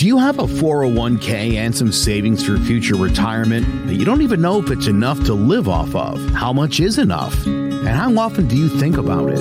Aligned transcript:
Do 0.00 0.06
you 0.06 0.16
have 0.16 0.38
a 0.38 0.44
401k 0.44 1.56
and 1.56 1.76
some 1.76 1.92
savings 1.92 2.42
for 2.42 2.56
future 2.56 2.94
retirement 2.94 3.66
but 3.84 3.96
you 3.96 4.06
don't 4.06 4.22
even 4.22 4.40
know 4.40 4.58
if 4.58 4.70
it's 4.70 4.86
enough 4.86 5.22
to 5.24 5.34
live 5.34 5.68
off 5.68 5.94
of? 5.94 6.18
How 6.30 6.54
much 6.54 6.80
is 6.80 6.96
enough? 6.96 7.46
And 7.46 7.86
how 7.86 8.16
often 8.16 8.48
do 8.48 8.56
you 8.56 8.70
think 8.70 8.96
about 8.96 9.28
it? 9.28 9.36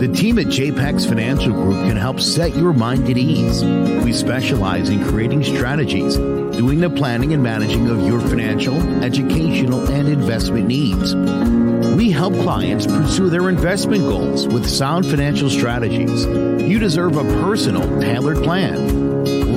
The 0.00 0.08
team 0.08 0.40
at 0.40 0.46
JPEX 0.46 1.08
Financial 1.08 1.52
Group 1.52 1.76
can 1.86 1.96
help 1.96 2.18
set 2.18 2.56
your 2.56 2.72
mind 2.72 3.08
at 3.08 3.16
ease. 3.16 3.62
We 4.02 4.12
specialize 4.12 4.88
in 4.88 5.04
creating 5.04 5.44
strategies, 5.44 6.16
doing 6.16 6.80
the 6.80 6.90
planning 6.90 7.32
and 7.32 7.44
managing 7.44 7.88
of 7.88 8.04
your 8.04 8.20
financial, 8.20 8.74
educational, 9.04 9.88
and 9.92 10.08
investment 10.08 10.66
needs. 10.66 11.14
We 11.94 12.10
help 12.10 12.34
clients 12.34 12.84
pursue 12.84 13.30
their 13.30 13.48
investment 13.48 14.02
goals 14.02 14.48
with 14.48 14.68
sound 14.68 15.06
financial 15.06 15.48
strategies. 15.48 16.26
You 16.26 16.80
deserve 16.80 17.16
a 17.16 17.22
personal, 17.40 18.00
tailored 18.00 18.42
plan. 18.42 19.27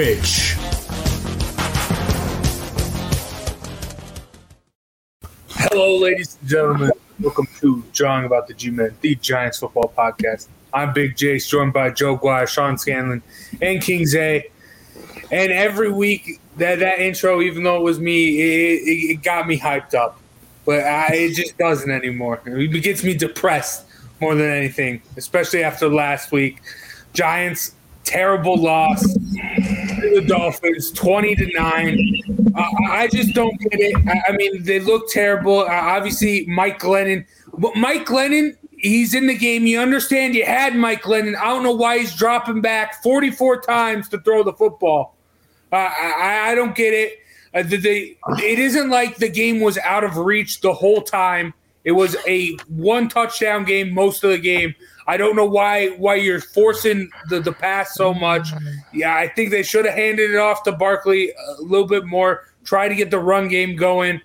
Twitch. 0.00 0.56
Hello, 5.50 5.98
ladies 5.98 6.38
and 6.40 6.48
gentlemen. 6.48 6.90
Welcome 7.20 7.46
to 7.60 7.84
Drawing 7.92 8.24
About 8.24 8.48
the 8.48 8.54
G-Men, 8.54 8.96
the 9.02 9.14
Giants 9.16 9.58
football 9.58 9.92
podcast. 9.94 10.48
I'm 10.72 10.94
Big 10.94 11.16
Jace, 11.16 11.46
joined 11.46 11.74
by 11.74 11.90
Joe 11.90 12.16
Guire, 12.16 12.46
Sean 12.46 12.78
Scanlon, 12.78 13.22
and 13.60 13.82
Kings 13.82 14.14
A. 14.14 14.48
And 15.30 15.52
every 15.52 15.92
week, 15.92 16.40
that, 16.56 16.78
that 16.78 17.00
intro, 17.00 17.42
even 17.42 17.62
though 17.62 17.76
it 17.76 17.82
was 17.82 18.00
me, 18.00 18.40
it, 18.40 18.80
it 19.16 19.22
got 19.22 19.46
me 19.46 19.58
hyped 19.58 19.92
up. 19.92 20.18
But 20.64 20.84
I, 20.84 21.08
it 21.12 21.34
just 21.34 21.58
doesn't 21.58 21.90
anymore. 21.90 22.40
It 22.46 22.82
gets 22.82 23.04
me 23.04 23.12
depressed 23.12 23.84
more 24.18 24.34
than 24.34 24.50
anything, 24.50 25.02
especially 25.18 25.62
after 25.62 25.90
last 25.90 26.32
week. 26.32 26.62
Giants 27.12 27.74
terrible 28.04 28.56
loss 28.56 29.06
to 30.00 30.20
the 30.20 30.26
Dolphins, 30.26 30.90
twenty 30.90 31.34
to 31.34 31.46
nine. 31.54 31.98
Uh, 32.54 32.64
I 32.90 33.08
just 33.08 33.34
don't 33.34 33.58
get 33.60 33.80
it. 33.80 33.96
I, 34.08 34.32
I 34.32 34.36
mean, 34.36 34.62
they 34.62 34.80
look 34.80 35.10
terrible. 35.10 35.60
Uh, 35.60 35.68
obviously, 35.68 36.46
Mike 36.46 36.80
Glennon, 36.80 37.26
but 37.58 37.76
Mike 37.76 38.06
Glennon, 38.06 38.56
he's 38.78 39.14
in 39.14 39.26
the 39.26 39.36
game. 39.36 39.66
You 39.66 39.80
understand? 39.80 40.34
You 40.34 40.44
had 40.44 40.74
Mike 40.74 41.02
Glennon. 41.02 41.36
I 41.36 41.44
don't 41.46 41.62
know 41.62 41.74
why 41.74 41.98
he's 41.98 42.14
dropping 42.14 42.60
back 42.60 43.02
forty-four 43.02 43.60
times 43.62 44.08
to 44.10 44.18
throw 44.20 44.42
the 44.42 44.52
football. 44.52 45.14
Uh, 45.72 45.76
I, 45.76 46.50
I, 46.50 46.54
don't 46.56 46.74
get 46.74 46.92
it. 46.92 47.18
Uh, 47.54 47.62
the, 47.62 47.76
the, 47.76 48.16
it 48.42 48.58
isn't 48.58 48.90
like 48.90 49.16
the 49.16 49.28
game 49.28 49.60
was 49.60 49.78
out 49.78 50.02
of 50.02 50.16
reach 50.16 50.60
the 50.62 50.72
whole 50.72 51.00
time. 51.00 51.54
It 51.84 51.92
was 51.92 52.16
a 52.26 52.56
one 52.68 53.08
touchdown 53.08 53.64
game 53.64 53.94
most 53.94 54.24
of 54.24 54.30
the 54.30 54.38
game. 54.38 54.74
I 55.10 55.16
don't 55.16 55.34
know 55.34 55.44
why 55.44 55.88
why 55.96 56.14
you're 56.14 56.40
forcing 56.40 57.10
the, 57.30 57.40
the 57.40 57.52
pass 57.52 57.96
so 57.96 58.14
much. 58.14 58.50
Yeah, 58.92 59.16
I 59.16 59.26
think 59.26 59.50
they 59.50 59.64
should 59.64 59.84
have 59.84 59.96
handed 59.96 60.30
it 60.30 60.36
off 60.36 60.62
to 60.62 60.72
Barkley 60.72 61.32
a 61.32 61.62
little 61.62 61.88
bit 61.88 62.06
more, 62.06 62.44
try 62.62 62.86
to 62.86 62.94
get 62.94 63.10
the 63.10 63.18
run 63.18 63.48
game 63.48 63.74
going. 63.74 64.20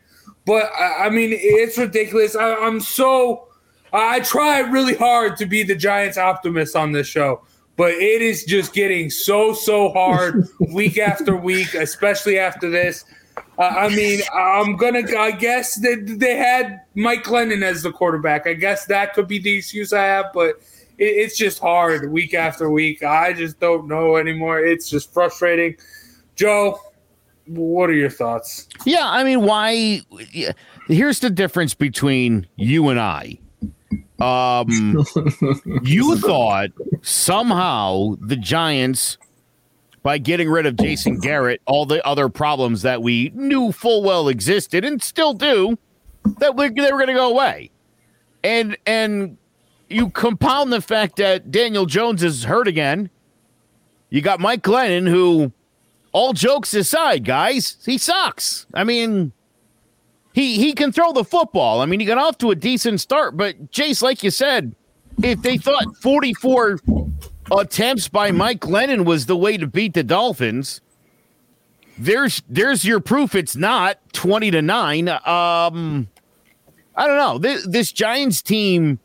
But 0.46 0.70
I 0.78 1.10
mean, 1.10 1.32
it's 1.34 1.76
ridiculous. 1.80 2.36
I, 2.36 2.54
I'm 2.54 2.80
so 2.80 3.48
I 3.94 4.20
try 4.20 4.60
really 4.60 4.94
hard 4.94 5.38
to 5.38 5.48
be 5.48 5.64
the 5.64 5.74
Giants 5.74 6.20
optimist 6.20 6.76
on 6.76 6.92
this 6.92 7.08
show, 7.08 7.42
but 7.78 7.90
it 7.94 8.22
is 8.22 8.44
just 8.44 8.72
getting 8.72 9.10
so 9.10 9.56
so 9.56 9.90
hard 9.90 10.48
week 10.72 11.00
after 11.00 11.36
week, 11.36 11.74
especially 11.74 12.38
after 12.38 12.70
this. 12.70 13.06
Uh, 13.58 13.64
I 13.64 13.90
mean, 13.90 14.20
I'm 14.32 14.76
gonna. 14.76 15.04
I 15.18 15.32
guess 15.32 15.76
that 15.78 16.18
they 16.20 16.36
had 16.36 16.82
Mike 16.94 17.24
Glennon 17.24 17.64
as 17.64 17.82
the 17.82 17.92
quarterback. 17.92 18.46
I 18.46 18.54
guess 18.54 18.86
that 18.86 19.16
could 19.16 19.28
be 19.28 19.40
the 19.40 19.58
excuse 19.58 19.94
I 19.94 20.04
have, 20.04 20.28
but 20.32 20.62
it's 20.98 21.38
just 21.38 21.60
hard 21.60 22.12
week 22.12 22.34
after 22.34 22.70
week. 22.70 23.04
I 23.04 23.34
just 23.34 23.60
don't 23.60 23.88
know 23.88 24.18
anymore. 24.18 24.60
It's 24.60 24.90
just 24.90 25.14
frustrating. 25.14 25.78
Joe, 26.36 26.80
what 27.48 27.90
are 27.90 27.94
your 27.94 28.10
thoughts? 28.10 28.68
Yeah, 28.86 29.08
I 29.10 29.24
mean, 29.24 29.42
why? 29.42 30.02
Here's 30.88 31.20
the 31.20 31.30
difference 31.30 31.74
between 31.74 32.48
you 32.56 32.90
and 32.90 33.00
I. 33.00 33.40
Um, 34.20 35.06
you 35.84 36.18
thought 36.18 36.70
somehow 37.02 38.16
the 38.22 38.36
Giants, 38.36 39.18
by 40.04 40.18
getting 40.18 40.50
rid 40.50 40.66
of 40.66 40.78
Jason 40.78 41.20
Garrett, 41.20 41.62
all 41.66 41.86
the 41.86 42.06
other 42.06 42.30
problems 42.30 42.82
that 42.84 43.02
we 43.02 43.32
knew 43.34 43.72
full 43.72 44.04
well 44.04 44.28
existed 44.28 44.86
and 44.86 45.02
still 45.02 45.34
do, 45.34 45.78
that 46.40 46.56
we, 46.56 46.70
they 46.70 46.92
were 46.92 46.98
going 46.98 47.08
to 47.08 47.14
go 47.14 47.30
away. 47.30 47.72
And 48.44 48.78
and 48.86 49.38
you 49.90 50.10
compound 50.10 50.72
the 50.72 50.82
fact 50.82 51.18
that 51.18 51.52
Daniel 51.52 51.86
Jones 51.86 52.24
is 52.24 52.44
hurt 52.44 52.68
again. 52.68 53.10
You 54.10 54.22
got 54.22 54.40
Mike 54.40 54.64
Glennon, 54.64 55.10
who, 55.10 55.52
all 56.12 56.34
jokes 56.34 56.74
aside, 56.74 57.26
guys, 57.26 57.78
he 57.86 57.98
sucks. 57.98 58.66
I 58.74 58.84
mean, 58.84 59.34
he 60.34 60.58
he 60.58 60.74
can 60.74 60.92
throw 60.92 61.12
the 61.12 61.24
football. 61.24 61.82
I 61.82 61.86
mean, 61.86 62.00
he 62.00 62.06
got 62.06 62.18
off 62.18 62.38
to 62.40 62.52
a 62.52 62.56
decent 62.56 63.02
start, 63.02 63.36
but 63.38 63.72
Jace, 63.72 64.02
like 64.02 64.24
you 64.24 64.32
said, 64.32 64.76
if 65.22 65.42
they 65.42 65.58
thought 65.58 65.96
44 66.02 66.80
attempts 67.58 68.08
by 68.08 68.32
Mike 68.32 68.60
Glennon 68.60 69.06
was 69.06 69.26
the 69.26 69.38
way 69.38 69.58
to 69.58 69.68
beat 69.68 69.94
the 69.94 70.04
Dolphins, 70.04 70.82
there's 71.98 72.42
there's 72.50 72.86
your 72.86 73.00
proof 73.00 73.36
it's 73.36 73.56
not 73.56 73.98
20 74.14 74.52
to 74.52 74.62
9. 74.62 75.10
Um 75.10 76.08
I 76.98 77.08
don't 77.08 77.18
know. 77.18 77.38
This, 77.38 77.66
this 77.68 77.92
Giants 77.92 78.42
team 78.42 79.00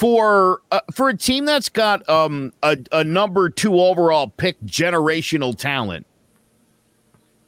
for 0.00 0.62
uh, 0.70 0.80
for 0.94 1.10
a 1.10 1.16
team 1.16 1.44
that's 1.44 1.68
got 1.68 2.08
um 2.08 2.54
a, 2.62 2.74
a 2.90 3.04
number 3.04 3.50
two 3.50 3.78
overall 3.78 4.28
pick 4.28 4.58
generational 4.62 5.54
talent 5.54 6.06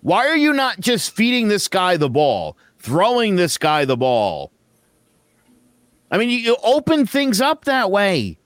why 0.03 0.29
are 0.29 0.37
you 0.37 0.53
not 0.53 0.79
just 0.79 1.17
feeding 1.17 1.49
this 1.49 1.67
guy 1.67 1.97
the 1.97 2.11
ball 2.11 2.55
throwing 2.79 3.37
this 3.37 3.57
guy 3.57 3.87
the 3.87 3.97
ball 3.97 4.53
i 6.11 6.19
mean 6.19 6.29
you, 6.29 6.37
you 6.37 6.57
open 6.63 7.07
things 7.07 7.41
up 7.41 7.65
that 7.65 7.91
way 7.91 8.37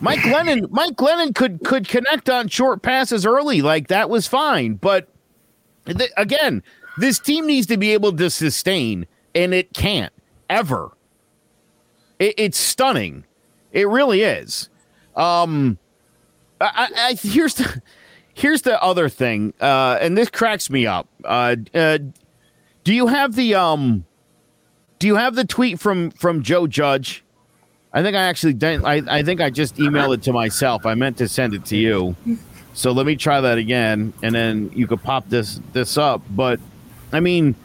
mike 0.00 0.18
Glennon, 0.18 0.68
mike 0.72 0.96
Glennon 0.96 1.32
could 1.32 1.62
could 1.64 1.86
connect 1.86 2.28
on 2.28 2.48
short 2.48 2.82
passes 2.82 3.24
early 3.24 3.62
like 3.62 3.86
that 3.86 4.10
was 4.10 4.26
fine 4.26 4.74
but 4.74 5.08
th- 5.86 6.10
again 6.16 6.60
this 6.98 7.20
team 7.20 7.46
needs 7.46 7.68
to 7.68 7.76
be 7.76 7.92
able 7.92 8.16
to 8.16 8.30
sustain 8.30 9.06
and 9.32 9.52
it 9.54 9.72
can't 9.74 10.12
ever. 10.48 10.90
It, 12.18 12.34
it's 12.38 12.58
stunning. 12.58 13.24
It 13.74 13.88
really 13.88 14.22
is. 14.22 14.70
Um, 15.16 15.78
I, 16.60 16.88
I, 16.96 17.14
here's 17.20 17.54
the 17.54 17.82
here's 18.32 18.62
the 18.62 18.80
other 18.82 19.08
thing, 19.08 19.52
uh, 19.60 19.98
and 20.00 20.16
this 20.16 20.30
cracks 20.30 20.70
me 20.70 20.86
up. 20.86 21.08
Uh, 21.24 21.56
uh, 21.74 21.98
do 22.84 22.94
you 22.94 23.08
have 23.08 23.34
the 23.34 23.56
um? 23.56 24.06
Do 25.00 25.08
you 25.08 25.16
have 25.16 25.34
the 25.34 25.44
tweet 25.44 25.80
from 25.80 26.12
from 26.12 26.42
Joe 26.42 26.66
Judge? 26.66 27.24
I 27.92 28.02
think 28.02 28.16
I 28.16 28.22
actually 28.22 28.54
didn't. 28.54 28.86
I, 28.86 29.02
I 29.08 29.22
think 29.22 29.40
I 29.40 29.50
just 29.50 29.76
emailed 29.76 30.14
it 30.14 30.22
to 30.24 30.32
myself. 30.32 30.86
I 30.86 30.94
meant 30.94 31.18
to 31.18 31.28
send 31.28 31.54
it 31.54 31.64
to 31.66 31.76
you. 31.76 32.16
So 32.72 32.90
let 32.90 33.06
me 33.06 33.14
try 33.14 33.40
that 33.40 33.58
again, 33.58 34.12
and 34.22 34.34
then 34.34 34.70
you 34.74 34.86
could 34.86 35.02
pop 35.02 35.28
this 35.28 35.60
this 35.72 35.98
up. 35.98 36.22
But 36.30 36.60
I 37.12 37.20
mean, 37.20 37.56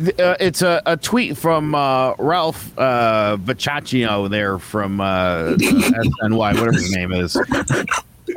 uh, 0.00 0.36
it's 0.40 0.62
a, 0.62 0.82
a 0.86 0.96
tweet 0.96 1.36
from 1.36 1.74
uh, 1.74 2.14
Ralph 2.18 2.76
uh, 2.78 3.36
there 3.36 4.58
from 4.58 5.00
uh, 5.00 5.54
SNY, 5.54 6.38
whatever 6.38 6.72
his 6.72 6.94
name 6.94 7.12
is. 7.12 7.36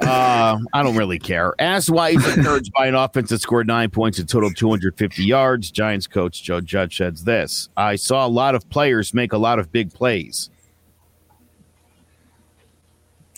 Uh, 0.02 0.58
I 0.74 0.84
don't 0.84 0.96
really 0.96 1.18
care. 1.18 1.54
Asked 1.60 1.90
why 1.90 2.12
he's 2.12 2.38
encouraged 2.38 2.74
by 2.74 2.88
an 2.88 2.96
offense 2.96 3.30
that 3.30 3.40
scored 3.40 3.68
nine 3.68 3.90
points 3.90 4.20
and 4.20 4.28
total 4.28 4.52
250 4.52 5.24
yards. 5.24 5.72
Giants 5.72 6.08
coach 6.08 6.44
Joe 6.44 6.62
Judge 6.62 6.98
says 6.98 7.24
this 7.24 7.70
I 7.78 7.96
saw 7.96 8.26
a 8.26 8.30
lot 8.30 8.54
of 8.54 8.70
players 8.70 9.14
make 9.14 9.34
a 9.34 9.38
lot 9.38 9.60
of 9.60 9.72
big 9.72 9.94
plays. 9.94 10.50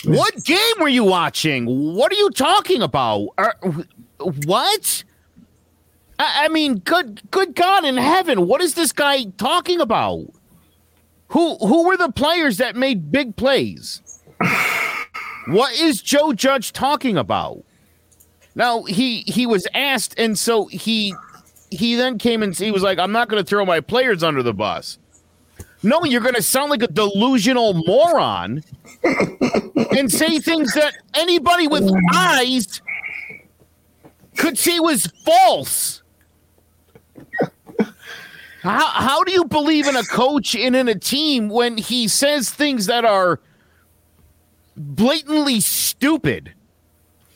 What 0.05 0.43
game 0.43 0.59
were 0.79 0.89
you 0.89 1.03
watching? 1.03 1.93
What 1.93 2.11
are 2.11 2.15
you 2.15 2.29
talking 2.31 2.81
about? 2.81 3.29
Are, 3.37 3.55
what? 4.45 5.03
I, 6.19 6.45
I 6.45 6.47
mean, 6.49 6.79
good 6.79 7.21
good 7.31 7.55
God 7.55 7.85
in 7.85 7.97
heaven, 7.97 8.45
what 8.45 8.61
is 8.61 8.75
this 8.75 8.91
guy 8.91 9.23
talking 9.37 9.79
about? 9.81 10.27
Who 11.29 11.55
who 11.57 11.87
were 11.87 11.97
the 11.97 12.11
players 12.11 12.57
that 12.57 12.75
made 12.75 13.11
big 13.11 13.35
plays? 13.35 14.01
What 15.47 15.73
is 15.79 16.01
Joe 16.01 16.33
Judge 16.33 16.73
talking 16.73 17.17
about? 17.17 17.63
Now 18.53 18.83
he 18.83 19.21
he 19.21 19.47
was 19.47 19.67
asked, 19.73 20.13
and 20.19 20.37
so 20.37 20.67
he 20.67 21.15
he 21.71 21.95
then 21.95 22.17
came 22.17 22.43
and 22.43 22.55
he 22.55 22.71
was 22.71 22.83
like, 22.83 22.99
"I'm 22.99 23.11
not 23.11 23.29
going 23.29 23.41
to 23.41 23.47
throw 23.47 23.65
my 23.65 23.79
players 23.79 24.21
under 24.21 24.43
the 24.43 24.53
bus." 24.53 24.99
No, 25.81 26.03
you're 26.03 26.21
going 26.21 26.35
to 26.35 26.41
sound 26.41 26.69
like 26.71 26.83
a 26.83 26.87
delusional 26.87 27.73
moron 27.73 28.63
and 29.97 30.11
say 30.11 30.39
things 30.39 30.73
that 30.73 30.93
anybody 31.15 31.67
with 31.67 31.89
eyes 32.13 32.81
could 34.35 34.57
see 34.57 34.79
was 34.79 35.07
false. 35.23 36.03
How, 38.61 38.87
how 38.87 39.23
do 39.23 39.31
you 39.31 39.45
believe 39.45 39.87
in 39.87 39.95
a 39.95 40.03
coach 40.03 40.55
and 40.55 40.75
in 40.75 40.87
a 40.87 40.95
team 40.95 41.49
when 41.49 41.77
he 41.77 42.07
says 42.07 42.49
things 42.49 42.87
that 42.87 43.05
are 43.05 43.39
blatantly 44.75 45.61
stupid 45.61 46.53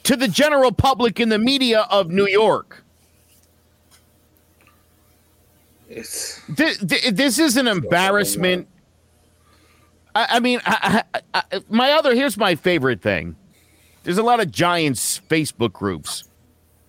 to 0.04 0.16
the 0.16 0.28
general 0.28 0.72
public 0.72 1.20
in 1.20 1.30
the 1.30 1.40
media 1.40 1.88
of 1.90 2.10
New 2.10 2.28
York? 2.28 2.84
This, 5.90 6.42
this 6.50 7.40
is 7.40 7.56
an 7.56 7.68
embarrassment. 7.68 8.68
I, 10.16 10.28
I 10.32 10.40
mean, 10.40 10.60
I, 10.66 11.04
I, 11.34 11.44
my 11.70 11.92
other 11.92 12.16
here's 12.16 12.38
my 12.38 12.56
favorite 12.56 13.02
thing. 13.02 13.36
There's 14.04 14.18
a 14.18 14.24
lot 14.24 14.42
of 14.42 14.52
Giants 14.52 15.22
Facebook 15.30 15.72
groups 15.72 16.26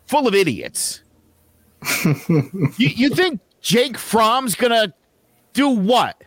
full 0.07 0.27
of 0.27 0.35
idiots. 0.35 1.03
you, 2.05 2.73
you 2.79 3.11
think 3.11 3.41
Jake 3.65 3.97
Fromm's 3.97 4.55
gonna 4.55 4.93
do 5.55 5.71
what? 5.71 6.23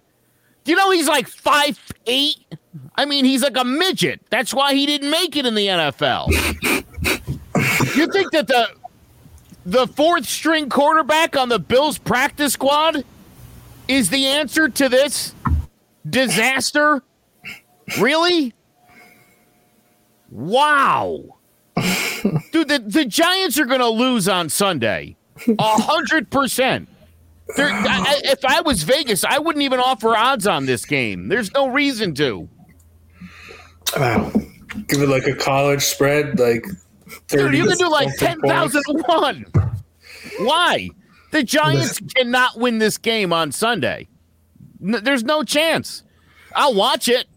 You 0.66 0.76
know 0.76 0.90
he's 0.90 1.08
like 1.08 1.28
five 1.28 1.80
eight? 2.08 2.36
I 2.96 3.06
mean, 3.06 3.26
he's 3.26 3.44
like 3.44 3.56
a 3.56 3.64
midget. 3.64 4.22
That's 4.32 4.54
why 4.54 4.74
he 4.74 4.88
didn't 4.88 5.12
make 5.12 5.36
it 5.36 5.46
in 5.46 5.54
the 5.54 5.68
NFL. 5.68 6.30
you 7.96 8.12
think 8.12 8.32
that 8.32 8.48
the 8.48 8.70
the 9.68 9.86
fourth 9.86 10.28
string 10.28 10.68
quarterback 10.68 11.38
on 11.38 11.48
the 11.50 11.60
Bills 11.60 12.00
practice 12.00 12.54
squad 12.54 13.06
is 13.88 14.10
the 14.10 14.26
answer 14.26 14.68
to 14.68 14.90
this 14.90 15.36
disaster? 16.10 17.04
Really? 18.00 18.56
Wow. 20.32 21.38
Dude, 22.52 22.68
the, 22.68 22.84
the 22.86 23.06
Giants 23.06 23.60
are 23.60 23.66
going 23.66 23.80
to 23.80 23.88
lose 23.88 24.28
on 24.28 24.50
Sunday. 24.50 25.16
a 25.48 25.52
100%. 25.52 26.88
There, 27.56 27.70
I, 27.70 28.22
if 28.26 28.44
I 28.44 28.62
was 28.62 28.84
Vegas, 28.84 29.24
I 29.24 29.40
wouldn't 29.40 29.64
even 29.64 29.80
offer 29.80 30.16
odds 30.16 30.46
on 30.46 30.66
this 30.66 30.86
game. 30.86 31.30
There's 31.30 31.52
no 31.54 31.70
reason 31.70 32.14
to. 32.16 32.50
Wow. 33.96 34.32
Give 34.88 35.02
it 35.02 35.10
like 35.10 35.28
a 35.28 35.34
college 35.36 35.82
spread, 35.82 36.40
like 36.40 36.66
Dude, 37.28 37.54
you 37.54 37.66
can 37.68 37.78
do 37.78 37.90
like 37.90 38.14
ten 38.18 38.40
thousand 38.42 38.84
to 38.84 39.04
one. 39.08 39.46
Why? 40.40 40.90
The 41.32 41.44
Giants 41.44 42.00
cannot 42.16 42.58
win 42.58 42.80
this 42.80 42.98
game 42.98 43.34
on 43.34 43.52
Sunday. 43.52 44.08
N- 44.84 45.02
there's 45.04 45.24
no 45.24 45.44
chance. 45.44 46.04
I'll 46.56 46.74
watch 46.74 47.08
it. 47.08 47.28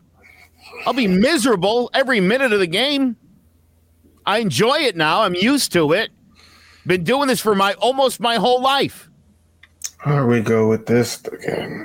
I'll 0.87 0.93
be 0.93 1.09
miserable 1.09 1.91
every 1.93 2.21
minute 2.21 2.53
of 2.53 2.61
the 2.61 2.67
game. 2.67 3.17
I 4.27 4.39
enjoy 4.39 4.79
it 4.79 4.97
now. 4.97 5.23
I'm 5.23 5.35
used 5.35 5.73
to 5.73 5.93
it. 5.93 6.11
Been 6.87 7.05
doing 7.05 7.29
this 7.29 7.41
for 7.41 7.55
my 7.55 7.75
almost 7.75 8.21
my 8.21 8.37
whole 8.37 8.61
life. 8.63 9.10
Here 10.05 10.25
we 10.25 10.41
go 10.41 10.67
with 10.69 10.87
this 10.87 11.23
again. 11.27 11.85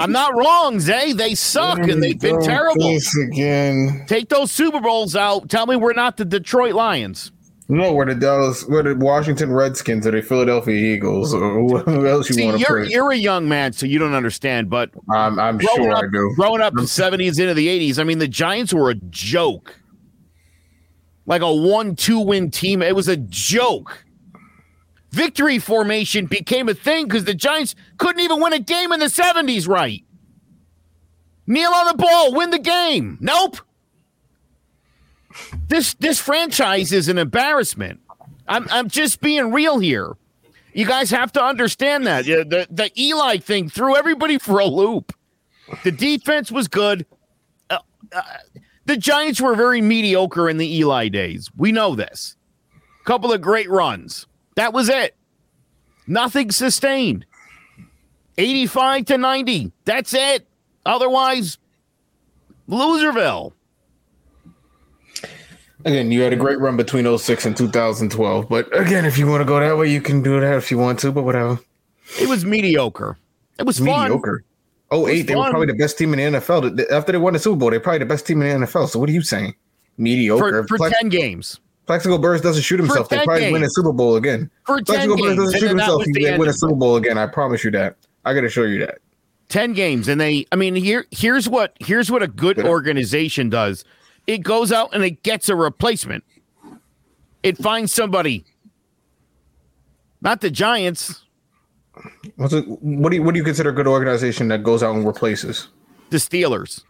I'm 0.00 0.10
not 0.10 0.36
wrong, 0.36 0.80
Zay. 0.80 1.12
They 1.12 1.36
suck 1.36 1.78
and 1.78 2.02
they've 2.02 2.18
been 2.18 2.42
terrible. 2.42 2.98
again. 3.22 4.04
Take 4.08 4.28
those 4.30 4.50
Super 4.50 4.80
Bowls 4.80 5.14
out. 5.14 5.48
Tell 5.48 5.66
me 5.66 5.76
we're 5.76 5.92
not 5.92 6.16
the 6.16 6.24
Detroit 6.24 6.74
Lions. 6.74 7.30
No, 7.68 7.92
we're 7.92 8.06
the 8.06 8.16
Dallas, 8.16 8.66
we're 8.66 8.82
the 8.82 8.96
Washington 8.96 9.52
Redskins 9.52 10.06
or 10.06 10.10
the 10.10 10.22
Philadelphia 10.22 10.74
Eagles 10.74 11.32
or 11.32 11.78
who 11.84 12.06
else 12.06 12.28
you 12.28 12.44
want 12.44 12.58
to 12.58 12.66
you're, 12.68 12.82
you're 12.82 13.12
a 13.12 13.16
young 13.16 13.48
man, 13.48 13.72
so 13.72 13.86
you 13.86 13.98
don't 13.98 14.14
understand. 14.14 14.68
But 14.68 14.90
I'm, 15.10 15.38
I'm 15.38 15.60
sure 15.60 15.92
up, 15.92 16.02
I 16.02 16.06
do. 16.12 16.32
Growing 16.36 16.60
up 16.60 16.72
in 16.72 16.80
the 16.80 16.82
70s 16.82 17.38
into 17.40 17.54
the 17.54 17.68
80s, 17.68 17.98
I 17.98 18.04
mean, 18.04 18.18
the 18.18 18.28
Giants 18.28 18.74
were 18.74 18.90
a 18.90 18.94
joke. 18.94 19.76
Like 21.24 21.42
a 21.42 21.54
one-two 21.54 22.18
win 22.18 22.50
team. 22.50 22.82
It 22.82 22.96
was 22.96 23.06
a 23.06 23.16
joke 23.16 24.04
victory 25.12 25.58
formation 25.58 26.26
became 26.26 26.68
a 26.68 26.74
thing 26.74 27.06
because 27.06 27.24
the 27.24 27.34
Giants 27.34 27.74
couldn't 27.98 28.20
even 28.20 28.40
win 28.40 28.52
a 28.52 28.58
game 28.58 28.92
in 28.92 29.00
the 29.00 29.06
70s 29.06 29.68
right. 29.68 30.04
Kneel 31.46 31.70
on 31.70 31.86
the 31.86 32.02
ball, 32.02 32.34
win 32.34 32.50
the 32.50 32.58
game. 32.58 33.18
Nope. 33.20 33.58
This 35.68 35.94
this 35.94 36.20
franchise 36.20 36.92
is 36.92 37.08
an 37.08 37.18
embarrassment. 37.18 38.00
I'm 38.46 38.66
I'm 38.70 38.88
just 38.88 39.20
being 39.20 39.50
real 39.50 39.78
here. 39.78 40.12
You 40.74 40.86
guys 40.86 41.10
have 41.10 41.32
to 41.32 41.42
understand 41.42 42.06
that. 42.06 42.26
The 42.26 42.66
the 42.70 42.90
Eli 43.00 43.38
thing 43.38 43.68
threw 43.68 43.96
everybody 43.96 44.38
for 44.38 44.58
a 44.58 44.66
loop. 44.66 45.14
The 45.84 45.90
defense 45.90 46.52
was 46.52 46.68
good. 46.68 47.06
Uh, 47.70 47.78
uh, 48.12 48.22
the 48.84 48.96
Giants 48.96 49.40
were 49.40 49.54
very 49.54 49.80
mediocre 49.80 50.48
in 50.48 50.58
the 50.58 50.76
Eli 50.78 51.08
days. 51.08 51.50
We 51.56 51.72
know 51.72 51.94
this. 51.94 52.36
Couple 53.04 53.32
of 53.32 53.40
great 53.40 53.70
runs. 53.70 54.26
That 54.54 54.72
was 54.72 54.88
it. 54.88 55.14
Nothing 56.06 56.50
sustained. 56.50 57.24
85 58.38 59.06
to 59.06 59.18
90. 59.18 59.72
That's 59.84 60.14
it. 60.14 60.46
Otherwise, 60.84 61.58
Loserville. 62.68 63.52
Again, 65.84 66.12
you 66.12 66.20
had 66.22 66.32
a 66.32 66.36
great 66.36 66.60
run 66.60 66.76
between 66.76 67.18
06 67.18 67.46
and 67.46 67.56
2012. 67.56 68.48
But 68.48 68.76
again, 68.78 69.04
if 69.04 69.18
you 69.18 69.26
want 69.26 69.40
to 69.40 69.44
go 69.44 69.58
that 69.58 69.76
way, 69.76 69.90
you 69.90 70.00
can 70.00 70.22
do 70.22 70.40
that 70.40 70.56
if 70.56 70.70
you 70.70 70.78
want 70.78 70.98
to, 71.00 71.10
but 71.12 71.24
whatever. 71.24 71.58
It 72.20 72.28
was 72.28 72.44
mediocre. 72.44 73.18
It 73.58 73.64
was 73.64 73.80
mediocre. 73.80 74.44
Oh, 74.90 75.08
eight. 75.08 75.22
They 75.22 75.34
were 75.34 75.50
probably 75.50 75.66
the 75.66 75.74
best 75.74 75.98
team 75.98 76.12
in 76.12 76.32
the 76.32 76.38
NFL. 76.38 76.90
After 76.90 77.12
they 77.12 77.18
won 77.18 77.32
the 77.32 77.38
Super 77.38 77.56
Bowl, 77.56 77.70
they're 77.70 77.80
probably 77.80 78.00
the 78.00 78.06
best 78.06 78.26
team 78.26 78.42
in 78.42 78.60
the 78.60 78.66
NFL. 78.66 78.88
So 78.88 78.98
what 78.98 79.08
are 79.08 79.12
you 79.12 79.22
saying? 79.22 79.54
Mediocre. 79.96 80.66
For, 80.68 80.78
for 80.78 80.90
10 80.90 81.08
games. 81.08 81.60
Plaxico 81.92 82.16
Burress 82.16 82.40
doesn't 82.40 82.62
shoot 82.62 82.80
himself. 82.80 83.10
They 83.10 83.18
probably 83.18 83.40
games. 83.40 83.52
win 83.52 83.64
a 83.64 83.68
Super 83.68 83.92
Bowl 83.92 84.16
again. 84.16 84.50
For 84.64 84.80
Plaxico 84.80 85.14
Burress 85.14 85.36
doesn't 85.36 85.60
shoot 85.60 85.68
himself. 85.68 86.02
He 86.06 86.24
win 86.38 86.48
a 86.48 86.52
Super 86.54 86.74
Bowl 86.74 86.96
again. 86.96 87.18
I 87.18 87.26
promise 87.26 87.62
you 87.64 87.70
that. 87.72 87.96
I 88.24 88.32
got 88.32 88.40
to 88.40 88.48
show 88.48 88.62
you 88.62 88.78
that. 88.78 89.00
10 89.50 89.74
games 89.74 90.08
and 90.08 90.18
they 90.18 90.46
I 90.50 90.56
mean 90.56 90.74
here 90.74 91.04
here's 91.10 91.46
what 91.46 91.76
here's 91.80 92.10
what 92.10 92.22
a 92.22 92.28
good 92.28 92.58
organization 92.60 93.50
does. 93.50 93.84
It 94.26 94.38
goes 94.38 94.72
out 94.72 94.94
and 94.94 95.04
it 95.04 95.22
gets 95.22 95.50
a 95.50 95.54
replacement. 95.54 96.24
It 97.42 97.58
finds 97.58 97.92
somebody. 97.92 98.46
Not 100.22 100.40
the 100.40 100.50
Giants. 100.50 101.24
What's 102.36 102.54
it, 102.54 102.66
what 102.66 103.10
do 103.10 103.16
you 103.16 103.22
what 103.22 103.34
do 103.34 103.38
you 103.38 103.44
consider 103.44 103.68
a 103.68 103.74
good 103.74 103.86
organization 103.86 104.48
that 104.48 104.62
goes 104.62 104.82
out 104.82 104.96
and 104.96 105.06
replaces? 105.06 105.68
The 106.08 106.16
Steelers 106.16 106.84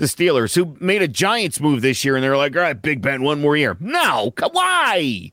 the 0.00 0.06
Steelers, 0.06 0.54
who 0.54 0.76
made 0.80 1.02
a 1.02 1.08
Giants 1.08 1.60
move 1.60 1.82
this 1.82 2.04
year, 2.04 2.16
and 2.16 2.24
they're 2.24 2.36
like, 2.36 2.56
all 2.56 2.62
right, 2.62 2.80
Big 2.80 3.00
Ben, 3.02 3.22
one 3.22 3.40
more 3.40 3.56
year. 3.56 3.76
No, 3.78 4.32
why? 4.50 5.30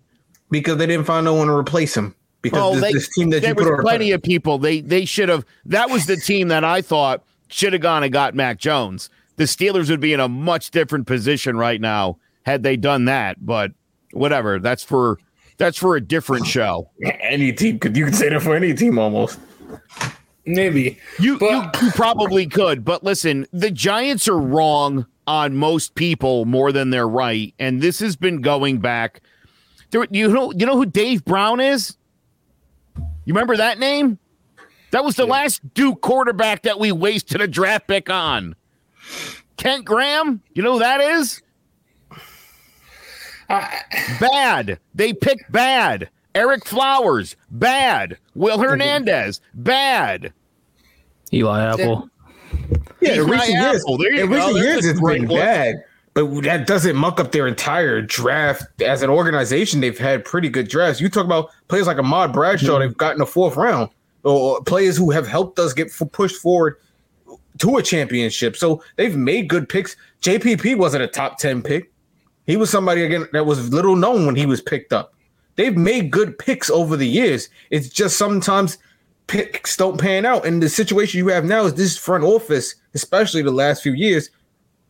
Because 0.52 0.78
they 0.78 0.86
didn't 0.86 1.06
find 1.06 1.26
no 1.26 1.34
one 1.34 1.48
to 1.48 1.54
replace 1.54 1.96
him. 1.98 2.14
because 2.42 2.62
Oh, 2.62 2.74
this, 2.74 2.82
they- 2.82 2.94
this 2.94 3.10
team 3.16 3.30
that 3.32 3.42
there 3.42 3.52
you 3.52 3.56
put 3.56 3.66
was 3.72 3.80
plenty 3.82 4.12
of 4.12 4.22
people. 4.22 4.58
They 4.60 4.82
they 4.82 5.06
should 5.06 5.30
have. 5.30 5.46
That 5.66 5.90
was 5.90 6.06
the 6.06 6.18
team 6.18 6.50
that 6.50 6.64
I 6.64 6.82
thought 6.82 7.24
should 7.50 7.74
have 7.74 7.82
gone 7.82 8.04
and 8.04 8.14
got 8.14 8.36
Mac 8.36 8.60
Jones. 8.60 9.10
The 9.38 9.46
Steelers 9.46 9.90
would 9.90 10.00
be 10.00 10.14
in 10.14 10.20
a 10.20 10.28
much 10.30 10.72
different 10.72 11.08
position 11.08 11.58
right 11.58 11.80
now 11.82 12.18
had 12.44 12.64
they 12.64 12.76
done 12.78 13.06
that. 13.06 13.46
But 13.46 13.72
whatever. 14.12 14.60
That's 14.60 14.84
for 14.84 15.18
that's 15.58 15.78
for 15.78 15.96
a 15.96 16.02
different 16.02 16.46
show. 16.48 16.90
any 17.22 17.52
team 17.54 17.80
could 17.80 17.96
you 17.98 18.06
could 18.06 18.16
say 18.16 18.30
that 18.30 18.42
for 18.42 18.56
any 18.56 18.74
team 18.74 18.98
almost. 19.00 19.40
Maybe. 20.48 20.98
You, 21.20 21.38
But- 21.38 21.76
you 21.82 21.88
you 21.88 21.92
probably 21.92 22.48
could, 22.48 22.84
but 22.86 23.04
listen, 23.04 23.46
the 23.52 23.70
Giants 23.70 24.28
are 24.28 24.40
wrong 24.40 25.06
on 25.28 25.56
most 25.56 25.94
people 25.96 26.46
more 26.46 26.72
than 26.72 26.90
they're 26.90 27.08
right, 27.08 27.54
and 27.60 27.82
this 27.82 28.00
has 28.00 28.16
been 28.16 28.42
going 28.42 28.80
back. 28.80 29.22
There, 29.92 30.06
you 30.10 30.30
know, 30.30 30.52
you 30.54 30.66
know 30.66 30.78
who 30.78 30.86
Dave 30.86 31.26
Brown 31.26 31.60
is? 31.60 31.98
You 32.98 33.34
remember 33.34 33.58
that 33.58 33.78
name? 33.78 34.18
That 34.92 35.04
was 35.04 35.16
the 35.18 35.26
last 35.26 35.74
Duke 35.74 36.00
quarterback 36.02 36.62
that 36.64 36.80
we 36.80 36.94
wasted 36.94 37.42
a 37.42 37.48
draft 37.48 37.88
pick 37.88 38.10
on. 38.10 38.56
Kent 39.58 39.84
Graham, 39.84 40.42
you 40.54 40.64
know 40.64 40.74
who 40.74 40.80
that 40.80 41.02
is? 41.02 41.42
bad. 43.50 44.80
They 44.96 45.14
picked 45.14 45.52
bad. 45.52 46.10
Eric 46.36 46.66
Flowers, 46.66 47.36
bad. 47.50 48.18
Will 48.36 48.60
Hernandez, 48.60 49.42
bad. 49.54 50.34
Eli 51.34 51.64
Apple. 51.64 52.10
Yeah, 53.02 53.14
in 53.14 53.28
recent 53.28 53.60
years, 53.60 53.82
Apple, 53.82 53.98
there 53.98 54.14
in 54.14 54.30
go. 54.30 54.36
recent 54.36 54.54
There's 54.54 54.66
years 54.66 54.86
a 54.86 54.90
it's 54.92 55.00
great 55.00 55.22
been 55.22 55.30
one. 55.30 55.40
bad. 55.40 55.76
But 56.14 56.42
that 56.44 56.66
doesn't 56.66 56.96
muck 56.96 57.20
up 57.20 57.32
their 57.32 57.46
entire 57.46 58.02
draft. 58.02 58.82
As 58.82 59.04
an 59.04 59.10
organization, 59.10 59.82
they've 59.82 59.98
had 59.98 60.26
pretty 60.26 60.50
good 60.50 60.68
drafts. 60.68 61.00
You 61.00 61.10
talk 61.10 61.26
about 61.26 61.52
players 61.68 61.86
like 61.86 62.00
Ahmad 62.00 62.34
Bradshaw, 62.34 62.76
hmm. 62.76 62.80
they've 62.80 62.98
gotten 62.98 63.22
a 63.22 63.26
fourth 63.26 63.56
round, 63.56 63.90
or 64.24 64.64
players 64.64 64.98
who 64.98 65.12
have 65.12 65.28
helped 65.28 65.60
us 65.60 65.74
get 65.74 65.88
f- 65.88 66.12
pushed 66.12 66.42
forward 66.42 66.78
to 67.60 67.78
a 67.78 67.84
championship. 67.84 68.56
So 68.56 68.84
they've 68.96 69.16
made 69.16 69.48
good 69.48 69.70
picks. 69.70 69.96
JPP 70.22 70.78
wasn't 70.78 71.04
a 71.04 71.08
top 71.08 71.38
10 71.38 71.62
pick. 71.62 71.92
He 72.48 72.56
was 72.56 72.70
somebody 72.70 73.04
again 73.04 73.28
that 73.34 73.46
was 73.46 73.72
little 73.72 73.96
known 73.96 74.26
when 74.26 74.36
he 74.36 74.46
was 74.46 74.62
picked 74.62 74.94
up. 74.94 75.14
They've 75.56 75.76
made 75.76 76.12
good 76.12 76.38
picks 76.40 76.70
over 76.70 76.96
the 76.96 77.08
years. 77.08 77.50
It's 77.72 77.90
just 77.90 78.18
sometimes 78.18 78.78
picks 79.28 79.78
don't 79.78 80.00
pan 80.00 80.26
out. 80.26 80.46
And 80.46 80.62
the 80.62 80.70
situation 80.70 81.20
you 81.20 81.28
have 81.28 81.46
now 81.46 81.66
is 81.66 81.76
this 81.76 81.98
front 81.98 82.24
office, 82.24 82.76
especially 82.94 83.42
the 83.42 83.52
last 83.52 83.84
few 83.84 83.94
years, 83.94 84.30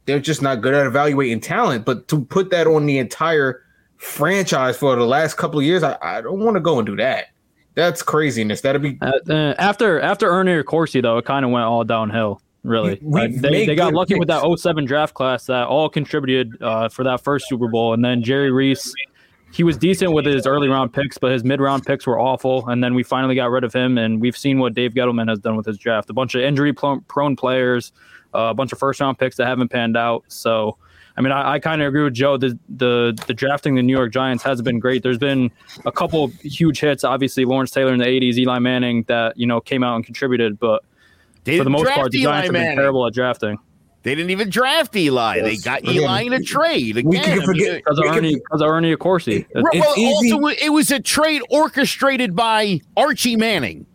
they're 0.05 0.19
just 0.19 0.41
not 0.41 0.61
good 0.61 0.73
at 0.73 0.85
evaluating 0.85 1.41
talent. 1.41 1.85
But 1.85 2.07
to 2.07 2.23
put 2.23 2.49
that 2.51 2.67
on 2.67 2.85
the 2.85 2.97
entire 2.97 3.63
franchise 3.97 4.77
for 4.77 4.95
the 4.95 5.05
last 5.05 5.35
couple 5.35 5.59
of 5.59 5.65
years, 5.65 5.83
I, 5.83 5.97
I 6.01 6.21
don't 6.21 6.39
want 6.39 6.55
to 6.55 6.61
go 6.61 6.79
and 6.79 6.85
do 6.85 6.95
that. 6.95 7.25
That's 7.75 8.01
craziness. 8.01 8.61
That'd 8.61 8.81
be 8.81 8.97
Uh, 9.01 9.11
uh, 9.29 9.53
after 9.59 9.99
after 9.99 10.27
Ernie 10.27 10.63
Accorsi 10.63 10.99
though, 11.01 11.19
it 11.19 11.25
kind 11.25 11.45
of 11.45 11.51
went 11.51 11.65
all 11.65 11.83
downhill. 11.83 12.41
Really, 12.63 12.99
Like, 13.01 13.33
they, 13.35 13.65
they 13.65 13.75
got 13.75 13.93
lucky 13.93 14.15
with 14.15 14.27
that 14.27 14.43
picks. 14.43 14.63
07 14.63 14.83
draft 14.85 15.13
class 15.13 15.45
that 15.45 15.67
all 15.67 15.87
contributed 15.87 16.61
uh, 16.61 16.89
for 16.89 17.03
that 17.05 17.23
first 17.23 17.47
Super 17.47 17.69
Bowl, 17.69 17.93
and 17.93 18.03
then 18.03 18.23
Jerry 18.23 18.51
Reese. 18.51 18.93
He 19.51 19.63
was 19.63 19.77
decent 19.77 20.11
with 20.13 20.25
his 20.25 20.45
early 20.45 20.67
round 20.67 20.93
picks, 20.93 21.17
but 21.17 21.31
his 21.31 21.43
mid 21.43 21.59
round 21.61 21.85
picks 21.85 22.05
were 22.05 22.19
awful. 22.19 22.67
And 22.67 22.83
then 22.83 22.93
we 22.93 23.03
finally 23.03 23.35
got 23.35 23.49
rid 23.49 23.63
of 23.63 23.73
him, 23.73 23.97
and 23.97 24.21
we've 24.21 24.37
seen 24.37 24.59
what 24.59 24.73
Dave 24.73 24.91
Gettleman 24.91 25.29
has 25.29 25.39
done 25.39 25.55
with 25.55 25.65
his 25.65 25.77
draft. 25.77 26.09
A 26.09 26.13
bunch 26.13 26.35
of 26.35 26.41
injury 26.41 26.73
prone 26.73 27.35
players, 27.35 27.91
uh, 28.35 28.49
a 28.49 28.53
bunch 28.53 28.71
of 28.71 28.79
first 28.79 28.99
round 28.99 29.17
picks 29.17 29.37
that 29.37 29.47
haven't 29.47 29.69
panned 29.69 29.95
out. 29.95 30.25
So, 30.27 30.77
I 31.15 31.21
mean, 31.21 31.31
I, 31.31 31.53
I 31.53 31.59
kind 31.59 31.81
of 31.81 31.87
agree 31.87 32.03
with 32.03 32.13
Joe. 32.13 32.37
The, 32.37 32.57
the 32.69 33.17
the 33.25 33.33
drafting 33.33 33.75
the 33.75 33.83
New 33.83 33.95
York 33.95 34.11
Giants 34.11 34.43
has 34.43 34.61
been 34.61 34.79
great. 34.79 35.01
There's 35.01 35.17
been 35.17 35.49
a 35.85 35.91
couple 35.91 36.27
huge 36.41 36.79
hits. 36.79 37.03
Obviously, 37.03 37.45
Lawrence 37.45 37.71
Taylor 37.71 37.93
in 37.93 37.99
the 37.99 38.05
'80s, 38.05 38.37
Eli 38.37 38.59
Manning 38.59 39.03
that 39.03 39.37
you 39.37 39.47
know 39.47 39.61
came 39.61 39.83
out 39.83 39.95
and 39.95 40.05
contributed, 40.05 40.59
but 40.59 40.83
for 41.45 41.63
the 41.63 41.69
most 41.69 41.89
part, 41.89 42.11
the 42.11 42.19
Eli 42.19 42.31
Giants 42.31 42.45
have 42.47 42.53
been 42.53 42.61
Manning. 42.61 42.77
terrible 42.77 43.07
at 43.07 43.13
drafting 43.13 43.57
They 44.03 44.15
didn't 44.15 44.29
even 44.29 44.49
draft 44.49 44.95
Eli. 44.95 45.41
They 45.41 45.57
got 45.57 45.79
Again, 45.81 45.95
Eli 45.95 46.21
in 46.23 46.33
a 46.33 46.41
trade. 46.41 46.97
Again, 46.97 47.09
we 47.09 47.17
can 47.19 47.41
forget- 47.41 47.83
because 47.83 47.97
of 47.99 48.05
We 48.05 48.09
Ernie 48.17 48.35
because 48.35 48.61
of 48.61 48.67
Ernie 48.69 48.95
Accorsi. 48.95 49.45
well, 49.53 49.93
easy- 49.97 50.31
also, 50.31 50.47
it 50.47 50.69
was 50.71 50.91
a 50.91 50.99
trade 50.99 51.41
orchestrated 51.49 52.35
by 52.35 52.79
Archie 52.95 53.35
Manning. 53.35 53.85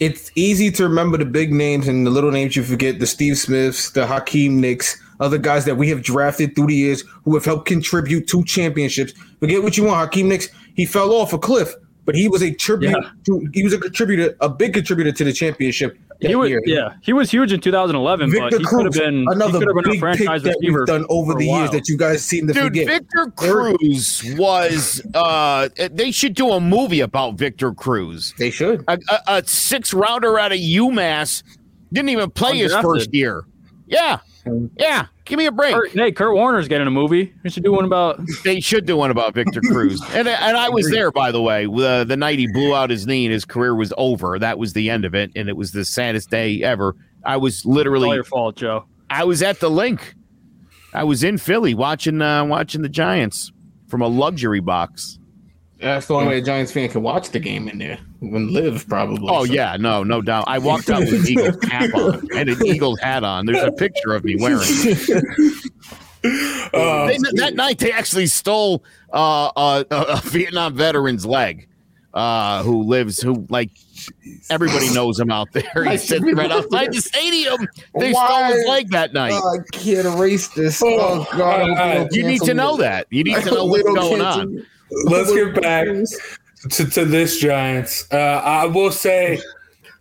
it's 0.00 0.32
easy 0.34 0.68
to 0.72 0.82
remember 0.82 1.16
the 1.16 1.24
big 1.24 1.52
names 1.52 1.86
and 1.86 2.04
the 2.06 2.10
little 2.10 2.30
names 2.32 2.56
you 2.56 2.62
forget 2.64 2.98
the 2.98 3.06
Steve 3.06 3.36
Smiths, 3.38 3.90
the 3.90 4.04
Hakeem 4.06 4.60
Nicks, 4.60 5.00
other 5.20 5.38
guys 5.38 5.64
that 5.66 5.76
we 5.76 5.88
have 5.90 6.02
drafted 6.02 6.56
through 6.56 6.66
the 6.68 6.74
years 6.74 7.04
who 7.24 7.34
have 7.34 7.44
helped 7.44 7.66
contribute 7.66 8.26
to 8.28 8.42
championships. 8.44 9.12
Forget 9.38 9.62
what 9.62 9.76
you 9.76 9.84
want, 9.84 10.00
Hakeem 10.00 10.28
Nicks. 10.28 10.48
He 10.74 10.86
fell 10.86 11.12
off 11.12 11.32
a 11.32 11.38
cliff, 11.38 11.72
but 12.04 12.16
he 12.16 12.28
was 12.28 12.42
a 12.42 12.52
tribute. 12.52 12.90
Yeah. 12.90 13.10
To, 13.26 13.46
he 13.52 13.62
was 13.62 13.72
a 13.74 13.78
contributor, 13.78 14.34
a 14.40 14.48
big 14.48 14.72
contributor 14.74 15.12
to 15.12 15.24
the 15.24 15.32
championship. 15.32 15.96
That 16.22 16.28
He 16.28 16.34
was 16.36 16.50
year. 16.50 16.62
yeah, 16.64 16.94
he 17.02 17.12
was 17.12 17.30
huge 17.30 17.52
in 17.52 17.60
2011, 17.60 18.30
but 18.30 18.34
Victor 18.50 18.58
he 18.58 18.64
could 18.64 18.84
have 18.84 18.92
Cruz, 18.92 18.98
been 18.98 19.26
another 19.28 19.58
could 19.58 19.68
have 19.68 19.76
been 19.84 19.86
a 19.86 19.90
big 20.00 20.18
pick 20.18 20.26
that 20.28 20.42
receiver 20.56 20.78
we've 20.80 20.86
done 20.86 21.04
over 21.08 21.34
the 21.34 21.44
years 21.44 21.70
that 21.72 21.88
you 21.88 21.96
guys 21.96 22.24
seem 22.24 22.46
to 22.46 22.52
Dude, 22.52 22.62
forget. 22.64 22.86
Victor 22.86 23.32
Cruz 23.36 24.22
was. 24.38 25.02
uh 25.14 25.68
They 25.90 26.10
should 26.10 26.34
do 26.34 26.50
a 26.52 26.60
movie 26.60 27.00
about 27.00 27.34
Victor 27.34 27.72
Cruz. 27.74 28.34
they 28.38 28.50
should. 28.50 28.84
A, 28.88 28.98
a, 29.08 29.20
a 29.38 29.46
six 29.46 29.92
rounder 29.92 30.38
out 30.38 30.52
of 30.52 30.58
UMass 30.58 31.42
didn't 31.92 32.08
even 32.10 32.30
play 32.30 32.56
his 32.58 32.74
first 32.76 33.12
year. 33.12 33.44
Yeah, 33.86 34.18
yeah. 34.78 35.06
Give 35.24 35.38
me 35.38 35.46
a 35.46 35.52
break. 35.52 35.72
Kurt, 35.74 35.90
hey, 35.92 36.10
Kurt 36.10 36.34
Warner's 36.34 36.66
getting 36.66 36.86
a 36.86 36.90
movie. 36.90 37.32
We 37.44 37.50
should 37.50 37.62
do 37.62 37.72
one 37.72 37.84
about 37.84 38.20
They 38.44 38.60
should 38.60 38.86
do 38.86 38.96
one 38.96 39.10
about 39.10 39.34
Victor 39.34 39.60
Cruz. 39.60 40.02
And 40.14 40.26
and 40.26 40.56
I 40.56 40.68
was 40.68 40.90
there, 40.90 41.12
by 41.12 41.30
the 41.30 41.40
way, 41.40 41.66
uh, 41.66 42.04
the 42.04 42.16
night 42.16 42.38
he 42.38 42.48
blew 42.48 42.74
out 42.74 42.90
his 42.90 43.06
knee 43.06 43.24
and 43.26 43.32
his 43.32 43.44
career 43.44 43.74
was 43.74 43.92
over. 43.96 44.38
That 44.38 44.58
was 44.58 44.72
the 44.72 44.90
end 44.90 45.04
of 45.04 45.14
it, 45.14 45.30
and 45.36 45.48
it 45.48 45.56
was 45.56 45.70
the 45.72 45.84
saddest 45.84 46.30
day 46.30 46.62
ever. 46.62 46.96
I 47.24 47.36
was 47.36 47.58
It's 47.58 47.66
all 47.66 47.72
literally, 47.72 48.14
your 48.14 48.24
fault, 48.24 48.56
Joe. 48.56 48.86
I 49.10 49.24
was 49.24 49.42
at 49.42 49.60
the 49.60 49.70
link. 49.70 50.14
I 50.92 51.04
was 51.04 51.22
in 51.22 51.38
Philly 51.38 51.74
watching 51.74 52.20
uh, 52.20 52.44
watching 52.44 52.82
the 52.82 52.88
Giants 52.88 53.52
from 53.88 54.02
a 54.02 54.08
luxury 54.08 54.60
box. 54.60 55.18
That's 55.78 56.06
the 56.06 56.14
only 56.14 56.28
way 56.28 56.38
a 56.38 56.42
Giants 56.42 56.72
fan 56.72 56.88
can 56.88 57.02
watch 57.02 57.30
the 57.30 57.40
game 57.40 57.68
in 57.68 57.78
there. 57.78 57.98
When 58.22 58.52
live 58.52 58.86
probably. 58.88 59.28
Oh 59.28 59.44
So- 59.44 59.52
yeah, 59.52 59.76
no, 59.78 60.02
no 60.04 60.22
doubt. 60.22 60.44
I 60.46 60.58
walked 60.58 60.88
out 60.90 61.00
with 61.00 61.12
an 61.12 61.26
Eagles 61.28 61.56
cap 61.56 61.92
on 61.94 62.26
and 62.36 62.48
an 62.48 62.64
Eagles 62.66 63.00
hat 63.00 63.24
on. 63.24 63.46
There's 63.46 63.64
a 63.64 63.72
picture 63.72 64.14
of 64.14 64.24
me 64.24 64.36
wearing. 64.36 64.60
it. 64.62 65.72
Uh, 66.24 67.06
They, 67.08 67.18
that 67.40 67.54
night, 67.56 67.78
they 67.78 67.90
actually 67.92 68.26
stole 68.28 68.84
uh, 69.12 69.50
a, 69.56 69.84
a 69.90 70.20
Vietnam 70.24 70.74
veteran's 70.76 71.26
leg, 71.26 71.68
uh, 72.14 72.62
who 72.62 72.84
lives, 72.84 73.20
who 73.20 73.44
like 73.50 73.70
everybody 74.48 74.94
knows 74.94 75.18
him 75.18 75.32
out 75.32 75.48
there. 75.52 75.84
He's 75.84 76.04
sitting 76.04 76.36
right 76.36 76.50
outside 76.50 76.92
the 76.92 77.00
stadium. 77.00 77.66
They 77.98 78.12
stole 78.12 78.44
his 78.44 78.66
leg 78.68 78.90
that 78.90 79.12
night. 79.12 79.32
Oh, 79.34 79.58
I 79.58 79.76
can't 79.76 80.06
erase 80.06 80.46
this. 80.48 80.80
Oh, 80.80 81.26
Oh, 81.32 81.36
God. 81.36 81.60
I 81.60 81.64
hope 81.66 81.76
uh, 81.78 81.88
they 81.88 81.94
don't 81.98 82.14
you 82.14 82.22
need 82.26 82.42
to 82.42 82.54
know 82.54 82.76
that. 82.76 83.08
You 83.10 83.24
need 83.24 83.36
to 83.42 83.44
know 83.50 83.66
hope 83.66 83.70
what's 83.70 83.82
going 83.82 84.20
on. 84.22 84.64
let's 85.06 85.32
get 85.34 85.60
back 85.60 85.88
to, 86.70 86.84
to 86.90 87.04
this 87.04 87.38
Giants. 87.38 88.06
Uh, 88.12 88.16
I 88.44 88.66
will 88.66 88.90
say, 88.90 89.40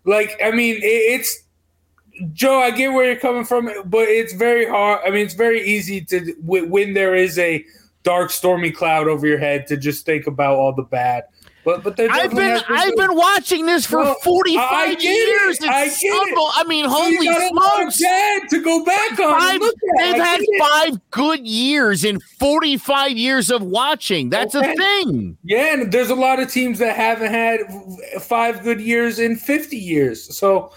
like, 0.05 0.39
I 0.43 0.51
mean, 0.51 0.75
it, 0.77 0.85
it's 0.85 1.43
Joe. 2.33 2.59
I 2.59 2.71
get 2.71 2.89
where 2.89 3.05
you're 3.05 3.19
coming 3.19 3.45
from, 3.45 3.69
but 3.85 4.07
it's 4.07 4.33
very 4.33 4.67
hard. 4.67 5.01
I 5.05 5.09
mean, 5.09 5.25
it's 5.25 5.33
very 5.33 5.61
easy 5.65 6.01
to 6.05 6.35
when 6.41 6.93
there 6.93 7.15
is 7.15 7.37
a 7.39 7.65
dark, 8.03 8.31
stormy 8.31 8.71
cloud 8.71 9.07
over 9.07 9.27
your 9.27 9.37
head 9.37 9.67
to 9.67 9.77
just 9.77 10.05
think 10.05 10.27
about 10.27 10.55
all 10.55 10.73
the 10.73 10.83
bad. 10.83 11.23
But 11.63 11.83
but 11.83 11.99
I've 11.99 12.31
been 12.31 12.59
I've 12.69 12.95
been 12.95 13.15
watching 13.15 13.65
this 13.67 13.85
for 13.85 13.97
Well, 13.99 14.15
45 14.23 14.63
I 14.71 14.95
get 14.95 15.03
it. 15.03 15.03
years. 15.05 15.57
It's 15.57 15.65
I 15.65 15.85
get 15.85 15.93
it. 16.01 16.51
I 16.55 16.63
mean, 16.67 16.85
holy 16.85 17.11
you 17.11 17.25
got 17.25 17.51
a 17.51 17.53
lot 17.53 17.85
of 17.87 17.93
smokes. 17.93 18.49
to 18.51 18.61
go 18.63 18.83
back 18.83 19.19
on. 19.19 19.39
Five, 19.39 19.59
they've 19.99 20.15
had 20.15 20.39
get 20.39 20.47
it. 20.49 20.59
five 20.59 21.01
good 21.11 21.45
years 21.45 22.03
in 22.03 22.19
45 22.39 23.11
years 23.11 23.51
of 23.51 23.61
watching. 23.61 24.29
That's 24.29 24.55
Okay. 24.55 24.73
a 24.73 24.75
thing. 24.75 25.37
Yeah, 25.43 25.73
and 25.73 25.91
there's 25.91 26.09
a 26.09 26.15
lot 26.15 26.39
of 26.39 26.51
teams 26.51 26.79
that 26.79 26.95
haven't 26.95 27.31
had 27.31 27.59
five 28.21 28.63
good 28.63 28.81
years 28.81 29.19
in 29.19 29.35
50 29.35 29.77
years. 29.77 30.35
So 30.35 30.71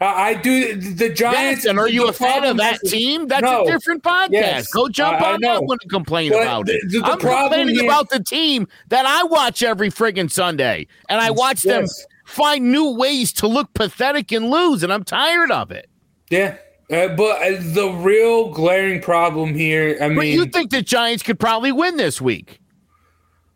uh, 0.00 0.04
I 0.04 0.34
do 0.34 0.74
the 0.76 1.08
Giants. 1.08 1.64
Yes, 1.64 1.64
and 1.66 1.78
are 1.78 1.88
you 1.88 2.08
a 2.08 2.12
fan 2.12 2.44
of 2.44 2.56
that 2.58 2.78
is- 2.82 2.90
team? 2.90 3.26
That's 3.28 3.42
No. 3.42 3.64
a 3.64 3.70
different 3.70 4.02
podcast. 4.02 4.30
Yes, 4.30 4.72
Go 4.72 4.88
jump 4.88 5.20
on 5.20 5.40
that 5.42 5.64
one 5.64 5.78
and 5.82 5.90
complain 5.90 6.30
But 6.32 6.42
about 6.42 6.66
the- 6.66 6.74
it. 6.74 6.80
the- 6.90 6.98
the 7.00 7.04
I'm 7.06 7.18
complaining 7.18 7.74
here- 7.74 7.84
about 7.84 8.10
the 8.10 8.22
team 8.22 8.68
that 8.88 9.06
I 9.06 9.24
watch 9.24 9.62
every 9.62 9.90
friggin' 9.90 10.30
Sunday, 10.30 10.86
and 11.08 11.20
I 11.20 11.30
watch 11.30 11.62
them 11.62 11.86
find 12.26 12.70
new 12.70 12.90
ways 12.90 13.32
to 13.34 13.46
look 13.46 13.72
pathetic 13.74 14.30
and 14.32 14.50
lose, 14.50 14.82
and 14.82 14.92
I'm 14.92 15.04
tired 15.04 15.50
of 15.50 15.70
it. 15.70 15.88
Yeah. 16.30 16.54
Uh, 16.90 17.08
but 17.08 17.42
uh, 17.42 17.56
the 17.60 17.88
real 17.98 18.50
glaring 18.50 19.00
problem 19.02 19.54
here, 19.54 19.98
I 20.00 20.08
mean, 20.08 20.16
But 20.16 20.26
you 20.28 20.46
think 20.46 20.70
the 20.70 20.80
Giants 20.80 21.22
could 21.22 21.38
probably 21.38 21.70
win 21.72 21.96
this 21.98 22.18
week? 22.20 22.60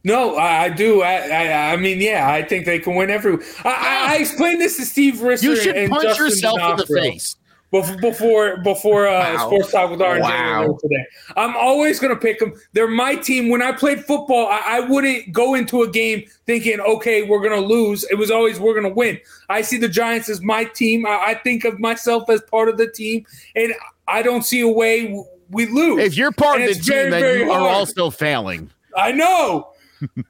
No, 0.04 0.36
I, 0.36 0.64
I 0.64 0.68
do. 0.68 1.02
I, 1.02 1.14
I, 1.28 1.72
I 1.72 1.76
mean, 1.76 2.00
yeah, 2.00 2.28
I 2.30 2.42
think 2.42 2.66
they 2.66 2.78
can 2.78 2.94
win 2.96 3.10
every. 3.10 3.34
I, 3.64 3.68
I, 3.70 4.14
I 4.14 4.16
explained 4.18 4.60
this 4.60 4.76
to 4.78 4.84
Steve 4.84 5.14
Risser. 5.16 5.42
You 5.42 5.56
should 5.56 5.90
punch 5.90 6.02
Justin 6.02 6.26
yourself 6.26 6.60
in 6.70 6.76
the 6.76 6.86
face. 6.86 7.36
before 7.70 8.58
before 8.58 9.08
uh, 9.08 9.34
Wow. 9.34 9.46
sports 9.46 9.72
talk 9.72 9.90
with 9.90 10.02
R 10.02 10.14
and 10.16 10.22
Wow. 10.22 10.78
today. 10.80 11.04
I'm 11.36 11.56
always 11.56 11.98
going 12.00 12.12
to 12.14 12.20
pick 12.20 12.38
them. 12.38 12.52
They're 12.74 12.86
my 12.88 13.14
team. 13.14 13.48
When 13.48 13.62
I 13.62 13.72
played 13.72 14.04
football, 14.04 14.46
I, 14.48 14.60
I 14.66 14.80
wouldn't 14.80 15.32
go 15.32 15.54
into 15.54 15.82
a 15.82 15.88
game 15.88 16.24
thinking, 16.46 16.80
"Okay, 16.80 17.22
we're 17.22 17.40
going 17.40 17.58
to 17.60 17.66
lose." 17.66 18.04
It 18.10 18.16
was 18.16 18.30
always, 18.30 18.60
"We're 18.60 18.74
going 18.74 18.88
to 18.88 18.94
win." 18.94 19.18
I 19.48 19.62
see 19.62 19.78
the 19.78 19.88
Giants 19.88 20.28
as 20.28 20.42
my 20.42 20.64
team. 20.64 21.06
I, 21.06 21.10
I 21.28 21.34
think 21.42 21.64
of 21.64 21.80
myself 21.80 22.28
as 22.28 22.42
part 22.42 22.68
of 22.68 22.76
the 22.76 22.90
team, 22.90 23.24
and 23.56 23.72
I 24.08 24.20
don't 24.22 24.42
see 24.42 24.60
a 24.60 24.68
way 24.68 25.18
we 25.48 25.66
lose. 25.66 26.02
If 26.02 26.16
you're 26.16 26.32
part 26.32 26.60
And 26.60 26.68
of 26.70 26.76
the 26.76 26.82
team, 26.82 27.10
very, 27.10 27.10
then 27.10 27.38
you 27.46 27.52
are 27.52 27.60
hard. 27.60 27.74
also 27.74 28.10
failing. 28.10 28.70
I 28.96 29.12
know 29.12 29.71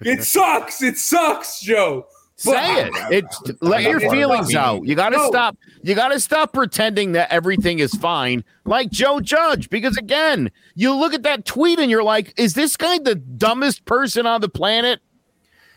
it 0.00 0.23
sucks. 0.25 0.83
It 0.83 0.97
sucks, 0.99 1.61
Joe. 1.61 2.07
But- 2.45 2.52
Say 2.55 2.83
it. 2.87 2.93
It's 3.12 3.43
let 3.61 3.83
your 3.83 4.00
feelings 4.00 4.52
out. 4.55 4.85
You 4.85 4.97
got 4.97 5.11
to 5.11 5.19
No. 5.19 5.29
stop. 5.29 5.57
You 5.83 5.95
got 5.95 6.09
to 6.09 6.19
stop 6.19 6.52
pretending 6.52 7.12
that 7.12 7.31
everything 7.31 7.79
is 7.79 7.95
fine, 7.95 8.43
like 8.64 8.91
Joe 8.91 9.21
Judge. 9.21 9.71
Because 9.71 9.97
again, 9.97 10.50
you 10.75 10.93
look 10.95 11.14
at 11.14 11.23
that 11.23 11.45
tweet 11.45 11.79
and 11.79 11.88
you're 11.91 12.02
like, 12.02 12.33
"Is 12.37 12.55
this 12.55 12.76
guy 12.76 12.99
the 12.99 13.14
dumbest 13.14 13.85
person 13.85 14.26
on 14.26 14.41
the 14.41 14.49
planet?" 14.49 15.00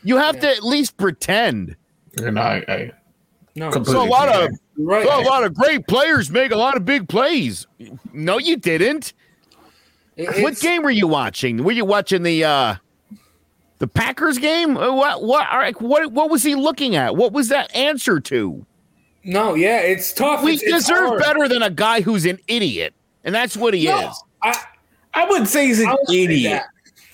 You 0.03 0.17
have 0.17 0.39
to 0.39 0.49
at 0.49 0.63
least 0.63 0.97
pretend. 0.97 1.75
And 2.17 2.39
I, 2.39 2.63
I 2.67 2.91
No, 3.55 3.65
So 3.65 3.69
a 3.69 3.71
completely 3.83 4.07
lot 4.09 4.29
of 4.29 4.43
agree. 4.45 4.57
right. 4.77 5.07
so 5.07 5.19
a 5.19 5.21
lot 5.21 5.43
of 5.43 5.53
great 5.53 5.85
players 5.87 6.31
make 6.31 6.51
a 6.51 6.55
lot 6.57 6.75
of 6.77 6.85
big 6.85 7.07
plays. 7.09 7.67
No, 8.13 8.39
you 8.39 8.55
didn't. 8.57 9.13
It- 10.15 10.41
what 10.41 10.59
game 10.59 10.81
were 10.81 10.89
you 10.89 11.07
watching? 11.07 11.63
Were 11.63 11.71
you 11.73 11.85
watching 11.85 12.23
the 12.23 12.43
uh 12.43 12.75
the 13.79 13.87
Packers 13.87 14.37
game? 14.37 14.77
Uh, 14.77 14.93
What 14.93 15.23
what 15.23 15.47
all 15.51 15.57
right, 15.59 15.79
what 15.81 16.11
what 16.11 16.29
was 16.29 16.43
he 16.43 16.55
looking 16.55 16.95
at? 16.95 17.15
What 17.15 17.33
was 17.33 17.49
that 17.49 17.73
answer 17.75 18.19
to? 18.21 18.65
No, 19.23 19.55
yeah, 19.55 19.79
it's 19.79 20.13
tough. 20.13 20.43
We 20.43 20.53
it's, 20.53 20.63
it's 20.63 20.71
deserve 20.87 21.07
hard. 21.07 21.21
better 21.21 21.47
than 21.47 21.63
a 21.63 21.69
guy 21.69 22.01
who's 22.01 22.25
an 22.25 22.39
idiot. 22.47 22.93
And 23.23 23.33
that's 23.33 23.57
what 23.57 23.73
he 23.73 23.85
No, 23.85 24.09
is. 24.09 24.23
I, 24.43 24.55
I 25.15 25.27
would 25.29 25.47
say 25.47 25.65
he's 25.65 25.79
an 25.79 25.87
I 25.87 25.95
idiot. 26.13 26.61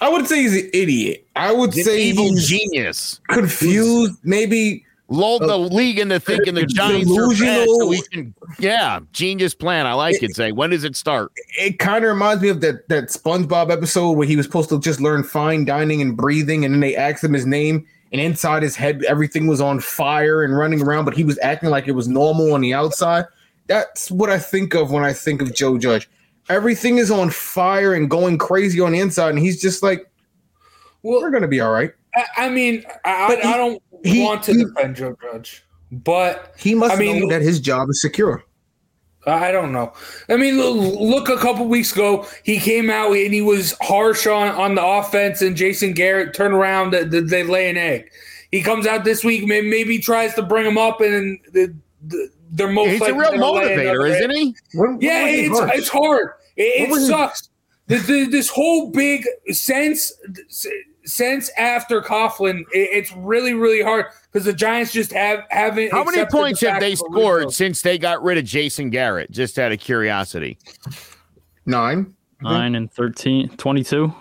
I 0.01 0.09
would 0.09 0.27
say 0.27 0.41
he's 0.41 0.63
an 0.63 0.69
idiot. 0.73 1.25
I 1.37 1.53
would 1.53 1.73
An 1.75 1.83
say 1.83 2.01
evil 2.01 2.25
he's 2.31 2.47
genius. 2.49 3.21
confused. 3.29 4.15
Maybe 4.23 4.83
Lulled 5.11 5.41
the 5.41 5.55
oh. 5.55 5.63
league 5.63 5.99
into 5.99 6.21
thinking 6.21 6.53
the 6.53 6.65
Giants 6.65 7.11
are 7.11 7.27
bad, 7.27 7.67
so 7.67 7.87
we 7.87 8.01
can 8.03 8.33
yeah, 8.59 9.01
genius 9.11 9.53
plan. 9.53 9.85
I 9.85 9.91
like 9.91 10.23
it. 10.23 10.33
Say, 10.33 10.53
when 10.53 10.69
does 10.69 10.85
it 10.85 10.95
start? 10.95 11.33
it 11.59 11.79
kind 11.79 12.05
of 12.05 12.09
reminds 12.09 12.41
me 12.41 12.47
of 12.47 12.61
that 12.61 12.87
that 12.87 13.09
SpongeBob 13.09 13.69
episode 13.71 14.13
where 14.13 14.25
he 14.25 14.37
was 14.37 14.45
supposed 14.45 14.69
to 14.69 14.79
just 14.79 15.01
learn 15.01 15.23
fine 15.23 15.65
dining 15.65 16.01
and 16.01 16.15
breathing, 16.15 16.63
and 16.63 16.73
then 16.73 16.79
they 16.79 16.95
asked 16.95 17.21
him 17.21 17.33
his 17.33 17.45
name, 17.45 17.85
and 18.13 18.21
inside 18.21 18.63
his 18.63 18.77
head 18.77 19.03
everything 19.03 19.47
was 19.47 19.59
on 19.59 19.81
fire 19.81 20.43
and 20.43 20.57
running 20.57 20.81
around, 20.81 21.03
but 21.03 21.13
he 21.13 21.25
was 21.25 21.37
acting 21.39 21.69
like 21.69 21.89
it 21.89 21.91
was 21.91 22.07
normal 22.07 22.53
on 22.53 22.61
the 22.61 22.73
outside. 22.73 23.25
That's 23.67 24.09
what 24.11 24.29
I 24.29 24.39
think 24.39 24.73
of 24.75 24.91
when 24.91 25.03
I 25.03 25.11
think 25.11 25.41
of 25.41 25.53
Joe 25.53 25.77
Judge. 25.77 26.09
Everything 26.47 26.99
is 26.99 27.11
on 27.11 27.31
fire 27.31 27.93
and 27.93 28.09
going 28.09 28.37
crazy 28.37 28.79
on 28.79 28.93
the 28.93 29.01
inside, 29.01 29.31
and 29.31 29.39
he's 29.39 29.61
just 29.61 29.83
like, 29.83 30.09
well, 31.03 31.19
"We're 31.19 31.31
gonna 31.31 31.49
be 31.49 31.59
all 31.59 31.73
right." 31.73 31.91
I, 32.15 32.45
I 32.45 32.49
mean, 32.49 32.85
I, 33.03 33.27
But 33.27 33.39
he- 33.39 33.49
I 33.49 33.57
don't 33.57 33.83
he- 34.03 34.23
want 34.23 34.43
to 34.43 34.53
he- 34.53 34.63
defend 34.65 34.95
Joe 34.95 35.15
Judge, 35.21 35.63
but 35.91 36.53
He 36.57 36.75
must 36.75 36.93
I 36.93 36.97
mean- 36.97 37.21
know 37.21 37.29
that 37.29 37.41
his 37.41 37.59
job 37.59 37.89
is 37.89 38.01
secure. 38.01 38.43
I 39.27 39.51
don't 39.51 39.71
know. 39.71 39.93
I 40.29 40.37
mean, 40.37 40.57
lo- 40.57 40.71
look, 40.73 41.29
a 41.29 41.37
couple 41.37 41.67
weeks 41.67 41.91
ago, 41.91 42.25
he 42.43 42.57
came 42.59 42.89
out 42.89 43.11
and 43.15 43.31
he 43.31 43.41
was 43.41 43.75
harsh 43.79 44.25
on, 44.25 44.47
on 44.55 44.73
the 44.73 44.83
offense, 44.83 45.43
and 45.43 45.55
Jason 45.55 45.93
Garrett 45.93 46.33
turned 46.33 46.55
around. 46.55 46.91
That 46.93 47.11
that 47.11 47.27
they 47.29 47.43
lay 47.43 47.69
an 47.69 47.77
egg. 47.77 48.09
He 48.51 48.63
comes 48.63 48.87
out 48.87 49.03
this 49.03 49.23
week, 49.23 49.45
may- 49.45 49.61
maybe 49.61 49.99
tries 49.99 50.33
to 50.33 50.41
bring 50.41 50.65
him 50.65 50.77
up, 50.79 51.01
and 51.01 51.37
the, 51.53 51.71
the, 52.07 52.29
they're 52.49 52.67
most 52.67 52.89
He's 52.89 53.01
a 53.01 53.03
likely 53.13 53.19
real 53.19 53.31
motivator, 53.33 54.09
isn't 54.09 54.31
he? 54.31 54.55
When- 54.73 54.93
when 54.93 55.01
Yeah, 55.01 55.27
he 55.27 55.45
it's 55.45 55.59
harsh? 55.59 55.71
it's 55.75 55.89
hard. 55.89 56.27
It, 56.57 56.81
it 56.81 56.89
was 56.89 57.03
he- 57.03 57.07
sucks. 57.09 57.49
This, 57.85 58.07
this 58.07 58.49
whole 58.49 58.89
big 58.89 59.27
sense 59.51 60.13
since 61.05 61.49
after 61.57 62.01
Coughlin, 62.01 62.61
it, 62.71 62.89
it's 62.91 63.11
really 63.15 63.53
really 63.53 63.81
hard 63.81 64.05
because 64.31 64.45
the 64.45 64.53
Giants 64.53 64.91
just 64.91 65.11
have 65.11 65.45
haven't. 65.49 65.91
How 65.91 66.03
many 66.03 66.19
accepted 66.19 66.27
the 66.27 66.37
points 66.37 66.61
have 66.61 66.79
they 66.79 66.95
scored 66.95 67.39
rebuild. 67.39 67.53
since 67.53 67.81
they 67.81 67.97
got 67.97 68.23
rid 68.23 68.37
of 68.37 68.45
Jason 68.45 68.89
Garrett? 68.89 69.31
Just 69.31 69.59
out 69.59 69.71
of 69.71 69.79
curiosity. 69.79 70.57
nine. 71.65 72.15
Nine 72.43 72.73
and 72.73 72.91
13, 72.91 73.49
22. 73.49 74.13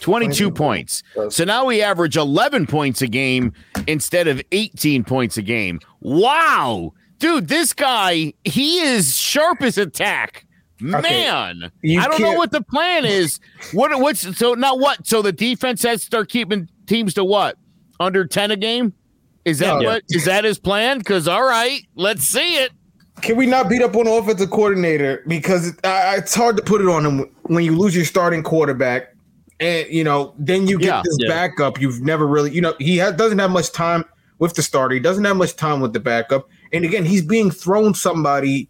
22 0.00 0.50
points. 0.50 1.02
So 1.30 1.44
now 1.44 1.64
we 1.64 1.82
average 1.82 2.16
11 2.16 2.66
points 2.66 3.02
a 3.02 3.06
game 3.06 3.52
instead 3.86 4.28
of 4.28 4.42
18 4.52 5.04
points 5.04 5.36
a 5.36 5.42
game. 5.42 5.80
Wow. 6.00 6.92
Dude, 7.18 7.48
this 7.48 7.72
guy, 7.72 8.32
he 8.44 8.80
is 8.80 9.16
sharp 9.16 9.62
as 9.62 9.78
a 9.78 9.86
tack. 9.86 10.44
Man, 10.80 11.70
I 11.84 12.08
don't 12.08 12.20
know 12.20 12.34
what 12.34 12.52
the 12.52 12.62
plan 12.62 13.04
is. 13.04 13.40
What 13.72 13.98
what's 14.00 14.36
so 14.38 14.54
now 14.54 14.76
what? 14.76 15.06
So 15.06 15.22
the 15.22 15.32
defense 15.32 15.82
has 15.82 16.00
to 16.00 16.06
start 16.06 16.28
keeping 16.30 16.68
teams 16.86 17.14
to 17.14 17.24
what? 17.24 17.56
Under 18.00 18.24
10 18.24 18.50
a 18.52 18.56
game? 18.56 18.92
Is 19.44 19.58
that 19.58 19.80
Yeah. 19.80 19.88
what 19.88 20.02
is 20.10 20.24
that 20.26 20.44
his 20.44 20.58
plan? 20.58 21.02
Cuz 21.02 21.26
all 21.26 21.42
right, 21.44 21.80
let's 21.96 22.24
see 22.24 22.56
it. 22.56 22.70
Can 23.22 23.36
we 23.36 23.46
not 23.46 23.68
beat 23.68 23.82
up 23.82 23.96
on 23.96 24.04
the 24.04 24.12
offensive 24.12 24.50
coordinator 24.50 25.24
because 25.26 25.68
it, 25.68 25.84
I, 25.84 26.16
it's 26.18 26.34
hard 26.34 26.56
to 26.56 26.62
put 26.62 26.80
it 26.80 26.86
on 26.86 27.04
him 27.04 27.28
when 27.44 27.64
you 27.64 27.76
lose 27.76 27.96
your 27.96 28.04
starting 28.04 28.44
quarterback, 28.44 29.08
and 29.58 29.88
you 29.90 30.04
know 30.04 30.34
then 30.38 30.68
you 30.68 30.78
get 30.78 30.86
Yeah. 30.86 31.02
this 31.04 31.16
Yeah. 31.20 31.28
backup. 31.28 31.80
You've 31.80 32.00
never 32.00 32.26
really, 32.26 32.52
you 32.52 32.60
know, 32.60 32.74
he 32.78 32.98
doesn't 32.98 33.38
have 33.40 33.50
much 33.50 33.72
time 33.72 34.04
with 34.38 34.54
the 34.54 34.62
starter. 34.62 34.94
He 34.94 35.00
doesn't 35.00 35.24
have 35.24 35.36
much 35.36 35.56
time 35.56 35.80
with 35.80 35.92
the 35.92 35.98
backup, 36.00 36.48
and 36.72 36.84
again, 36.84 37.04
he's 37.04 37.22
being 37.22 37.50
thrown 37.50 37.92
somebody 37.94 38.68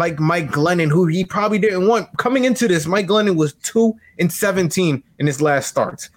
like 0.00 0.18
Mike 0.18 0.50
Glennon, 0.50 0.90
who 0.90 1.06
he 1.06 1.24
probably 1.24 1.60
didn't 1.60 1.86
want 1.86 2.08
coming 2.16 2.44
into 2.44 2.66
this. 2.66 2.86
Mike 2.86 3.06
Glennon 3.06 3.36
was 3.36 3.52
two 3.54 3.94
and 4.18 4.32
seventeen 4.32 5.04
in 5.20 5.28
his 5.28 5.40
last 5.40 5.68
starts. 5.68 6.10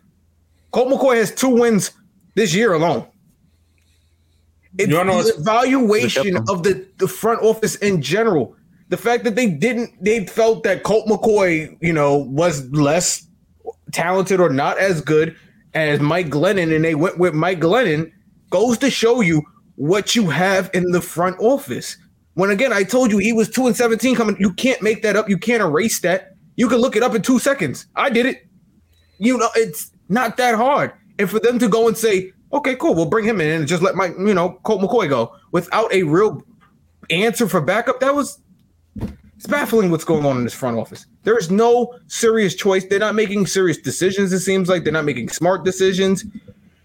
Colt 0.72 0.90
McCoy 0.90 1.18
has 1.18 1.32
two 1.32 1.50
wins 1.50 1.92
this 2.34 2.56
year 2.56 2.74
alone. 2.74 3.06
It's 4.80 4.90
You 4.90 5.04
know 5.04 5.22
the 5.22 5.36
evaluation 5.38 6.38
of 6.50 6.64
the, 6.64 6.88
the 6.98 7.08
front 7.08 7.44
office 7.44 7.76
in 7.76 8.02
general. 8.02 8.56
The 8.90 8.98
fact 8.98 9.24
that 9.24 9.36
they 9.36 9.48
didn't, 9.48 9.92
they 10.04 10.26
felt 10.26 10.64
that 10.64 10.84
Colt 10.84 11.08
McCoy, 11.08 11.78
you 11.80 11.94
know, 11.94 12.18
was 12.18 12.68
less 12.72 13.28
talented 13.92 14.40
or 14.40 14.50
not 14.50 14.80
as 14.80 15.02
good 15.02 15.36
as 15.74 16.00
Mike 16.00 16.30
Glennon, 16.30 16.76
and 16.76 16.84
they 16.84 16.96
went 16.96 17.20
with 17.20 17.34
Mike 17.34 17.60
Glennon, 17.60 18.12
goes 18.50 18.78
to 18.80 18.90
show 18.90 19.22
you 19.22 19.44
what 19.76 20.16
you 20.16 20.30
have 20.30 20.70
in 20.74 20.92
the 20.92 21.02
front 21.02 21.36
office. 21.40 21.98
When 22.36 22.50
again, 22.50 22.74
I 22.74 22.84
told 22.84 23.12
you 23.12 23.18
he 23.20 23.34
was 23.34 23.50
two 23.50 23.68
and 23.68 23.76
seventeen 23.76 24.16
coming. 24.16 24.36
You 24.40 24.54
can't 24.54 24.82
make 24.82 25.02
that 25.04 25.16
up. 25.16 25.30
You 25.30 25.38
can't 25.38 25.62
erase 25.62 26.00
that. 26.00 26.36
You 26.56 26.68
can 26.68 26.80
look 26.80 26.96
it 26.96 27.04
up 27.04 27.16
in 27.16 27.22
two 27.22 27.40
seconds. 27.40 27.88
I 27.96 28.10
did 28.10 28.26
it. 28.26 28.48
You 29.20 29.38
know, 29.38 29.50
it's 29.56 29.92
not 30.10 30.38
that 30.38 30.56
hard. 30.56 30.94
And 31.20 31.30
for 31.30 31.40
them 31.40 31.60
to 31.60 31.68
go 31.68 31.88
and 31.88 31.98
say, 31.98 32.32
okay, 32.52 32.76
cool, 32.76 32.96
we'll 32.96 33.06
bring 33.06 33.26
him 33.26 33.42
in 33.42 33.50
and 33.50 33.68
just 33.68 33.82
let 33.82 33.96
my, 33.96 34.08
you 34.08 34.34
know, 34.34 34.60
Colt 34.64 34.82
McCoy 34.82 35.10
go 35.10 35.36
without 35.52 35.92
a 35.94 36.04
real 36.04 36.44
answer 37.10 37.48
for 37.48 37.62
backup, 37.62 38.00
that 38.00 38.16
was 38.16 38.40
it's 39.36 39.48
baffling 39.48 39.92
what's 39.92 40.06
going 40.06 40.26
on 40.26 40.38
in 40.38 40.44
this 40.44 40.54
front 40.54 40.78
office. 40.78 41.06
There 41.24 41.38
is 41.38 41.52
no 41.52 41.94
serious 42.08 42.56
choice. 42.56 42.86
They're 42.86 43.00
not 43.00 43.16
making 43.16 43.48
serious 43.48 43.78
decisions, 43.78 44.32
it 44.32 44.40
seems 44.40 44.70
like. 44.70 44.84
They're 44.84 44.94
not 44.94 45.06
making 45.06 45.30
smart 45.30 45.66
decisions. 45.66 46.24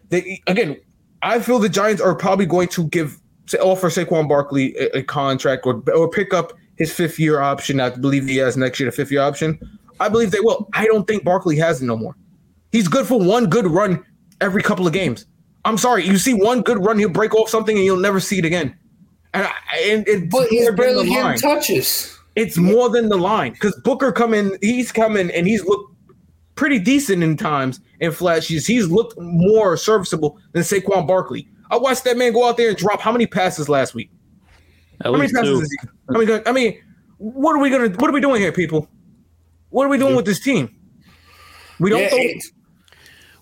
They 0.09 0.43
again, 0.47 0.77
I 1.23 1.41
feel 1.41 1.59
the 1.59 1.69
Giants 1.69 2.01
are 2.01 2.15
probably 2.15 2.47
going 2.47 2.69
to 2.69 2.85
give 2.89 3.21
say, 3.49 3.59
offer 3.59 3.89
Saquon 3.89 4.29
Barkley 4.29 4.75
a, 4.77 4.99
a 4.99 5.03
contract 5.03 5.67
or 5.67 5.83
or 5.95 6.09
pick 6.09 6.33
up 6.33 6.53
his 6.77 6.93
fifth 6.93 7.19
year 7.19 7.41
option. 7.41 7.81
I 7.81 7.91
believe 7.91 8.27
he 8.27 8.37
has 8.37 8.57
next 8.57 8.79
year 8.79 8.89
the 8.91 8.95
fifth 8.97 9.11
year 9.11 9.23
option. 9.23 9.59
I 10.01 10.09
believe 10.09 10.31
they 10.31 10.41
will. 10.41 10.69
I 10.75 10.87
don't 10.87 11.07
think 11.07 11.25
Barkley 11.25 11.57
has 11.57 11.83
it 11.83 11.87
no 11.87 11.97
more. 11.97 12.15
He's 12.71 12.87
good 12.89 13.07
for 13.07 13.19
one 13.19 13.47
good 13.49 13.67
run 13.67 14.05
every 14.41 14.63
couple 14.63 14.87
of 14.87 14.93
games. 14.93 15.27
I'm 15.65 15.77
sorry, 15.77 16.05
you 16.07 16.19
see 16.19 16.35
one 16.35 16.63
good 16.63 16.79
run, 16.85 16.99
he'll 16.99 17.09
break 17.09 17.35
off 17.35 17.49
something 17.49 17.77
and 17.77 17.85
you'll 17.85 17.97
never 17.99 18.21
see 18.21 18.39
it 18.39 18.45
again. 18.45 18.77
And, 19.35 19.45
I, 19.45 19.79
and 19.91 20.07
it's 20.07 20.33
But 20.33 20.49
he's 20.49 20.61
more 20.63 20.67
than 20.71 20.77
barely 20.77 21.05
the 21.05 21.11
getting 21.11 21.25
line. 21.25 21.39
touches. 21.39 22.19
It's 22.37 22.57
more 22.57 22.89
than 22.89 23.09
the 23.09 23.17
line 23.19 23.53
because 23.53 23.75
Booker 23.83 24.13
coming, 24.13 24.57
he's 24.63 24.93
coming 24.93 25.31
and 25.33 25.47
he's 25.47 25.65
looked 25.65 25.93
pretty 26.55 26.79
decent 26.79 27.23
in 27.23 27.37
times 27.37 27.81
in 28.01 28.13
flashes. 28.13 28.67
He's 28.67 28.89
looked 28.89 29.19
more 29.21 29.77
serviceable 29.77 30.39
than 30.53 30.63
Saquon 30.63 31.07
Barkley. 31.07 31.49
I 31.71 31.77
watched 31.77 32.05
that 32.05 32.17
man 32.17 32.33
go 32.33 32.49
out 32.49 32.57
there 32.57 32.69
and 32.69 32.77
drop 32.77 33.01
how 33.01 33.13
many 33.13 33.27
passes 33.27 33.69
last 33.69 33.95
week? 33.95 34.11
At 35.01 35.07
How 35.07 35.13
many 35.13 35.31
passes? 35.33 35.61
Is 35.63 35.71
he, 35.81 35.89
I 36.15 36.19
mean, 36.19 36.43
I 36.47 36.53
mean, 36.53 36.81
what 37.19 37.53
are 37.55 37.59
we 37.59 37.71
gonna? 37.71 37.89
What 37.91 38.09
are 38.11 38.13
we 38.13 38.21
doing 38.21 38.41
here, 38.41 38.53
people? 38.53 38.89
What 39.71 39.85
are 39.85 39.89
we 39.89 39.99
doing 39.99 40.17
with 40.17 40.25
this 40.25 40.41
team? 40.41 40.75
We 41.79 41.91
don't. 41.91 42.01
Yeah, 42.01 42.09
throw- 42.09 42.19
it's- 42.19 42.51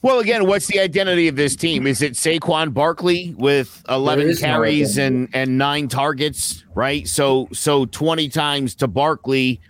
Well, 0.03 0.19
again, 0.21 0.47
what's 0.47 0.67
the 0.67 0.79
identity 0.81 1.29
of 1.29 1.37
this 1.37 1.57
team? 1.57 1.87
Is 1.87 2.03
it 2.03 2.13
Saquon 2.13 2.73
Barkley 2.75 3.35
with 3.39 3.83
11 3.89 4.29
is 4.29 4.43
no 4.43 4.49
carries 4.49 4.99
and 4.99 5.29
and 5.33 5.57
9 5.59 5.89
targets, 5.89 6.65
right? 6.75 7.07
So 7.09 7.49
so 7.53 7.87
20 7.87 8.29
times 8.29 8.75
to 8.77 8.87
Barkley 8.89 9.61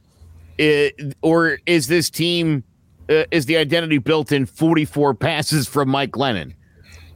eh, 0.58 0.90
or 1.22 1.58
is 1.66 1.86
this 1.88 2.10
team 2.10 2.64
uh, 3.08 3.24
is 3.30 3.46
the 3.46 3.56
identity 3.56 3.98
built 3.98 4.32
in 4.32 4.46
44 4.46 5.14
passes 5.14 5.68
from 5.68 5.88
Mike 5.88 6.10
Glennon? 6.10 6.54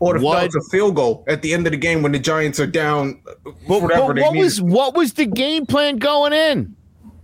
Or 0.00 0.18
the 0.18 0.24
What- 0.24 0.44
it's 0.44 0.56
a 0.56 0.62
field 0.70 0.96
goal 0.96 1.24
at 1.28 1.40
the 1.42 1.54
end 1.54 1.66
of 1.66 1.70
the 1.70 1.76
game 1.78 2.02
when 2.02 2.12
the 2.12 2.18
Giants 2.18 2.58
are 2.58 2.66
down. 2.66 3.20
But, 3.68 3.82
whatever 3.82 4.08
but 4.08 4.16
they 4.16 4.22
what 4.22 4.32
need. 4.34 4.42
was 4.42 4.60
what 4.60 4.94
was 4.94 5.12
the 5.12 5.26
game 5.26 5.64
plan 5.66 5.98
going 5.98 6.32
in? 6.32 6.74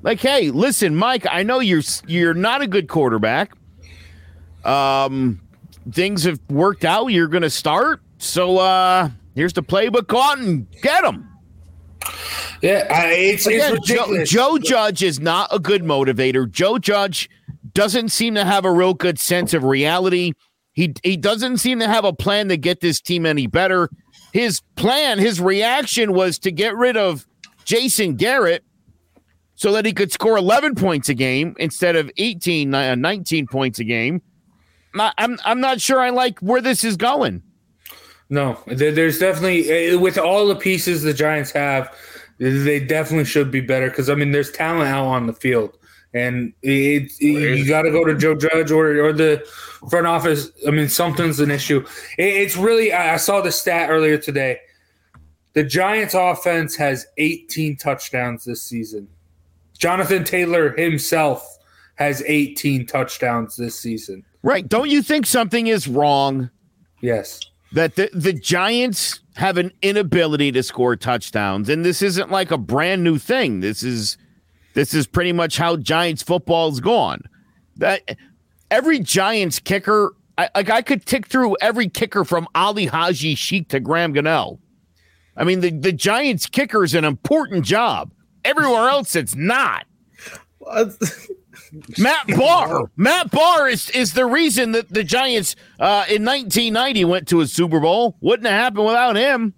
Like, 0.03 0.21
hey, 0.21 0.51
listen, 0.51 0.95
Mike, 0.95 1.27
I 1.29 1.43
know 1.43 1.59
you're 1.59 1.83
you're 2.07 2.35
not 2.35 2.63
a 2.63 2.67
good 2.69 2.89
quarterback. 2.89 3.53
Um, 4.65 5.41
things 5.93 6.25
have 6.25 6.41
worked 6.49 6.85
out. 6.85 7.07
You're 7.09 7.29
going 7.29 7.43
to 7.43 7.51
start. 7.51 8.01
So 8.19 8.59
uh 8.59 9.11
here's 9.35 9.53
the 9.53 9.63
playbook. 9.63 10.07
Go 10.07 10.21
out 10.21 10.39
and 10.39 10.67
get 10.83 11.03
them. 11.03 11.29
Yeah, 12.63 12.87
I, 12.91 13.13
it's, 13.13 13.47
Again, 13.47 13.77
it's 13.77 13.87
Joe, 13.87 13.95
ridiculous. 14.07 14.31
Joe 14.31 14.59
Judge 14.59 15.03
is 15.03 15.19
not 15.21 15.49
a 15.53 15.59
good 15.59 15.83
motivator. 15.83 16.51
Joe 16.51 16.79
Judge 16.79 17.29
doesn't 17.75 18.11
seem 18.11 18.35
to 18.37 18.45
have 18.45 18.65
a 18.65 18.71
real 18.73 18.95
good 18.95 19.19
sense 19.19 19.53
of 19.53 19.65
reality. 19.65 20.33
He 20.77 20.95
he 21.03 21.17
doesn't 21.17 21.59
seem 21.59 21.81
to 21.81 21.89
have 21.89 22.05
a 22.05 22.13
plan 22.13 22.49
to 22.49 22.57
get 22.57 22.81
this 22.81 23.01
team 23.01 23.25
any 23.27 23.47
better. 23.47 23.89
His 24.33 24.61
plan, 24.77 25.19
his 25.19 25.41
reaction 25.41 26.13
was 26.13 26.39
to 26.41 26.53
get 26.53 26.77
rid 26.77 26.99
of 26.99 27.27
Jason 27.65 28.15
Garrett 28.17 28.63
so 29.55 29.73
that 29.73 29.87
he 29.87 29.95
could 29.95 30.13
score 30.13 30.37
11 30.37 30.75
points 30.75 31.09
a 31.09 31.15
game 31.15 31.57
instead 31.59 31.97
of 31.97 32.11
18 32.19 32.75
uh, 32.75 32.95
19 32.95 33.47
points 33.47 33.79
a 33.79 33.85
game. 33.85 34.21
I'm 34.95 35.39
I'm 35.45 35.61
not 35.61 35.81
sure 35.81 35.99
I 35.99 36.11
like 36.11 36.39
where 36.41 36.61
this 36.61 36.85
is 36.85 36.97
going. 36.97 37.43
No, 38.29 38.59
there's 38.67 39.19
definitely 39.19 39.95
uh, 39.95 39.99
with 39.99 40.19
all 40.19 40.47
the 40.47 40.57
pieces 40.57 41.03
the 41.03 41.15
Giants 41.15 41.53
have, 41.53 41.95
they 42.39 42.81
definitely 42.81 43.25
should 43.25 43.51
be 43.51 43.61
better 43.61 43.89
because 43.89 44.11
I 44.11 44.15
mean 44.15 44.33
there's 44.33 44.53
talent 44.53 44.89
out 44.89 45.07
on 45.07 45.27
the 45.27 45.33
field, 45.33 45.79
and 46.17 46.53
it, 46.63 47.13
it- 47.21 47.59
you 47.59 47.67
got 47.69 47.83
to 47.83 47.91
go 47.91 48.05
to 48.05 48.15
Joe 48.17 48.35
Judge 48.35 48.71
or 48.71 48.99
or 49.05 49.13
the 49.13 49.45
front 49.91 50.07
office. 50.07 50.51
I 50.67 50.71
mean 50.71 50.89
something's 50.89 51.41
an 51.41 51.51
issue. 51.51 51.85
It, 52.19 52.25
it's 52.43 52.57
really 52.57 52.93
I 52.93 53.15
I 53.15 53.17
saw 53.17 53.41
the 53.41 53.53
stat 53.53 53.91
earlier 53.91 54.19
today. 54.19 54.61
The 55.53 55.65
Giants 55.65 56.15
offense 56.15 56.77
has 56.77 57.07
18 57.17 57.77
touchdowns 57.77 58.45
this 58.45 58.63
season. 58.63 59.09
Jonathan 59.79 60.23
Taylor 60.25 60.73
himself 60.77 61.59
has 61.95 62.23
18 62.27 62.87
touchdowns 62.87 63.57
this 63.57 63.79
season. 63.79 64.23
Right. 64.43 64.69
Don't 64.69 64.91
you 64.91 65.03
think 65.03 65.25
something 65.27 65.67
is 65.67 65.89
wrong 65.89 66.51
Yes. 67.01 67.41
that 67.73 67.97
the, 67.97 68.11
the 68.13 68.35
Giants 68.35 69.21
have 69.37 69.57
an 69.57 69.73
inability 69.81 70.53
to 70.53 70.63
score 70.63 70.95
touchdowns? 70.95 71.71
And 71.71 71.85
this 71.87 72.03
isn't 72.03 72.31
like 72.31 72.51
a 72.51 72.59
brand 72.59 73.03
new 73.03 73.17
thing. 73.19 73.61
This 73.61 73.83
is 73.83 74.19
this 74.77 74.93
is 74.93 75.07
pretty 75.07 75.33
much 75.33 75.57
how 75.57 75.77
Giants 75.77 76.23
football's 76.23 76.81
gone. 76.81 77.23
That 77.77 78.19
every 78.71 78.99
Giants 78.99 79.59
kicker, 79.59 80.15
I, 80.37 80.51
like 80.55 80.69
I 80.69 80.83
could 80.83 81.07
tick 81.07 81.27
through 81.27 81.57
every 81.63 81.89
kicker 81.89 82.27
from 82.27 82.47
Ali 82.55 82.85
Haji-Sheikh 82.85 83.71
to 83.71 83.81
Graham 83.81 84.13
Gano. 84.13 84.61
I 85.35 85.45
mean, 85.45 85.61
the, 85.61 85.71
the 85.71 85.93
Giants 85.93 86.45
kicker 86.45 86.85
is 86.85 86.95
an 86.95 87.05
important 87.07 87.65
job. 87.65 88.13
Everywhere 88.45 88.91
else, 88.91 89.17
it's 89.17 89.35
not. 89.35 89.87
Matt 91.99 92.27
Bahr. 92.29 92.91
Matt 92.97 93.31
Bahr 93.31 93.69
is, 93.69 93.89
is 93.91 94.13
the 94.13 94.27
reason 94.27 94.73
that 94.73 94.91
the 94.93 95.05
Giants 95.05 95.57
uh, 95.81 96.05
in 96.07 96.23
1990 96.23 97.05
went 97.07 97.29
to 97.29 97.41
a 97.41 97.47
Super 97.47 97.81
Bowl. 97.81 98.19
Wouldn't 98.21 98.47
have 98.47 98.61
happened 98.61 98.85
without 98.85 99.17
him. 99.17 99.55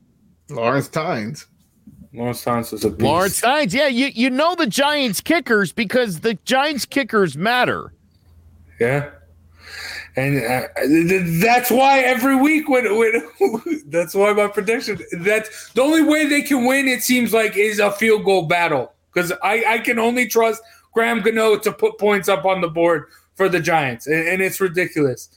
Lawrence 0.49 0.89
Tynes. 0.89 1.49
Lawrence 2.19 2.43
Thomas 2.43 2.73
is 2.73 2.85
a 2.85 2.91
beast. 2.91 3.03
Lawrence 3.03 3.37
Steins. 3.37 3.73
Yeah, 3.73 3.87
you, 3.87 4.07
you 4.07 4.29
know 4.29 4.57
the 4.57 4.67
Giants 4.67 5.21
kickers 5.21 5.73
because 5.73 6.21
the 6.21 6.35
Giants 6.45 6.85
kickers 6.85 7.37
matter. 7.37 7.93
Yeah. 8.81 9.11
And 10.17 10.39
uh, 10.39 10.67
th- 10.77 11.09
th- 11.09 11.43
that's 11.43 11.71
why 11.71 12.01
every 12.01 12.35
week 12.35 12.69
when, 12.69 12.99
when 12.99 13.23
that's 13.87 14.17
why 14.17 14.33
my 14.33 14.49
prediction 14.49 14.99
that 15.13 15.49
the 15.75 15.83
only 15.83 16.03
way 16.03 16.27
they 16.27 16.43
can 16.43 16.65
win 16.65 16.89
it 16.89 17.03
seems 17.03 17.33
like 17.33 17.57
is 17.57 17.79
a 17.79 17.93
field 17.93 18.25
goal 18.25 18.47
battle 18.47 18.93
because 19.15 19.31
I, 19.45 19.63
I 19.67 19.79
can 19.79 20.01
only 20.01 20.27
trust 20.27 20.61
Graham 20.93 21.21
Gano 21.21 21.57
to 21.59 21.71
put 21.71 21.99
points 21.99 22.29
up 22.29 22.45
on 22.45 22.61
the 22.61 22.69
board 22.69 23.05
for 23.37 23.49
the 23.49 23.61
Giants 23.61 24.09
and, 24.09 24.27
and 24.27 24.43
it's 24.43 24.61
ridiculous. 24.61 25.29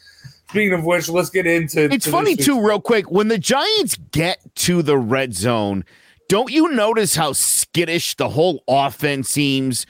Speaking 0.49 0.73
of 0.73 0.83
which, 0.83 1.07
let's 1.09 1.29
get 1.29 1.45
into. 1.45 1.83
It's 1.93 2.05
to 2.05 2.11
funny 2.11 2.35
too, 2.35 2.59
real 2.59 2.81
quick. 2.81 3.11
When 3.11 3.27
the 3.27 3.37
Giants 3.37 3.97
get 4.11 4.39
to 4.55 4.81
the 4.81 4.97
red 4.97 5.33
zone, 5.33 5.85
don't 6.31 6.49
you 6.49 6.69
notice 6.69 7.13
how 7.13 7.33
skittish 7.33 8.15
the 8.15 8.29
whole 8.29 8.63
offense 8.65 9.27
seems? 9.27 9.85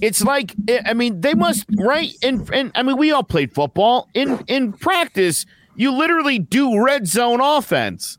It's 0.00 0.24
like 0.24 0.52
eh, 0.66 0.82
I 0.84 0.92
mean, 0.92 1.20
they 1.20 1.34
must 1.34 1.66
right. 1.78 2.10
And 2.20 2.50
and 2.52 2.72
I 2.74 2.82
mean, 2.82 2.96
we 2.96 3.12
all 3.12 3.22
played 3.22 3.54
football. 3.54 4.08
In 4.12 4.42
in 4.48 4.72
practice, 4.72 5.46
you 5.76 5.92
literally 5.92 6.40
do 6.40 6.82
red 6.82 7.06
zone 7.06 7.40
offense. 7.40 8.18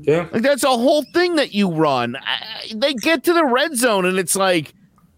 Yeah. 0.00 0.28
Like 0.30 0.42
that's 0.42 0.62
a 0.62 0.68
whole 0.68 1.02
thing 1.12 1.34
that 1.34 1.52
you 1.52 1.72
run. 1.72 2.14
I, 2.14 2.70
they 2.72 2.94
get 2.94 3.24
to 3.24 3.32
the 3.32 3.44
red 3.44 3.76
zone, 3.76 4.04
and 4.04 4.16
it's 4.16 4.36
like, 4.36 4.72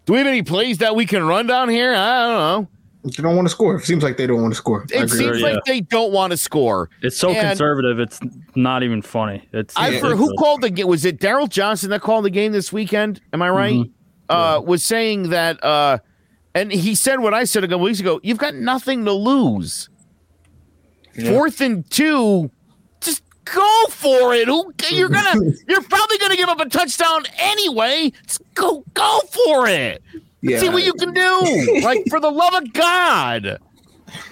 do 0.06 0.14
we 0.14 0.20
have 0.20 0.26
any 0.26 0.42
plays 0.42 0.78
that 0.78 0.96
we 0.96 1.04
can 1.04 1.22
run 1.22 1.48
down 1.48 1.68
here? 1.68 1.92
I 1.92 2.26
don't 2.26 2.38
know. 2.38 2.68
They 3.02 3.22
don't 3.22 3.34
want 3.34 3.46
to 3.46 3.50
score. 3.50 3.76
It 3.76 3.84
seems 3.84 4.02
like 4.02 4.16
they 4.18 4.26
don't 4.26 4.42
want 4.42 4.52
to 4.52 4.56
score. 4.58 4.82
It 4.84 4.92
agree. 5.02 5.18
seems 5.18 5.40
Yeah. 5.40 5.46
like 5.54 5.64
they 5.64 5.80
don't 5.80 6.12
want 6.12 6.32
to 6.32 6.36
score. 6.36 6.90
It's 7.02 7.16
so 7.16 7.30
And- 7.30 7.48
conservative. 7.48 7.98
It's 7.98 8.20
not 8.54 8.82
even 8.82 9.00
funny. 9.00 9.48
It's 9.52 9.74
I 9.76 9.88
it's 9.90 10.00
for, 10.00 10.14
who 10.16 10.34
called 10.36 10.60
the 10.60 10.70
game? 10.70 10.86
Was 10.86 11.04
it 11.06 11.18
Daryl 11.18 11.48
Johnston 11.48 11.88
that 11.90 12.02
called 12.02 12.26
the 12.26 12.30
game 12.30 12.52
this 12.52 12.72
weekend? 12.72 13.20
Am 13.32 13.40
I 13.40 13.48
right? 13.48 13.84
Uh, 14.28 14.60
was 14.64 14.84
saying 14.84 15.30
that, 15.30 15.62
uh, 15.64 15.98
and 16.54 16.70
he 16.70 16.94
said 16.94 17.20
what 17.20 17.32
I 17.32 17.44
said 17.44 17.64
a 17.64 17.68
couple 17.68 17.80
weeks 17.84 18.00
ago. 18.00 18.20
You've 18.22 18.38
got 18.38 18.54
nothing 18.54 19.04
to 19.06 19.12
lose. 19.12 19.88
Yeah. 21.16 21.30
Fourth 21.30 21.60
and 21.60 21.88
two, 21.90 22.50
just 23.00 23.22
go 23.44 23.84
for 23.88 24.34
it. 24.34 24.46
Who 24.46 24.72
you're 24.90 25.08
gonna? 25.08 25.40
you're 25.68 25.82
probably 25.82 26.18
gonna 26.18 26.36
give 26.36 26.48
up 26.48 26.60
a 26.60 26.68
touchdown 26.68 27.22
anyway. 27.38 28.12
Just 28.26 28.42
go, 28.54 28.84
go 28.94 29.20
for 29.46 29.66
it. 29.66 30.02
Yeah. 30.42 30.58
See 30.58 30.68
what 30.68 30.84
you 30.84 30.94
can 30.94 31.12
do. 31.12 31.80
like 31.82 32.04
for 32.08 32.20
the 32.20 32.30
love 32.30 32.54
of 32.54 32.72
God, 32.72 33.58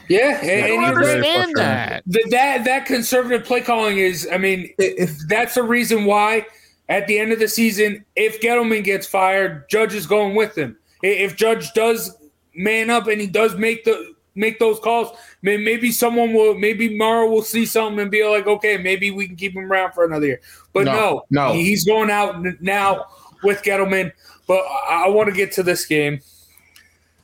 Yeah. 0.08 0.40
And, 0.42 0.64
I 0.64 0.68
don't 0.68 0.84
understand 0.84 1.52
that. 1.56 2.02
Th- 2.10 2.24
that 2.30 2.64
that 2.64 2.86
conservative 2.86 3.44
play 3.46 3.60
calling 3.60 3.98
is, 3.98 4.28
I 4.32 4.38
mean, 4.38 4.72
If 4.78 5.16
that's 5.28 5.54
the 5.54 5.62
reason 5.62 6.04
why 6.04 6.46
at 6.88 7.06
the 7.06 7.18
end 7.18 7.32
of 7.32 7.38
the 7.38 7.48
season, 7.48 8.04
if 8.16 8.40
Gettleman 8.40 8.84
gets 8.84 9.06
fired, 9.06 9.68
Judge 9.68 9.94
is 9.94 10.06
going 10.06 10.34
with 10.34 10.56
him. 10.56 10.76
If 11.02 11.36
Judge 11.36 11.72
does 11.74 12.16
man 12.54 12.90
up 12.90 13.06
and 13.06 13.20
he 13.20 13.26
does 13.26 13.54
make 13.54 13.84
the 13.84 14.14
make 14.34 14.58
those 14.60 14.78
calls, 14.80 15.16
maybe 15.42 15.90
someone 15.90 16.32
will, 16.32 16.54
maybe 16.54 16.96
Mara 16.96 17.26
will 17.28 17.42
see 17.42 17.66
something 17.66 17.98
and 18.00 18.10
be 18.10 18.24
like, 18.24 18.46
okay, 18.46 18.78
maybe 18.78 19.10
we 19.10 19.26
can 19.26 19.36
keep 19.36 19.54
him 19.54 19.70
around 19.70 19.92
for 19.92 20.04
another 20.04 20.26
year. 20.26 20.40
But 20.72 20.84
No, 20.84 21.24
no, 21.30 21.48
no. 21.48 21.52
he's 21.54 21.84
going 21.84 22.08
out 22.08 22.36
now 22.60 23.04
with 23.42 23.62
Gettleman. 23.62 24.12
But 24.48 24.64
I, 24.88 25.04
I 25.06 25.08
want 25.10 25.28
to 25.28 25.34
get 25.34 25.52
to 25.52 25.62
this 25.62 25.86
game 25.86 26.20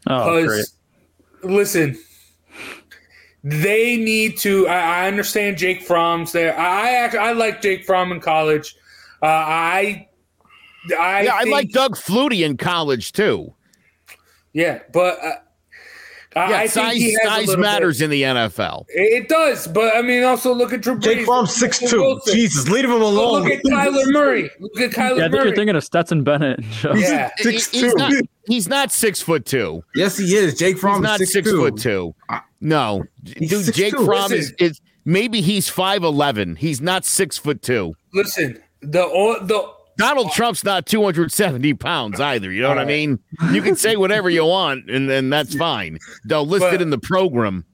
Oh, 0.07 0.45
great. 0.45 0.67
listen, 1.43 1.99
they 3.43 3.97
need 3.97 4.37
to. 4.39 4.69
I, 4.69 5.05
I 5.05 5.09
understand 5.09 5.57
Jake 5.57 5.83
Fromm's 5.83 6.33
there. 6.33 6.59
I 6.59 7.07
I, 7.07 7.17
I 7.17 7.33
like 7.33 7.63
Jake 7.63 7.85
Fromm 7.85 8.13
in 8.13 8.21
college. 8.21 8.77
Uh, 9.23 9.27
I, 9.27 10.09
I 10.99 11.23
yeah, 11.23 11.35
I 11.35 11.45
like 11.45 11.71
Doug 11.71 11.97
Flutie 11.97 12.45
in 12.45 12.57
college 12.59 13.13
too. 13.13 13.55
Yeah, 14.53 14.81
but 14.93 15.19
uh, 15.25 15.27
I, 15.27 15.37
Yeah, 16.37 16.47
I 16.59 16.67
size, 16.67 16.93
think 16.93 17.03
he 17.05 17.13
has 17.23 17.47
size 17.49 17.57
matters 17.57 17.99
Bit, 17.99 18.05
in 18.07 18.11
the 18.11 18.23
NFL. 18.23 18.87
it, 18.89 19.23
it 19.25 19.29
does, 19.29 19.67
but 19.69 19.95
I 19.97 20.03
mean, 20.03 20.25
also 20.25 20.53
look 20.53 20.73
at 20.73 20.81
Drew 20.81 20.97
Brees. 20.97 21.03
Jake 21.03 21.25
Fromm's 21.27 21.55
six 21.55 21.79
two. 21.79 22.01
Wilson. 22.01 22.35
Jesus, 22.35 22.69
leave 22.69 22.85
him 22.87 22.91
But 22.91 23.01
alone. 23.03 23.43
Look 23.45 23.53
at 23.53 23.63
Kyler 23.63 24.13
Murray. 24.13 24.51
Look 24.59 24.81
at 24.81 24.91
Kyler 24.91 25.19
Yeah, 25.19 25.27
I 25.27 25.29
think 25.31 25.45
you're 25.45 25.55
thinking 25.55 25.77
of 25.77 25.85
Stetson 25.85 26.25
Bennett. 26.25 26.61
yeah. 26.97 27.31
He- 27.39 27.43
Six 27.45 27.71
he's, 27.71 27.81
two. 27.83 27.95
not, 27.97 28.13
he's 28.47 28.69
not 28.69 28.91
six 28.93 29.21
foot 29.21 29.45
two. 29.47 29.85
yes, 29.95 30.17
he 30.19 30.35
is. 30.35 30.57
Jake 30.59 30.75
He's 30.75 30.81
Fromm 30.81 31.03
not 31.03 31.21
is 31.21 31.33
six, 31.33 31.49
six, 31.49 31.57
foot 31.59 31.77
two. 31.79 32.15
Uh, 32.29 32.41
no, 32.61 33.05
He's 33.37 33.51
dude, 33.51 33.75
Jake 33.75 33.95
6'2". 33.95 34.05
Fromm 34.05 34.33
is, 34.33 34.53
is 34.59 34.81
maybe 35.05 35.41
he's 35.41 35.69
five 35.69 36.03
eleven. 36.03 36.57
He's 36.57 36.81
not 36.81 37.05
six 37.05 37.37
foot 37.39 37.63
two. 37.63 37.95
Listen, 38.13 38.59
the 38.81 39.03
o- 39.05 39.39
the 39.45 39.71
Donald 39.97 40.33
Trump's 40.33 40.65
not 40.65 40.87
two 40.87 41.03
hundred 41.03 41.31
seventy 41.33 41.75
pounds 41.75 42.21
either. 42.21 42.51
You 42.51 42.63
know 42.63 42.69
what 42.69 42.79
I 42.79 42.85
mean? 42.85 43.19
You 43.53 43.63
can 43.63 43.77
say 43.77 43.97
whatever 43.97 44.29
you 44.31 44.45
want, 44.45 44.91
and 44.91 45.09
then 45.09 45.31
that's 45.31 45.55
fine. 45.57 45.99
They'll 46.25 46.47
list 46.47 46.63
But- 46.63 46.75
it 46.75 46.83
in 46.83 46.91
the 46.91 46.99
program. 46.99 47.65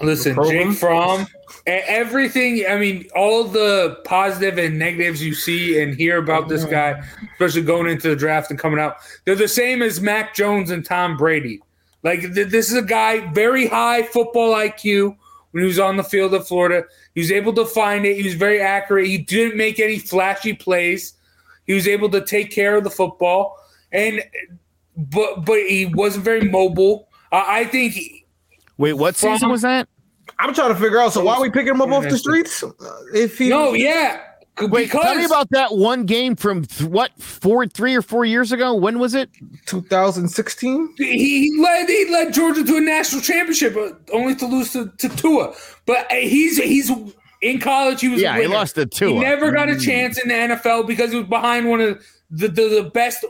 Listen, 0.00 0.34
program? 0.34 0.70
Jake 0.70 0.78
Fromm, 0.78 1.26
everything. 1.66 2.64
I 2.68 2.76
mean, 2.78 3.08
all 3.14 3.44
the 3.44 3.98
positive 4.04 4.58
and 4.58 4.76
negatives 4.78 5.22
you 5.22 5.34
see 5.34 5.80
and 5.80 5.94
hear 5.94 6.16
about 6.18 6.48
this 6.48 6.64
guy, 6.64 7.00
especially 7.34 7.62
going 7.62 7.88
into 7.88 8.08
the 8.08 8.16
draft 8.16 8.50
and 8.50 8.58
coming 8.58 8.80
out, 8.80 8.96
they're 9.24 9.36
the 9.36 9.46
same 9.46 9.80
as 9.82 10.00
Mac 10.00 10.34
Jones 10.34 10.70
and 10.70 10.84
Tom 10.84 11.16
Brady. 11.16 11.60
Like 12.02 12.20
th- 12.20 12.48
this 12.48 12.70
is 12.70 12.74
a 12.76 12.82
guy 12.82 13.32
very 13.32 13.66
high 13.68 14.02
football 14.02 14.52
IQ. 14.54 15.16
When 15.52 15.62
he 15.62 15.66
was 15.68 15.78
on 15.78 15.96
the 15.96 16.04
field 16.04 16.34
of 16.34 16.46
Florida, 16.46 16.84
he 17.14 17.20
was 17.20 17.30
able 17.32 17.54
to 17.54 17.64
find 17.64 18.04
it. 18.04 18.16
He 18.16 18.22
was 18.22 18.34
very 18.34 18.60
accurate. 18.60 19.06
He 19.06 19.16
didn't 19.18 19.56
make 19.56 19.80
any 19.80 19.98
flashy 19.98 20.52
plays. 20.52 21.14
He 21.68 21.74
was 21.74 21.86
able 21.86 22.08
to 22.10 22.24
take 22.24 22.50
care 22.50 22.76
of 22.76 22.82
the 22.82 22.90
football, 22.90 23.56
and 23.92 24.24
but 24.96 25.44
but 25.44 25.58
he 25.68 25.86
wasn't 25.86 26.24
very 26.24 26.48
mobile. 26.48 27.08
Uh, 27.30 27.44
I 27.46 27.66
think 27.66 27.92
he- 27.92 28.24
Wait, 28.78 28.94
what 28.94 29.14
Fromm- 29.14 29.36
season 29.36 29.50
was 29.50 29.62
that? 29.62 29.86
I'm 30.38 30.54
trying 30.54 30.72
to 30.74 30.80
figure 30.80 30.98
out. 30.98 31.12
So 31.12 31.22
why 31.22 31.34
are 31.34 31.42
we 31.42 31.50
picking 31.50 31.74
him 31.74 31.82
up 31.82 31.90
off 31.90 32.04
the 32.08 32.16
streets? 32.18 32.62
Uh, 32.62 32.72
If 33.14 33.38
he 33.38 33.48
no, 33.50 33.74
yeah. 33.74 34.22
Wait, 34.60 34.86
because 34.86 35.04
tell 35.04 35.14
me 35.14 35.24
about 35.24 35.48
that 35.50 35.76
one 35.76 36.04
game 36.04 36.34
from 36.34 36.64
th- 36.64 36.88
what 36.88 37.12
four, 37.20 37.64
three 37.66 37.94
or 37.94 38.02
four 38.02 38.24
years 38.24 38.50
ago. 38.50 38.74
When 38.74 38.98
was 38.98 39.14
it? 39.14 39.30
2016. 39.66 40.94
he, 40.96 41.04
he 41.48 41.62
led 41.62 41.88
he 41.88 42.10
led 42.10 42.32
Georgia 42.32 42.64
to 42.64 42.76
a 42.76 42.80
national 42.80 43.20
championship, 43.22 43.74
but 43.74 44.00
only 44.12 44.34
to 44.36 44.46
lose 44.46 44.72
to, 44.72 44.90
to 44.98 45.08
Tua. 45.10 45.54
But 45.86 46.10
uh, 46.10 46.16
he's 46.16 46.56
he's 46.56 46.90
in 47.42 47.60
college. 47.60 48.00
He 48.00 48.08
was 48.08 48.20
a 48.20 48.24
Yeah, 48.24 48.38
he 48.40 48.46
lost 48.46 48.74
to 48.76 48.86
Tua. 48.86 49.12
He 49.14 49.18
never 49.20 49.50
got 49.52 49.68
a 49.68 49.72
Mm. 49.72 49.84
chance 49.84 50.18
in 50.18 50.28
the 50.28 50.34
NFL 50.34 50.86
because 50.86 51.10
he 51.12 51.18
was 51.18 51.26
behind 51.28 51.68
one 51.68 51.80
of 51.80 52.04
the, 52.30 52.48
the, 52.48 52.68
the 52.82 52.90
best 52.92 53.24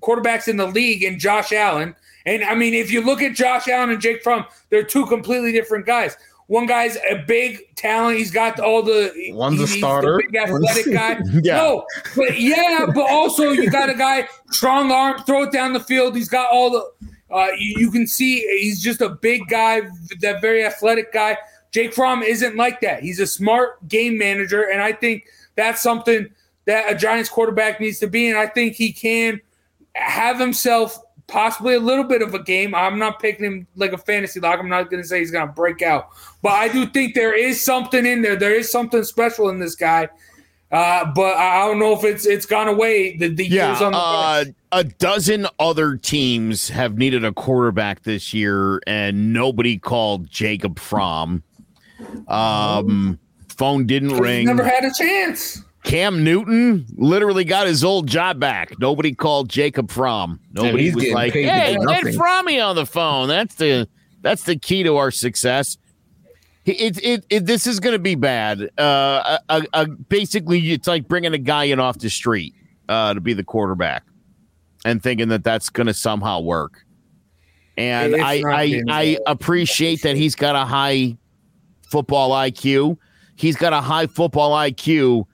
quarterbacks 0.00 0.48
in 0.48 0.56
the 0.56 0.66
league 0.66 1.02
in 1.02 1.18
Josh 1.18 1.52
Allen. 1.52 1.94
And 2.26 2.44
I 2.44 2.54
mean, 2.54 2.74
if 2.74 2.90
you 2.92 3.00
look 3.00 3.22
at 3.22 3.34
Josh 3.34 3.68
Allen 3.68 3.90
and 3.90 4.00
Jake 4.00 4.22
Fromm, 4.22 4.44
they're 4.70 4.82
two 4.82 5.06
completely 5.06 5.52
different 5.52 5.86
guys. 5.86 6.16
One 6.46 6.66
guy's 6.66 6.96
a 7.10 7.22
big 7.26 7.58
talent. 7.76 8.16
He's 8.18 8.30
got 8.30 8.58
all 8.58 8.82
the 8.82 9.12
One's 9.32 9.58
a 9.58 9.62
he's 9.62 9.72
the 9.72 9.78
starter. 9.78 10.18
big 10.18 10.34
athletic 10.34 10.86
guy. 10.92 11.20
Yeah. 11.42 11.56
No, 11.56 11.84
but 12.16 12.40
yeah, 12.40 12.86
but 12.94 13.10
also 13.10 13.50
you 13.52 13.70
got 13.70 13.90
a 13.90 13.94
guy 13.94 14.28
strong 14.50 14.90
arm, 14.90 15.22
throw 15.24 15.42
it 15.42 15.52
down 15.52 15.74
the 15.74 15.80
field. 15.80 16.16
He's 16.16 16.28
got 16.30 16.50
all 16.50 16.70
the. 16.70 17.08
Uh, 17.30 17.48
you, 17.58 17.74
you 17.78 17.90
can 17.90 18.06
see 18.06 18.38
he's 18.60 18.80
just 18.82 19.02
a 19.02 19.10
big 19.10 19.42
guy, 19.50 19.82
that 20.22 20.40
very 20.40 20.64
athletic 20.64 21.12
guy. 21.12 21.36
Jake 21.70 21.94
Fromm 21.94 22.22
isn't 22.22 22.56
like 22.56 22.80
that. 22.80 23.02
He's 23.02 23.20
a 23.20 23.26
smart 23.26 23.86
game 23.88 24.18
manager, 24.18 24.62
and 24.62 24.80
I 24.80 24.92
think 24.92 25.26
that's 25.54 25.82
something 25.82 26.28
that 26.66 26.90
a 26.90 26.94
Giants 26.94 27.28
quarterback 27.28 27.80
needs 27.80 27.98
to 28.00 28.06
be. 28.06 28.28
And 28.28 28.38
I 28.38 28.46
think 28.46 28.74
he 28.74 28.92
can 28.92 29.40
have 29.94 30.38
himself 30.38 30.98
possibly 31.26 31.74
a 31.74 31.80
little 31.80 32.04
bit 32.04 32.22
of 32.22 32.34
a 32.34 32.42
game. 32.42 32.74
I'm 32.74 32.98
not 32.98 33.20
picking 33.20 33.44
him 33.44 33.66
like 33.76 33.92
a 33.92 33.98
fantasy 33.98 34.40
lock. 34.40 34.58
I'm 34.58 34.68
not 34.68 34.90
going 34.90 35.02
to 35.02 35.08
say 35.08 35.18
he's 35.18 35.30
going 35.30 35.46
to 35.46 35.52
break 35.52 35.82
out, 35.82 36.08
but 36.42 36.52
I 36.52 36.68
do 36.68 36.86
think 36.86 37.14
there 37.14 37.34
is 37.34 37.62
something 37.62 38.04
in 38.04 38.22
there. 38.22 38.36
There 38.36 38.54
is 38.54 38.70
something 38.70 39.04
special 39.04 39.48
in 39.50 39.58
this 39.58 39.74
guy. 39.74 40.08
Uh, 40.70 41.10
but 41.14 41.34
I 41.36 41.66
don't 41.66 41.78
know 41.78 41.94
if 41.94 42.04
it's 42.04 42.26
it's 42.26 42.44
gone 42.44 42.68
away. 42.68 43.16
The, 43.16 43.28
the 43.28 43.46
Yeah, 43.46 43.70
years 43.70 43.80
on 43.80 43.92
the 43.92 43.98
uh, 43.98 44.44
a 44.72 44.84
dozen 44.84 45.46
other 45.58 45.96
teams 45.96 46.68
have 46.68 46.98
needed 46.98 47.24
a 47.24 47.32
quarterback 47.32 48.02
this 48.02 48.34
year, 48.34 48.80
and 48.86 49.32
nobody 49.32 49.78
called 49.78 50.28
Jacob 50.28 50.78
Fromm. 50.78 51.42
Um, 52.28 53.18
phone 53.48 53.86
didn't 53.86 54.16
ring. 54.18 54.46
never 54.46 54.64
had 54.64 54.84
a 54.84 54.92
chance. 54.92 55.62
Cam 55.84 56.22
Newton 56.24 56.86
literally 56.96 57.44
got 57.44 57.66
his 57.66 57.84
old 57.84 58.08
job 58.08 58.38
back. 58.38 58.78
Nobody 58.78 59.14
called 59.14 59.48
Jacob 59.48 59.90
Fromm. 59.90 60.40
Nobody 60.52 60.84
he's 60.84 60.94
was 60.94 61.10
like, 61.12 61.32
"Hey, 61.32 61.74
do 61.74 61.86
get 61.86 62.02
nothing." 62.02 62.14
Frommy 62.14 62.64
on 62.64 62.76
the 62.76 62.84
phone." 62.84 63.28
That's 63.28 63.54
the 63.54 63.88
that's 64.20 64.42
the 64.42 64.56
key 64.56 64.82
to 64.82 64.96
our 64.96 65.10
success. 65.10 65.78
It 66.64 67.02
it, 67.02 67.26
it 67.30 67.46
this 67.46 67.66
is 67.66 67.80
going 67.80 67.94
to 67.94 67.98
be 67.98 68.16
bad. 68.16 68.68
Uh, 68.78 69.38
a, 69.48 69.62
a, 69.72 69.86
basically, 69.86 70.72
it's 70.72 70.86
like 70.86 71.08
bringing 71.08 71.32
a 71.32 71.38
guy 71.38 71.64
in 71.64 71.80
off 71.80 71.98
the 71.98 72.10
street 72.10 72.54
uh, 72.88 73.14
to 73.14 73.20
be 73.20 73.32
the 73.32 73.44
quarterback, 73.44 74.04
and 74.84 75.02
thinking 75.02 75.28
that 75.28 75.44
that's 75.44 75.70
going 75.70 75.86
to 75.86 75.94
somehow 75.94 76.40
work. 76.40 76.84
And 77.78 78.14
It's 78.14 78.22
I 78.22 78.42
I, 78.46 78.82
I 78.88 79.18
appreciate 79.26 80.02
that 80.02 80.16
he's 80.16 80.34
got 80.34 80.56
a 80.56 80.66
high 80.66 81.16
football 81.90 82.30
IQ. 82.30 82.96
He's 83.36 83.56
got 83.56 83.72
a 83.72 83.80
high 83.80 84.06
football 84.06 84.52
IQ 84.56 85.24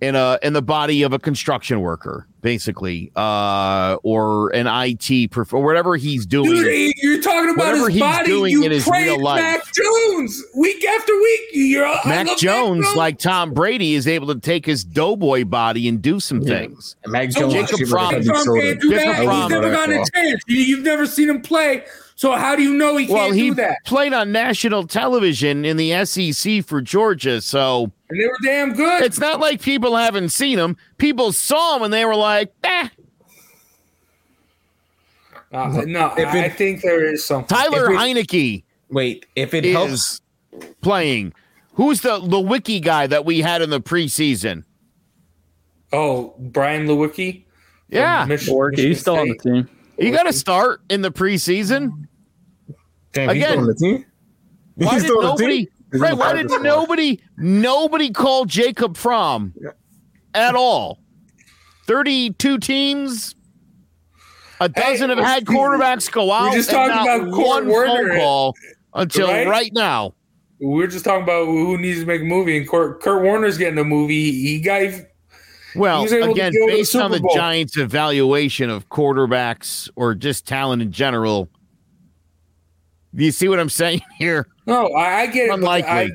in 0.00 0.14
a 0.14 0.38
in 0.42 0.52
the 0.52 0.62
body 0.62 1.02
of 1.02 1.12
a 1.12 1.18
construction 1.18 1.80
worker, 1.80 2.28
basically, 2.40 3.10
uh, 3.16 3.96
or 4.04 4.50
an 4.54 4.68
IT 4.68 5.32
prof- 5.32 5.52
or 5.52 5.64
whatever 5.64 5.96
he's 5.96 6.24
doing. 6.24 6.50
Dude, 6.50 6.92
you're 7.02 7.20
talking 7.20 7.50
about 7.50 7.66
Whatever 7.66 7.86
his 7.86 7.94
he's 7.94 8.00
body. 8.02 8.26
doing 8.26 8.52
you 8.52 8.62
in 8.62 8.70
his 8.70 8.86
praise 8.86 9.06
real 9.06 9.20
life. 9.20 9.42
Mac 9.42 9.62
Jones 9.74 10.40
week 10.56 10.84
after 10.84 11.12
week. 11.16 11.40
You're 11.52 11.84
I 11.84 12.00
Mac 12.06 12.26
love 12.28 12.38
Jones, 12.38 12.84
Jones. 12.84 12.96
like 12.96 13.18
Tom 13.18 13.52
Brady, 13.52 13.94
is 13.94 14.06
able 14.06 14.28
to 14.32 14.38
take 14.38 14.64
his 14.66 14.84
doughboy 14.84 15.44
body 15.44 15.88
and 15.88 16.00
do 16.00 16.20
some 16.20 16.42
Yeah. 16.42 16.58
things. 16.60 16.94
Mac 17.08 17.30
Jones. 17.30 17.52
Jacob 17.54 17.78
shit 17.78 17.88
Fromm- 17.88 18.14
a 18.14 18.22
Fromm 18.22 18.44
can't 18.60 18.80
do 18.80 18.90
Jacob 18.90 19.26
that. 19.26 19.34
He's 19.42 19.48
never 19.50 19.70
gotten 19.72 19.96
a 19.96 20.04
chance. 20.14 20.42
You've 20.46 20.84
never 20.84 21.06
seen 21.06 21.28
him 21.28 21.40
play. 21.42 21.82
So 22.18 22.32
how 22.34 22.56
do 22.56 22.64
you 22.64 22.74
know 22.74 22.96
he 22.96 23.06
Well, 23.06 23.26
can't 23.26 23.36
he 23.36 23.50
do 23.50 23.54
that? 23.54 23.76
played 23.86 24.12
on 24.12 24.32
national 24.32 24.88
television 24.88 25.64
in 25.64 25.76
the 25.76 26.04
SEC 26.04 26.64
for 26.64 26.80
Georgia, 26.82 27.40
so 27.40 27.92
And 28.10 28.20
they 28.20 28.26
were 28.26 28.36
damn 28.42 28.72
good. 28.74 29.04
it's 29.04 29.20
not 29.20 29.38
like 29.38 29.62
people 29.62 29.94
haven't 29.94 30.30
seen 30.30 30.58
him. 30.58 30.76
People 30.96 31.30
saw 31.30 31.76
him 31.76 31.84
and 31.84 31.92
they 31.94 32.04
were 32.04 32.16
like, 32.16 32.52
"Eh." 32.64 32.88
Uh, 35.52 35.82
no, 35.86 36.12
If 36.18 36.26
I, 36.26 36.38
it- 36.38 36.44
I 36.46 36.48
think 36.48 36.82
there 36.82 37.04
is 37.04 37.24
something. 37.24 37.56
Tyler 37.56 37.84
If 37.84 37.90
it- 37.92 38.26
Heinicke 38.28 38.64
Wait, 38.90 39.26
if 39.36 39.54
it 39.54 39.64
helps, 39.66 40.20
playing. 40.80 41.32
Who's 41.74 42.00
the 42.00 42.18
the 42.18 42.40
wiki 42.40 42.80
guy 42.80 43.06
that 43.06 43.24
we 43.24 43.42
had 43.42 43.62
in 43.62 43.70
the 43.70 43.80
preseason? 43.80 44.64
Oh, 45.92 46.34
Brian 46.40 46.88
Lewerke. 46.88 47.44
Yeah, 47.90 48.24
Mich- 48.26 48.40
Borky, 48.48 48.70
Michigan 48.72 48.88
he's 48.90 49.00
still 49.00 49.16
on 49.18 49.28
the 49.28 49.36
team. 49.38 49.68
he 50.00 50.10
got 50.10 50.24
to 50.24 50.32
start 50.32 50.80
in 50.90 51.02
the 51.02 51.12
preseason. 51.12 52.07
Damn, 53.12 53.28
he's 53.28 53.42
again, 53.42 53.50
still 53.50 53.60
on 53.60 53.66
the 53.66 53.74
team. 53.74 54.04
Why 54.74 54.94
He's 54.94 55.02
did 55.02 55.12
nobody? 55.20 55.66
team? 55.66 55.68
Right? 56.00 56.16
Why 56.16 56.32
did 56.34 56.50
nobody? 56.62 57.20
Nobody 57.36 58.10
call 58.10 58.44
Jacob 58.44 58.96
Fromm 58.96 59.54
at 60.34 60.54
all. 60.54 61.00
Thirty-two 61.86 62.58
teams. 62.58 63.34
A 64.60 64.68
dozen 64.68 65.08
have 65.10 65.18
had 65.18 65.44
quarterbacks 65.44 66.10
go 66.10 66.32
out. 66.32 66.52
just 66.52 66.72
and 66.72 66.90
talking 66.90 67.26
about 67.26 67.34
Kurt 67.34 67.46
one 67.46 67.68
Warner, 67.68 68.08
phone 68.08 68.18
call 68.18 68.54
until 68.94 69.28
right? 69.28 69.46
right 69.46 69.70
now. 69.72 70.14
We 70.60 70.82
are 70.82 70.88
just 70.88 71.04
talking 71.04 71.22
about 71.22 71.46
who 71.46 71.78
needs 71.78 72.00
to 72.00 72.06
make 72.06 72.22
a 72.22 72.24
movie, 72.24 72.56
and 72.58 72.68
Kurt, 72.68 73.00
Kurt 73.00 73.22
Warner's 73.22 73.56
getting 73.56 73.78
a 73.78 73.84
movie. 73.84 74.32
He 74.32 74.60
got 74.60 74.82
Well, 75.76 76.04
He 76.04 76.12
able 76.14 76.26
to 76.26 76.32
again, 76.32 76.52
to 76.52 76.58
the 76.58 76.66
based 76.66 76.96
on 76.96 77.12
the 77.12 77.30
Giants' 77.34 77.76
evaluation 77.76 78.68
of 78.68 78.88
quarterbacks 78.88 79.88
or 79.94 80.16
just 80.16 80.46
talent 80.46 80.82
in 80.82 80.90
general, 80.90 81.48
do 83.18 83.24
you 83.24 83.32
see 83.32 83.48
what 83.48 83.60
I'm 83.60 83.68
saying 83.68 84.00
here? 84.18 84.46
no. 84.66 84.86
I, 84.94 85.20
I 85.22 85.26
get 85.26 85.44
it. 85.44 85.48
but 85.50 85.58
Unlikely. 85.58 85.90
I, 85.90 86.08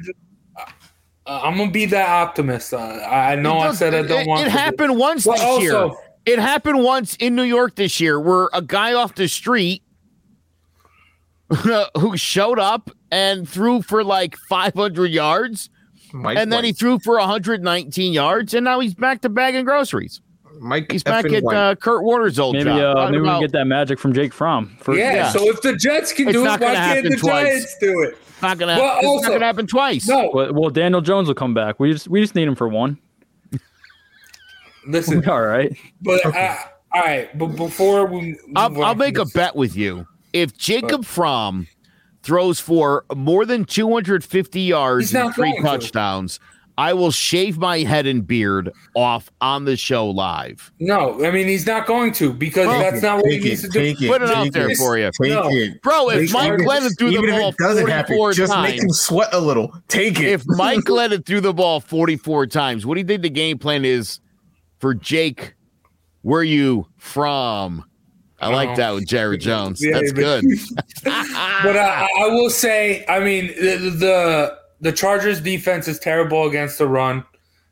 uh, 1.25 1.39
I'm 1.43 1.57
gonna 1.57 1.71
be 1.71 1.85
that 1.85 2.09
optimist. 2.09 2.73
Uh, 2.73 2.77
I 2.79 3.33
I 3.33 3.35
know 3.35 3.59
I 3.59 3.73
said 3.73 3.93
I 3.93 4.01
don't 4.01 4.21
it, 4.21 4.27
want. 4.27 4.41
It 4.41 4.45
to 4.45 4.49
be- 4.49 4.57
happened 4.57 4.97
once 4.97 5.25
Well, 5.25 5.59
this 5.59 5.63
year. 5.63 5.91
It 6.25 6.39
happened 6.39 6.81
once 6.83 7.15
in 7.17 7.35
New 7.35 7.43
York 7.43 7.75
this 7.75 7.99
year, 7.99 8.19
where 8.19 8.49
a 8.53 8.61
guy 8.61 8.93
off 8.93 9.15
the 9.15 9.27
street 9.27 9.83
who 11.97 12.17
showed 12.17 12.59
up 12.59 12.89
and 13.11 13.47
threw 13.47 13.81
for 13.81 14.03
like 14.03 14.35
500 14.49 15.11
yards, 15.11 15.69
Mike, 16.13 16.37
and 16.37 16.51
then 16.51 16.57
White. 16.59 16.65
he 16.65 16.73
threw 16.73 16.99
for 16.99 17.17
119 17.19 18.13
yards, 18.13 18.53
and 18.53 18.63
now 18.63 18.79
he's 18.79 18.93
back 18.95 19.21
to 19.21 19.29
bagging 19.29 19.65
groceries. 19.65 20.21
Mike 20.59 20.91
He's 20.91 21.03
back 21.03 21.25
at 21.25 21.43
uh, 21.45 21.75
Kurt 21.75 22.03
Warner's 22.03 22.39
old 22.39 22.53
Maybe 22.55 22.65
job. 22.65 22.77
uh, 22.79 22.93
Talking 22.93 23.11
maybe 23.11 23.21
we 23.23 23.27
can 23.29 23.41
get 23.41 23.51
that 23.53 23.65
magic 23.65 23.99
from 23.99 24.13
Jake 24.13 24.33
Fromm. 24.33 24.75
For, 24.79 24.95
yeah, 24.95 25.13
yeah. 25.13 25.29
So 25.31 25.49
if 25.49 25.61
the 25.61 25.75
Jets 25.75 26.13
can 26.13 26.27
It's 26.29 26.37
do 26.37 26.45
it, 26.45 26.47
why 26.49 26.57
gonna 26.57 26.73
can't 26.75 27.09
the 27.09 27.15
twice. 27.17 27.43
Giants 27.45 27.77
do 27.79 28.01
it? 28.01 28.17
not 28.41 28.57
gonna. 28.57 28.75
Well, 28.77 28.97
it's 28.97 29.05
also- 29.07 29.23
not 29.27 29.33
gonna 29.33 29.45
happen 29.45 29.67
twice. 29.67 30.07
No, 30.07 30.29
Well, 30.33 30.53
well, 30.53 30.69
Daniel 30.69 31.01
Jones 31.01 31.27
will 31.27 31.35
come 31.35 31.53
back. 31.53 31.79
We 31.79 31.91
just 31.93 32.07
we 32.07 32.21
just 32.21 32.35
need 32.35 32.47
him 32.47 32.55
for 32.55 32.67
one. 32.67 32.97
listen. 34.87 35.25
All 35.29 35.41
right. 35.41 35.75
But 36.01 36.25
uh, 36.25 36.55
all 36.93 37.01
right, 37.01 37.35
but 37.37 37.47
before 37.55 38.05
we, 38.05 38.21
move 38.21 38.37
I'll, 38.55 38.83
I'll 38.83 38.91
from 38.91 38.97
make 38.99 39.17
a 39.17 39.25
bet 39.25 39.55
with 39.55 39.75
you. 39.75 40.05
If 40.31 40.55
Jacob 40.57 41.05
Fromm 41.05 41.67
throws 42.21 42.59
for 42.59 43.03
more 43.15 43.45
than 43.47 43.65
250 43.65 44.61
yards 44.61 45.13
and 45.15 45.33
three 45.33 45.59
touchdowns. 45.61 46.37
to. 46.37 46.43
Touchdowns, 46.75 46.89
I 46.89 46.93
will 46.93 47.11
shave 47.11 47.57
my 47.57 47.79
head 47.79 48.05
and 48.07 48.25
beard 48.25 48.71
off 48.95 49.29
on 49.41 49.65
the 49.65 49.75
show 49.77 50.09
live. 50.09 50.71
No, 50.79 51.23
I 51.25 51.31
mean 51.31 51.47
he's 51.47 51.65
not 51.67 51.85
going 51.87 52.11
to 52.13 52.33
because 52.33 52.67
Well, 52.67 52.79
that's 52.79 53.01
not 53.01 53.17
what 53.17 53.31
he 53.31 53.39
needs 53.39 53.63
it, 53.63 53.71
to 53.73 53.93
do. 53.93 54.05
it, 54.05 54.09
Put 54.09 54.21
it 54.21 54.29
out 54.29 54.43
take 54.45 54.53
there 54.53 54.69
it, 54.71 54.77
for 54.77 54.97
you. 54.97 55.11
Take 55.21 55.31
No. 55.31 55.47
it. 55.49 55.81
Bro, 55.81 56.09
if 56.11 56.19
Take 56.27 56.33
Mike 56.33 56.51
it. 56.53 56.59
Glennon 56.61 56.97
threw 56.97 57.11
the 57.11 57.21
ball 57.31 57.49
if 57.49 57.55
it 57.55 57.57
doesn't 57.59 57.87
happen, 57.87 58.15
44 58.17 58.33
just 58.33 58.57
make 58.61 58.81
him 58.81 58.89
sweat 58.89 59.29
a 59.33 59.39
little. 59.39 59.73
Take 59.87 60.19
it. 60.19 60.25
if 60.27 60.43
Mike 60.47 60.79
Glennon 60.79 61.25
threw 61.25 61.41
the 61.41 61.53
ball 61.53 61.79
44 61.79 62.47
times, 62.47 62.85
what 62.85 62.95
do 62.95 63.01
you 63.01 63.07
think 63.07 63.21
the 63.21 63.29
game 63.29 63.57
plan 63.59 63.85
is 63.85 64.19
for 64.79 64.93
Jake? 64.93 65.55
Where 66.21 66.43
you 66.43 66.87
from? 66.97 67.85
I 68.39 68.47
like 68.47 68.69
Oh. 68.69 68.75
that 68.75 68.93
with 68.95 69.05
Jared 69.07 69.41
Jones. 69.41 69.81
Yeah, 69.83 69.93
That's 69.99 70.11
but- 70.13 70.19
good. 70.21 70.45
But 71.63 71.77
I, 71.77 72.07
I 72.19 72.27
will 72.27 72.49
say, 72.49 73.05
I 73.07 73.19
mean, 73.19 73.47
the, 73.47 73.89
the 73.89 74.57
the 74.83 74.91
Chargers 74.91 75.41
defense 75.41 75.87
is 75.87 75.97
terrible 75.97 76.45
against 76.47 76.77
the 76.77 76.87
run. 76.87 77.23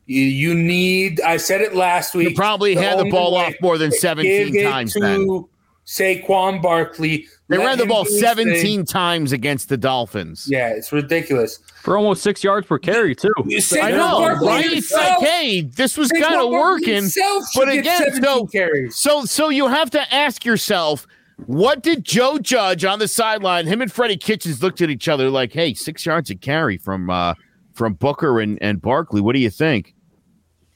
You, 0.07 0.23
you 0.23 0.55
need. 0.55 1.21
I 1.21 1.37
said 1.37 1.61
it 1.61 1.75
last 1.75 2.15
week. 2.15 2.29
You 2.29 2.35
probably 2.35 2.73
the 2.73 2.81
had 2.81 2.99
the 2.99 3.09
ball 3.09 3.35
off 3.35 3.53
more 3.61 3.77
than 3.77 3.91
17 3.91 4.53
give 4.53 4.55
it 4.55 4.63
times 4.69 4.93
to 4.93 4.99
then. 4.99 5.45
Saquon 5.85 6.61
Barkley. 6.61 7.27
They 7.49 7.57
ran 7.57 7.77
the 7.77 7.85
ball 7.85 8.05
17 8.05 8.61
thing. 8.61 8.85
times 8.85 9.33
against 9.33 9.67
the 9.67 9.75
Dolphins. 9.75 10.47
Yeah, 10.49 10.69
it's 10.69 10.91
ridiculous. 10.93 11.59
For 11.81 11.97
almost 11.97 12.23
six 12.23 12.43
yards 12.43 12.65
per 12.65 12.79
carry 12.79 13.13
too. 13.13 13.33
Saquon 13.45 13.83
I 13.83 13.91
know, 13.91 14.19
Barkley 14.19 14.47
right? 14.47 14.65
It's 14.71 14.91
like, 14.93 15.19
hey, 15.19 15.61
this 15.61 15.97
was 15.97 16.09
kind 16.11 16.35
of 16.35 16.49
working. 16.49 17.09
but 17.55 17.69
again, 17.69 17.99
17 17.99 18.23
so- 18.23 18.45
carries. 18.47 18.95
So, 18.95 19.25
so 19.25 19.49
you 19.49 19.67
have 19.67 19.89
to 19.91 20.13
ask 20.13 20.45
yourself, 20.45 21.07
what 21.47 21.83
did 21.83 22.03
Joe 22.03 22.37
Judge 22.39 22.85
on 22.85 22.99
the 22.99 23.07
sideline? 23.07 23.67
Him 23.67 23.81
and 23.81 23.91
Freddie 23.91 24.17
Kitchens 24.17 24.61
looked 24.61 24.81
at 24.81 24.89
each 24.89 25.07
other 25.07 25.29
like, 25.29 25.53
"Hey, 25.53 25.73
six 25.73 26.05
yards 26.05 26.29
of 26.31 26.41
carry 26.41 26.77
from 26.77 27.09
uh, 27.09 27.33
from 27.73 27.93
Booker 27.93 28.39
and 28.39 28.57
and 28.61 28.81
Barkley. 28.81 29.21
What 29.21 29.33
do 29.33 29.39
you 29.39 29.49
think?" 29.49 29.93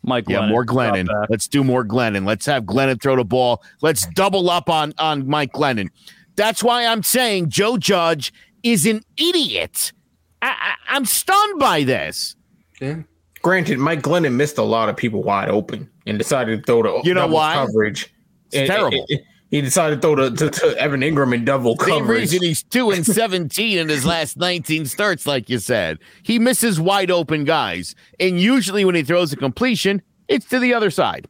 Mike 0.07 0.25
Yeah, 0.29 0.41
Glennon. 0.41 0.49
more 0.49 0.65
Glennon. 0.65 1.25
Let's 1.29 1.47
do 1.47 1.63
more 1.63 1.83
Glennon. 1.83 2.27
Let's 2.27 2.45
have 2.45 2.63
Glennon 2.65 3.01
throw 3.01 3.15
the 3.15 3.25
ball. 3.25 3.63
Let's 3.81 4.05
double 4.13 4.49
up 4.51 4.69
on 4.69 4.93
on 4.99 5.27
Mike 5.27 5.51
Glennon. 5.53 5.87
That's 6.35 6.63
why 6.63 6.85
I'm 6.85 7.01
saying 7.01 7.49
Joe 7.49 7.77
Judge 7.77 8.31
is 8.61 8.85
an 8.85 9.01
idiot. 9.17 9.93
I, 10.41 10.49
I, 10.49 10.75
I'm 10.95 11.05
stunned 11.05 11.59
by 11.59 11.83
this. 11.83 12.35
Yeah. 12.79 12.97
Granted, 13.41 13.79
Mike 13.79 14.01
Glennon 14.01 14.33
missed 14.33 14.57
a 14.57 14.63
lot 14.63 14.89
of 14.89 14.97
people 14.97 15.23
wide 15.23 15.49
open 15.49 15.89
and 16.05 16.17
decided 16.19 16.59
to 16.59 16.65
throw 16.65 16.83
the 16.83 17.01
You 17.07 17.13
know 17.13 17.21
double 17.21 17.35
why? 17.35 17.53
coverage. 17.55 18.13
It's 18.47 18.57
And- 18.57 18.67
terrible. 18.67 19.05
and- 19.09 19.19
and 19.19 19.19
he 19.55 19.61
decided 19.61 20.01
to 20.01 20.01
throw 20.01 20.29
the 20.29 20.35
to, 20.35 20.49
to 20.49 20.77
Evan 20.79 21.01
Engram 21.01 21.33
in 21.33 21.45
double 21.45 21.75
Same 21.77 21.99
coverage. 21.99 22.19
reason 22.21 22.41
he's 22.43 22.63
two 22.63 22.91
and 22.91 23.05
seventeen 23.21 23.77
in 23.77 23.89
his 23.89 24.05
last 24.05 24.37
nineteen 24.37 24.85
starts, 24.85 25.25
like 25.25 25.49
you 25.49 25.59
said. 25.59 25.99
He 26.23 26.39
misses 26.39 26.79
wide 26.79 27.11
open 27.11 27.43
guys, 27.43 27.95
and 28.19 28.39
usually 28.39 28.85
when 28.85 28.95
he 28.95 29.03
throws 29.03 29.31
a 29.33 29.35
completion, 29.37 30.01
it's 30.27 30.45
to 30.47 30.59
the 30.59 30.73
other 30.73 30.89
side. 30.91 31.27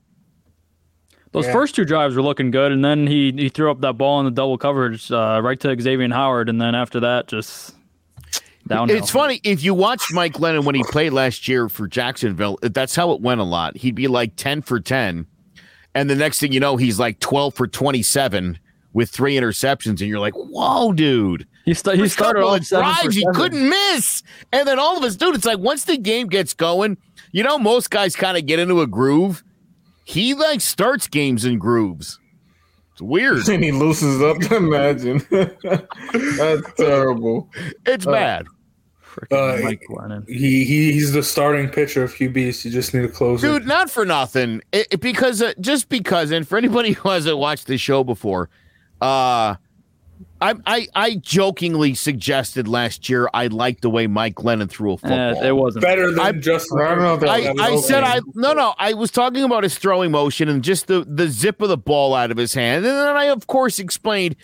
Those 1.31 1.45
Yeah. 1.47 1.51
first 1.53 1.75
two 1.75 1.83
drives 1.85 2.15
were 2.15 2.21
looking 2.21 2.49
good, 2.51 2.71
and 2.71 2.83
then 2.83 3.07
he 3.07 3.31
he 3.35 3.49
threw 3.49 3.69
up 3.69 3.81
that 3.81 3.97
ball 3.97 4.19
in 4.19 4.25
the 4.25 4.31
double 4.31 4.57
coverage 4.57 5.11
uh, 5.11 5.39
right 5.43 5.59
to 5.59 5.75
Xavier 5.81 6.09
Howard, 6.09 6.47
and 6.49 6.61
then 6.61 6.75
after 6.75 7.01
that, 7.01 7.27
just 7.27 7.75
downhill. 8.67 8.97
It's 8.97 9.11
funny 9.11 9.41
if 9.43 9.61
you 9.63 9.73
watched 9.73 10.13
Mike 10.13 10.33
Glennon 10.33 10.63
when 10.63 10.75
he 10.75 10.83
played 10.83 11.11
last 11.13 11.47
year 11.47 11.67
for 11.67 11.87
Jacksonville. 11.87 12.57
That's 12.61 12.95
how 12.95 13.11
it 13.11 13.21
went 13.21 13.41
a 13.41 13.43
lot. 13.43 13.75
He'd 13.77 13.95
be 13.95 14.07
like 14.07 14.37
ten 14.37 14.61
for 14.61 14.79
ten, 14.79 15.27
and 15.95 16.09
the 16.09 16.15
next 16.15 16.39
thing 16.39 16.51
you 16.51 16.59
know, 16.59 16.77
he's 16.77 16.99
like 16.99 17.19
twelve 17.19 17.55
for 17.55 17.65
twenty-seven 17.65 18.59
with 18.93 19.09
three 19.09 19.35
interceptions, 19.35 20.01
and 20.01 20.01
you're 20.01 20.19
like, 20.19 20.35
"Whoa, 20.35 20.93
dude!" 20.93 21.47
He, 21.65 21.73
sta- 21.73 21.93
he 21.93 22.07
started 22.07 22.41
couple 22.41 22.53
off 22.53 22.59
of 22.59 22.65
seven 22.67 22.85
drives, 22.85 23.15
he 23.15 23.25
couldn't 23.33 23.67
miss, 23.67 24.21
and 24.53 24.67
then 24.67 24.77
all 24.77 24.97
of 24.97 25.03
us, 25.03 25.15
dude. 25.15 25.33
It's 25.33 25.45
like 25.45 25.57
once 25.57 25.85
the 25.85 25.97
game 25.97 26.27
gets 26.27 26.53
going, 26.53 26.97
you 27.31 27.41
know, 27.43 27.57
most 27.57 27.89
guys 27.89 28.15
kind 28.15 28.37
of 28.37 28.45
get 28.45 28.59
into 28.59 28.81
a 28.81 28.87
groove. 28.87 29.43
He 30.03 30.35
like 30.35 30.61
starts 30.61 31.07
games 31.07 31.45
in 31.45 31.57
grooves. 31.57 32.19
It's 32.91 33.01
weird. 33.01 33.47
and 33.49 33.63
he 33.63 33.71
loosens 33.71 34.21
up. 34.21 34.37
Imagine 34.51 35.25
that's 36.37 36.73
terrible. 36.77 37.49
It's 37.85 38.05
bad. 38.05 38.45
Freaking 39.15 39.59
Uh, 39.59 39.63
Mike 39.63 39.83
Glennon. 39.89 40.27
He, 40.27 40.65
he 40.65 40.91
he's 40.93 41.11
the 41.13 41.23
starting 41.23 41.69
pitcher 41.69 42.03
of 42.03 42.13
QBs. 42.13 42.65
You 42.65 42.71
just 42.71 42.93
need 42.93 43.01
to 43.03 43.07
close 43.09 43.43
it. 43.43 43.47
dude 43.47 43.65
not 43.65 43.89
for 43.89 44.05
nothing 44.05 44.61
it, 44.71 44.87
it- 44.91 44.99
because 45.01 45.41
uh, 45.41 45.53
just 45.61 45.87
because 45.89 46.31
and 46.31 46.47
for 46.47 46.57
anybody 46.57 46.91
who 46.93 47.09
hasn't 47.09 47.37
watched 47.37 47.67
the 47.67 47.77
show 47.77 48.03
before 48.03 48.49
uh 49.01 49.55
I, 50.41 50.53
I 50.65 50.87
I 50.95 51.15
jokingly 51.15 51.93
suggested 51.93 52.67
last 52.67 53.09
year 53.09 53.29
I 53.33 53.47
liked 53.47 53.81
the 53.81 53.89
way 53.89 54.07
Mike 54.07 54.35
Glennon 54.35 54.69
threw 54.69 54.93
a 54.93 54.97
football. 54.97 55.43
Eh, 55.43 55.47
it 55.47 55.55
wasn't. 55.55 55.83
Better 55.83 56.11
than 56.11 56.19
I- 56.19 56.31
Justin. 56.33 56.79
I 56.81 56.89
don't 56.89 56.99
know 56.99 57.13
if 57.15 57.23
I, 57.23 57.53
I 57.61 57.75
said 57.77 58.03
I 58.03 58.19
no 58.33 58.53
no 58.53 58.73
I 58.77 58.93
was 58.93 59.11
talking 59.11 59.43
about 59.43 59.63
his 59.63 59.77
throwing 59.77 60.11
motion 60.11 60.47
and 60.49 60.63
just 60.63 60.87
the 60.87 61.05
the 61.07 61.27
zip 61.29 61.61
of 61.61 61.69
the 61.69 61.77
ball 61.77 62.13
out 62.13 62.31
of 62.31 62.37
his 62.37 62.53
hand 62.53 62.85
and 62.85 62.95
then 62.95 63.15
I 63.15 63.25
of 63.25 63.47
course 63.47 63.79
explained 63.79 64.35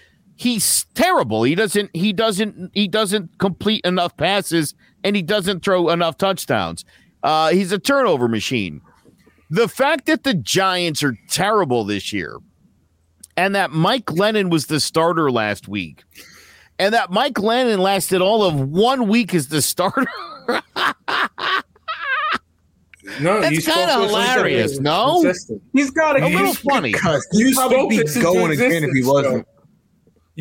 he's 0.42 0.86
terrible 0.96 1.44
he 1.44 1.54
doesn't 1.54 1.92
he 1.94 2.12
doesn't 2.12 2.72
he 2.74 2.88
doesn't 2.88 3.38
complete 3.38 3.86
enough 3.86 4.18
passes 4.18 4.74
and 5.04 5.16
he 5.16 5.22
doesn't 5.22 5.64
throw 5.64 5.90
enough 5.90 6.18
touchdowns 6.18 6.84
uh, 7.22 7.50
he's 7.52 7.72
a 7.72 7.78
turnover 7.78 8.28
machine 8.28 8.82
the 9.52 9.68
fact 9.68 10.08
that 10.08 10.24
the 10.24 10.34
Giants 10.34 11.04
are 11.04 11.16
terrible 11.30 11.84
this 11.84 12.12
year 12.12 12.38
and 13.38 13.54
that 13.54 13.70
Mike 13.70 14.06
Glennon 14.06 14.50
was 14.50 14.66
the 14.66 14.80
starter 14.80 15.30
last 15.30 15.68
week 15.68 16.04
and 16.80 16.92
that 16.96 17.12
Mike 17.12 17.34
Glennon 17.34 17.78
lasted 17.78 18.20
all 18.20 18.44
of 18.44 18.56
one 18.56 19.08
week 19.08 19.36
as 19.36 19.50
the 19.50 19.62
starter 19.62 20.08
No, 23.20 23.42
That's 23.42 23.54
you 23.54 23.62
spoke 23.62 23.76
kinda 23.76 24.08
hilarious, 24.08 24.80
no? 24.80 25.18
Existence. 25.18 25.62
He's 25.74 25.92
got 25.92 26.20
A 26.20 26.26
little 26.26 26.54
funny. 26.54 26.94
Because 26.94 27.28
he'd 27.32 27.54
probably 27.56 27.98
be 28.04 28.22
going 28.22 28.52
again 28.52 28.84
if 28.84 28.92
he 28.94 29.04
wasn't. 29.04 29.46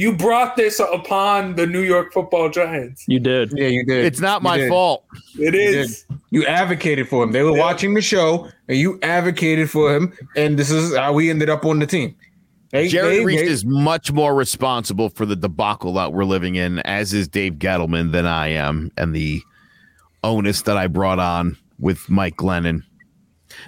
You 0.01 0.15
brought 0.15 0.57
this 0.57 0.81
upon 0.81 1.57
the 1.57 1.67
New 1.67 1.83
York 1.83 2.15
Football 2.15 2.49
Giants. 2.49 3.05
you 3.07 3.21
did. 3.21 3.53
Yeah, 3.55 3.67
you 3.67 3.85
did. 3.85 4.07
It's 4.07 4.19
not 4.19 4.41
You 4.41 4.45
my 4.45 4.57
did. 4.57 4.71
fault. 4.71 5.05
It 5.39 5.55
is. 5.55 6.07
You 6.31 6.47
advocated 6.47 7.07
for 7.07 7.23
him. 7.23 7.33
They 7.33 7.43
were 7.43 7.51
Yeah. 7.55 7.59
watching 7.59 7.93
the 7.93 8.01
show, 8.01 8.49
and 8.67 8.79
you 8.79 8.99
advocated 9.03 9.69
for 9.69 9.95
him, 9.95 10.15
and 10.35 10.59
this 10.59 10.71
is 10.71 10.97
how 10.97 11.13
we 11.13 11.29
ended 11.29 11.51
up 11.51 11.67
on 11.67 11.81
the 11.81 11.87
team. 11.87 12.15
Hey, 12.73 12.89
Jerry 12.89 13.19
hey, 13.19 13.25
Reese 13.27 13.41
hey. 13.43 13.47
is 13.49 13.67
much 13.67 14.11
more 14.11 14.35
responsible 14.35 15.11
for 15.11 15.27
the 15.27 15.37
debacle 15.37 15.93
that 15.95 16.15
we're 16.15 16.25
living 16.25 16.55
in, 16.55 16.79
as 16.79 17.13
is 17.13 17.29
Dave 17.29 17.57
Gettleman, 17.57 18.11
than 18.13 18.25
I 18.25 18.49
am, 18.49 18.91
and 18.97 19.15
the 19.15 19.43
onus 20.25 20.63
that 20.63 20.79
I 20.79 20.87
brought 20.87 21.19
on 21.19 21.59
with 21.79 22.09
Mike 22.09 22.37
Glennon. 22.39 22.85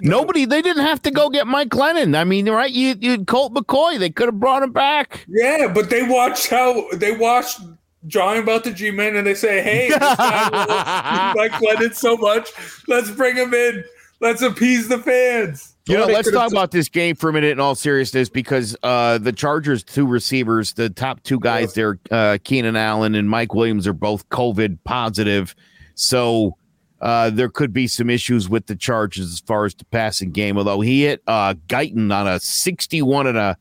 Nobody, 0.01 0.45
they 0.45 0.61
didn't 0.61 0.83
have 0.83 1.01
to 1.03 1.11
go 1.11 1.29
get 1.29 1.47
Mike 1.47 1.69
Glennon. 1.69 2.17
I 2.17 2.23
mean, 2.23 2.49
right? 2.49 2.71
You, 2.71 2.95
you 2.99 3.25
Colt 3.25 3.53
McCoy, 3.53 3.99
they 3.99 4.09
could 4.09 4.27
have 4.27 4.39
brought 4.39 4.63
him 4.63 4.71
back. 4.71 5.25
Yeah, 5.27 5.71
but 5.73 5.89
they 5.89 6.03
watched 6.03 6.49
how 6.49 6.89
they 6.93 7.15
watched 7.15 7.61
drawing 8.07 8.41
about 8.41 8.63
the 8.63 8.71
G 8.71 8.91
Men 8.91 9.15
and 9.15 9.25
they 9.25 9.33
say, 9.33 9.61
"Hey, 9.61 9.89
this 9.89 9.97
guy 9.97 11.33
like 11.37 11.51
Glennon 11.53 11.93
so 11.93 12.17
much. 12.17 12.49
Let's 12.87 13.11
bring 13.11 13.35
him 13.35 13.53
in. 13.53 13.83
Let's 14.19 14.41
appease 14.41 14.87
the 14.87 14.99
fans." 14.99 15.73
You 15.85 15.97
know, 15.97 16.05
let's 16.05 16.31
talk 16.31 16.49
about 16.49 16.71
this 16.71 16.87
game 16.87 17.13
for 17.15 17.29
a 17.29 17.33
minute 17.33 17.51
in 17.51 17.59
all 17.59 17.75
seriousness 17.75 18.29
because 18.29 18.73
uh, 18.83 19.17
the 19.17 19.33
Chargers' 19.33 19.83
two 19.83 20.07
receivers, 20.07 20.73
the 20.73 20.89
top 20.89 21.21
two 21.23 21.41
guys 21.41 21.73
there, 21.73 21.99
uh, 22.09 22.37
Keenan 22.41 22.77
Allen 22.77 23.15
and 23.15 23.29
Mike 23.29 23.53
Williams, 23.53 23.85
are 23.85 23.93
both 23.93 24.27
COVID 24.29 24.77
positive. 24.85 25.53
So 25.95 26.57
uh, 27.03 27.29
there 27.29 27.49
could 27.49 27.73
be 27.73 27.85
some 27.85 28.09
issues 28.09 28.47
with 28.47 28.65
the 28.67 28.75
Chargers 28.77 29.33
as 29.33 29.39
far 29.41 29.65
as 29.65 29.75
the 29.75 29.83
passing 29.85 30.31
game. 30.31 30.57
Although 30.57 30.79
he 30.79 31.03
hit 31.03 31.21
uh, 31.27 31.53
Guyton 31.67 32.15
on 32.15 32.27
a 32.27 32.39
61 32.39 33.27
and 33.27 33.37
a, 33.37 33.57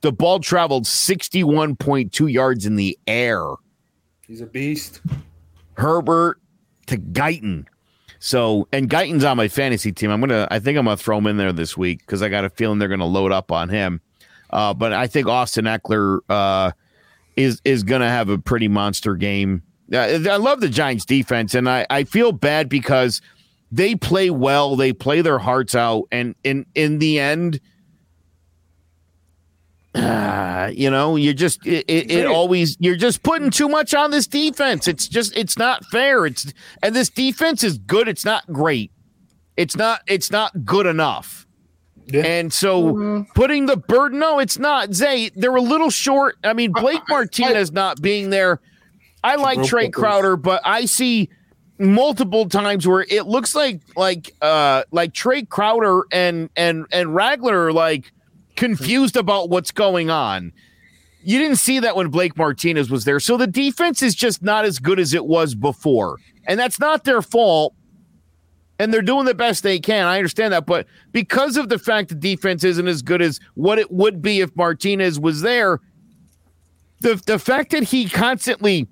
the 0.00 0.12
ball 0.12 0.38
traveled 0.38 0.84
61.2 0.84 2.32
yards 2.32 2.66
in 2.66 2.76
the 2.76 2.96
air. 3.08 3.44
He's 4.28 4.40
a 4.40 4.46
beast. 4.46 5.00
Herbert 5.74 6.40
to 6.86 6.96
Guyton. 6.96 7.66
So, 8.20 8.68
and 8.72 8.88
Guyton's 8.88 9.24
on 9.24 9.36
my 9.36 9.48
fantasy 9.48 9.90
team. 9.90 10.12
I'm 10.12 10.20
gonna, 10.20 10.46
I 10.52 10.60
think 10.60 10.78
I'm 10.78 10.84
gonna 10.84 10.96
throw 10.96 11.18
him 11.18 11.26
in 11.26 11.36
there 11.36 11.52
this 11.52 11.76
week 11.76 11.98
because 11.98 12.22
I 12.22 12.28
got 12.28 12.44
a 12.44 12.48
feeling 12.48 12.78
they're 12.78 12.88
gonna 12.88 13.04
load 13.04 13.32
up 13.32 13.50
on 13.50 13.68
him. 13.68 14.00
Uh, 14.50 14.72
but 14.72 14.92
I 14.92 15.08
think 15.08 15.26
Austin 15.26 15.64
Ekeler 15.64 16.20
uh, 16.28 16.70
is 17.36 17.60
is 17.64 17.82
gonna 17.82 18.08
have 18.08 18.28
a 18.28 18.38
pretty 18.38 18.68
monster 18.68 19.16
game. 19.16 19.64
I 19.94 20.36
love 20.36 20.60
the 20.60 20.68
Giants 20.68 21.04
defense, 21.04 21.54
and 21.54 21.68
I 21.68 21.86
I 21.90 22.04
feel 22.04 22.32
bad 22.32 22.68
because 22.68 23.20
they 23.70 23.94
play 23.94 24.30
well, 24.30 24.76
they 24.76 24.92
play 24.92 25.20
their 25.20 25.38
hearts 25.38 25.74
out, 25.74 26.04
and 26.12 26.34
in 26.44 26.66
in 26.74 26.98
the 26.98 27.18
end. 27.18 27.60
Uh, 29.94 30.70
you 30.74 30.90
know, 30.90 31.16
you're 31.16 31.34
just 31.34 31.64
it, 31.66 31.84
it, 31.88 32.10
it 32.10 32.26
always 32.26 32.76
you're 32.80 32.96
just 32.96 33.22
putting 33.22 33.50
too 33.50 33.68
much 33.68 33.94
on 33.94 34.10
this 34.10 34.26
defense. 34.26 34.88
It's 34.88 35.08
just 35.08 35.36
it's 35.36 35.58
not 35.58 35.84
fair. 35.86 36.26
It's 36.26 36.52
and 36.82 36.94
this 36.94 37.10
defense 37.10 37.62
is 37.62 37.78
good. 37.78 38.08
It's 38.08 38.24
not 38.24 38.46
great. 38.52 38.90
It's 39.56 39.76
not 39.76 40.00
it's 40.06 40.30
not 40.30 40.64
good 40.64 40.86
enough. 40.86 41.46
Yeah. 42.06 42.22
And 42.22 42.52
so 42.52 43.24
putting 43.34 43.66
the 43.66 43.76
burden, 43.76 44.18
no, 44.18 44.38
it's 44.38 44.58
not. 44.58 44.92
Zay, 44.92 45.30
they're 45.34 45.56
a 45.56 45.62
little 45.62 45.90
short. 45.90 46.36
I 46.44 46.52
mean, 46.52 46.72
Blake 46.72 47.02
Martinez 47.08 47.72
not 47.72 48.02
being 48.02 48.30
there. 48.30 48.60
I 49.24 49.36
like 49.36 49.58
Real 49.58 49.66
Trey 49.66 49.88
Crowder, 49.88 50.36
but 50.36 50.60
I 50.64 50.84
see 50.84 51.30
multiple 51.78 52.48
times 52.48 52.86
where 52.86 53.04
it 53.08 53.26
looks 53.26 53.54
like 53.54 53.80
like 53.96 54.32
uh 54.40 54.84
like 54.92 55.12
Trey 55.12 55.42
Crowder 55.42 56.02
and 56.12 56.50
and 56.56 56.86
and 56.92 57.14
Ragland 57.14 57.56
are 57.56 57.72
like 57.72 58.12
confused 58.54 59.16
about 59.16 59.48
what's 59.48 59.70
going 59.70 60.10
on. 60.10 60.52
You 61.22 61.38
didn't 61.38 61.56
see 61.56 61.80
that 61.80 61.96
when 61.96 62.08
Blake 62.08 62.36
Martinez 62.36 62.90
was 62.90 63.04
there. 63.06 63.18
So 63.18 63.38
the 63.38 63.46
defense 63.46 64.02
is 64.02 64.14
just 64.14 64.42
not 64.42 64.66
as 64.66 64.78
good 64.78 65.00
as 65.00 65.14
it 65.14 65.24
was 65.24 65.54
before. 65.54 66.18
And 66.46 66.60
that's 66.60 66.78
not 66.78 67.04
their 67.04 67.22
fault. 67.22 67.74
And 68.78 68.92
they're 68.92 69.02
doing 69.02 69.24
the 69.24 69.34
best 69.34 69.62
they 69.62 69.78
can. 69.78 70.06
I 70.06 70.18
understand 70.18 70.52
that. 70.52 70.66
But 70.66 70.86
because 71.12 71.56
of 71.56 71.70
the 71.70 71.78
fact 71.78 72.10
the 72.10 72.14
defense 72.14 72.62
isn't 72.62 72.86
as 72.86 73.00
good 73.00 73.22
as 73.22 73.40
what 73.54 73.78
it 73.78 73.90
would 73.90 74.20
be 74.20 74.42
if 74.42 74.54
Martinez 74.54 75.18
was 75.18 75.40
there, 75.40 75.80
the, 77.00 77.14
the 77.26 77.38
fact 77.38 77.70
that 77.70 77.84
he 77.84 78.08
constantly 78.08 78.86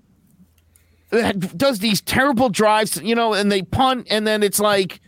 does 1.56 1.78
these 1.80 2.00
terrible 2.00 2.48
drives, 2.48 2.96
you 3.02 3.14
know, 3.14 3.34
and 3.34 3.52
they 3.52 3.62
punt, 3.62 4.06
and 4.10 4.26
then 4.26 4.42
it's 4.42 4.58
like, 4.58 5.00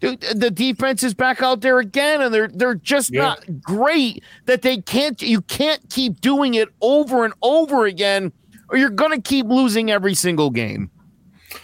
dude, 0.00 0.20
the 0.20 0.50
defense 0.50 1.02
is 1.02 1.14
back 1.14 1.42
out 1.42 1.60
there 1.60 1.78
again, 1.80 2.20
and 2.22 2.32
they're 2.32 2.48
they're 2.48 2.74
just 2.76 3.12
Yeah. 3.12 3.22
not 3.22 3.44
great. 3.62 4.22
That 4.46 4.62
they 4.62 4.78
can't, 4.78 5.20
you 5.20 5.40
can't 5.42 5.80
keep 5.90 6.20
doing 6.20 6.54
it 6.54 6.68
over 6.80 7.24
and 7.24 7.34
over 7.42 7.86
again, 7.86 8.32
or 8.70 8.78
you're 8.78 8.90
gonna 8.90 9.20
keep 9.20 9.46
losing 9.46 9.90
every 9.90 10.14
single 10.14 10.50
game. 10.50 10.90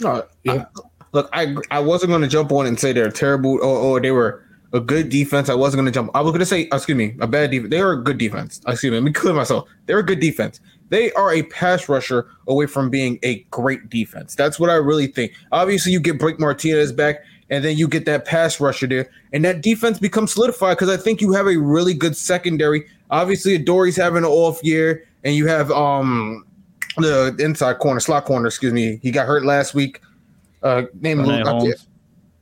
No, 0.00 0.10
uh, 0.10 0.22
Yeah. 0.42 0.52
I- 0.52 0.66
look, 1.12 1.28
I 1.32 1.54
I 1.70 1.78
wasn't 1.78 2.10
going 2.10 2.22
to 2.22 2.28
jump 2.28 2.50
on 2.50 2.66
and 2.66 2.78
say 2.80 2.92
they're 2.92 3.10
terrible 3.10 3.52
or, 3.62 3.62
or 3.62 4.00
they 4.00 4.10
were 4.10 4.42
a 4.72 4.80
good 4.80 5.08
defense. 5.08 5.48
I 5.48 5.54
wasn't 5.54 5.78
going 5.78 5.86
to 5.86 5.92
jump. 5.92 6.10
I 6.14 6.20
was 6.20 6.32
going 6.32 6.40
to 6.40 6.46
say, 6.46 6.62
excuse 6.72 6.98
me, 6.98 7.14
a 7.20 7.28
bad 7.28 7.52
defense. 7.52 7.70
They 7.70 7.80
were 7.80 7.92
a 7.92 8.02
good 8.02 8.18
defense. 8.18 8.60
Excuse 8.66 8.90
me, 8.90 8.96
let 8.96 9.04
me 9.04 9.12
clear 9.12 9.32
myself. 9.32 9.68
They're 9.86 10.00
a 10.00 10.02
good 10.04 10.18
defense. 10.18 10.58
They 10.94 11.10
are 11.14 11.32
a 11.32 11.42
pass 11.42 11.88
rusher 11.88 12.28
away 12.46 12.66
from 12.66 12.88
being 12.88 13.18
a 13.24 13.40
great 13.50 13.90
defense. 13.90 14.36
That's 14.36 14.60
what 14.60 14.70
I 14.70 14.74
really 14.74 15.08
think. 15.08 15.32
Obviously, 15.50 15.90
you 15.90 15.98
get 15.98 16.20
Blake 16.20 16.38
Martinez 16.38 16.92
back, 16.92 17.16
and 17.50 17.64
then 17.64 17.76
you 17.76 17.88
get 17.88 18.04
that 18.04 18.26
pass 18.26 18.60
rusher 18.60 18.86
there, 18.86 19.10
and 19.32 19.44
that 19.44 19.60
defense 19.60 19.98
becomes 19.98 20.34
solidified 20.34 20.76
because 20.76 20.88
I 20.88 20.96
think 20.96 21.20
you 21.20 21.32
have 21.32 21.48
a 21.48 21.56
really 21.56 21.94
good 21.94 22.16
secondary. 22.16 22.86
Obviously, 23.10 23.58
Dory's 23.58 23.96
having 23.96 24.18
an 24.18 24.24
off 24.26 24.62
year, 24.62 25.04
and 25.24 25.34
you 25.34 25.48
have 25.48 25.68
um 25.72 26.46
the 26.96 27.34
inside 27.40 27.80
corner, 27.80 27.98
slot 27.98 28.24
corner, 28.24 28.46
excuse 28.46 28.72
me. 28.72 29.00
He 29.02 29.10
got 29.10 29.26
hurt 29.26 29.44
last 29.44 29.74
week. 29.74 30.00
Uh, 30.62 30.82
name 31.00 31.24
Darnay 31.24 31.42
Holmes. 31.42 31.88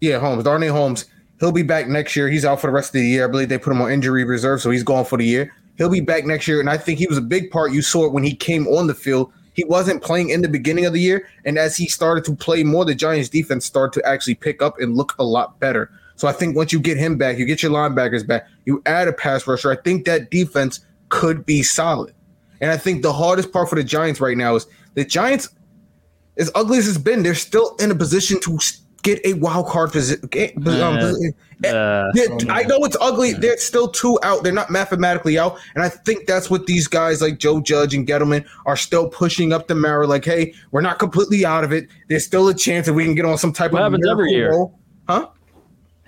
yeah, 0.02 0.18
Holmes, 0.18 0.44
Darnay 0.44 0.68
Holmes. 0.68 1.06
He'll 1.40 1.52
be 1.52 1.62
back 1.62 1.88
next 1.88 2.14
year. 2.16 2.28
He's 2.28 2.44
out 2.44 2.60
for 2.60 2.66
the 2.66 2.74
rest 2.74 2.90
of 2.90 3.00
the 3.00 3.06
year. 3.06 3.24
I 3.24 3.30
believe 3.30 3.48
they 3.48 3.56
put 3.56 3.72
him 3.72 3.80
on 3.80 3.90
injury 3.90 4.24
reserve, 4.24 4.60
so 4.60 4.68
he's 4.68 4.82
gone 4.82 5.06
for 5.06 5.16
the 5.16 5.24
year. 5.24 5.54
He'll 5.78 5.88
be 5.88 6.00
back 6.00 6.24
next 6.24 6.46
year, 6.46 6.60
and 6.60 6.68
I 6.70 6.76
think 6.76 6.98
he 6.98 7.06
was 7.06 7.18
a 7.18 7.22
big 7.22 7.50
part. 7.50 7.72
You 7.72 7.82
saw 7.82 8.04
it 8.06 8.12
when 8.12 8.24
he 8.24 8.34
came 8.34 8.66
on 8.68 8.86
the 8.86 8.94
field. 8.94 9.32
He 9.54 9.64
wasn't 9.64 10.02
playing 10.02 10.30
in 10.30 10.42
the 10.42 10.48
beginning 10.48 10.86
of 10.86 10.92
the 10.92 11.00
year, 11.00 11.28
and 11.44 11.58
as 11.58 11.76
he 11.76 11.86
started 11.88 12.24
to 12.24 12.34
play 12.34 12.62
more, 12.62 12.84
the 12.84 12.94
Giants' 12.94 13.28
defense 13.28 13.66
started 13.66 14.00
to 14.00 14.08
actually 14.08 14.34
pick 14.34 14.62
up 14.62 14.78
and 14.80 14.96
look 14.96 15.14
a 15.18 15.24
lot 15.24 15.58
better. 15.60 15.90
So 16.16 16.28
I 16.28 16.32
think 16.32 16.56
once 16.56 16.72
you 16.72 16.80
get 16.80 16.96
him 16.96 17.18
back, 17.18 17.38
you 17.38 17.44
get 17.44 17.62
your 17.62 17.72
linebackers 17.72 18.26
back, 18.26 18.46
you 18.64 18.82
add 18.86 19.08
a 19.08 19.12
pass 19.12 19.46
rusher. 19.46 19.70
I 19.70 19.76
think 19.76 20.04
that 20.06 20.30
defense 20.30 20.80
could 21.08 21.44
be 21.44 21.62
solid. 21.62 22.14
And 22.60 22.70
I 22.70 22.76
think 22.76 23.02
the 23.02 23.12
hardest 23.12 23.52
part 23.52 23.68
for 23.68 23.74
the 23.74 23.84
Giants 23.84 24.20
right 24.20 24.36
now 24.36 24.54
is 24.54 24.66
the 24.94 25.04
Giants, 25.04 25.48
as 26.38 26.50
ugly 26.54 26.78
as 26.78 26.88
it's 26.88 26.96
been, 26.96 27.22
they're 27.22 27.34
still 27.34 27.74
in 27.76 27.90
a 27.90 27.94
position 27.94 28.40
to 28.40 28.58
get 29.02 29.20
a 29.24 29.34
wild 29.34 29.66
card 29.66 29.92
position. 29.92 30.28
Uh, 30.34 31.30
Uh, 31.64 32.10
I 32.48 32.64
know 32.64 32.78
it's 32.84 32.96
ugly. 33.00 33.34
They're 33.34 33.56
still 33.56 33.86
two 33.86 34.18
out. 34.24 34.42
They're 34.42 34.52
not 34.52 34.68
mathematically 34.70 35.38
out. 35.38 35.58
And 35.76 35.84
I 35.84 35.88
think 35.88 36.26
that's 36.26 36.50
what 36.50 36.66
these 36.66 36.88
guys 36.88 37.22
like 37.22 37.38
Joe 37.38 37.60
Judge 37.60 37.94
and 37.94 38.04
Gettleman 38.04 38.44
are 38.66 38.76
still 38.76 39.08
pushing 39.08 39.52
up 39.52 39.68
the 39.68 39.76
marrow. 39.76 40.08
Like, 40.08 40.24
hey, 40.24 40.54
we're 40.72 40.80
not 40.80 40.98
completely 40.98 41.44
out 41.46 41.62
of 41.62 41.72
it. 41.72 41.86
There's 42.08 42.24
still 42.24 42.48
a 42.48 42.54
chance 42.54 42.86
that 42.86 42.94
we 42.94 43.04
can 43.04 43.14
get 43.14 43.24
on 43.24 43.38
some 43.38 43.52
type 43.52 43.70
What 43.72 43.82
of 43.82 43.92
happens 43.92 44.08
every 44.10 44.32
year. 44.32 44.50
roll. 44.50 44.78
Huh? 45.08 45.28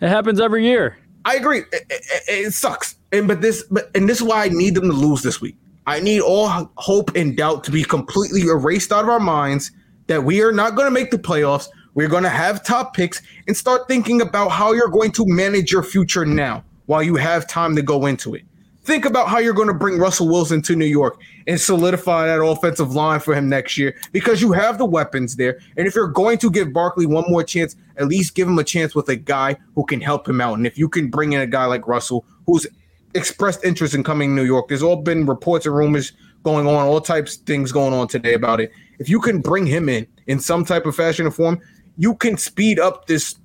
it 0.00 0.08
happens 0.08 0.40
every 0.40 0.64
year. 0.66 0.98
I 1.24 1.36
agree. 1.36 1.58
It, 1.72 1.86
it- 1.88 2.02
it 2.46 2.52
sucks. 2.52 2.96
And 3.12 3.28
but 3.28 3.40
this 3.40 3.62
but 3.70 3.90
and 3.94 4.08
this 4.08 4.16
is 4.18 4.22
why 4.24 4.44
I 4.44 4.48
need 4.48 4.74
them 4.74 4.84
to 4.90 4.92
lose 4.92 5.22
this 5.22 5.40
week. 5.40 5.56
I 5.86 6.00
need 6.00 6.20
all 6.20 6.48
hope 6.76 7.14
and 7.14 7.36
doubt 7.36 7.62
to 7.64 7.70
be 7.70 7.84
completely 7.84 8.42
erased 8.42 8.90
out 8.92 9.04
of 9.04 9.08
our 9.08 9.20
minds 9.20 9.70
that 10.08 10.24
we 10.24 10.42
are 10.42 10.50
not 10.52 10.74
going 10.74 10.86
to 10.86 10.90
make 10.90 11.10
the 11.12 11.18
playoffs. 11.18 11.68
We're 11.94 12.08
going 12.08 12.24
to 12.24 12.28
have 12.28 12.64
top 12.64 12.94
picks 12.94 13.22
and 13.46 13.56
start 13.56 13.88
thinking 13.88 14.20
about 14.20 14.50
how 14.50 14.72
you're 14.72 14.88
going 14.88 15.12
to 15.12 15.24
manage 15.26 15.70
your 15.70 15.82
future 15.82 16.26
now 16.26 16.64
while 16.86 17.02
you 17.02 17.16
have 17.16 17.46
time 17.46 17.76
to 17.76 17.82
go 17.82 18.06
into 18.06 18.34
it. 18.34 18.42
Think 18.82 19.06
about 19.06 19.28
how 19.28 19.38
you're 19.38 19.54
going 19.54 19.68
to 19.68 19.74
bring 19.74 19.98
Russell 19.98 20.28
Wilson 20.28 20.60
to 20.62 20.76
New 20.76 20.84
York 20.84 21.18
and 21.46 21.58
solidify 21.58 22.26
that 22.26 22.44
offensive 22.44 22.94
line 22.94 23.18
for 23.18 23.34
him 23.34 23.48
next 23.48 23.78
year 23.78 23.96
because 24.12 24.42
you 24.42 24.52
have 24.52 24.76
the 24.76 24.84
weapons 24.84 25.36
there. 25.36 25.58
And 25.78 25.86
if 25.86 25.94
you're 25.94 26.08
going 26.08 26.36
to 26.38 26.50
give 26.50 26.72
Barkley 26.72 27.06
one 27.06 27.24
more 27.28 27.42
chance, 27.42 27.76
at 27.96 28.08
least 28.08 28.34
give 28.34 28.46
him 28.46 28.58
a 28.58 28.64
chance 28.64 28.94
with 28.94 29.08
a 29.08 29.16
guy 29.16 29.56
who 29.74 29.86
can 29.86 30.02
help 30.02 30.28
him 30.28 30.40
out. 30.40 30.58
And 30.58 30.66
if 30.66 30.76
you 30.76 30.90
can 30.90 31.08
bring 31.08 31.32
in 31.32 31.40
a 31.40 31.46
guy 31.46 31.64
like 31.64 31.88
Russell, 31.88 32.26
who's 32.46 32.66
expressed 33.14 33.64
interest 33.64 33.94
in 33.94 34.04
coming 34.04 34.30
to 34.30 34.34
New 34.34 34.46
York, 34.46 34.68
there's 34.68 34.82
all 34.82 34.96
been 34.96 35.24
reports 35.24 35.64
and 35.64 35.74
rumors 35.74 36.12
going 36.42 36.66
on, 36.66 36.86
all 36.86 37.00
types 37.00 37.38
of 37.38 37.44
things 37.44 37.72
going 37.72 37.94
on 37.94 38.06
today 38.06 38.34
about 38.34 38.60
it. 38.60 38.70
If 38.98 39.08
you 39.08 39.18
can 39.18 39.40
bring 39.40 39.64
him 39.64 39.88
in 39.88 40.06
in 40.26 40.38
some 40.38 40.64
type 40.64 40.84
of 40.84 40.94
fashion 40.94 41.26
or 41.26 41.30
form, 41.30 41.58
you 41.96 42.14
can 42.14 42.36
speed 42.36 42.78
up 42.78 43.06
this 43.06 43.36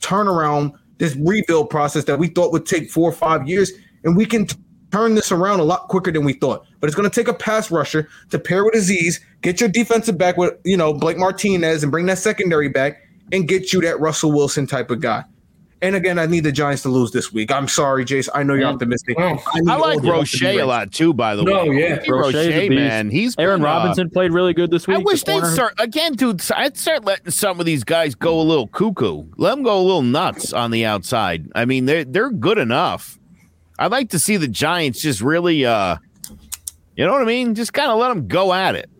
turnaround, 0.00 0.72
this 0.98 1.16
rebuild 1.16 1.70
process 1.70 2.04
that 2.04 2.18
we 2.18 2.28
thought 2.28 2.52
would 2.52 2.66
take 2.66 2.90
four 2.90 3.08
or 3.08 3.12
five 3.12 3.48
years, 3.48 3.72
and 4.04 4.16
we 4.16 4.26
can 4.26 4.46
t- 4.46 4.56
turn 4.92 5.14
this 5.14 5.30
around 5.32 5.60
a 5.60 5.64
lot 5.64 5.88
quicker 5.88 6.10
than 6.10 6.24
we 6.24 6.32
thought. 6.34 6.64
But 6.80 6.88
it's 6.88 6.96
going 6.96 7.08
to 7.08 7.14
take 7.14 7.28
a 7.28 7.34
pass 7.34 7.70
rusher 7.70 8.08
to 8.30 8.38
pair 8.38 8.64
with 8.64 8.74
Azeez, 8.74 9.20
get 9.42 9.60
your 9.60 9.68
defensive 9.68 10.18
back 10.18 10.36
with 10.36 10.54
you 10.64 10.76
know 10.76 10.92
Blake 10.92 11.18
Martinez, 11.18 11.82
and 11.82 11.92
bring 11.92 12.06
that 12.06 12.18
secondary 12.18 12.68
back, 12.68 13.02
and 13.32 13.48
get 13.48 13.72
you 13.72 13.80
that 13.82 14.00
Russell 14.00 14.32
Wilson 14.32 14.66
type 14.66 14.90
of 14.90 15.00
guy. 15.00 15.24
And 15.82 15.96
again, 15.96 16.18
I 16.18 16.26
need 16.26 16.44
the 16.44 16.52
Giants 16.52 16.82
to 16.82 16.90
lose 16.90 17.10
this 17.10 17.32
week. 17.32 17.50
I'm 17.50 17.66
sorry, 17.66 18.04
Jace. 18.04 18.28
I 18.34 18.42
know 18.42 18.52
you're 18.52 18.66
optimistic. 18.68 19.18
Need 19.18 19.24
I 19.66 19.76
like 19.76 19.96
all 19.96 20.00
the 20.00 20.06
help 20.12 20.26
to 20.26 20.38
be 20.38 20.46
Roche 20.46 20.60
a 20.60 20.64
lot 20.64 20.92
too, 20.92 21.14
by 21.14 21.34
the 21.34 21.42
No, 21.42 21.64
way. 21.64 21.80
yeah. 21.80 21.94
Roche, 22.06 22.34
Roche's 22.34 22.36
a 22.48 22.68
man, 22.68 23.08
he's 23.08 23.34
Aaron 23.38 23.60
been, 23.62 23.66
uh, 23.70 23.72
Robinson 23.74 24.10
played 24.10 24.30
really 24.32 24.52
good 24.52 24.70
this 24.70 24.86
week. 24.86 24.98
I 24.98 25.00
wish 25.00 25.20
the 25.24 25.32
they'd 25.32 25.40
corner. 25.40 25.54
start 25.54 25.74
again, 25.78 26.12
dude. 26.12 26.42
I'd 26.54 26.76
start 26.76 27.06
letting 27.06 27.30
some 27.30 27.60
of 27.60 27.66
these 27.66 27.82
guys 27.82 28.14
go 28.14 28.38
a 28.38 28.42
little 28.42 28.66
cuckoo. 28.66 29.24
Let 29.38 29.54
them 29.54 29.62
go 29.62 29.78
a 29.78 29.80
little 29.80 30.02
nuts 30.02 30.52
on 30.52 30.70
the 30.70 30.84
outside. 30.84 31.48
I 31.54 31.64
mean, 31.64 31.86
they're 31.86 32.04
they're 32.04 32.30
good 32.30 32.58
enough. 32.58 33.18
I'd 33.78 33.90
like 33.90 34.10
to 34.10 34.18
see 34.18 34.36
the 34.36 34.48
Giants 34.48 35.00
just 35.00 35.22
really, 35.22 35.64
uh, 35.64 35.96
you 36.94 37.06
know 37.06 37.12
what 37.12 37.22
I 37.22 37.24
mean? 37.24 37.54
Just 37.54 37.72
kind 37.72 37.90
of 37.90 37.98
let 37.98 38.08
them 38.08 38.28
go 38.28 38.52
at 38.52 38.74
it. 38.74 38.90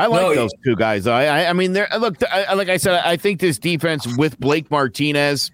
I 0.00 0.06
like 0.06 0.20
No, 0.22 0.34
those 0.34 0.52
two 0.64 0.76
guys. 0.76 1.06
I, 1.06 1.24
I, 1.24 1.50
I 1.50 1.52
mean, 1.52 1.72
they're 1.72 1.88
look. 1.98 2.16
I, 2.32 2.54
like 2.54 2.68
I 2.68 2.76
said, 2.78 3.00
I 3.04 3.16
think 3.16 3.40
this 3.40 3.58
defense 3.58 4.06
with 4.16 4.38
Blake 4.40 4.70
Martinez 4.70 5.50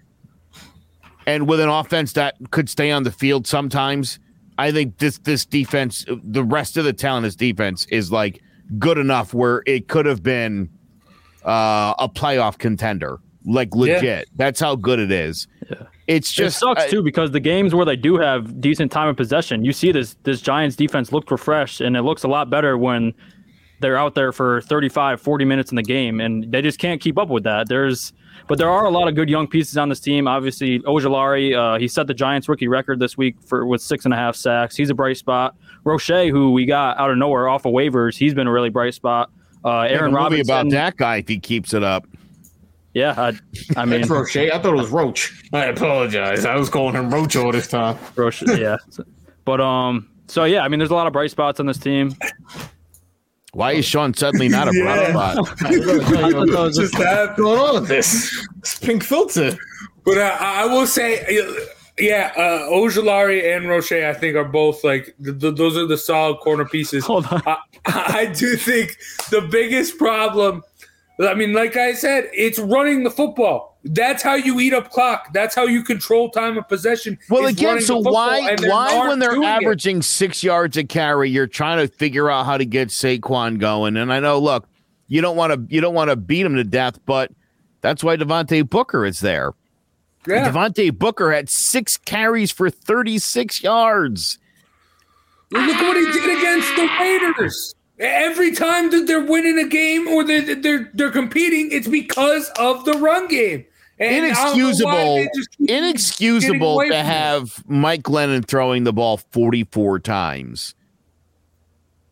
and 1.25 1.47
with 1.47 1.59
an 1.59 1.69
offense 1.69 2.13
that 2.13 2.35
could 2.51 2.69
stay 2.69 2.91
on 2.91 3.03
the 3.03 3.11
field 3.11 3.45
sometimes. 3.47 4.19
I 4.57 4.71
think 4.71 4.97
this 4.97 5.17
this 5.19 5.45
defense, 5.45 6.05
the 6.23 6.43
rest 6.43 6.77
of 6.77 6.85
the 6.85 6.93
talent, 6.93 7.25
this 7.25 7.35
defense 7.35 7.85
is 7.91 8.11
like 8.11 8.41
good 8.79 8.97
enough 8.97 9.33
where 9.33 9.63
it 9.65 9.87
could 9.87 10.05
have 10.05 10.23
been 10.23 10.69
uh, 11.45 11.93
a 11.99 12.09
playoff 12.09 12.57
contender, 12.57 13.19
like 13.45 13.75
legit. 13.75 14.29
That's 14.35 14.59
how 14.59 14.75
good 14.75 14.99
it 14.99 15.11
is. 15.11 15.47
It's 16.07 16.31
It 16.31 16.35
just 16.35 16.59
sucks 16.59 16.83
I- 16.83 16.89
too 16.89 17.03
because 17.03 17.31
the 17.31 17.39
games 17.39 17.75
where 17.75 17.85
they 17.85 17.97
do 17.97 18.17
have 18.17 18.61
decent 18.61 18.91
time 18.91 19.09
of 19.09 19.17
possession, 19.17 19.65
you 19.65 19.73
see 19.73 19.91
this 19.91 20.15
this 20.23 20.41
Giants 20.41 20.75
defense 20.77 21.11
look 21.11 21.29
refreshed 21.29 21.81
and 21.81 21.97
it 21.97 22.03
looks 22.03 22.23
a 22.23 22.27
lot 22.29 22.49
better 22.49 22.77
when 22.77 23.13
they're 23.79 23.97
out 23.97 24.15
there 24.15 24.31
for 24.31 24.61
35, 24.61 25.21
40 25.21 25.45
minutes 25.45 25.71
in 25.71 25.75
the 25.75 25.83
game 25.83 26.19
and 26.19 26.51
they 26.51 26.61
just 26.61 26.79
can't 26.79 26.99
keep 27.01 27.17
up 27.17 27.29
with 27.29 27.43
that. 27.43 27.67
There's 27.67 28.13
but 28.47 28.57
there 28.57 28.69
are 28.69 28.85
a 28.85 28.89
lot 28.89 29.07
of 29.07 29.15
good 29.15 29.29
young 29.29 29.47
pieces 29.47 29.77
on 29.77 29.89
this 29.89 29.99
team. 29.99 30.27
Obviously, 30.27 30.79
Ojulari, 30.79 31.55
uh, 31.55 31.79
he 31.79 31.87
set 31.87 32.07
the 32.07 32.13
Giants 32.13 32.47
rookie 32.47 32.67
record 32.67 32.99
this 32.99 33.17
week 33.17 33.35
for 33.45 33.65
with 33.65 33.81
six 33.81 34.05
and 34.05 34.13
a 34.13 34.17
half 34.17 34.35
sacks. 34.35 34.75
He's 34.75 34.89
a 34.89 34.93
bright 34.93 35.17
spot. 35.17 35.55
Roche, 35.83 36.07
who 36.07 36.51
we 36.51 36.65
got 36.65 36.97
out 36.97 37.11
of 37.11 37.17
nowhere 37.17 37.49
off 37.49 37.65
of 37.65 37.73
waivers, 37.73 38.17
he's 38.17 38.33
been 38.33 38.47
a 38.47 38.51
really 38.51 38.69
bright 38.69 38.93
spot. 38.93 39.31
Uh, 39.65 39.81
Aaron 39.81 40.11
movie 40.11 40.15
Robinson, 40.15 40.55
about 40.55 40.69
that 40.71 40.97
guy 40.97 41.17
if 41.17 41.27
he 41.27 41.39
keeps 41.39 41.73
it 41.73 41.83
up. 41.83 42.05
yeah, 42.93 43.13
I, 43.17 43.33
I 43.75 43.85
mean, 43.85 44.01
It's 44.01 44.09
Roche. 44.09 44.37
I 44.37 44.49
thought 44.59 44.73
it 44.73 44.77
was 44.77 44.91
Roach. 44.91 45.43
I 45.51 45.65
apologize. 45.65 46.45
I 46.45 46.55
was 46.55 46.69
calling 46.69 46.95
him 46.95 47.13
Roach 47.13 47.35
all 47.35 47.51
this 47.51 47.67
time. 47.67 47.97
Roche, 48.15 48.43
yeah. 48.43 48.77
But 49.43 49.59
um, 49.59 50.09
so 50.27 50.45
yeah, 50.45 50.61
I 50.61 50.69
mean, 50.69 50.79
there's 50.79 50.91
a 50.91 50.95
lot 50.95 51.07
of 51.07 51.13
bright 51.13 51.31
spots 51.31 51.59
on 51.59 51.65
this 51.65 51.77
team. 51.77 52.15
Why 53.57 53.71
is 53.71 53.85
Sean 53.85 54.13
suddenly 54.13 54.49
not 54.49 54.67
a 54.67 54.71
Yeah. 54.75 55.11
bright 55.11 55.33
spot? 55.33 55.37
What's 56.47 56.77
Just 56.77 56.93
that. 56.99 57.33
going 57.37 57.59
on 57.59 57.73
with 57.81 57.87
this? 57.89 58.45
It's 58.59 58.77
pink 58.77 59.03
filter. 59.03 59.57
But 60.05 60.19
uh, 60.19 60.37
I 60.39 60.65
will 60.67 60.85
say, 60.85 61.25
yeah, 61.97 62.33
uh, 62.37 62.69
Ojulari 62.69 63.55
and 63.57 63.67
Roche, 63.67 63.93
I 63.93 64.13
think, 64.13 64.35
are 64.35 64.45
both 64.45 64.83
like 64.83 65.15
th- 65.23 65.39
th- 65.39 65.55
those 65.55 65.75
are 65.75 65.87
the 65.87 65.97
solid 65.97 66.37
corner 66.41 66.65
pieces. 66.65 67.03
Hold 67.07 67.25
on. 67.31 67.41
I, 67.47 67.57
I 67.87 68.25
do 68.27 68.55
think 68.57 68.95
the 69.31 69.41
biggest 69.41 69.97
problem. 69.97 70.61
I 71.19 71.33
mean, 71.33 71.53
like 71.53 71.75
I 71.77 71.93
said, 71.93 72.29
it's 72.33 72.59
running 72.59 73.03
the 73.05 73.09
football. 73.09 73.76
That's 73.89 74.23
how 74.23 74.35
you 74.35 74.59
eat 74.59 74.73
up 74.73 74.91
clock. 74.91 75.33
That's 75.33 75.55
how 75.55 75.65
you 75.65 75.83
control 75.83 76.29
time 76.29 76.57
of 76.57 76.67
possession. 76.67 77.17
Well, 77.29 77.45
again, 77.45 77.81
so 77.81 77.99
why 77.99 78.55
why 78.61 79.07
when 79.07 79.19
they're 79.19 79.31
doing 79.31 79.43
it. 79.43 79.47
averaging 79.47 80.01
six 80.01 80.43
yards 80.43 80.77
a 80.77 80.83
carry, 80.83 81.29
you're 81.29 81.47
trying 81.47 81.85
to 81.85 81.93
figure 81.93 82.29
out 82.29 82.45
how 82.45 82.57
to 82.57 82.65
get 82.65 82.89
Saquon 82.89 83.59
going? 83.59 83.97
And 83.97 84.11
I 84.11 84.19
know, 84.19 84.39
look, 84.39 84.67
you 85.07 85.21
don't 85.21 85.35
want 85.35 85.53
to 85.53 85.73
you 85.73 85.81
don't 85.81 85.93
want 85.93 86.09
to 86.09 86.15
beat 86.15 86.45
him 86.45 86.55
to 86.55 86.63
death, 86.63 86.99
but 87.05 87.31
that's 87.81 88.03
why 88.03 88.17
Devontae 88.17 88.69
Booker 88.69 89.05
is 89.05 89.19
there. 89.19 89.53
Yeah. 90.27 90.49
Devontae 90.49 90.97
Booker 90.97 91.31
had 91.31 91.49
six 91.49 91.97
carries 91.97 92.51
for 92.51 92.69
36 92.69 93.63
yards. 93.63 94.39
Look 95.51 95.81
what 95.81 95.95
he 95.95 96.05
did 96.11 96.37
against 96.37 96.75
the 96.75 96.89
Raiders. 96.99 97.73
Every 97.99 98.51
time 98.51 98.91
that 98.91 99.07
they're 99.07 99.25
winning 99.25 99.57
a 99.57 99.67
game 99.67 100.07
or 100.07 100.23
they're 100.23 100.55
they're 100.55 100.91
they're 100.93 101.11
competing, 101.11 101.71
it's 101.71 101.87
because 101.87 102.51
of 102.59 102.85
the 102.85 102.93
run 102.93 103.27
game. 103.27 103.65
And 103.99 104.25
I 104.27 104.29
don't 104.29 104.57
know 104.57 104.85
why 104.85 105.01
Inexcusable, 105.01 105.15
they 105.15 105.29
just 105.35 105.57
keep 105.57 105.67
getting 105.67 105.83
inexcusable 105.85 106.79
to 106.79 106.85
it. 106.87 107.05
have 107.05 107.63
Mike 107.67 108.03
Glennon 108.03 108.45
throwing 108.45 108.83
the 108.83 108.93
ball 108.93 109.17
44 109.17 109.99
times. 109.99 110.75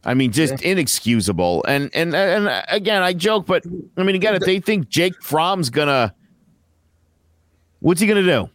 I 0.04 0.14
mean, 0.14 0.32
just 0.32 0.62
inexcusable. 0.62 1.64
And 1.68 1.90
and 1.94 2.16
and 2.16 2.64
again, 2.70 3.02
I 3.02 3.14
joke, 3.14 3.46
but 3.48 3.64
I 3.98 4.04
mean, 4.04 4.16
again, 4.16 4.36
if 4.36 4.44
they 4.44 4.60
think 4.60 4.88
Jake 4.90 5.16
Fromm's 5.22 5.70
gonna, 5.70 6.14
what's 7.80 8.02
he 8.02 8.08
gonna 8.08 8.22
do? 8.22 8.50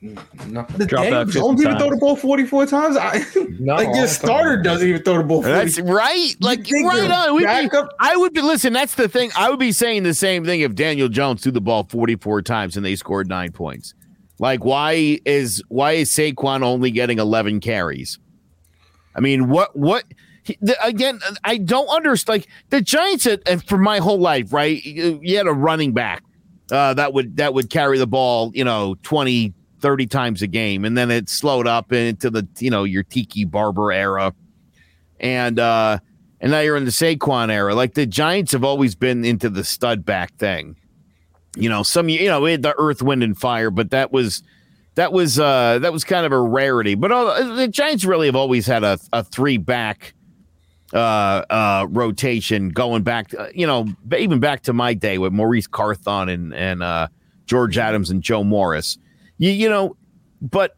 The 0.00 0.86
Drop 0.88 1.02
Daniel 1.04 1.24
Jones 1.24 1.60
50 1.60 1.62
even 1.62 1.78
throw 1.78 1.90
the 1.90 1.96
ball 1.96 2.14
44 2.16 2.66
times? 2.66 2.96
I, 2.96 3.24
No, 3.58 3.74
like 3.74 3.88
I 3.88 3.98
your 3.98 4.06
starter 4.06 4.54
think- 4.54 4.64
doesn't 4.64 4.88
even 4.88 5.02
throw 5.02 5.18
the 5.18 5.24
ball 5.24 5.42
40. 5.42 5.52
That's 5.56 5.80
right. 5.80 6.34
Like 6.40 6.66
right 6.70 7.10
on. 7.10 7.34
We'd 7.34 7.40
be- 7.40 7.46
backup- 7.46 7.94
I 7.98 8.16
would 8.16 8.32
be 8.32 8.40
listen. 8.40 8.72
That's 8.72 8.94
the 8.94 9.08
thing. 9.08 9.30
I 9.36 9.50
would 9.50 9.58
be 9.58 9.72
saying 9.72 10.04
the 10.04 10.14
same 10.14 10.44
thing 10.44 10.60
if 10.60 10.74
Daniel 10.76 11.08
Jones 11.08 11.42
threw 11.42 11.50
the 11.52 11.60
ball 11.60 11.84
44 11.90 12.42
times 12.42 12.76
and 12.76 12.86
they 12.86 12.94
scored 12.94 13.28
nine 13.28 13.50
points. 13.52 13.94
Like 14.38 14.64
why 14.64 15.18
is 15.24 15.62
why 15.68 15.92
is 15.92 16.10
Saquon 16.10 16.62
only 16.62 16.92
getting 16.92 17.18
11 17.18 17.58
carries? 17.60 18.20
I 19.16 19.20
mean, 19.20 19.48
what 19.48 19.74
what 19.76 20.04
he- 20.44 20.58
the, 20.60 20.76
again? 20.86 21.18
I 21.42 21.56
don't 21.58 21.88
understand. 21.88 22.42
Like 22.42 22.48
the 22.70 22.80
Giants, 22.80 23.24
had, 23.24 23.42
and 23.46 23.64
for 23.66 23.78
my 23.78 23.98
whole 23.98 24.20
life, 24.20 24.52
right? 24.52 24.80
You, 24.84 25.18
you 25.24 25.36
had 25.38 25.48
a 25.48 25.52
running 25.52 25.92
back, 25.92 26.22
uh, 26.70 26.94
that 26.94 27.12
would 27.14 27.38
that 27.38 27.52
would 27.52 27.68
carry 27.68 27.98
the 27.98 28.06
ball, 28.06 28.52
you 28.54 28.62
know, 28.62 28.94
20, 29.02 29.54
30 29.80 30.06
times 30.06 30.42
a 30.42 30.46
game, 30.46 30.84
and 30.84 30.96
then 30.96 31.10
it 31.10 31.28
slowed 31.28 31.66
up 31.66 31.92
into 31.92 32.30
the 32.30 32.46
you 32.58 32.70
know 32.70 32.84
your 32.84 33.02
Tiki 33.02 33.44
Barber 33.44 33.92
era, 33.92 34.32
and 35.20 35.58
uh, 35.58 35.98
and 36.40 36.52
now 36.52 36.60
you're 36.60 36.76
in 36.76 36.84
the 36.84 36.90
Saquon 36.90 37.50
era. 37.50 37.74
Like 37.74 37.94
the 37.94 38.06
Giants 38.06 38.52
have 38.52 38.64
always 38.64 38.94
been 38.94 39.24
into 39.24 39.48
the 39.48 39.64
stud 39.64 40.04
back 40.04 40.34
thing. 40.36 40.76
You 41.56 41.68
know, 41.68 41.82
some 41.82 42.08
you 42.08 42.26
know 42.26 42.44
the 42.56 42.74
Earth, 42.78 43.02
Wind, 43.02 43.22
and 43.22 43.36
Fire, 43.36 43.70
but 43.70 43.90
that 43.90 44.12
was 44.12 44.42
that 44.94 45.12
was 45.12 45.38
uh 45.38 45.78
that 45.80 45.92
was 45.92 46.04
kind 46.04 46.26
of 46.26 46.32
a 46.32 46.40
rarity. 46.40 46.94
But 46.94 47.12
uh, 47.12 47.54
the 47.54 47.68
Giants 47.68 48.04
really 48.04 48.26
have 48.26 48.36
always 48.36 48.66
had 48.66 48.84
a, 48.84 48.98
a 49.12 49.24
three 49.24 49.56
back 49.56 50.14
uh 50.92 51.44
uh 51.50 51.86
rotation 51.90 52.70
going 52.70 53.02
back 53.02 53.30
you 53.52 53.66
know 53.66 53.86
even 54.16 54.40
back 54.40 54.62
to 54.62 54.72
my 54.72 54.94
day 54.94 55.18
with 55.18 55.34
Maurice 55.34 55.66
Carthon 55.66 56.30
and 56.30 56.54
and 56.54 56.82
uh 56.82 57.08
George 57.44 57.78
Adams 57.78 58.10
and 58.10 58.22
Joe 58.22 58.44
Morris. 58.44 58.98
You 59.38 59.50
you 59.50 59.68
know, 59.68 59.96
but 60.42 60.76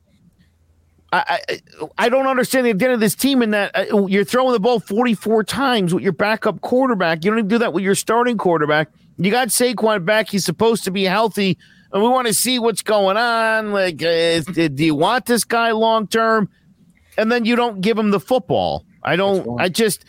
I, 1.13 1.41
I, 1.49 1.61
I 1.99 2.09
don't 2.09 2.27
understand 2.27 2.67
the 2.67 2.71
identity 2.71 2.95
of 2.95 3.01
this 3.01 3.15
team 3.15 3.43
in 3.43 3.51
that 3.51 3.73
uh, 3.75 4.07
you're 4.07 4.25
throwing 4.25 4.53
the 4.53 4.61
ball 4.61 4.79
44 4.79 5.45
times 5.45 5.93
with 5.93 6.05
your 6.05 6.13
backup 6.13 6.61
quarterback. 6.61 7.25
You 7.25 7.31
don't 7.31 7.41
even 7.41 7.49
do 7.49 7.59
that 7.59 7.73
with 7.73 7.83
your 7.83 7.97
starting 7.97 8.39
quarterback. 8.39 8.91
You 9.19 9.31
got 9.31 9.49
Saquon 9.49 10.05
back. 10.05 10.29
He's 10.29 10.45
supposed 10.45 10.85
to 10.85 10.91
be 10.91 11.05
healthy, 11.05 11.59
and 11.93 12.03
we 12.03 12.09
want 12.09 12.27
to 12.29 12.35
see 12.35 12.59
what's 12.59 12.83
going 12.83 13.17
on. 13.17 13.73
Like, 13.73 14.03
uh, 14.03 14.41
do 14.41 14.85
you 14.85 14.95
want 14.95 15.27
this 15.27 15.45
guy 15.45 15.73
long 15.73 16.07
term? 16.07 16.49
And 17.19 17.31
then 17.31 17.45
you 17.45 17.57
don't 17.57 17.81
give 17.81 17.99
him 17.99 18.13
the 18.13 18.21
football. 18.21 18.87
I 19.03 19.17
don't. 19.17 19.61
I 19.61 19.69
just 19.69 20.05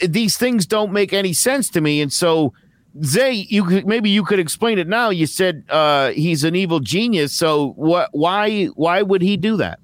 these 0.00 0.36
things 0.36 0.66
don't 0.66 0.92
make 0.92 1.12
any 1.12 1.32
sense 1.32 1.68
to 1.70 1.80
me. 1.80 2.00
And 2.00 2.12
so, 2.12 2.54
Zay, 3.04 3.32
you 3.32 3.64
could 3.64 3.86
maybe 3.86 4.10
you 4.10 4.24
could 4.24 4.38
explain 4.38 4.78
it 4.78 4.88
now. 4.88 5.10
You 5.10 5.26
said 5.26 5.64
uh, 5.68 6.10
he's 6.10 6.44
an 6.44 6.54
evil 6.54 6.80
genius. 6.80 7.32
So 7.32 7.70
what? 7.72 8.10
Why? 8.12 8.66
Why 8.66 9.02
would 9.02 9.22
he 9.22 9.36
do 9.36 9.56
that? 9.56 9.80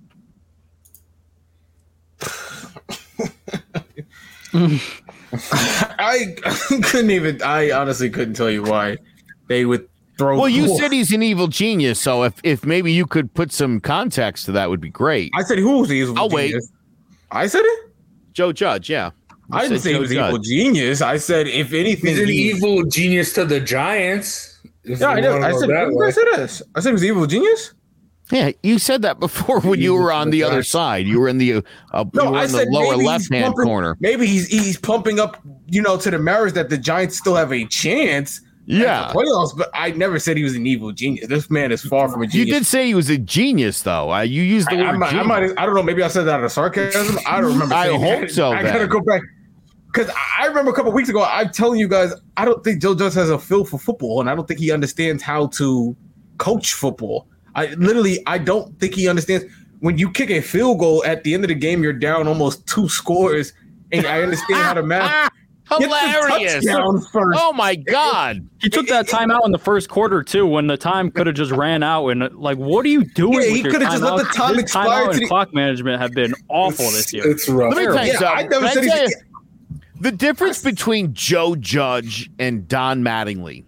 I 5.99 6.37
couldn't 6.85 7.11
even. 7.11 7.43
I 7.43 7.71
honestly 7.71 8.11
couldn't 8.11 8.35
tell 8.35 8.51
you 8.51 8.63
why 8.63 8.99
they 9.49 9.65
would 9.65 9.89
throw. 10.19 10.39
Well, 10.39 10.49
you 10.49 10.77
said 10.79 10.93
he's 10.93 11.13
an 11.13 11.23
evil 11.23 11.49
genius, 11.49 12.01
so 12.01 12.23
if 12.25 12.35
if 12.45 12.65
maybe 12.65 12.93
you 12.93 13.07
could 13.07 13.33
put 13.35 13.53
some 13.53 13.81
context 13.81 14.47
to 14.47 14.53
that, 14.53 14.69
would 14.71 14.81
be 14.81 14.91
great. 14.91 15.31
I 15.35 15.43
said 15.43 15.59
who 15.59 15.81
was 15.81 15.89
the 15.89 15.95
evil 15.95 16.19
I'll 16.19 16.29
genius? 16.29 16.71
I 17.31 17.47
said 17.47 17.63
it. 17.65 17.93
Joe 18.33 18.53
Judge, 18.53 18.89
yeah. 18.89 19.11
You 19.53 19.59
I 19.59 19.63
didn't 19.69 19.81
say 19.81 19.93
he 19.93 19.99
was 19.99 20.11
Judge. 20.11 20.29
evil 20.29 20.39
genius. 20.39 21.03
I 21.03 21.17
said 21.19 21.47
if 21.47 21.73
anything, 21.73 22.11
He's 22.11 22.21
an 22.21 22.29
he- 22.29 22.51
evil 22.51 22.85
genius 22.85 23.33
to 23.35 23.45
the 23.45 23.61
Giants. 23.61 24.61
if 24.85 25.01
Yeah, 25.01 25.11
I, 25.11 25.17
you 25.17 25.23
know. 25.23 25.39
I 25.43 25.53
said. 25.53 25.69
that 25.71 25.91
did. 25.91 26.03
I 26.03 26.11
say 26.11 26.25
this? 26.37 26.63
I 26.75 26.81
said 26.81 26.89
he 26.91 26.93
was 26.95 27.05
evil 27.05 27.27
genius. 27.27 27.75
Yeah, 28.31 28.53
you 28.63 28.79
said 28.79 29.03
that 29.03 29.21
before 29.21 29.61
when 29.61 29.79
you 29.81 29.95
were 29.95 30.11
on 30.11 30.31
the 30.31 30.43
other 30.43 30.63
side. 30.63 31.07
You 31.07 31.21
were 31.21 31.29
in 31.29 31.37
the 31.39 31.63
uh, 31.93 32.05
No, 32.15 32.31
were 32.31 32.39
I 32.39 32.45
in 32.47 32.53
the 32.53 32.59
said 32.61 32.69
lower 32.69 32.97
left 32.97 33.31
hand 33.31 33.55
corner. 33.55 33.97
Maybe 34.01 34.27
he's 34.27 34.47
he's 34.49 34.79
pumping 34.79 35.21
up, 35.21 35.37
you 35.67 35.83
know, 35.83 35.99
to 35.99 36.11
the 36.11 36.19
marriage 36.19 36.55
that 36.55 36.71
the 36.71 36.79
Giants 36.79 37.19
still 37.19 37.35
have 37.37 37.53
a 37.53 37.67
chance. 37.67 38.39
at 38.39 38.45
Yeah. 38.69 39.09
the 39.13 39.19
playoffs. 39.19 39.55
But 39.55 39.69
I 39.75 39.91
never 39.91 40.19
said 40.19 40.39
he 40.39 40.45
was 40.45 40.55
an 40.55 40.67
evil 40.67 40.93
genius. 40.93 41.27
This 41.27 41.51
man 41.51 41.73
is 41.73 41.83
far 41.83 42.09
from 42.09 42.23
a 42.23 42.27
genius. 42.27 42.47
You 42.49 42.55
did 42.55 42.65
say 42.65 42.87
he 42.87 42.95
was 42.95 43.11
a 43.11 43.19
genius, 43.19 43.83
though. 43.83 44.11
Uh, 44.15 44.21
you 44.23 44.43
used 44.43 44.69
the 44.71 44.77
I, 44.77 44.81
I, 44.89 44.93
word 44.93 44.99
might, 44.99 45.07
I 45.07 45.11
genius. 45.11 45.27
might, 45.27 45.43
I 45.59 45.67
don't 45.67 45.75
know. 45.75 45.83
Maybe 45.83 46.03
I 46.03 46.09
said 46.09 46.23
that 46.25 46.37
out 46.39 46.45
of 46.45 46.53
sarcasm. 46.53 47.19
I 47.27 47.41
don't 47.41 47.53
remember. 47.53 47.75
I 47.75 47.89
saying 47.89 48.01
hope 48.01 48.21
that. 48.21 48.31
so, 48.31 48.53
I 48.53 48.63
gotta 48.63 48.79
then. 48.79 48.89
go 48.89 49.01
back 49.01 49.21
because 49.93 50.11
I 50.39 50.47
remember 50.47 50.71
a 50.71 50.75
couple 50.75 50.91
weeks 50.93 51.09
ago. 51.09 51.23
I'm 51.23 51.51
telling 51.51 51.79
you 51.79 51.87
guys, 51.89 52.13
I 52.37 52.45
don't 52.45 52.65
think 52.65 52.81
Joe 52.81 52.95
Judge 52.95 53.15
has 53.15 53.29
a 53.31 53.39
feel 53.39 53.65
for 53.65 53.79
football, 53.79 54.21
and 54.21 54.31
I 54.31 54.35
don't 54.35 54.49
think 54.49 54.59
he 54.61 54.71
understands 54.73 55.23
how 55.23 55.49
to 55.49 55.95
coach 56.39 56.73
football. 56.75 57.27
I 57.55 57.75
literally, 57.75 58.23
I 58.27 58.39
don't 58.39 58.79
think 58.81 58.95
he 58.95 59.09
understands 59.09 59.45
when 59.81 59.99
you 59.99 60.11
kick 60.11 60.31
a 60.31 60.41
field 60.41 60.79
goal 60.79 61.05
at 61.05 61.25
the 61.25 61.35
end 61.35 61.45
of 61.45 61.49
the 61.49 61.55
game, 61.55 61.83
you're 61.83 61.93
down 61.93 62.27
almost 62.29 62.67
two 62.67 62.89
scores, 62.89 63.53
and 63.91 64.07
I 64.07 64.23
understand 64.23 64.63
how 64.63 64.75
to 64.75 64.83
math. 64.85 65.31
Hilarious! 65.79 66.65
first. 67.13 67.39
Oh 67.41 67.53
my 67.55 67.75
god! 67.77 68.47
He 68.61 68.69
took 68.69 68.87
that 68.89 69.07
timeout 69.07 69.47
in 69.47 69.53
the 69.53 69.59
first 69.59 69.89
quarter 69.89 70.23
too, 70.23 70.47
when 70.47 70.67
the 70.67 70.77
time 70.77 71.11
could 71.11 71.27
have 71.27 71.37
just 71.37 71.53
ran 71.53 71.83
out. 71.83 72.07
And 72.09 72.31
like, 72.35 72.59
what 72.59 72.85
are 72.85 72.89
you 72.89 73.05
doing? 73.05 73.41
Yeah, 73.41 73.49
he 73.49 73.63
coulda 73.63 73.79
just 73.87 74.03
let 74.03 74.19
the 74.19 74.25
time 74.35 74.55
His 74.55 74.65
expire 74.65 75.07
Timeout 75.07 75.13
to 75.15 75.19
the- 75.21 75.27
clock 75.29 75.55
management 75.55 76.01
have 76.01 76.13
been 76.13 76.35
awful 76.49 76.85
It's, 76.87 76.97
this 76.97 77.13
year. 77.15 77.27
it's 77.29 77.49
rough. 77.49 77.75
Let 77.75 77.87
me 77.89 77.95
tell 77.95 78.07
you 78.07 78.13
Yeah, 78.13 78.19
something. 78.19 78.47
I 78.47 78.49
never 78.49 78.67
Can 78.67 78.75
said 78.75 78.83
I 78.85 78.87
tell 78.87 78.99
he's- 78.99 79.11
you- 79.11 79.17
the 80.03 80.13
difference 80.13 80.63
between 80.63 81.15
Joe 81.15 81.55
Judge 81.55 82.29
and 82.39 82.67
Don 82.67 83.03
Mattingly, 83.03 83.65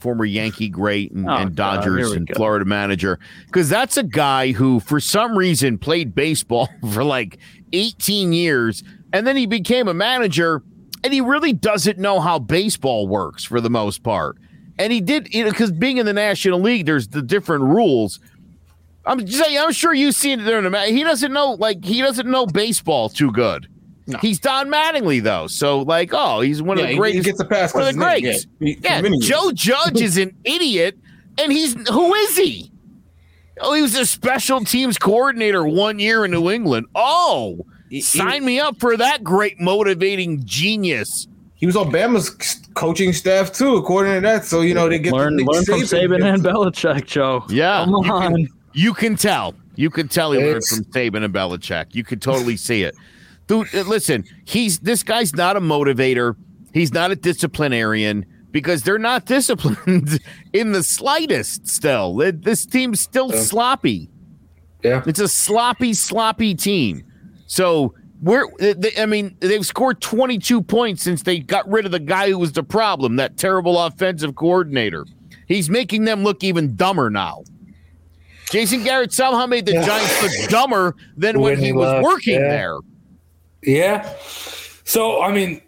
former 0.00 0.24
Yankee 0.24 0.68
great 0.68 1.12
and, 1.12 1.28
Oh, 1.28 1.32
and 1.34 1.54
Dodgers 1.54 2.10
we 2.10 2.16
and 2.16 2.26
go. 2.26 2.34
Florida 2.34 2.64
manager, 2.64 3.18
because 3.46 3.68
that's 3.68 3.96
a 3.96 4.02
guy 4.02 4.52
who, 4.52 4.80
for 4.80 4.98
some 5.00 5.38
reason, 5.38 5.78
played 5.78 6.14
baseball 6.14 6.68
for 6.92 7.04
like 7.04 7.38
18 7.72 8.32
years, 8.32 8.82
and 9.12 9.26
then 9.26 9.36
he 9.36 9.46
became 9.46 9.86
a 9.86 9.94
manager, 9.94 10.62
and 11.04 11.12
he 11.12 11.20
really 11.20 11.52
doesn't 11.52 11.98
know 11.98 12.18
how 12.20 12.38
baseball 12.40 13.06
works 13.06 13.44
for 13.44 13.60
the 13.60 13.70
most 13.70 14.02
part. 14.02 14.36
And 14.78 14.92
he 14.92 15.00
did, 15.00 15.32
you 15.32 15.44
know, 15.44 15.50
because 15.50 15.70
being 15.72 15.98
in 15.98 16.04
the 16.06 16.12
National 16.12 16.60
League, 16.60 16.84
there's 16.84 17.08
the 17.08 17.22
different 17.22 17.62
rules. 17.64 18.18
I'm 19.06 19.24
just 19.24 19.42
saying, 19.42 19.56
I'm 19.56 19.72
sure 19.72 19.94
you've 19.94 20.16
seen 20.16 20.40
it 20.40 20.42
there 20.42 20.58
in 20.58 20.64
the 20.64 20.70
ma- 20.70 20.82
He 20.82 21.04
doesn't 21.04 21.32
know, 21.32 21.52
like, 21.52 21.84
he 21.84 22.02
doesn't 22.02 22.28
know 22.28 22.44
baseball 22.44 23.08
too 23.08 23.30
good. 23.30 23.68
No. 24.08 24.18
He's 24.18 24.38
Don 24.38 24.68
Mattingly, 24.68 25.20
though. 25.22 25.48
So, 25.48 25.80
like, 25.82 26.10
oh, 26.12 26.40
he's 26.40 26.62
one 26.62 26.78
Yeah, 26.78 26.84
of 26.84 26.96
the 26.96 27.06
he- 27.08 27.12
he 27.14 27.20
gets 27.20 27.40
a 27.40 27.44
pass 27.44 27.74
One 27.74 27.82
of 27.88 27.94
the 27.94 28.00
'cause 28.00 28.12
his 28.12 28.22
name, 28.22 28.22
greats. 28.22 28.46
yeah. 28.60 28.66
He- 28.68 28.78
Yeah, 28.82 28.96
for 28.98 29.02
many 29.02 29.16
years. 29.16 29.28
Joe 29.28 29.50
Judge 29.52 30.00
is 30.00 30.16
an 30.16 30.32
idiot, 30.44 30.96
and 31.38 31.50
he's 31.52 31.74
who 31.90 32.14
is 32.14 32.36
he? 32.36 32.70
Oh, 33.60 33.72
he 33.74 33.82
was 33.82 33.96
a 33.96 34.06
special 34.06 34.64
teams 34.64 34.96
coordinator 34.98 35.64
one 35.66 35.98
year 35.98 36.24
in 36.24 36.30
New 36.30 36.50
England. 36.50 36.86
Oh, 36.94 37.64
He- 37.90 37.96
he- 37.96 38.00
sign 38.02 38.44
me 38.44 38.60
up 38.60 38.78
for 38.78 38.96
that 38.96 39.24
great 39.24 39.60
motivating 39.60 40.42
genius. 40.44 41.26
He 41.56 41.64
was 41.66 41.74
on 41.74 41.90
Bama's 41.90 42.30
coaching 42.74 43.12
staff 43.12 43.50
too, 43.52 43.76
according 43.76 44.14
to 44.14 44.20
that. 44.20 44.44
So 44.44 44.60
you 44.60 44.74
know 44.74 44.88
they 44.88 44.98
get 44.98 45.10
the 45.10 45.16
learn 45.16 45.36
Nick 45.36 45.46
learn 45.48 45.64
from 45.64 45.80
Saban 45.80 46.18
Saban 46.20 46.34
and 46.34 46.44
Belichick, 46.44 47.06
Joe. 47.06 47.44
Yeah, 47.48 47.84
Come 47.86 47.94
you 47.94 48.02
can- 48.02 48.12
on. 48.12 48.48
You 48.74 48.94
can 48.94 49.16
tell. 49.16 49.54
You 49.74 49.88
can 49.90 50.06
tell 50.08 50.32
he 50.32 50.38
learned 50.38 50.64
from 50.66 50.84
Saban 50.84 51.24
and 51.24 51.32
Belichick. 51.34 51.86
You 51.92 52.04
could 52.04 52.20
totally 52.22 52.56
see 52.56 52.82
it. 52.82 52.94
Dude, 53.46 53.72
uh, 53.74 53.82
listen, 53.82 54.24
he's 54.44 54.80
this 54.80 55.02
guy's 55.02 55.34
not 55.34 55.56
a 55.56 55.60
motivator. 55.60 56.34
He's 56.72 56.92
not 56.92 57.10
a 57.10 57.16
disciplinarian 57.16 58.26
because 58.50 58.82
they're 58.82 58.98
not 58.98 59.24
disciplined 59.26 60.18
in 60.52 60.72
the 60.72 60.82
slightest 60.82 61.68
still. 61.68 62.14
This 62.16 62.66
team's 62.66 63.00
still 63.00 63.30
Yeah. 63.32 63.40
sloppy. 63.40 64.10
Yeah. 64.82 65.02
It's 65.06 65.20
a 65.20 65.28
sloppy, 65.28 65.94
sloppy 65.94 66.54
team. 66.54 67.02
So 67.46 67.94
we're, 68.22 68.46
they, 68.58 68.92
I 68.98 69.06
mean, 69.06 69.36
they've 69.40 69.64
scored 69.64 70.00
22 70.00 70.62
points 70.62 71.02
since 71.02 71.22
they 71.22 71.38
got 71.38 71.68
rid 71.68 71.86
of 71.86 71.92
the 71.92 71.98
guy 72.00 72.30
who 72.30 72.38
was 72.38 72.52
the 72.52 72.62
problem, 72.62 73.16
that 73.16 73.36
terrible 73.36 73.78
offensive 73.80 74.34
coordinator. 74.34 75.06
He's 75.46 75.70
making 75.70 76.04
them 76.04 76.24
look 76.24 76.42
even 76.42 76.74
dumber 76.76 77.10
now. 77.10 77.44
Jason 78.50 78.84
Garrett 78.84 79.12
somehow 79.12 79.46
made 79.46 79.66
the 79.66 79.72
Yeah. 79.74 79.86
Giants 79.86 80.22
look 80.22 80.50
dumber 80.50 80.94
than 81.16 81.40
when, 81.40 81.52
When 81.54 81.58
he 81.60 81.66
he 81.66 81.72
was 81.72 81.86
left, 81.92 82.04
working 82.04 82.34
yeah. 82.34 82.48
there. 82.48 82.76
Yeah. 83.66 84.08
So 84.84 85.20
I 85.22 85.32
mean, 85.32 85.60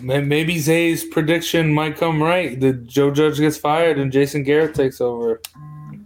maybe 0.00 0.58
Zay's 0.58 1.04
prediction 1.04 1.72
might 1.72 1.96
come 1.96 2.22
right. 2.22 2.58
The 2.60 2.72
Joe 2.72 3.10
Judge 3.10 3.38
gets 3.38 3.56
fired 3.56 3.98
and 3.98 4.10
Jason 4.12 4.42
Garrett 4.42 4.74
takes 4.74 5.00
over. 5.00 5.40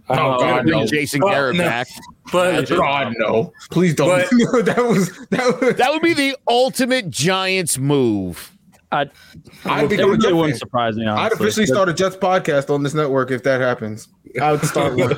I 0.09 0.13
Oh, 0.13 0.15
don't 0.17 0.39
God, 0.39 0.65
know. 0.65 0.71
Bring 0.79 0.87
Jason 0.87 1.21
Well, 1.21 1.33
Garrett 1.33 1.55
no. 1.57 1.63
back. 1.63 1.87
But 2.31 2.67
God 2.69 3.13
no, 3.17 3.53
please 3.71 3.95
don't. 3.95 4.07
But- 4.09 4.27
No, 4.31 4.61
that 4.61 4.77
was 4.77 5.09
that 5.29 5.59
was. 5.61 5.75
That 5.75 5.91
would 5.91 6.01
be 6.01 6.13
the 6.13 6.37
ultimate 6.47 7.09
Giants 7.09 7.77
move. 7.77 8.51
I, 8.93 9.09
I'd 9.63 9.85
it 9.85 9.89
become 9.89 10.09
a 10.09 10.11
really 10.13 10.21
Jet 10.21 10.35
wouldn't 10.35 10.59
surprise 10.59 10.97
me. 10.97 11.07
I'd 11.07 11.17
Honestly. 11.17 11.45
officially 11.45 11.65
start 11.65 11.87
a 11.87 11.93
Jets 11.93 12.17
podcast 12.17 12.69
on 12.69 12.83
this 12.83 12.93
network 12.93 13.31
if 13.31 13.41
that 13.43 13.61
happens. 13.61 14.09
I 14.41 14.51
would 14.51 14.65
start 14.65 14.97
one. 14.97 15.15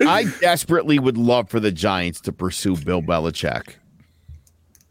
I 0.08 0.24
desperately 0.40 0.98
would 0.98 1.16
love 1.16 1.48
for 1.48 1.60
the 1.60 1.70
Giants 1.70 2.20
to 2.22 2.32
pursue 2.32 2.76
Bill 2.76 3.00
Belichick. 3.00 3.74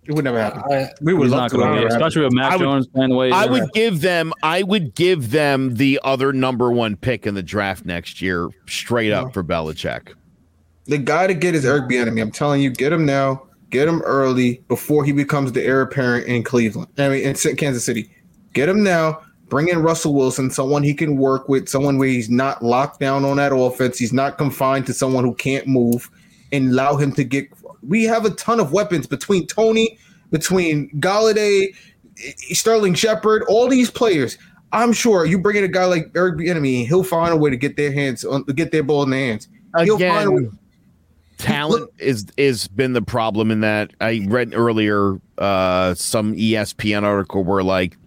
It 0.09 0.15
would 0.15 0.25
never 0.25 0.41
happen. 0.41 0.63
I, 0.71 0.89
We 1.01 1.13
would 1.13 1.29
love 1.29 1.39
not 1.41 1.51
to. 1.51 1.57
going 1.57 1.67
to 1.67 1.71
be, 1.73 1.75
Never 1.81 1.87
happen. 1.93 2.01
especially 2.07 2.23
with 2.25 2.33
Mac 2.33 2.51
I 2.51 2.55
would- 2.57 2.63
Jones 2.63 2.87
playing 2.87 3.09
the 3.11 3.15
way. 3.15 3.31
I 3.31 3.41
he's 3.43 3.51
would 3.51 3.71
give 3.73 4.01
them 4.01 4.33
I 4.41 4.63
would 4.63 4.95
give 4.95 5.29
them 5.31 5.75
the 5.75 5.99
other 6.03 6.33
number 6.33 6.71
one 6.71 6.95
pick 6.97 7.27
in 7.27 7.35
the 7.35 7.43
draft 7.43 7.85
next 7.85 8.19
year 8.21 8.49
straight 8.67 9.11
up 9.11 9.33
for 9.33 9.43
Belichick. 9.43 10.13
The 10.85 10.97
guy 10.97 11.27
to 11.27 11.35
get 11.35 11.53
is 11.53 11.63
Eric 11.63 11.87
Bieniemy. 11.89 12.19
I'm 12.19 12.31
telling 12.31 12.61
you, 12.63 12.71
get 12.71 12.91
him 12.91 13.05
now. 13.05 13.43
Get 13.69 13.87
him 13.87 14.01
early 14.01 14.63
before 14.67 15.05
he 15.05 15.11
becomes 15.11 15.51
the 15.51 15.63
heir 15.63 15.81
apparent 15.83 16.25
in 16.25 16.41
Cleveland. 16.43 16.87
I 16.97 17.09
mean, 17.09 17.21
in 17.23 17.35
Kansas 17.55 17.85
City. 17.85 18.09
Get 18.53 18.67
him 18.67 18.81
now. 18.83 19.21
Bring 19.47 19.67
in 19.67 19.83
Russell 19.83 20.15
Wilson, 20.15 20.49
someone 20.49 20.81
he 20.81 20.95
can 20.95 21.17
work 21.17 21.47
with, 21.47 21.69
someone 21.69 21.99
where 21.99 22.07
he's 22.07 22.31
not 22.31 22.63
locked 22.63 22.99
down 22.99 23.25
on 23.25 23.37
that 23.37 23.53
offense. 23.55 23.99
He's 23.99 24.11
not 24.13 24.39
confined 24.39 24.87
to 24.87 24.93
someone 24.93 25.23
who 25.23 25.35
can't 25.35 25.67
move, 25.67 26.09
and 26.51 26.71
allow 26.71 26.95
him 26.97 27.11
to 27.13 27.23
get. 27.23 27.47
We 27.87 28.03
have 28.03 28.25
a 28.25 28.31
ton 28.31 28.59
of 28.59 28.71
weapons 28.71 29.07
between 29.07 29.47
Toney, 29.47 29.97
between 30.31 30.89
Golladay, 30.99 31.75
Sterling 32.51 32.93
Shepard, 32.93 33.43
all 33.47 33.67
these 33.67 33.89
players. 33.89 34.37
I'm 34.71 34.93
sure 34.93 35.25
you 35.25 35.39
bring 35.39 35.57
in 35.57 35.63
a 35.63 35.67
guy 35.69 35.85
like 35.85 36.11
Eric 36.15 36.37
Bieniemy, 36.37 36.85
he'll 36.87 37.03
find 37.03 37.33
a 37.33 37.37
way 37.37 37.49
to 37.49 37.57
get 37.57 37.75
their 37.75 37.91
hands 37.91 38.23
on 38.23 38.43
get 38.43 38.71
their 38.71 38.83
ball 38.83 39.03
in 39.03 39.09
their 39.09 39.19
hands. 39.19 39.47
He'll 39.83 39.97
find 39.97 40.27
a 40.27 40.31
way. 40.31 40.37
Again, 40.43 40.59
talent 41.37 41.89
is 41.97 42.25
is 42.37 42.67
been 42.67 42.93
the 42.93 43.01
problem 43.01 43.49
in 43.49 43.61
that 43.61 43.91
I 44.01 44.25
read 44.27 44.53
earlier 44.53 45.19
uh 45.37 45.93
some 45.95 46.35
ESPN 46.35 47.03
article 47.03 47.43
where 47.43 47.63
like 47.63 47.97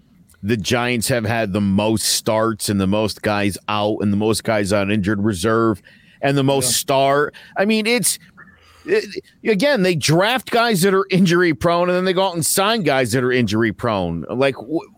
the 0.43 0.57
Giants 0.57 1.09
have 1.09 1.25
had 1.25 1.53
the 1.53 1.61
most 1.61 2.05
starts 2.05 2.69
and 2.69 2.81
the 2.81 2.87
most 2.87 3.23
guys 3.23 3.57
out 3.69 3.99
and 4.01 4.13
the 4.13 4.17
most 4.17 4.45
guys 4.45 4.73
on 4.73 4.91
injured 4.91 5.23
reserve 5.25 5.81
and 6.21 6.37
the 6.37 6.43
most 6.43 6.73
star. 6.77 7.33
I 7.57 7.65
mean, 7.65 7.87
it's 7.87 8.19
again 9.45 9.83
they 9.83 9.95
draft 9.95 10.51
guys 10.51 10.83
that 10.83 10.95
are 10.95 11.07
injury 11.11 11.55
prone 11.55 11.89
and 11.89 11.97
then 11.97 12.05
they 12.05 12.13
go 12.13 12.27
out 12.27 12.35
and 12.35 12.45
sign 12.45 12.83
guys 12.83 13.13
that 13.13 13.23
are 13.23 13.33
injury 13.33 13.73
prone. 13.73 14.25
Like 14.29 14.57
wh- 14.57 14.89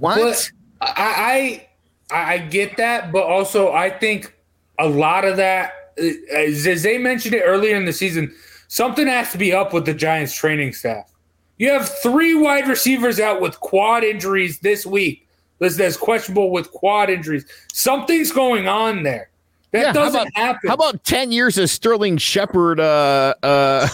what? 0.00 0.16
But 0.16 0.50
I, 0.80 1.66
I 2.10 2.24
I 2.32 2.38
get 2.38 2.76
that, 2.76 3.12
but 3.12 3.24
also 3.24 3.72
I 3.72 3.90
think 3.90 4.34
a 4.78 4.88
lot 4.88 5.24
of 5.24 5.36
that, 5.36 5.72
uh, 5.98 6.10
as, 6.34 6.64
they 6.82 6.98
mentioned 6.98 7.34
it 7.34 7.42
earlier 7.42 7.76
in 7.76 7.84
the 7.84 7.92
season, 7.92 8.34
something 8.68 9.06
has 9.06 9.32
to 9.32 9.38
be 9.38 9.52
up 9.52 9.72
with 9.72 9.86
the 9.86 9.94
Giants 9.94 10.34
training 10.34 10.72
staff. 10.72 11.10
You 11.58 11.70
have 11.70 11.88
three 12.02 12.34
wide 12.34 12.66
receivers 12.66 13.20
out 13.20 13.40
with 13.40 13.60
quad 13.60 14.02
injuries 14.02 14.58
this 14.58 14.84
week. 14.84 15.26
This 15.60 15.76
that's 15.76 15.96
questionable 15.96 16.50
with 16.50 16.70
quad 16.72 17.10
injuries. 17.10 17.46
Something's 17.72 18.32
going 18.32 18.66
on 18.66 19.04
there. 19.04 19.30
That 19.74 19.80
Yeah, 19.80 19.86
how 19.88 19.92
doesn't 19.92 20.20
about- 20.20 20.32
happen. 20.36 20.68
How 20.68 20.74
about 20.74 21.04
10 21.04 21.32
years 21.32 21.58
of 21.58 21.68
Sterling 21.68 22.16
Shepard 22.16 22.78
uh, 22.78 23.34
uh, 23.42 23.88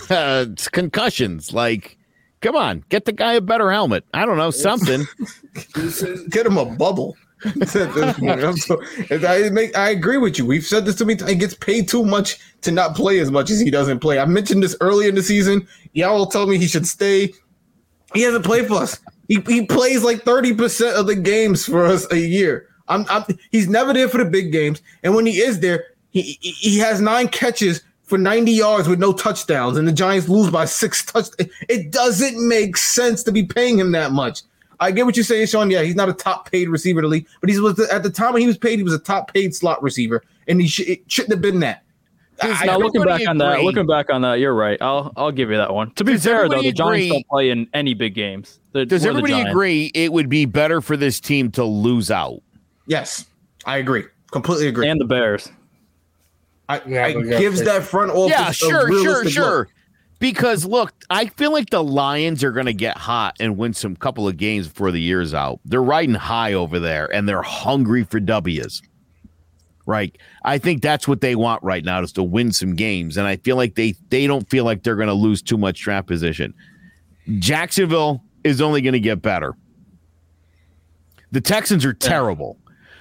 concussions? 0.72 1.53
Like, 1.55 1.97
come 2.43 2.55
on, 2.55 2.85
get 2.91 3.07
the 3.07 3.12
guy 3.12 3.33
a 3.33 3.41
better 3.41 3.72
helmet. 3.72 4.05
I 4.14 4.26
don't 4.26 4.37
know, 4.37 4.51
something. 4.51 5.07
Get 6.31 6.47
him 6.47 6.59
a 6.59 6.64
bubble. 6.66 7.16
I'm 7.45 7.66
so- 8.57 8.83
I 9.11 9.49
make 9.51 9.76
I 9.76 9.89
agree 9.91 10.18
with 10.18 10.39
you. 10.39 10.45
We've 10.45 10.64
said 10.64 10.85
this 10.85 10.97
to 10.97 11.05
me. 11.07 11.16
He 11.26 11.35
gets 11.35 11.55
paid 11.55 11.89
too 11.89 12.05
much 12.05 12.39
to 12.61 12.70
not 12.70 12.95
play 12.95 13.18
as 13.18 13.31
much 13.31 13.51
as 13.51 13.59
he 13.59 13.70
doesn't 13.70 14.01
play. 14.01 14.18
I 14.18 14.26
mentioned 14.26 14.62
this 14.62 14.76
early 14.83 15.09
in 15.09 15.14
the 15.14 15.22
season. 15.22 15.66
Y'all 15.95 16.26
tell 16.26 16.47
me 16.47 16.59
he 16.59 16.68
should 16.68 16.87
stay. 16.87 17.33
He 18.12 18.20
hasn't 18.22 18.45
played 18.45 18.66
for 18.68 18.74
us. 18.74 19.01
He, 19.28 19.41
he 19.47 19.64
plays 19.64 20.03
like 20.03 20.24
30% 20.24 20.95
of 20.99 21.07
the 21.07 21.14
games 21.14 21.64
for 21.64 21.87
us 21.87 22.07
a 22.12 22.18
year. 22.18 22.66
I'm, 22.91 23.07
I'm 23.09 23.24
he's 23.51 23.68
never 23.68 23.95
there 23.95 24.09
for 24.09 24.18
the 24.18 24.24
big 24.26 24.53
games. 24.53 24.82
And 25.03 25.14
when 25.14 25.24
he 25.24 25.38
is 25.41 25.61
there, 25.61 25.84
he 26.11 26.36
he, 26.41 26.51
he 26.51 26.78
has 26.78 27.01
nine 27.01 27.28
catches 27.28 27.82
for 28.03 28.18
90 28.18 28.51
yards 28.51 28.88
with 28.88 28.99
no 28.99 29.12
touchdowns, 29.12 29.78
and 29.78 29.86
the 29.86 29.93
Giants 29.93 30.28
lose 30.28 30.51
by 30.51 30.64
six 30.64 31.05
touchdowns. 31.07 31.51
It 31.68 31.93
doesn't 31.93 32.47
make 32.49 32.76
sense 32.76 33.22
to 33.22 33.32
be 33.32 33.45
paying 33.45 33.78
him 33.78 33.93
that 33.93 34.11
much. 34.12 34.43
I 34.80 34.91
get 34.91 35.07
what 35.07 35.16
you're 35.16 35.24
saying, 35.24 35.47
Sean. 35.47 35.70
Yeah, 35.70 35.82
he's 35.82 35.95
not 35.95 36.09
a 36.09 36.12
top 36.12 36.51
paid 36.51 36.68
receiver 36.68 37.01
to 37.03 37.07
the 37.07 37.11
league, 37.11 37.26
but 37.41 37.49
he 37.49 37.59
was 37.61 37.78
at 37.91 38.03
the 38.03 38.11
time 38.11 38.32
when 38.32 38.41
he 38.43 38.49
was 38.49 38.59
paid, 38.59 38.78
he 38.78 38.82
was 38.82 38.95
a 38.95 38.99
top 38.99 39.32
paid 39.32 39.55
slot 39.55 39.82
receiver, 39.82 40.22
and 40.49 40.61
he 40.61 40.66
sh- 40.68 40.80
it 40.80 41.03
shouldn't 41.07 41.32
have 41.32 41.41
been 41.43 41.61
that. 41.61 41.84
I- 42.43 42.64
now 42.64 42.78
looking 42.78 43.03
everybody 43.03 43.24
back 43.24 43.30
on 43.30 43.38
that, 43.38 43.61
looking 43.61 43.86
back 43.86 44.09
on 44.11 44.22
that, 44.22 44.41
you're 44.41 44.55
right. 44.55 44.80
I'll 44.80 45.12
I'll 45.16 45.30
give 45.30 45.51
you 45.51 45.59
that 45.59 45.72
one. 45.74 45.91
To 45.93 46.05
be 46.05 46.12
Does 46.12 46.24
fair, 46.24 46.49
though, 46.49 46.57
everybody 46.57 46.70
the 46.70 46.72
Giants 46.72 46.97
agree- 46.97 47.09
don't 47.11 47.28
play 47.28 47.51
in 47.51 47.68
any 47.74 47.93
big 47.95 48.14
games. 48.14 48.59
The- 48.72 48.86
Does 48.86 49.03
we're 49.05 49.12
the 49.12 49.18
everybody 49.18 49.51
agree 49.51 49.91
it 49.95 50.12
would 50.12 50.28
be 50.30 50.47
better 50.47 50.80
for 50.80 50.97
this 50.97 51.20
team 51.20 51.51
to 51.53 51.64
lose 51.64 52.11
out? 52.11 52.41
Yes, 52.91 53.24
I 53.64 53.78
agree, 53.78 54.05
completely 54.30 54.68
agree. 54.68 54.88
And 54.88 55.01
the 55.01 55.07
Bears. 55.07 55.51
I, 56.68 56.82
Yeah, 56.86 57.07
I 57.07 57.12
gives 57.12 57.64
that 57.64 57.82
front 57.82 58.12
office. 58.12 58.30
Yeah, 58.30 58.51
a 58.51 58.53
sure, 58.53 59.03
sure, 59.03 59.28
sure. 59.28 59.59
look. 59.59 59.68
Because 60.20 60.66
look, 60.66 60.93
I 61.09 61.26
feel 61.26 61.51
like 61.51 61.70
the 61.70 61.82
Lions 61.82 62.45
are 62.45 62.53
going 62.53 62.66
to 62.66 62.74
get 62.74 62.99
hot 62.99 63.36
and 63.41 63.57
win 63.57 63.72
some 63.72 63.97
couple 63.97 64.28
of 64.28 64.36
games 64.36 64.68
before 64.68 64.93
the 64.93 65.01
year's 65.01 65.32
out. 65.32 65.61
They're 65.64 65.82
riding 65.82 66.14
high 66.14 66.53
over 66.53 66.78
there 66.78 67.12
and 67.12 67.26
they're 67.26 67.43
hungry 67.43 68.05
for 68.05 68.20
W's. 68.20 68.82
Right. 69.86 70.16
I 70.45 70.59
think 70.59 70.82
that's 70.82 71.09
what 71.09 71.22
they 71.22 71.34
want 71.34 71.62
right 71.64 71.82
now 71.82 72.03
is 72.03 72.12
to 72.12 72.22
win 72.22 72.53
some 72.53 72.76
games. 72.76 73.16
And 73.16 73.26
I 73.26 73.36
feel 73.36 73.57
like 73.57 73.76
they 73.76 73.95
they 74.11 74.26
don't 74.26 74.49
feel 74.51 74.64
like 74.64 74.82
they're 74.82 74.95
going 74.95 75.09
to 75.09 75.14
lose 75.14 75.41
too 75.41 75.57
much 75.57 75.80
draft 75.80 76.07
position. 76.07 76.53
Jacksonville 77.38 78.22
is 78.45 78.61
only 78.61 78.82
going 78.82 78.93
to 78.93 79.01
get 79.01 79.22
better. 79.22 79.57
The 81.32 81.41
Texans 81.41 81.84
are 81.84 81.95
terrible. 81.95 82.59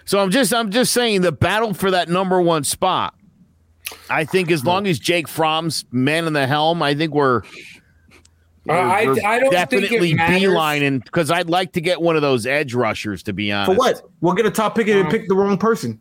So 0.09 0.17
I'm 0.19 0.31
just 0.31 0.51
I'm 0.55 0.71
just 0.71 0.91
saying 0.91 1.21
the 1.21 1.31
battle 1.31 1.71
for 1.75 1.91
that 1.91 2.09
number 2.09 2.41
one 2.41 2.63
spot. 2.63 3.13
I 4.09 4.25
think 4.25 4.49
as 4.49 4.65
long 4.65 4.87
as 4.87 4.97
Jake 4.97 5.27
Fromm's 5.27 5.85
man 5.91 6.25
in 6.25 6.33
the 6.33 6.47
helm, 6.47 6.81
I 6.81 6.95
think 6.95 7.13
we're, 7.13 7.43
Uh, 8.67 8.73
I, 8.73 9.05
we're 9.05 9.23
I 9.23 9.37
don't 9.39 9.51
definitely 9.51 10.13
it 10.13 10.15
matters. 10.15 10.41
beelining 10.41 11.05
because 11.05 11.29
I'd 11.29 11.47
like 11.47 11.73
to 11.73 11.81
get 11.81 12.01
one 12.01 12.15
of 12.15 12.23
those 12.23 12.47
edge 12.47 12.73
rushers 12.73 13.21
to 13.23 13.33
be 13.33 13.51
honest. 13.51 13.71
For 13.71 13.77
what? 13.77 14.01
We'll 14.21 14.33
get 14.33 14.47
a 14.47 14.51
top 14.51 14.73
pick 14.73 14.87
and 14.87 15.07
pick 15.11 15.27
the 15.27 15.35
wrong 15.35 15.59
person. 15.59 15.99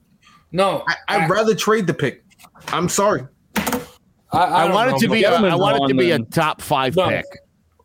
No, 0.53 0.85
I, 0.89 0.95
I'd 1.09 1.29
rather 1.29 1.55
trade 1.55 1.87
the 1.87 1.93
pick. 1.93 2.25
I'm 2.69 2.89
sorry. 2.89 3.27
I, 3.57 3.83
I, 4.33 4.65
don't 4.65 4.73
want 4.73 4.91
it 4.91 5.01
to 5.01 5.09
be 5.11 5.25
a, 5.25 5.31
I 5.31 5.37
Gettleman's 5.39 5.61
want 5.61 5.85
it 5.85 5.89
to 5.89 5.95
be 5.95 6.13
a 6.13 6.19
top 6.21 6.63
five 6.63 6.97
No. 6.97 7.11
pick. 7.11 7.27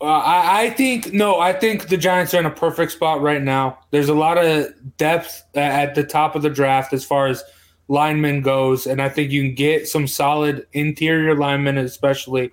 Uh, 0.03 0.07
I, 0.07 0.63
I 0.63 0.69
think 0.71 1.13
no. 1.13 1.39
I 1.39 1.53
think 1.53 1.87
the 1.87 1.95
Giants 1.95 2.33
are 2.33 2.39
in 2.39 2.45
a 2.45 2.51
perfect 2.51 2.91
spot 2.91 3.21
right 3.21 3.41
now. 3.41 3.79
There's 3.91 4.09
a 4.09 4.13
lot 4.13 4.37
of 4.37 4.67
depth 4.97 5.45
at 5.55 5.95
the 5.95 6.03
top 6.03 6.35
of 6.35 6.41
the 6.41 6.49
draft 6.49 6.91
as 6.91 7.05
far 7.05 7.27
as 7.27 7.41
linemen 7.87 8.41
goes, 8.41 8.85
and 8.85 9.01
I 9.01 9.07
think 9.07 9.31
you 9.31 9.41
can 9.43 9.55
get 9.55 9.87
some 9.87 10.05
solid 10.05 10.67
interior 10.73 11.37
linemen, 11.37 11.77
especially 11.77 12.51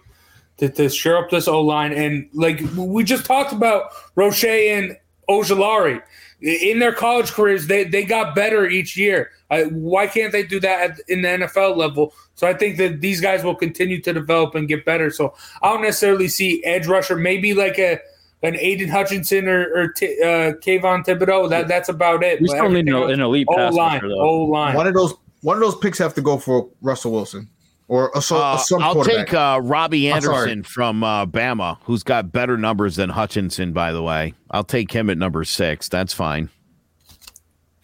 to, 0.58 0.68
to 0.68 0.88
shore 0.88 1.16
up 1.16 1.30
this 1.30 1.48
O 1.48 1.60
line. 1.60 1.92
And 1.92 2.28
like 2.34 2.62
we 2.76 3.02
just 3.02 3.26
talked 3.26 3.52
about, 3.52 3.90
Roche 4.14 4.44
and 4.44 4.96
Ojulari 5.28 6.00
in 6.42 6.78
their 6.78 6.92
college 6.92 7.32
careers, 7.32 7.66
they 7.66 7.84
they 7.84 8.04
got 8.04 8.34
better 8.34 8.66
each 8.66 8.96
year. 8.96 9.30
Uh, 9.50 9.64
why 9.64 10.06
can't 10.06 10.32
they 10.32 10.42
do 10.42 10.60
that 10.60 10.90
at, 10.90 11.00
in 11.08 11.22
the 11.22 11.28
NFL 11.28 11.76
level? 11.76 12.14
So 12.34 12.46
I 12.46 12.54
think 12.54 12.78
that 12.78 13.00
these 13.00 13.20
guys 13.20 13.44
will 13.44 13.54
continue 13.54 14.00
to 14.02 14.12
develop 14.12 14.54
and 14.54 14.68
get 14.68 14.84
better. 14.84 15.10
So 15.10 15.34
I 15.62 15.72
don't 15.72 15.82
necessarily 15.82 16.28
see 16.28 16.64
edge 16.64 16.86
rusher, 16.86 17.16
maybe 17.16 17.52
like 17.52 17.78
a 17.78 18.00
an 18.42 18.56
Aidan 18.56 18.88
Hutchinson 18.88 19.48
or, 19.48 19.70
or 19.74 19.88
T, 19.88 20.18
uh, 20.22 20.56
Kayvon 20.64 21.04
Thibodeaux. 21.04 21.50
That 21.50 21.68
that's 21.68 21.88
about 21.88 22.22
it. 22.22 22.40
We 22.40 22.48
still 22.48 22.70
need 22.70 22.88
an, 22.88 22.94
an 22.94 23.20
elite 23.20 23.48
pass 23.48 23.72
O 23.72 23.76
line, 23.76 23.94
rusher, 23.96 24.08
though. 24.08 24.20
O 24.20 24.44
line. 24.44 24.74
One 24.76 24.86
of 24.86 24.94
those 24.94 25.14
one 25.42 25.56
of 25.56 25.60
those 25.60 25.76
picks 25.76 25.98
have 25.98 26.14
to 26.14 26.22
go 26.22 26.38
for 26.38 26.68
Russell 26.80 27.12
Wilson 27.12 27.48
or 27.90 28.12
a, 28.14 28.22
so, 28.22 28.36
Uh, 28.36 28.54
a 28.54 28.58
some 28.60 28.80
I'll 28.82 29.02
take 29.02 29.34
uh, 29.34 29.58
Robbie 29.60 30.12
Anderson 30.12 30.62
from 30.62 31.02
uh, 31.02 31.26
Bama, 31.26 31.76
who's 31.82 32.04
got 32.04 32.30
better 32.30 32.56
numbers 32.56 32.94
than 32.94 33.10
Hutchinson, 33.10 33.72
by 33.72 33.90
the 33.92 34.00
way. 34.00 34.32
I'll 34.52 34.62
take 34.62 34.92
him 34.92 35.10
at 35.10 35.18
number 35.18 35.42
six. 35.42 35.88
That's 35.88 36.12
fine. 36.14 36.50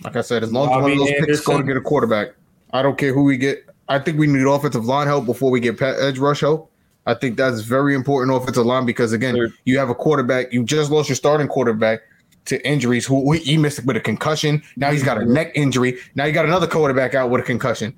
like 0.04 0.14
I 0.14 0.20
said, 0.20 0.44
as 0.44 0.52
long 0.52 0.68
as 0.72 0.80
one 0.82 0.92
of 0.92 0.98
those 0.98 1.11
picks 1.26 1.40
go 1.40 1.59
to 1.59 1.64
get 1.64 1.76
a 1.76 1.80
quarterback, 1.80 2.28
I 2.72 2.82
don't 2.82 2.96
care 2.96 3.12
who 3.12 3.24
we 3.24 3.36
get. 3.36 3.64
I 3.88 3.98
think 3.98 4.16
we 4.18 4.28
need 4.28 4.46
offensive 4.46 4.84
line 4.84 5.09
help 5.09 5.26
before 5.26 5.50
we 5.50 5.59
get 5.59 5.82
edge 5.82 6.18
rush 6.18 6.40
help. 6.40 6.70
I 7.04 7.14
think 7.14 7.36
that's 7.36 7.62
very 7.62 7.94
important 7.94 8.36
offensive 8.36 8.64
line 8.64 8.86
because 8.86 9.12
again, 9.12 9.34
Sure. 9.34 9.48
you 9.64 9.76
have 9.78 9.90
a 9.90 9.94
quarterback. 9.94 10.52
You 10.52 10.62
just 10.62 10.90
lost 10.92 11.09
your 11.09 11.16
starting 11.16 11.48
quarterback 11.48 12.00
to 12.44 12.64
injuries. 12.64 13.07
Who 13.07 13.24
who- 13.24 13.32
he 13.32 13.57
missed 13.57 13.84
with 13.84 13.96
a 13.96 14.00
concussion. 14.00 14.62
Now 14.76 14.92
he's 14.92 15.02
got 15.02 15.18
a 15.18 15.24
neck 15.24 15.50
injury. 15.57 15.98
Now 16.14 16.26
you 16.26 16.32
got 16.32 16.44
another 16.44 16.68
quarterback 16.68 17.14
out 17.16 17.28
with 17.30 17.40
a 17.40 17.44
concussion. 17.44 17.92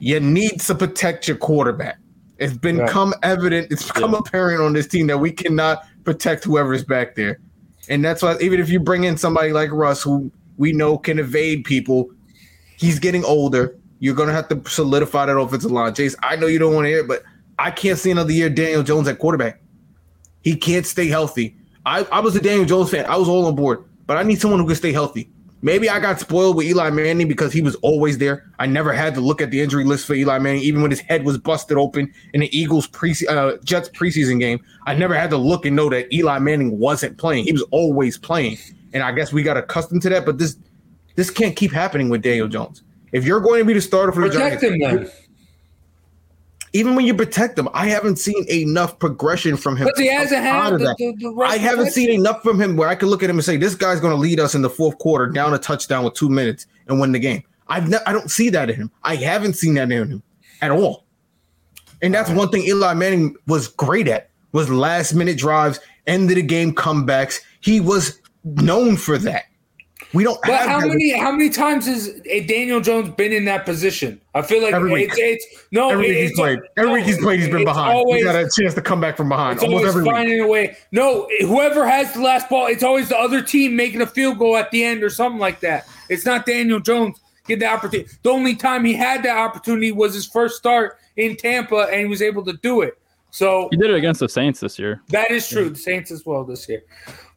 You 0.00 0.18
need 0.18 0.60
to 0.62 0.74
protect 0.74 1.28
your 1.28 1.36
quarterback. 1.36 1.98
It's 2.38 2.56
been 2.56 2.78
Right. 2.78 2.86
become 2.86 3.14
evident. 3.22 3.68
It's 3.70 3.86
become 3.86 4.14
apparent 4.14 4.62
on 4.62 4.72
this 4.72 4.86
team 4.86 5.06
that 5.08 5.18
we 5.18 5.30
cannot 5.30 5.84
protect 6.04 6.42
whoever's 6.42 6.82
back 6.82 7.14
there, 7.14 7.38
and 7.88 8.02
that's 8.04 8.22
why 8.22 8.36
even 8.40 8.60
if 8.60 8.70
you 8.70 8.80
bring 8.80 9.04
in 9.04 9.16
somebody 9.18 9.52
like 9.52 9.70
Russ, 9.70 10.02
who 10.02 10.32
we 10.56 10.72
know 10.72 10.96
can 10.96 11.18
evade 11.18 11.64
people, 11.64 12.10
he's 12.76 12.98
getting 12.98 13.24
older. 13.24 13.76
You're 13.98 14.14
gonna 14.14 14.32
have 14.32 14.48
to 14.48 14.62
solidify 14.66 15.26
that 15.26 15.36
offensive 15.38 15.70
line. 15.70 15.92
Chase, 15.94 16.16
I 16.22 16.36
know 16.36 16.46
you 16.46 16.58
don't 16.58 16.74
want 16.74 16.86
to 16.86 16.88
hear 16.88 17.00
it, 17.00 17.08
but 17.08 17.22
I 17.58 17.70
can't 17.70 17.98
see 17.98 18.10
another 18.10 18.32
year 18.32 18.48
Daniel 18.48 18.82
Jones 18.82 19.06
at 19.06 19.18
quarterback. 19.18 19.60
He 20.40 20.56
can't 20.56 20.86
stay 20.86 21.08
healthy. 21.08 21.56
I, 21.84 22.06
I 22.10 22.20
was 22.20 22.34
a 22.36 22.40
Daniel 22.40 22.64
Jones 22.64 22.90
fan. 22.90 23.04
I 23.04 23.16
was 23.16 23.28
all 23.28 23.44
on 23.46 23.54
board, 23.54 23.84
but 24.06 24.16
I 24.16 24.22
need 24.22 24.40
someone 24.40 24.60
who 24.60 24.66
can 24.66 24.76
stay 24.76 24.92
healthy. 24.92 25.28
Maybe 25.62 25.90
I 25.90 26.00
got 26.00 26.18
spoiled 26.18 26.56
with 26.56 26.66
Eli 26.66 26.88
Manning 26.90 27.28
because 27.28 27.52
he 27.52 27.60
was 27.60 27.74
always 27.76 28.16
there. 28.18 28.50
I 28.58 28.66
never 28.66 28.92
had 28.92 29.14
to 29.14 29.20
look 29.20 29.42
at 29.42 29.50
the 29.50 29.60
injury 29.60 29.84
list 29.84 30.06
for 30.06 30.14
Eli 30.14 30.38
Manning, 30.38 30.62
even 30.62 30.80
when 30.80 30.90
his 30.90 31.00
head 31.00 31.24
was 31.24 31.36
busted 31.36 31.76
open 31.76 32.12
in 32.32 32.40
the 32.40 32.58
Eagles 32.58 32.86
pre 32.86 33.14
uh, 33.28 33.56
Jets 33.62 33.90
preseason 33.90 34.40
game. 34.40 34.60
I 34.86 34.94
never 34.94 35.14
had 35.14 35.28
to 35.30 35.36
look 35.36 35.66
and 35.66 35.76
know 35.76 35.90
that 35.90 36.12
Eli 36.12 36.38
Manning 36.38 36.78
wasn't 36.78 37.18
playing. 37.18 37.44
He 37.44 37.52
was 37.52 37.62
always 37.70 38.16
playing, 38.16 38.56
and 38.94 39.02
I 39.02 39.12
guess 39.12 39.32
we 39.32 39.42
got 39.42 39.58
accustomed 39.58 40.00
to 40.02 40.08
that. 40.08 40.24
But 40.24 40.38
this 40.38 40.56
this 41.16 41.30
can't 41.30 41.54
keep 41.54 41.72
happening 41.72 42.08
with 42.08 42.22
Daniel 42.22 42.48
Jones. 42.48 42.82
If 43.12 43.24
you're 43.24 43.40
going 43.40 43.58
to 43.58 43.64
be 43.64 43.74
the 43.74 43.80
starter 43.80 44.12
for 44.12 44.20
the 44.20 44.28
Protect 44.28 44.62
Giants, 44.62 44.64
him 44.64 44.78
then, 44.78 45.10
even 46.72 46.94
when 46.94 47.04
you 47.04 47.14
protect 47.14 47.58
him, 47.58 47.68
I 47.74 47.86
haven't 47.88 48.16
seen 48.16 48.44
enough 48.48 48.98
progression 48.98 49.56
from 49.56 49.76
him. 49.76 49.86
because 49.86 50.00
he 50.00 50.06
hasn't 50.08 50.42
had 50.42 50.74
the, 50.74 50.94
the, 50.98 51.14
the 51.18 51.30
right 51.30 51.50
I 51.50 51.56
haven't 51.56 51.90
seen 51.90 52.10
enough 52.10 52.42
from 52.42 52.60
him 52.60 52.76
where 52.76 52.88
I 52.88 52.94
can 52.94 53.08
look 53.08 53.22
at 53.22 53.30
him 53.30 53.36
and 53.36 53.44
say, 53.44 53.56
this 53.56 53.74
guy's 53.74 54.00
going 54.00 54.12
to 54.12 54.16
lead 54.16 54.38
us 54.38 54.54
in 54.54 54.62
the 54.62 54.70
fourth 54.70 54.98
quarter 54.98 55.26
down 55.26 55.52
a 55.52 55.58
touchdown 55.58 56.04
with 56.04 56.14
two 56.14 56.28
minutes 56.28 56.66
and 56.86 57.00
win 57.00 57.12
the 57.12 57.18
game. 57.18 57.42
I've 57.68 57.88
ne- 57.88 57.98
I 58.06 58.12
don't 58.12 58.30
see 58.30 58.50
that 58.50 58.70
in 58.70 58.76
him. 58.76 58.90
I 59.02 59.16
haven't 59.16 59.54
seen 59.54 59.74
that 59.74 59.90
in 59.90 60.10
him 60.10 60.22
at 60.62 60.70
all. 60.70 61.04
And 62.02 62.14
that's 62.14 62.30
one 62.30 62.48
thing 62.48 62.62
Eli 62.64 62.94
Manning 62.94 63.36
was 63.46 63.68
great 63.68 64.08
at 64.08 64.30
was 64.52 64.70
last 64.70 65.14
minute 65.14 65.38
drives, 65.38 65.80
end 66.06 66.30
of 66.30 66.36
the 66.36 66.42
game 66.42 66.74
comebacks. 66.74 67.40
He 67.60 67.80
was 67.80 68.20
known 68.44 68.96
for 68.96 69.18
that. 69.18 69.44
We 70.12 70.24
don't 70.24 70.40
But 70.42 70.52
have 70.52 70.68
how 70.68 70.80
that. 70.80 70.88
many 70.88 71.10
how 71.18 71.30
many 71.32 71.50
times 71.50 71.86
has 71.86 72.20
Daniel 72.46 72.80
Jones 72.80 73.10
been 73.10 73.32
in 73.32 73.44
that 73.44 73.64
position? 73.64 74.20
I 74.34 74.42
feel 74.42 74.62
like 74.62 74.72
Every 74.74 74.90
week. 74.92 75.10
it's, 75.10 75.18
it's 75.44 75.64
no 75.72 75.90
Every 75.90 76.06
week 76.08 76.16
it's, 76.16 76.30
he's 76.30 76.38
played. 76.38 76.58
Every 76.76 76.88
no, 76.90 76.94
week 76.94 77.04
he's 77.04 77.18
played, 77.18 77.40
he's 77.40 77.48
been 77.48 77.64
behind. 77.64 77.96
Always, 77.96 78.16
he's 78.22 78.24
got 78.24 78.36
a 78.36 78.50
chance 78.58 78.74
to 78.74 78.82
come 78.82 79.00
back 79.00 79.16
from 79.16 79.28
behind. 79.28 79.54
it's 79.56 79.64
Almost 79.64 79.80
always 79.82 79.88
every 79.90 80.02
week. 80.04 80.12
finding 80.12 80.40
a 80.40 80.46
way. 80.46 80.76
No, 80.92 81.28
whoever 81.40 81.86
has 81.88 82.12
the 82.14 82.20
last 82.20 82.48
ball, 82.48 82.66
it's 82.66 82.82
always 82.82 83.08
the 83.08 83.18
other 83.18 83.42
team 83.42 83.76
making 83.76 84.00
a 84.00 84.06
field 84.06 84.38
goal 84.38 84.56
at 84.56 84.70
the 84.70 84.82
end 84.84 85.02
or 85.02 85.10
something 85.10 85.38
like 85.40 85.60
that. 85.60 85.86
It's 86.08 86.24
not 86.26 86.46
Daniel 86.46 86.80
Jones 86.80 87.20
get 87.46 87.58
the 87.60 87.66
opportunity. 87.66 88.08
The 88.22 88.30
only 88.30 88.54
time 88.56 88.84
he 88.84 88.94
had 88.94 89.22
that 89.24 89.36
opportunity 89.36 89.92
was 89.92 90.14
his 90.14 90.26
first 90.26 90.56
start 90.56 90.98
in 91.16 91.36
Tampa, 91.36 91.88
and 91.90 92.00
he 92.00 92.06
was 92.06 92.22
able 92.22 92.44
to 92.44 92.54
do 92.62 92.80
it. 92.82 92.96
So 93.30 93.68
He 93.70 93.76
did 93.76 93.90
it 93.90 93.96
against 93.96 94.20
the 94.20 94.28
Saints 94.28 94.58
this 94.60 94.78
year. 94.78 95.02
that 95.10 95.30
is 95.30 95.48
true. 95.48 95.70
The 95.70 95.76
Saints 95.76 96.10
as 96.10 96.24
well 96.26 96.42
this 96.44 96.68
year. 96.68 96.82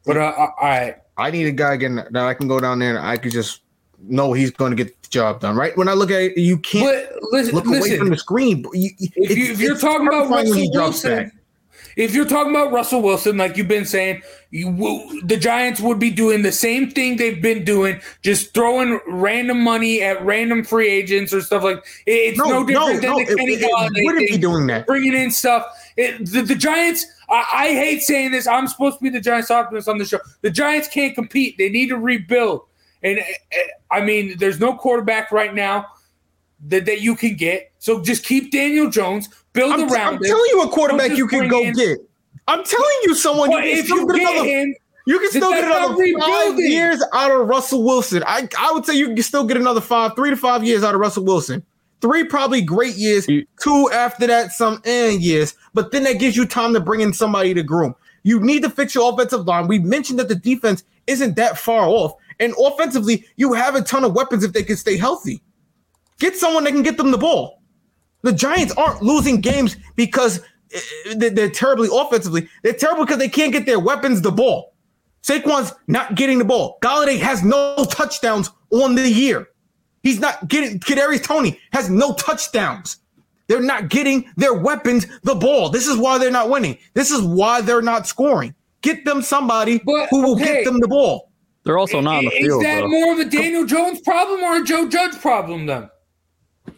But 0.05 0.17
uh, 0.17 0.33
all 0.37 0.53
right, 0.61 0.97
I 1.17 1.31
need 1.31 1.45
a 1.45 1.51
guy 1.51 1.73
again 1.73 1.95
that 1.95 2.15
I 2.15 2.33
can 2.33 2.47
go 2.47 2.59
down 2.59 2.79
there 2.79 2.97
and 2.97 3.05
I 3.05 3.17
could 3.17 3.31
just 3.31 3.61
know 3.99 4.33
he's 4.33 4.51
going 4.51 4.71
to 4.71 4.75
get 4.75 5.01
the 5.01 5.09
job 5.09 5.39
done. 5.41 5.55
Right? 5.55 5.75
When 5.77 5.87
I 5.87 5.93
look 5.93 6.11
at 6.11 6.21
it, 6.21 6.37
you 6.37 6.57
can't 6.57 7.07
listen, 7.31 7.55
look 7.55 7.65
away 7.65 7.97
from 7.97 8.09
the 8.09 8.17
screen. 8.17 8.65
You, 8.73 8.89
if, 8.99 9.37
you, 9.37 9.53
you're 9.55 9.77
talking 9.77 10.07
about 10.07 10.29
Russell 10.29 10.71
Wilson, 10.71 11.31
if 11.95 12.15
you're 12.15 12.25
talking 12.25 12.51
about 12.51 12.71
Russell 12.71 13.01
Wilson, 13.01 13.37
like 13.37 13.57
you've 13.57 13.67
been 13.67 13.85
saying, 13.85 14.23
you 14.49 14.69
will, 14.69 15.07
the 15.23 15.37
Giants 15.37 15.79
would 15.79 15.99
be 15.99 16.09
doing 16.09 16.41
the 16.41 16.51
same 16.51 16.89
thing 16.89 17.17
they've 17.17 17.41
been 17.41 17.63
doing, 17.63 18.01
just 18.23 18.53
throwing 18.53 18.99
random 19.07 19.61
money 19.61 20.01
at 20.01 20.23
random 20.23 20.63
free 20.63 20.89
agents 20.89 21.33
or 21.33 21.41
stuff 21.41 21.63
like. 21.63 21.85
It's 22.05 22.37
no, 22.37 22.45
No, 22.45 22.65
different 22.65 23.01
no, 23.01 23.01
than 23.01 23.11
no, 23.11 23.25
the 23.25 23.35
Kenny 23.35 23.57
Golladay 23.57 24.05
wouldn't 24.05 24.29
be 24.29 24.37
doing 24.37 24.67
that. 24.67 24.87
Bringing 24.87 25.13
in 25.13 25.31
stuff. 25.31 25.65
It, 25.97 26.25
the, 26.25 26.41
the 26.41 26.55
Giants. 26.55 27.05
I, 27.33 27.45
I 27.53 27.67
hate 27.69 28.01
saying 28.01 28.31
this. 28.31 28.47
I'm 28.47 28.67
supposed 28.67 28.99
to 28.99 29.03
be 29.03 29.09
the 29.09 29.19
Giants 29.19 29.49
optimist 29.51 29.87
on 29.89 29.97
the 29.97 30.05
show. 30.05 30.19
The 30.41 30.51
Giants 30.51 30.87
can't 30.87 31.15
compete. 31.15 31.57
They 31.57 31.69
need 31.69 31.89
to 31.89 31.97
rebuild. 31.97 32.61
And 33.01 33.19
I 33.91 34.01
mean, 34.01 34.37
there's 34.37 34.59
no 34.59 34.75
quarterback 34.75 35.31
right 35.31 35.53
now 35.53 35.87
that, 36.67 36.85
that 36.85 37.01
you 37.01 37.15
can 37.15 37.35
get. 37.35 37.71
So 37.79 38.01
just 38.01 38.23
keep 38.25 38.51
Daniel 38.51 38.89
Jones, 38.89 39.27
build 39.53 39.73
I'm, 39.73 39.91
around 39.91 40.15
I'm 40.15 40.23
it. 40.23 40.27
telling 40.27 40.45
you 40.51 40.61
a 40.61 40.69
quarterback 40.69 41.17
you 41.17 41.27
can 41.27 41.49
go 41.49 41.61
in- 41.63 41.73
get. 41.73 41.99
I'm 42.47 42.63
telling 42.63 42.97
you 43.03 43.15
someone 43.15 43.51
you 43.51 43.57
But 43.57 43.63
can 43.63 43.77
if 43.77 43.89
you 43.89 44.07
get 44.07 44.15
get 44.15 44.31
another 44.31 44.47
him, 44.49 44.75
You 45.05 45.19
can 45.19 45.29
still 45.29 45.49
get 45.51 45.67
not 45.67 45.97
another 45.97 46.19
five 46.19 46.59
years 46.59 47.03
out 47.13 47.31
of 47.31 47.47
Russell 47.47 47.83
Wilson. 47.83 48.23
I, 48.27 48.47
I 48.59 48.71
would 48.73 48.85
say 48.85 48.95
you 48.95 49.07
can 49.07 49.23
still 49.23 49.45
get 49.45 49.57
another 49.57 49.81
five, 49.81 50.15
three 50.15 50.29
to 50.29 50.35
five 50.37 50.63
years 50.63 50.83
out 50.83 50.93
of 50.93 51.01
Russell 51.01 51.23
Wilson. 51.25 51.63
Three 52.03 52.25
probably 52.25 52.61
great 52.61 52.95
years. 52.97 53.25
Two 53.61 53.89
after 53.93 54.27
that, 54.27 54.51
some 54.51 54.81
end 54.83 55.21
years. 55.21 55.55
But 55.73 55.93
then 55.93 56.03
that 56.03 56.19
gives 56.19 56.35
you 56.35 56.45
time 56.45 56.73
to 56.73 56.81
bring 56.81 56.99
in 56.99 57.13
somebody 57.13 57.53
to 57.53 57.63
groom. 57.63 57.95
You 58.23 58.41
need 58.41 58.61
to 58.63 58.69
fix 58.69 58.93
your 58.93 59.13
offensive 59.13 59.47
line. 59.47 59.69
We 59.69 59.79
mentioned 59.79 60.19
that 60.19 60.27
the 60.27 60.35
defense 60.35 60.83
isn't 61.07 61.37
that 61.37 61.57
far 61.57 61.85
off. 61.85 62.15
And 62.41 62.53
offensively, 62.59 63.25
you 63.37 63.53
have 63.53 63.75
a 63.75 63.81
ton 63.81 64.03
of 64.03 64.13
weapons 64.13 64.43
if 64.43 64.51
they 64.51 64.63
can 64.63 64.75
stay 64.75 64.97
healthy. 64.97 65.41
Get 66.19 66.35
someone 66.35 66.65
that 66.65 66.71
can 66.71 66.83
get 66.83 66.97
them 66.97 67.11
the 67.11 67.17
ball. 67.17 67.61
The 68.23 68.33
Giants 68.33 68.73
aren't 68.75 69.01
losing 69.01 69.39
games 69.39 69.77
because 69.95 70.41
uh, 70.75 70.79
they're 71.15 71.29
they're 71.29 71.49
terribly 71.49 71.87
offensively. 71.89 72.49
They're 72.63 72.73
terrible 72.73 73.05
because 73.05 73.19
they 73.19 73.29
can't 73.29 73.53
get 73.53 73.65
their 73.65 73.79
weapons 73.79 74.19
the 74.19 74.31
ball. 74.33 74.75
Saquon's 75.21 75.71
not 75.87 76.15
getting 76.15 76.37
the 76.37 76.43
ball. 76.43 76.79
Golladay 76.81 77.17
has 77.19 77.45
no 77.45 77.85
touchdowns 77.89 78.49
on 78.71 78.95
the 78.95 79.07
year. 79.07 79.47
He's 80.03 80.19
not 80.19 80.47
getting. 80.47 80.79
Kadarius 80.79 81.23
Toney 81.23 81.59
has 81.71 81.89
no 81.89 82.13
touchdowns. 82.13 82.97
They're 83.47 83.61
not 83.61 83.89
getting 83.89 84.29
their 84.37 84.53
weapons 84.53 85.07
the 85.23 85.35
ball. 85.35 85.69
This 85.69 85.87
is 85.87 85.97
why 85.97 86.17
they're 86.17 86.31
not 86.31 86.49
winning. 86.49 86.77
This 86.93 87.11
is 87.11 87.21
why 87.21 87.61
they're 87.61 87.81
not 87.81 88.07
scoring. 88.07 88.53
Get 88.81 89.05
them 89.05 89.21
somebody 89.21 89.79
But, 89.85 90.09
who 90.09 90.21
will 90.23 90.35
okay. 90.35 90.45
get 90.45 90.65
them 90.65 90.79
the 90.79 90.87
ball. 90.87 91.29
They're 91.63 91.77
also 91.77 92.01
not 92.01 92.17
on 92.17 92.25
the 92.25 92.31
field. 92.31 92.61
is 92.61 92.67
that 92.67 92.81
though. 92.81 92.87
more 92.89 93.13
of 93.13 93.19
a 93.19 93.25
Daniel 93.25 93.65
Jones 93.65 94.01
problem 94.01 94.41
or 94.43 94.57
a 94.57 94.63
Joe 94.63 94.87
Judge 94.89 95.19
problem 95.21 95.65
then? 95.65 95.89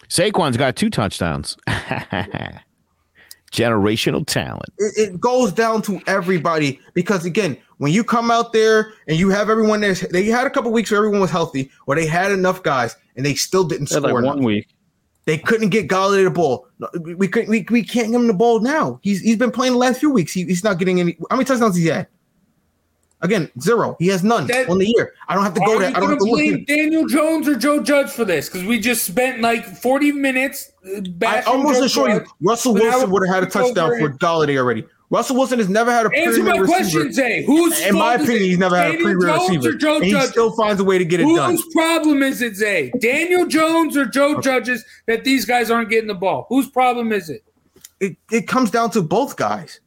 Saquon's 0.09 0.57
got 0.57 0.75
two 0.75 0.89
touchdowns. 0.91 1.57
Generational 3.55 4.25
talent. 4.25 4.69
it, 4.77 4.93
it 5.13 5.19
goes 5.19 5.51
down 5.51 5.81
to 5.83 6.01
everybody 6.07 6.79
because 6.93 7.25
again, 7.25 7.57
when 7.77 7.91
you 7.91 8.03
come 8.03 8.31
out 8.31 8.53
there 8.53 8.93
and 9.07 9.17
you 9.17 9.29
have 9.29 9.49
everyone 9.49 9.81
there, 9.81 9.93
they 9.93 10.25
had 10.25 10.47
a 10.47 10.49
couple 10.49 10.71
weeks 10.71 10.91
where 10.91 10.97
everyone 10.97 11.19
was 11.21 11.31
healthy, 11.31 11.69
or 11.87 11.95
they 11.95 12.05
had 12.05 12.31
enough 12.31 12.63
guys 12.63 12.95
and 13.15 13.25
they 13.25 13.35
still 13.35 13.63
didn't 13.63 13.89
They 13.89 13.95
had 13.95 14.03
score. 14.03 14.21
like 14.21 14.25
one 14.35 14.43
week. 14.43 14.67
They 15.25 15.37
couldn't 15.39 15.69
get 15.69 15.87
Golladay 15.87 16.23
the 16.23 16.29
ball. 16.29 16.67
We 17.01 17.15
we 17.15 17.27
couldn't. 17.27 17.49
We, 17.49 17.65
we 17.71 17.83
can't 17.83 18.11
give 18.11 18.21
him 18.21 18.27
the 18.27 18.33
ball 18.33 18.59
now. 18.59 18.99
He's 19.01 19.21
he's 19.21 19.37
been 19.37 19.49
playing 19.51 19.73
the 19.73 19.79
last 19.79 19.99
few 19.99 20.11
weeks. 20.11 20.31
He, 20.31 20.43
he's 20.43 20.63
not 20.63 20.77
getting 20.77 20.99
any. 20.99 21.17
How 21.31 21.35
many 21.37 21.45
touchdowns 21.45 21.75
he 21.75 21.87
had? 21.87 22.07
Again, 23.21 23.49
zero. 23.61 23.95
He 23.97 24.07
has 24.09 24.23
none 24.23 24.45
That- 24.47 24.69
on 24.69 24.77
the 24.77 24.85
year. 24.87 25.13
I 25.27 25.35
don't 25.35 25.43
have 25.43 25.53
to 25.55 25.61
go 25.61 25.79
there. 25.79 25.89
I 25.95 25.99
don't 25.99 26.09
have 26.09 26.19
to 26.19 26.25
look. 26.25 26.33
blame 26.35 26.65
Daniel 26.65 27.07
Jones 27.07 27.47
or 27.47 27.55
Joe 27.55 27.81
Judge 27.81 28.09
for 28.09 28.25
this? 28.25 28.49
Because 28.49 28.67
we 28.67 28.79
just 28.79 29.05
spent 29.05 29.41
like 29.41 29.65
40 29.65 30.11
minutes. 30.11 30.71
uh, 30.85 30.99
I 31.25 31.41
almost 31.43 31.79
Joe 31.79 31.85
assure 31.85 32.09
you, 32.09 32.25
Russell 32.41 32.73
Wilson 32.73 33.09
would 33.09 33.25
have 33.27 33.33
had 33.35 33.43
a 33.43 33.49
touchdown 33.49 33.97
for 33.99 34.09
Golladay 34.11 34.57
already. 34.57 34.85
Russell 35.11 35.37
Wilson 35.37 35.59
has 35.59 35.69
never 35.69 35.91
had 35.91 36.07
a 36.07 36.09
Answer 36.17 36.43
my 36.43 36.57
receiver. 36.57 36.65
question, 36.65 37.13
Zay. 37.13 37.43
Who's 37.45 37.79
In 37.85 37.95
my 37.95 38.15
opinion, 38.15 38.41
he's 38.43 38.57
never 38.57 38.75
had 38.75 38.87
a 38.87 38.91
Daniel 38.93 39.05
premier 39.13 39.27
Jones 39.37 39.49
receiver. 39.49 39.69
or 39.69 39.77
Joe 39.77 39.95
and 39.97 40.03
he 40.05 40.11
Judge? 40.11 40.29
still 40.31 40.51
finds 40.55 40.81
a 40.81 40.83
way 40.83 40.97
to 40.97 41.05
get 41.05 41.19
it 41.19 41.23
done. 41.35 41.51
Whose 41.51 41.65
problem 41.73 42.23
is 42.23 42.41
it, 42.41 42.55
Zay? 42.55 42.91
Daniel 42.99 43.45
Jones 43.45 43.95
or 43.95 44.05
Joe 44.05 44.41
Judge's 44.41 44.83
that 45.07 45.23
these 45.23 45.45
guys 45.45 45.69
aren't 45.71 45.89
getting 45.89 46.07
the 46.07 46.15
ball? 46.15 46.47
Whose 46.49 46.67
problem 46.67 47.11
is 47.11 47.29
it? 47.29 47.43
it, 47.99 48.17
it 48.31 48.47
comes 48.47 48.71
down 48.71 48.89
to 48.91 49.01
both 49.01 49.37
guys. 49.37 49.79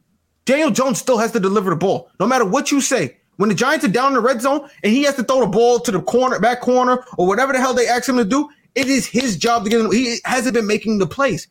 Daniel 0.45 0.71
Jones 0.71 0.97
still 0.99 1.17
has 1.19 1.31
to 1.33 1.39
deliver 1.39 1.69
the 1.69 1.75
ball, 1.75 2.09
no 2.19 2.25
matter 2.25 2.43
what 2.45 2.71
you 2.71 2.81
say. 2.81 3.17
When 3.39 3.47
the 3.47 3.55
Giants 3.55 3.85
are 3.85 3.87
down 3.87 4.07
in 4.07 4.13
the 4.15 4.19
red 4.19 4.41
zone 4.41 4.69
and 4.83 4.91
he 4.91 5.03
has 5.03 5.15
to 5.15 5.23
throw 5.23 5.39
the 5.39 5.47
ball 5.47 5.79
to 5.79 5.93
the 5.93 6.01
corner, 6.01 6.37
back 6.41 6.59
corner, 6.59 7.05
or 7.17 7.25
whatever 7.25 7.53
the 7.53 7.59
hell 7.59 7.73
they 7.73 7.87
ask 7.87 8.09
him 8.09 8.17
to 8.17 8.25
do, 8.25 8.49
it 8.75 8.87
is 8.87 9.07
his 9.07 9.37
job 9.37 9.63
to 9.63 9.69
get 9.69 9.79
him. 9.79 9.89
He 9.93 10.19
hasn't 10.25 10.53
been 10.53 10.67
making 10.67 10.97
the 10.97 11.07
plays. 11.07 11.47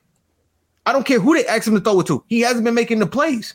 I 0.85 0.93
don't 0.93 1.07
care 1.07 1.19
who 1.19 1.33
they 1.33 1.47
ask 1.47 1.67
him 1.67 1.75
to 1.77 1.81
throw 1.81 2.01
it 2.01 2.07
to. 2.09 2.23
He 2.29 2.41
hasn't 2.41 2.67
been 2.67 2.75
making 2.75 2.99
the 2.99 3.07
plays. 3.07 3.55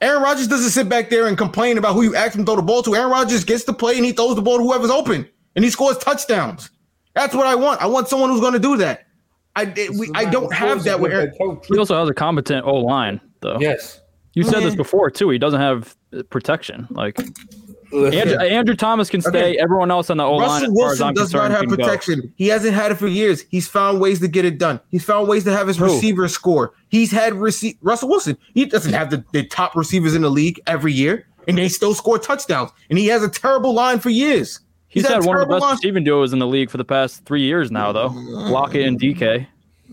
Aaron 0.00 0.22
Rodgers 0.22 0.48
doesn't 0.48 0.70
sit 0.70 0.88
back 0.88 1.10
there 1.10 1.26
and 1.26 1.36
complain 1.36 1.76
about 1.76 1.92
who 1.92 2.00
you 2.00 2.16
ask 2.16 2.34
him 2.34 2.46
to 2.46 2.46
throw 2.46 2.56
the 2.56 2.62
ball 2.62 2.82
to. 2.84 2.96
Aaron 2.96 3.10
Rodgers 3.10 3.44
gets 3.44 3.64
the 3.64 3.74
play 3.74 3.96
and 3.96 4.04
he 4.06 4.12
throws 4.12 4.34
the 4.34 4.40
ball 4.40 4.56
to 4.56 4.64
whoever's 4.64 4.90
open 4.90 5.28
and 5.54 5.64
he 5.66 5.70
scores 5.70 5.98
touchdowns. 5.98 6.70
That's 7.12 7.34
what 7.34 7.46
I 7.46 7.56
want. 7.56 7.82
I 7.82 7.86
want 7.88 8.08
someone 8.08 8.30
who's 8.30 8.40
going 8.40 8.54
to 8.54 8.58
do 8.58 8.78
that. 8.78 9.06
I 9.54 9.64
we, 9.98 10.10
I 10.14 10.24
don't 10.24 10.52
have 10.54 10.84
that 10.84 10.98
with 10.98 11.12
Aaron. 11.12 11.30
He 11.68 11.76
also 11.76 11.98
has 11.98 12.08
a 12.08 12.14
competent 12.14 12.64
O 12.64 12.76
line, 12.76 13.20
though. 13.40 13.58
Yes. 13.60 14.00
You 14.36 14.44
said 14.44 14.62
this 14.62 14.74
before 14.74 15.10
too. 15.10 15.30
He 15.30 15.38
doesn't 15.38 15.60
have 15.60 15.96
uh, 16.16 16.22
protection. 16.24 16.86
Like 16.90 17.18
Andrew, 17.92 18.38
Andrew 18.38 18.74
Thomas 18.74 19.08
can 19.08 19.22
stay. 19.22 19.28
Okay. 19.52 19.58
Everyone 19.58 19.90
else 19.90 20.10
on 20.10 20.18
the 20.18 20.24
O 20.24 20.36
line, 20.36 20.48
Russell 20.48 20.56
as 20.56 20.60
far 20.60 20.68
as 20.68 20.74
Wilson 20.74 21.06
I'm 21.06 21.14
does 21.14 21.32
not 21.32 21.50
have 21.50 21.60
can 21.60 21.70
go. 21.70 21.76
protection. 21.76 22.32
He 22.36 22.48
hasn't 22.48 22.74
had 22.74 22.92
it 22.92 22.96
for 22.96 23.06
years. 23.06 23.44
He's 23.50 23.66
found 23.66 24.00
ways 24.00 24.20
to 24.20 24.28
get 24.28 24.44
it 24.44 24.58
done. 24.58 24.78
He's 24.90 25.04
found 25.04 25.26
ways 25.28 25.44
to 25.44 25.52
have 25.52 25.68
his 25.68 25.78
Who? 25.78 25.84
receivers 25.86 26.34
score. 26.34 26.74
He's 26.88 27.10
had 27.10 27.34
receive 27.34 27.76
Russell 27.80 28.10
Wilson. 28.10 28.36
He 28.54 28.66
doesn't 28.66 28.92
have 28.92 29.10
the, 29.10 29.24
the 29.32 29.44
top 29.46 29.74
receivers 29.74 30.14
in 30.14 30.20
the 30.20 30.30
league 30.30 30.60
every 30.66 30.92
year, 30.92 31.26
and 31.48 31.56
they 31.56 31.68
still 31.68 31.94
score 31.94 32.18
touchdowns. 32.18 32.72
And 32.90 32.98
he 32.98 33.06
has 33.06 33.22
a 33.22 33.30
terrible 33.30 33.72
line 33.72 34.00
for 34.00 34.10
years. 34.10 34.60
He's, 34.88 35.06
had, 35.06 35.24
one 35.24 35.36
of 35.36 35.48
the 35.48 35.54
best 35.54 35.62
line- 35.62 35.74
receiving 35.74 36.04
duos 36.04 36.32
in 36.32 36.38
the 36.38 36.46
league 36.46 36.70
for 36.70 36.78
the 36.78 36.84
past 36.84 37.24
three 37.24 37.42
years 37.42 37.70
now, 37.70 37.92
though. 37.92 38.08
Lockett 38.08 38.86
and 38.86 39.00
DK. 39.00 39.46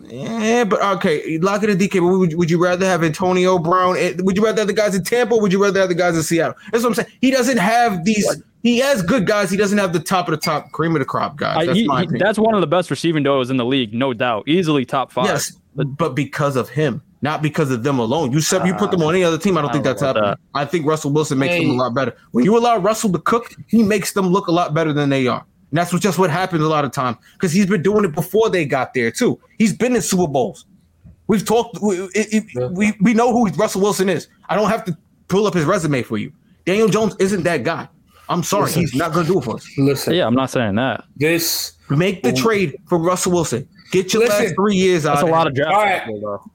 Yeah, 0.05 0.63
but 0.65 0.81
okay, 0.97 1.37
Lockett 1.39 1.69
in 1.69 1.77
DK. 1.77 1.99
But 2.01 2.17
would, 2.17 2.33
would 2.35 2.51
you 2.51 2.61
rather 2.61 2.85
have 2.85 3.03
Antonio 3.03 3.57
Brown? 3.57 3.95
Would 4.19 4.37
you 4.37 4.43
rather 4.43 4.61
have 4.61 4.67
the 4.67 4.73
guys 4.73 4.95
in 4.95 5.03
Tampa? 5.03 5.35
Or 5.35 5.41
would 5.41 5.51
you 5.51 5.61
rather 5.61 5.79
have 5.79 5.89
the 5.89 5.95
guys 5.95 6.15
in 6.15 6.23
Seattle? 6.23 6.55
That's 6.71 6.83
what 6.83 6.89
I'm 6.89 6.95
saying. 6.95 7.09
He 7.21 7.31
doesn't 7.31 7.57
have 7.57 8.03
these. 8.05 8.41
He 8.63 8.79
has 8.79 9.01
good 9.01 9.27
guys. 9.27 9.49
He 9.51 9.57
doesn't 9.57 9.77
have 9.77 9.91
the 9.93 9.99
top 9.99 10.27
of 10.27 10.31
the 10.31 10.37
top, 10.37 10.71
cream 10.71 10.95
of 10.95 10.99
the 10.99 11.05
crop 11.05 11.35
guys. 11.35 11.57
I, 11.57 11.65
That's 11.65 11.79
he- 11.79 11.87
my 11.87 11.99
he- 11.99 12.05
opinion. 12.05 12.25
that's 12.25 12.39
one 12.39 12.53
of 12.55 12.61
the 12.61 12.67
best 12.67 12.89
receiving 12.89 13.23
duos 13.23 13.49
in 13.49 13.57
the 13.57 13.65
league, 13.65 13.93
no 13.93 14.13
doubt. 14.13 14.47
Easily 14.47 14.85
top 14.85 15.11
five. 15.11 15.25
Yes, 15.25 15.57
but 15.75 16.15
because 16.15 16.55
of 16.55 16.69
him, 16.69 17.01
not 17.21 17.41
because 17.41 17.71
of 17.71 17.83
them 17.83 17.99
alone. 17.99 18.31
You 18.31 18.41
said 18.41 18.65
you 18.67 18.73
put 18.75 18.91
them 18.91 19.01
ah, 19.01 19.07
on 19.07 19.15
any 19.15 19.23
other 19.23 19.37
team. 19.37 19.57
I 19.57 19.61
don't 19.61 19.71
think 19.71 19.85
I 19.85 19.89
that's 19.89 20.01
don't 20.01 20.15
know 20.15 20.21
happening. 20.27 20.47
I 20.53 20.65
think 20.65 20.85
Russell 20.85 21.11
Wilson 21.11 21.39
makes 21.39 21.55
them 21.55 21.71
a 21.71 21.73
lot 21.73 21.93
better. 21.93 22.15
When 22.31 22.43
you 22.45 22.57
allow 22.57 22.77
Russell 22.77 23.11
to 23.13 23.19
cook, 23.19 23.53
he 23.67 23.81
makes 23.83 24.11
them 24.13 24.27
look 24.27 24.47
a 24.47 24.51
lot 24.51 24.73
better 24.73 24.93
than 24.93 25.09
they 25.09 25.27
are. 25.27 25.45
And 25.73 25.79
that's 25.79 25.89
just 25.99 26.19
what 26.19 26.29
happens 26.29 26.61
a 26.61 26.67
lot 26.67 26.85
of 26.85 26.91
times 26.91 27.17
because 27.33 27.51
he's 27.51 27.65
been 27.65 27.81
doing 27.81 28.05
it 28.05 28.13
before 28.13 28.47
they 28.51 28.63
got 28.63 28.93
there 28.93 29.09
too. 29.09 29.39
He's 29.57 29.73
been 29.75 29.95
in 29.95 30.03
Super 30.03 30.27
Bowls. 30.27 30.67
We've 31.25 31.43
talked. 31.43 31.79
We, 31.81 31.99
it, 32.13 32.45
it- 32.55 32.71
we 32.73 32.93
we 33.01 33.15
know 33.15 33.31
who 33.33 33.47
Russell 33.53 33.81
Wilson 33.81 34.07
is. 34.07 34.27
I 34.49 34.55
don't 34.55 34.69
have 34.69 34.85
to 34.85 34.95
pull 35.29 35.47
up 35.47 35.55
his 35.55 35.65
resume 35.65 36.03
for 36.03 36.19
you. 36.19 36.31
Daniel 36.65 36.87
Jones 36.89 37.15
isn't 37.19 37.41
that 37.41 37.63
guy. 37.63 37.87
I'm 38.29 38.43
sorry, 38.43 38.65
Listen. 38.65 38.81
he's 38.81 38.93
not 38.93 39.13
going 39.13 39.25
to 39.25 39.31
do 39.33 39.39
it 39.39 39.45
for 39.45 39.55
us. 39.55 39.67
listen. 39.79 40.13
Yeah, 40.13 40.27
I'm 40.27 40.35
not 40.35 40.51
saying 40.51 40.75
that. 40.75 41.05
This 41.17 41.71
Make 41.89 42.21
the 42.21 42.33
trade 42.33 42.75
for 42.87 42.99
Russell 42.99 43.31
Wilson. 43.31 43.67
Get 43.91 44.13
your 44.13 44.21
Listen. 44.25 44.43
last 44.45 44.55
three 44.55 44.75
years 44.75 45.07
out. 45.07 45.15
That's 45.15 45.27
a 45.27 45.31
lot 45.31 45.47
of 45.47 45.55
draft. 45.55 45.73
All 45.73 45.81
right. 45.81 45.99
capital, 46.03 46.51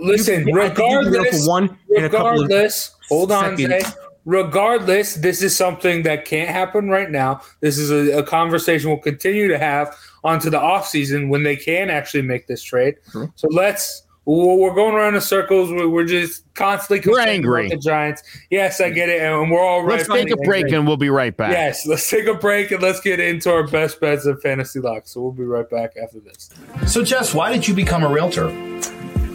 Listen, 0.00 0.48
you- 0.48 0.58
I 0.62 0.70
think 0.70 0.90
you 0.90 1.00
can 1.02 1.12
get 1.12 1.18
him 1.18 1.22
regardless- 1.22 1.46
one 1.46 1.64
in 1.94 2.02
a 2.02 2.06
of 2.06 2.12
regardless, 2.14 2.92
hold 3.10 3.30
on, 3.30 3.56
Zay. 3.58 3.82
Seconds. 4.24 4.44
Regardless, 4.44 5.14
this 5.14 5.42
is 5.42 5.56
something 5.56 6.02
that 6.04 6.24
can't 6.24 6.48
happen 6.48 6.88
right 6.88 7.10
now. 7.10 7.40
This 7.60 7.78
is 7.78 7.90
a, 7.90 8.18
a 8.18 8.22
conversation 8.22 8.90
we'll 8.90 8.98
continue 8.98 9.48
to 9.48 9.58
have 9.58 9.94
onto 10.24 10.50
the 10.50 10.58
offseason 10.58 11.28
when 11.28 11.42
they 11.42 11.56
can 11.56 11.90
actually 11.90 12.22
make 12.22 12.46
this 12.46 12.62
trade. 12.62 12.96
True. 13.10 13.32
So 13.36 13.48
let's 13.48 14.02
We're 14.26 14.56
we're 14.56 14.74
going 14.74 14.94
around 14.94 15.14
in 15.14 15.20
circles. 15.20 15.70
We're, 15.70 15.88
we're 15.88 16.06
just 16.06 16.44
constantly 16.54 16.98
We're 17.00 17.18
complaining 17.18 17.44
about 17.44 17.58
angry. 17.58 17.68
The 17.68 17.76
Giants. 17.76 18.22
Yes, 18.48 18.80
I 18.80 18.88
get 18.88 19.10
it, 19.10 19.20
and 19.20 19.50
we're 19.50 19.60
all 19.62 19.84
Let's 19.84 20.08
take 20.08 20.30
a 20.30 20.36
break 20.36 20.72
and 20.72 20.86
we'll 20.86 20.96
be 20.96 21.10
right 21.10 21.36
back. 21.36 21.52
Yes, 21.52 21.86
let's 21.86 22.08
take 22.08 22.26
a 22.26 22.34
break 22.34 22.70
and 22.70 22.82
let's 22.82 23.00
get 23.00 23.20
into 23.20 23.50
our 23.50 23.66
best 23.66 24.00
bets 24.00 24.24
of 24.24 24.40
fantasy 24.40 24.80
luck. 24.80 25.02
So 25.04 25.20
we'll 25.20 25.32
be 25.32 25.44
right 25.44 25.68
back 25.68 25.98
after 26.02 26.20
this. 26.20 26.48
So, 26.86 27.04
Jess, 27.04 27.34
why 27.34 27.52
did 27.52 27.68
you 27.68 27.74
become 27.74 28.02
a 28.02 28.08
realtor? 28.08 28.48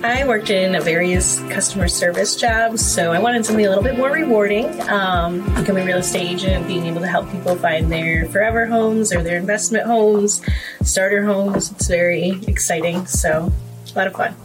I 0.01 0.25
worked 0.25 0.49
in 0.49 0.81
various 0.81 1.39
customer 1.49 1.89
service 1.89 2.37
jobs, 2.37 2.85
so 2.85 3.11
I 3.11 3.19
wanted 3.19 3.45
something 3.45 3.65
a 3.65 3.69
little 3.69 3.83
bit 3.83 3.97
more 3.97 4.11
rewarding. 4.11 4.65
Um, 4.89 5.41
becoming 5.55 5.83
a 5.83 5.85
real 5.85 5.97
estate 5.97 6.25
agent, 6.25 6.67
being 6.67 6.85
able 6.85 7.01
to 7.01 7.07
help 7.07 7.29
people 7.31 7.57
find 7.57 7.91
their 7.91 8.25
forever 8.27 8.65
homes 8.65 9.13
or 9.13 9.21
their 9.21 9.37
investment 9.37 9.85
homes, 9.85 10.41
starter 10.83 11.25
homes. 11.25 11.71
It's 11.71 11.87
very 11.87 12.39
exciting, 12.47 13.07
so 13.07 13.51
a 13.93 13.97
lot 13.97 14.07
of 14.07 14.13
fun. 14.13 14.35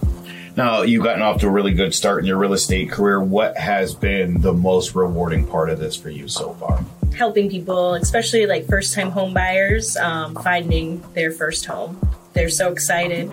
Now, 0.57 0.83
you've 0.83 1.05
gotten 1.05 1.23
off 1.23 1.41
to 1.41 1.47
a 1.47 1.51
really 1.51 1.73
good 1.73 1.95
start 1.95 2.21
in 2.21 2.27
your 2.27 2.39
real 2.39 2.53
estate 2.53 2.91
career. 2.91 3.23
What 3.23 3.57
has 3.57 3.95
been 3.95 4.41
the 4.41 4.53
most 4.53 4.97
rewarding 4.97 5.47
part 5.47 5.71
of 5.71 5.79
this 5.79 5.95
for 5.95 6.11
you 6.11 6.27
so 6.27 6.55
far? 6.55 6.85
Helping 7.17 7.49
people, 7.49 7.95
especially 7.95 8.47
like 8.47 8.67
first 8.67 8.93
time 8.93 9.13
home 9.13 9.33
buyers, 9.33 9.97
um, 9.99 10.35
finding 10.35 11.01
their 11.15 11.31
first 11.31 11.65
home. 11.67 12.01
They're 12.33 12.49
so 12.49 12.73
excited. 12.73 13.33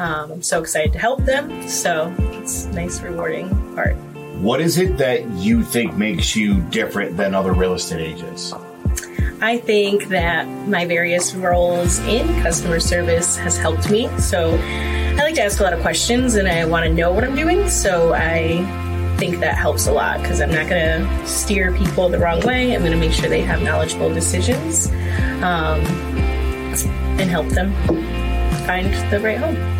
Um, 0.00 0.32
I'm 0.32 0.42
so 0.42 0.60
excited 0.60 0.94
to 0.94 0.98
help 0.98 1.20
them, 1.26 1.68
so 1.68 2.14
it's 2.18 2.64
a 2.64 2.72
nice, 2.72 3.02
rewarding 3.02 3.50
part. 3.74 3.94
What 4.40 4.62
is 4.62 4.78
it 4.78 4.96
that 4.96 5.28
you 5.32 5.62
think 5.62 5.94
makes 5.94 6.34
you 6.34 6.62
different 6.70 7.18
than 7.18 7.34
other 7.34 7.52
real 7.52 7.74
estate 7.74 8.00
agents? 8.00 8.54
I 9.42 9.58
think 9.58 10.08
that 10.08 10.48
my 10.66 10.86
various 10.86 11.34
roles 11.34 11.98
in 12.00 12.26
customer 12.42 12.80
service 12.80 13.36
has 13.36 13.58
helped 13.58 13.90
me. 13.90 14.08
So 14.18 14.56
I 14.58 15.16
like 15.16 15.34
to 15.34 15.42
ask 15.42 15.60
a 15.60 15.64
lot 15.64 15.74
of 15.74 15.80
questions 15.80 16.36
and 16.36 16.48
I 16.48 16.64
want 16.64 16.86
to 16.86 16.94
know 16.94 17.12
what 17.12 17.22
I'm 17.22 17.36
doing. 17.36 17.68
So 17.68 18.14
I 18.14 18.64
think 19.18 19.40
that 19.40 19.54
helps 19.54 19.86
a 19.86 19.92
lot 19.92 20.22
because 20.22 20.40
I'm 20.40 20.50
not 20.50 20.66
going 20.66 21.06
to 21.06 21.26
steer 21.26 21.74
people 21.76 22.08
the 22.08 22.18
wrong 22.18 22.40
way. 22.46 22.74
I'm 22.74 22.80
going 22.80 22.92
to 22.92 22.98
make 22.98 23.12
sure 23.12 23.28
they 23.28 23.42
have 23.42 23.60
knowledgeable 23.60 24.08
decisions 24.14 24.86
um, 25.42 25.84
and 27.20 27.28
help 27.28 27.48
them 27.48 27.74
find 28.66 28.90
the 29.12 29.20
right 29.20 29.36
home. 29.36 29.79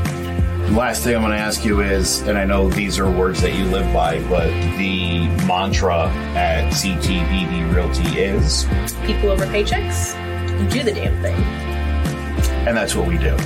Last 0.71 1.03
thing 1.03 1.17
I'm 1.17 1.23
going 1.23 1.33
to 1.33 1.39
ask 1.39 1.65
you 1.65 1.81
is, 1.81 2.21
and 2.23 2.39
I 2.39 2.45
know 2.45 2.71
these 2.71 2.99
are 3.01 3.11
words 3.11 3.41
that 3.43 3.55
you 3.55 3.65
live 3.65 3.93
by, 3.93 4.23
but 4.29 4.47
the 4.79 5.27
mantra 5.45 6.07
at 6.37 6.73
CTBB 6.73 7.75
Realty 7.75 8.21
is, 8.21 8.67
People 9.05 9.31
over 9.31 9.47
paychecks, 9.47 10.15
you 10.63 10.69
do 10.69 10.83
the 10.85 10.93
damn 10.93 11.21
thing. 11.23 11.35
and 12.69 12.77
that's 12.77 12.95
what 12.95 13.09
we 13.09 13.19
do. 13.19 13.37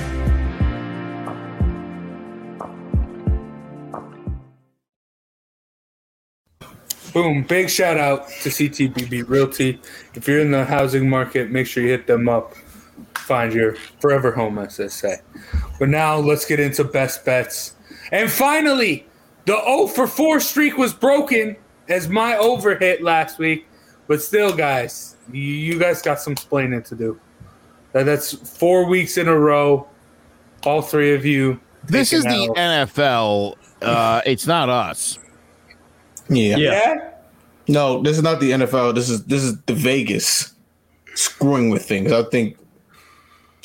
Boom! 7.13 7.43
Big 7.43 7.69
shout 7.69 7.97
out 7.97 8.27
to 8.41 8.49
CTBB 8.49 9.27
Realty. 9.29 9.79
If 10.15 10.27
you're 10.27 10.39
in 10.41 10.51
the 10.51 10.65
housing 10.65 11.09
market, 11.09 11.49
make 11.49 11.65
sure 11.65 11.81
you 11.83 11.89
hit 11.89 12.07
them 12.07 12.27
up. 12.27 12.53
Find 13.25 13.53
your 13.53 13.75
forever 13.99 14.31
home, 14.31 14.57
as 14.59 14.77
they 14.77 14.87
say. 14.87 15.17
But 15.79 15.89
now 15.89 16.17
let's 16.17 16.45
get 16.45 16.59
into 16.59 16.83
best 16.83 17.25
bets. 17.25 17.75
And 18.11 18.29
finally, 18.29 19.07
the 19.45 19.59
0 19.65 19.87
for 19.87 20.07
4 20.07 20.39
streak 20.39 20.77
was 20.77 20.93
broken 20.93 21.55
as 21.89 22.07
my 22.07 22.37
over 22.37 22.75
hit 22.75 23.01
last 23.01 23.39
week. 23.39 23.67
But 24.07 24.21
still, 24.21 24.55
guys, 24.55 25.15
you, 25.31 25.41
you 25.41 25.79
guys 25.79 26.01
got 26.01 26.19
some 26.19 26.33
explaining 26.33 26.83
to 26.83 26.95
do. 26.95 27.19
That's 27.93 28.33
four 28.33 28.85
weeks 28.87 29.17
in 29.17 29.27
a 29.27 29.39
row. 29.39 29.87
All 30.65 30.81
three 30.81 31.15
of 31.15 31.25
you. 31.25 31.59
This 31.85 32.11
is 32.11 32.23
the 32.23 32.29
taking 32.29 32.57
L's. 32.57 32.91
NFL. 32.91 33.55
Uh, 33.81 34.21
it's 34.25 34.45
not 34.45 34.69
us. 34.69 35.17
Yeah. 36.29 36.57
Yeah. 36.57 36.71
Yeah? 36.71 37.11
No, 37.67 38.01
this 38.01 38.17
is 38.17 38.23
not 38.23 38.39
the 38.39 38.51
NFL. 38.51 38.93
This 38.95 39.09
is 39.09 39.23
this 39.25 39.41
is 39.41 39.59
the 39.61 39.73
Vegas 39.73 40.53
screwing 41.15 41.69
with 41.69 41.85
things. 41.85 42.11
I 42.11 42.23
think 42.23 42.57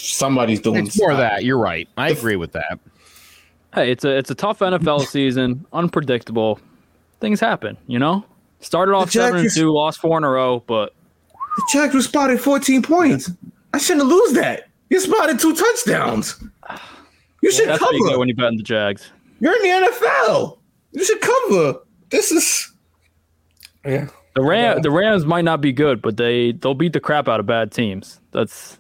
somebody's 0.01 0.61
doing 0.61 0.87
It's 0.87 0.99
more 0.99 1.15
that. 1.15 1.45
You're 1.45 1.59
right. 1.59 1.89
I 1.97 2.11
agree 2.11 2.37
with 2.37 2.53
that. 2.53 2.79
Hey, 3.75 3.91
it's 3.93 4.05
a 4.05 4.17
it's 4.17 4.31
a 4.31 4.35
tough 4.35 4.59
NFL 4.61 5.07
season, 5.07 5.65
unpredictable. 5.73 6.59
Things 7.21 7.39
happen, 7.41 7.77
you 7.87 7.99
know. 7.99 8.25
Started 8.61 8.93
off 8.93 9.07
The 9.07 9.13
seven 9.13 9.41
and 9.41 9.51
two, 9.51 9.73
lost 9.73 10.01
four 10.01 10.19
in 10.19 10.25
a 10.25 10.29
row, 10.29 10.63
but 10.67 10.95
The 11.57 11.69
Jags 11.73 11.95
were 11.95 12.03
spotted 12.03 12.41
14 12.41 12.83
points. 12.83 13.31
I 13.73 13.79
shouldn't 13.79 14.07
lose 14.07 14.33
that. 14.33 14.69
You 14.89 14.99
spotted 15.01 15.39
two 15.39 15.55
touchdowns. 15.55 16.43
You 17.43 17.53
should 17.53 17.69
that's 17.69 17.81
what 17.81 17.95
you 17.95 18.05
cover. 18.05 18.19
when 18.19 18.29
you 18.29 18.35
bet 18.35 18.49
in 18.49 18.57
the 18.57 18.63
Jags. 18.63 19.11
You're 19.39 19.55
in 19.57 19.63
the 19.63 19.89
NFL. 19.89 20.59
You 20.93 21.05
should 21.05 21.21
cover. 21.21 21.79
This 22.11 22.33
is 22.33 22.73
Yeah. 23.87 24.09
The 24.35 24.43
Ram 24.43 24.83
the 24.83 24.91
Rams 24.91 25.25
might 25.25 25.45
not 25.45 25.61
be 25.61 25.73
good, 25.73 26.03
but 26.03 26.17
they 26.17 26.53
they'll 26.53 26.75
beat 26.75 26.93
the 26.93 27.01
crap 27.01 27.29
out 27.29 27.41
of 27.41 27.47
bad 27.47 27.73
teams. 27.73 28.21
That's 28.33 28.79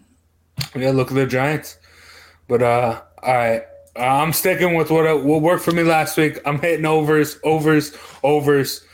Yeah, 0.74 0.90
look 0.90 1.08
at 1.08 1.14
the 1.14 1.26
Giants. 1.26 1.78
But 2.48 2.62
uh, 2.62 3.00
all 3.22 3.34
right, 3.34 3.62
Uh, 3.96 4.00
I'm 4.00 4.32
sticking 4.32 4.74
with 4.74 4.90
what 4.90 5.24
what 5.24 5.42
worked 5.42 5.64
for 5.64 5.72
me 5.72 5.82
last 5.82 6.16
week. 6.16 6.38
I'm 6.46 6.60
hitting 6.60 6.86
overs, 6.86 7.38
overs, 7.44 7.92
overs. 8.22 8.84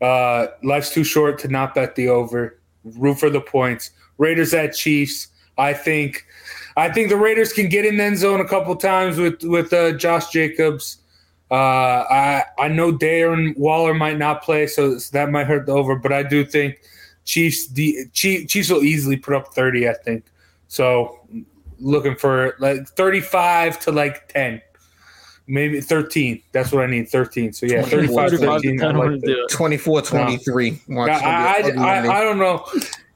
Uh, 0.00 0.48
life's 0.62 0.90
too 0.92 1.04
short 1.04 1.38
to 1.40 1.48
not 1.48 1.74
bet 1.74 1.94
the 1.94 2.08
over. 2.08 2.58
Root 2.84 3.18
for 3.18 3.30
the 3.30 3.40
points. 3.40 3.90
Raiders 4.18 4.52
at 4.54 4.74
Chiefs. 4.74 5.28
I 5.56 5.72
think, 5.72 6.26
I 6.76 6.90
think 6.90 7.08
the 7.08 7.16
Raiders 7.16 7.52
can 7.52 7.68
get 7.68 7.84
in 7.84 7.96
the 7.96 8.04
end 8.04 8.18
zone 8.18 8.40
a 8.40 8.48
couple 8.48 8.74
times 8.76 9.18
with 9.18 9.42
with 9.44 9.72
uh, 9.72 9.92
Josh 9.92 10.30
Jacobs. 10.30 10.98
Uh, 11.50 12.04
I 12.10 12.44
I 12.58 12.68
know 12.68 12.92
Darren 12.92 13.56
Waller 13.56 13.94
might 13.94 14.18
not 14.18 14.42
play, 14.42 14.66
so 14.66 14.98
that 15.12 15.30
might 15.30 15.46
hurt 15.46 15.66
the 15.66 15.72
over. 15.72 15.94
But 15.96 16.12
I 16.12 16.22
do 16.22 16.44
think 16.44 16.80
Chiefs 17.24 17.68
the 17.68 18.06
Chiefs, 18.12 18.52
Chiefs 18.52 18.70
will 18.70 18.82
easily 18.82 19.16
put 19.16 19.34
up 19.34 19.54
30. 19.54 19.88
I 19.88 19.94
think 19.94 20.24
so. 20.68 21.20
Looking 21.80 22.14
for 22.14 22.54
like 22.60 22.86
35 22.86 23.80
to 23.80 23.92
like 23.92 24.28
10, 24.28 24.62
maybe 25.48 25.80
13. 25.80 26.40
That's 26.52 26.70
what 26.70 26.84
I 26.84 26.86
need. 26.86 27.08
13. 27.08 27.52
So 27.52 27.66
yeah, 27.66 27.82
35, 27.82 28.30
35 28.30 28.62
13. 28.62 28.82
I 28.82 28.86
like 28.86 28.96
would 28.96 29.20
that. 29.20 29.26
do 29.26 29.44
it. 29.44 29.50
24 29.50 30.02
23. 30.02 30.82
Watch 30.88 31.10
I, 31.10 31.14
I, 31.16 31.70
I, 31.76 32.18
I 32.18 32.20
don't 32.22 32.38
know. 32.38 32.64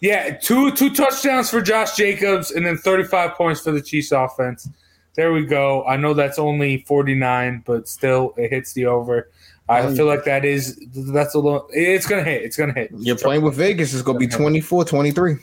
Yeah, 0.00 0.36
two 0.36 0.72
two 0.72 0.92
touchdowns 0.92 1.50
for 1.50 1.62
Josh 1.62 1.96
Jacobs 1.96 2.50
and 2.50 2.66
then 2.66 2.76
35 2.76 3.34
points 3.34 3.60
for 3.60 3.70
the 3.70 3.80
Chiefs 3.80 4.12
offense. 4.12 4.68
There 5.14 5.32
we 5.32 5.46
go. 5.46 5.84
I 5.84 5.96
know 5.96 6.12
that's 6.14 6.38
only 6.38 6.84
49, 6.86 7.62
but 7.64 7.88
still 7.88 8.34
it 8.36 8.50
hits 8.50 8.72
the 8.72 8.86
over. 8.86 9.30
I 9.68 9.94
feel 9.94 10.06
like 10.06 10.24
that 10.24 10.44
is 10.44 10.80
that's 10.94 11.34
a 11.34 11.38
little. 11.38 11.68
It's 11.72 12.06
gonna 12.06 12.24
hit. 12.24 12.42
It's 12.42 12.56
gonna 12.56 12.72
hit. 12.72 12.90
You're 12.98 13.16
playing 13.16 13.42
with 13.42 13.54
Vegas. 13.54 13.92
It's 13.92 14.02
going 14.02 14.18
to 14.18 14.26
be 14.26 14.32
24 14.32 14.84
23. 14.84 15.36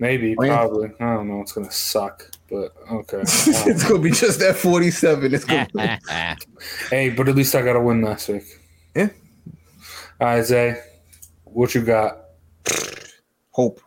Maybe, 0.00 0.34
Oh, 0.38 0.42
probably. 0.46 0.90
I 0.98 1.14
don't 1.14 1.28
know. 1.28 1.42
It's 1.42 1.52
gonna 1.52 1.70
suck, 1.70 2.24
but 2.48 2.72
okay. 2.90 3.20
it's 3.22 3.84
going 3.84 4.02
to 4.02 4.08
be 4.08 4.10
just 4.10 4.40
that 4.40 4.56
47. 4.56 5.34
It's 5.34 5.44
going 5.44 5.66
to 5.76 6.36
hey, 6.88 7.10
but 7.10 7.28
at 7.28 7.36
least 7.36 7.54
I 7.54 7.60
got 7.62 7.76
a 7.76 7.80
win 7.80 8.00
last 8.00 8.28
week. 8.30 8.44
Yeah. 8.96 9.10
All 10.18 10.26
right, 10.28 10.42
Zay, 10.42 10.80
what 11.44 11.74
you 11.74 11.82
got? 11.82 12.16
hope. 13.50 13.80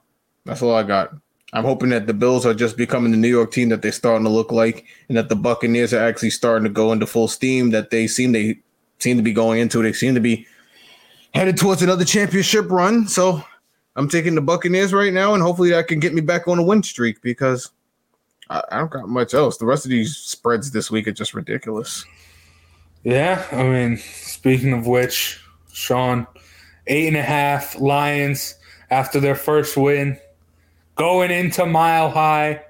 That's 0.45 0.61
all 0.61 0.76
I 0.76 0.84
got. 0.84 1.14
I'm 1.53 1.64
hoping 1.64 1.89
that 1.89 2.05
the 2.05 2.14
Bills 2.14 2.45
are 2.45 2.53
just 2.53 2.78
becoming 2.78 3.11
the 3.11 3.18
New 3.18 3.28
York 3.30 3.51
team 3.51 3.70
that 3.70 3.82
they're 3.82 3.91
starting 3.91 4.26
to 4.26 4.30
look 4.30 4.51
like, 4.51 4.86
and 5.07 5.18
that 5.18 5.30
the 5.30 5.36
Buccaneers 5.36 5.93
are 5.93 6.03
actually 6.07 6.30
starting 6.32 6.64
to 6.64 6.70
go 6.70 6.91
into 6.91 7.07
full 7.07 7.28
steam. 7.28 7.72
That 7.72 7.89
they 7.89 8.05
seem 8.07 8.34
they 8.34 8.59
seem 8.99 9.18
to 9.18 9.24
be 9.24 9.34
going 9.34 9.59
into. 9.61 9.82
They 9.82 9.93
seem 9.93 10.14
to 10.14 10.22
be 10.22 10.45
headed 11.34 11.57
towards 11.57 11.82
another 11.82 12.05
championship 12.05 12.70
run. 12.70 13.07
So 13.07 13.43
I'm 13.96 14.10
taking 14.10 14.36
the 14.36 14.41
Buccaneers 14.41 14.94
right 14.94 15.14
now, 15.14 15.34
and 15.34 15.44
hopefully 15.44 15.70
that 15.72 15.88
can 15.88 16.00
get 16.00 16.14
me 16.14 16.22
back 16.22 16.48
on 16.48 16.60
a 16.60 16.64
win 16.64 16.82
streak 16.84 17.22
because 17.22 17.72
I, 18.50 18.64
I 18.72 18.78
don't 18.80 18.91
got 18.91 19.08
much 19.08 19.34
else. 19.34 19.58
The 19.58 19.66
rest 19.66 19.86
of 19.86 19.91
these 19.91 20.16
spreads 20.16 20.72
this 20.72 20.89
week 20.89 21.08
are 21.08 21.12
just 21.12 21.34
ridiculous. 21.34 22.06
Yeah, 23.04 23.46
I 23.52 23.64
mean, 23.64 23.98
speaking 23.98 24.74
of 24.74 24.88
which, 24.88 25.41
Sean, 25.72 26.26
eight 26.88 27.08
and 27.08 27.18
a 27.18 27.24
half 27.24 27.80
Lions 27.80 28.56
after 28.89 29.20
their 29.20 29.36
first 29.36 29.76
win, 29.76 30.18
going 30.96 31.32
into 31.32 31.66
Mile 31.66 32.10
High. 32.10 32.64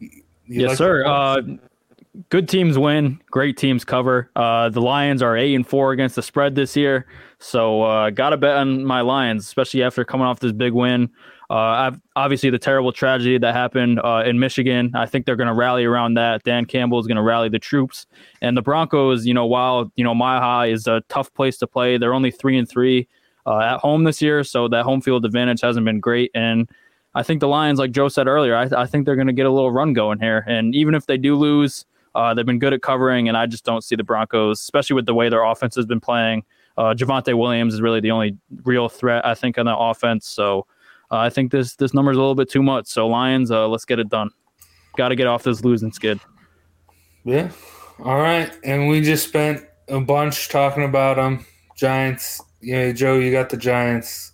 You 0.00 0.22
yes, 0.46 0.70
like 0.70 0.78
sir. 0.78 1.06
Uh, 1.06 1.42
good 2.28 2.48
teams 2.48 2.78
win, 2.78 3.20
great 3.30 3.56
teams 3.56 3.84
cover. 3.84 4.30
Uh, 4.36 4.68
the 4.68 4.80
Lions 4.80 5.22
are 5.22 5.36
eight 5.36 5.54
and 5.54 5.66
four 5.66 5.92
against 5.92 6.16
the 6.16 6.22
spread 6.22 6.54
this 6.54 6.76
year, 6.76 7.06
so 7.38 7.82
uh, 7.82 8.10
got 8.10 8.30
to 8.30 8.36
bet 8.36 8.56
on 8.56 8.84
my 8.84 9.00
Lions, 9.00 9.44
especially 9.44 9.82
after 9.82 10.04
coming 10.04 10.26
off 10.26 10.40
this 10.40 10.52
big 10.52 10.72
win. 10.72 11.10
Uh, 11.50 11.92
obviously, 12.16 12.50
the 12.50 12.58
terrible 12.58 12.92
tragedy 12.92 13.36
that 13.38 13.54
happened 13.54 14.00
uh, 14.02 14.22
in 14.24 14.38
Michigan. 14.38 14.90
I 14.94 15.06
think 15.06 15.26
they're 15.26 15.36
going 15.36 15.48
to 15.48 15.54
rally 15.54 15.84
around 15.84 16.14
that. 16.14 16.42
Dan 16.42 16.64
Campbell 16.64 16.98
is 16.98 17.06
going 17.06 17.16
to 17.16 17.22
rally 17.22 17.48
the 17.48 17.58
troops, 17.58 18.06
and 18.40 18.56
the 18.56 18.62
Broncos. 18.62 19.26
You 19.26 19.34
know, 19.34 19.46
while 19.46 19.92
you 19.96 20.04
know 20.04 20.14
Mile 20.14 20.40
High 20.40 20.66
is 20.66 20.86
a 20.86 21.02
tough 21.08 21.32
place 21.34 21.58
to 21.58 21.66
play, 21.66 21.98
they're 21.98 22.14
only 22.14 22.30
three 22.30 22.56
and 22.56 22.68
three 22.68 23.08
uh, 23.46 23.58
at 23.58 23.78
home 23.78 24.04
this 24.04 24.22
year, 24.22 24.42
so 24.44 24.68
that 24.68 24.84
home 24.84 25.00
field 25.00 25.24
advantage 25.24 25.60
hasn't 25.60 25.84
been 25.84 26.00
great. 26.00 26.30
And 26.34 26.68
I 27.14 27.22
think 27.22 27.40
the 27.40 27.48
Lions, 27.48 27.78
like 27.78 27.92
Joe 27.92 28.08
said 28.08 28.26
earlier, 28.26 28.56
I, 28.56 28.68
I 28.76 28.86
think 28.86 29.04
they're 29.04 29.16
going 29.16 29.28
to 29.28 29.32
get 29.32 29.46
a 29.46 29.50
little 29.50 29.70
run 29.70 29.92
going 29.92 30.18
here. 30.18 30.44
And 30.48 30.74
even 30.74 30.94
if 30.94 31.06
they 31.06 31.16
do 31.16 31.36
lose, 31.36 31.84
Uh, 32.14 32.34
they've 32.34 32.46
been 32.46 32.58
good 32.58 32.72
at 32.72 32.82
covering, 32.82 33.28
and 33.28 33.36
I 33.36 33.46
just 33.46 33.64
don't 33.64 33.82
see 33.82 33.96
the 33.96 34.04
Broncos, 34.04 34.60
especially 34.60 34.94
with 34.94 35.06
the 35.06 35.14
way 35.14 35.28
their 35.28 35.42
offense 35.44 35.74
has 35.76 35.86
been 35.86 36.00
playing. 36.00 36.44
Uh, 36.76 36.94
Javonte 36.94 37.36
Williams 37.36 37.74
is 37.74 37.80
really 37.80 38.00
the 38.00 38.10
only 38.10 38.36
real 38.64 38.88
threat, 38.88 39.24
I 39.26 39.34
think, 39.34 39.58
on 39.58 39.66
the 39.66 39.76
offense. 39.76 40.26
So 40.26 40.66
uh, 41.10 41.18
I 41.18 41.30
think 41.30 41.52
this 41.52 41.76
this 41.76 41.94
number 41.94 42.10
is 42.10 42.16
a 42.16 42.20
little 42.20 42.34
bit 42.34 42.50
too 42.50 42.62
much. 42.62 42.86
So 42.86 43.06
Lions, 43.06 43.50
uh, 43.50 43.68
let's 43.68 43.84
get 43.84 43.98
it 43.98 44.08
done. 44.08 44.30
Got 44.96 45.08
to 45.08 45.16
get 45.16 45.26
off 45.26 45.42
this 45.42 45.64
losing 45.64 45.92
skid. 45.92 46.20
Yeah. 47.24 47.50
All 48.04 48.18
right. 48.18 48.50
And 48.64 48.88
we 48.88 49.00
just 49.00 49.28
spent 49.28 49.64
a 49.88 50.00
bunch 50.00 50.48
talking 50.48 50.84
about 50.84 51.16
them. 51.16 51.44
Giants. 51.76 52.40
Yeah, 52.60 52.92
Joe, 52.92 53.18
you 53.18 53.30
got 53.30 53.50
the 53.50 53.56
Giants 53.56 54.32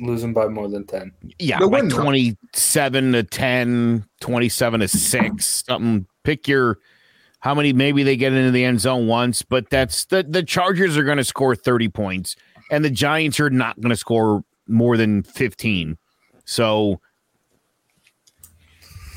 losing 0.00 0.32
by 0.32 0.48
more 0.48 0.68
than 0.68 0.86
10. 0.86 1.12
Yeah, 1.38 1.58
The 1.58 1.66
like 1.66 1.88
27 1.88 3.12
to 3.12 3.22
10, 3.22 4.06
27 4.20 4.80
to 4.80 4.88
6, 4.88 5.64
something. 5.66 6.06
Pick 6.24 6.48
your 6.48 6.78
how 7.40 7.54
many 7.54 7.72
maybe 7.72 8.02
they 8.02 8.16
get 8.16 8.32
into 8.32 8.50
the 8.50 8.64
end 8.64 8.80
zone 8.80 9.06
once, 9.06 9.42
but 9.42 9.68
that's 9.70 10.04
the 10.06 10.22
the 10.22 10.42
Chargers 10.42 10.96
are 10.96 11.04
going 11.04 11.18
to 11.18 11.24
score 11.24 11.54
30 11.56 11.88
points 11.88 12.36
and 12.70 12.84
the 12.84 12.90
Giants 12.90 13.40
are 13.40 13.50
not 13.50 13.80
going 13.80 13.90
to 13.90 13.96
score 13.96 14.44
more 14.68 14.96
than 14.96 15.22
15. 15.24 15.98
So, 16.44 17.00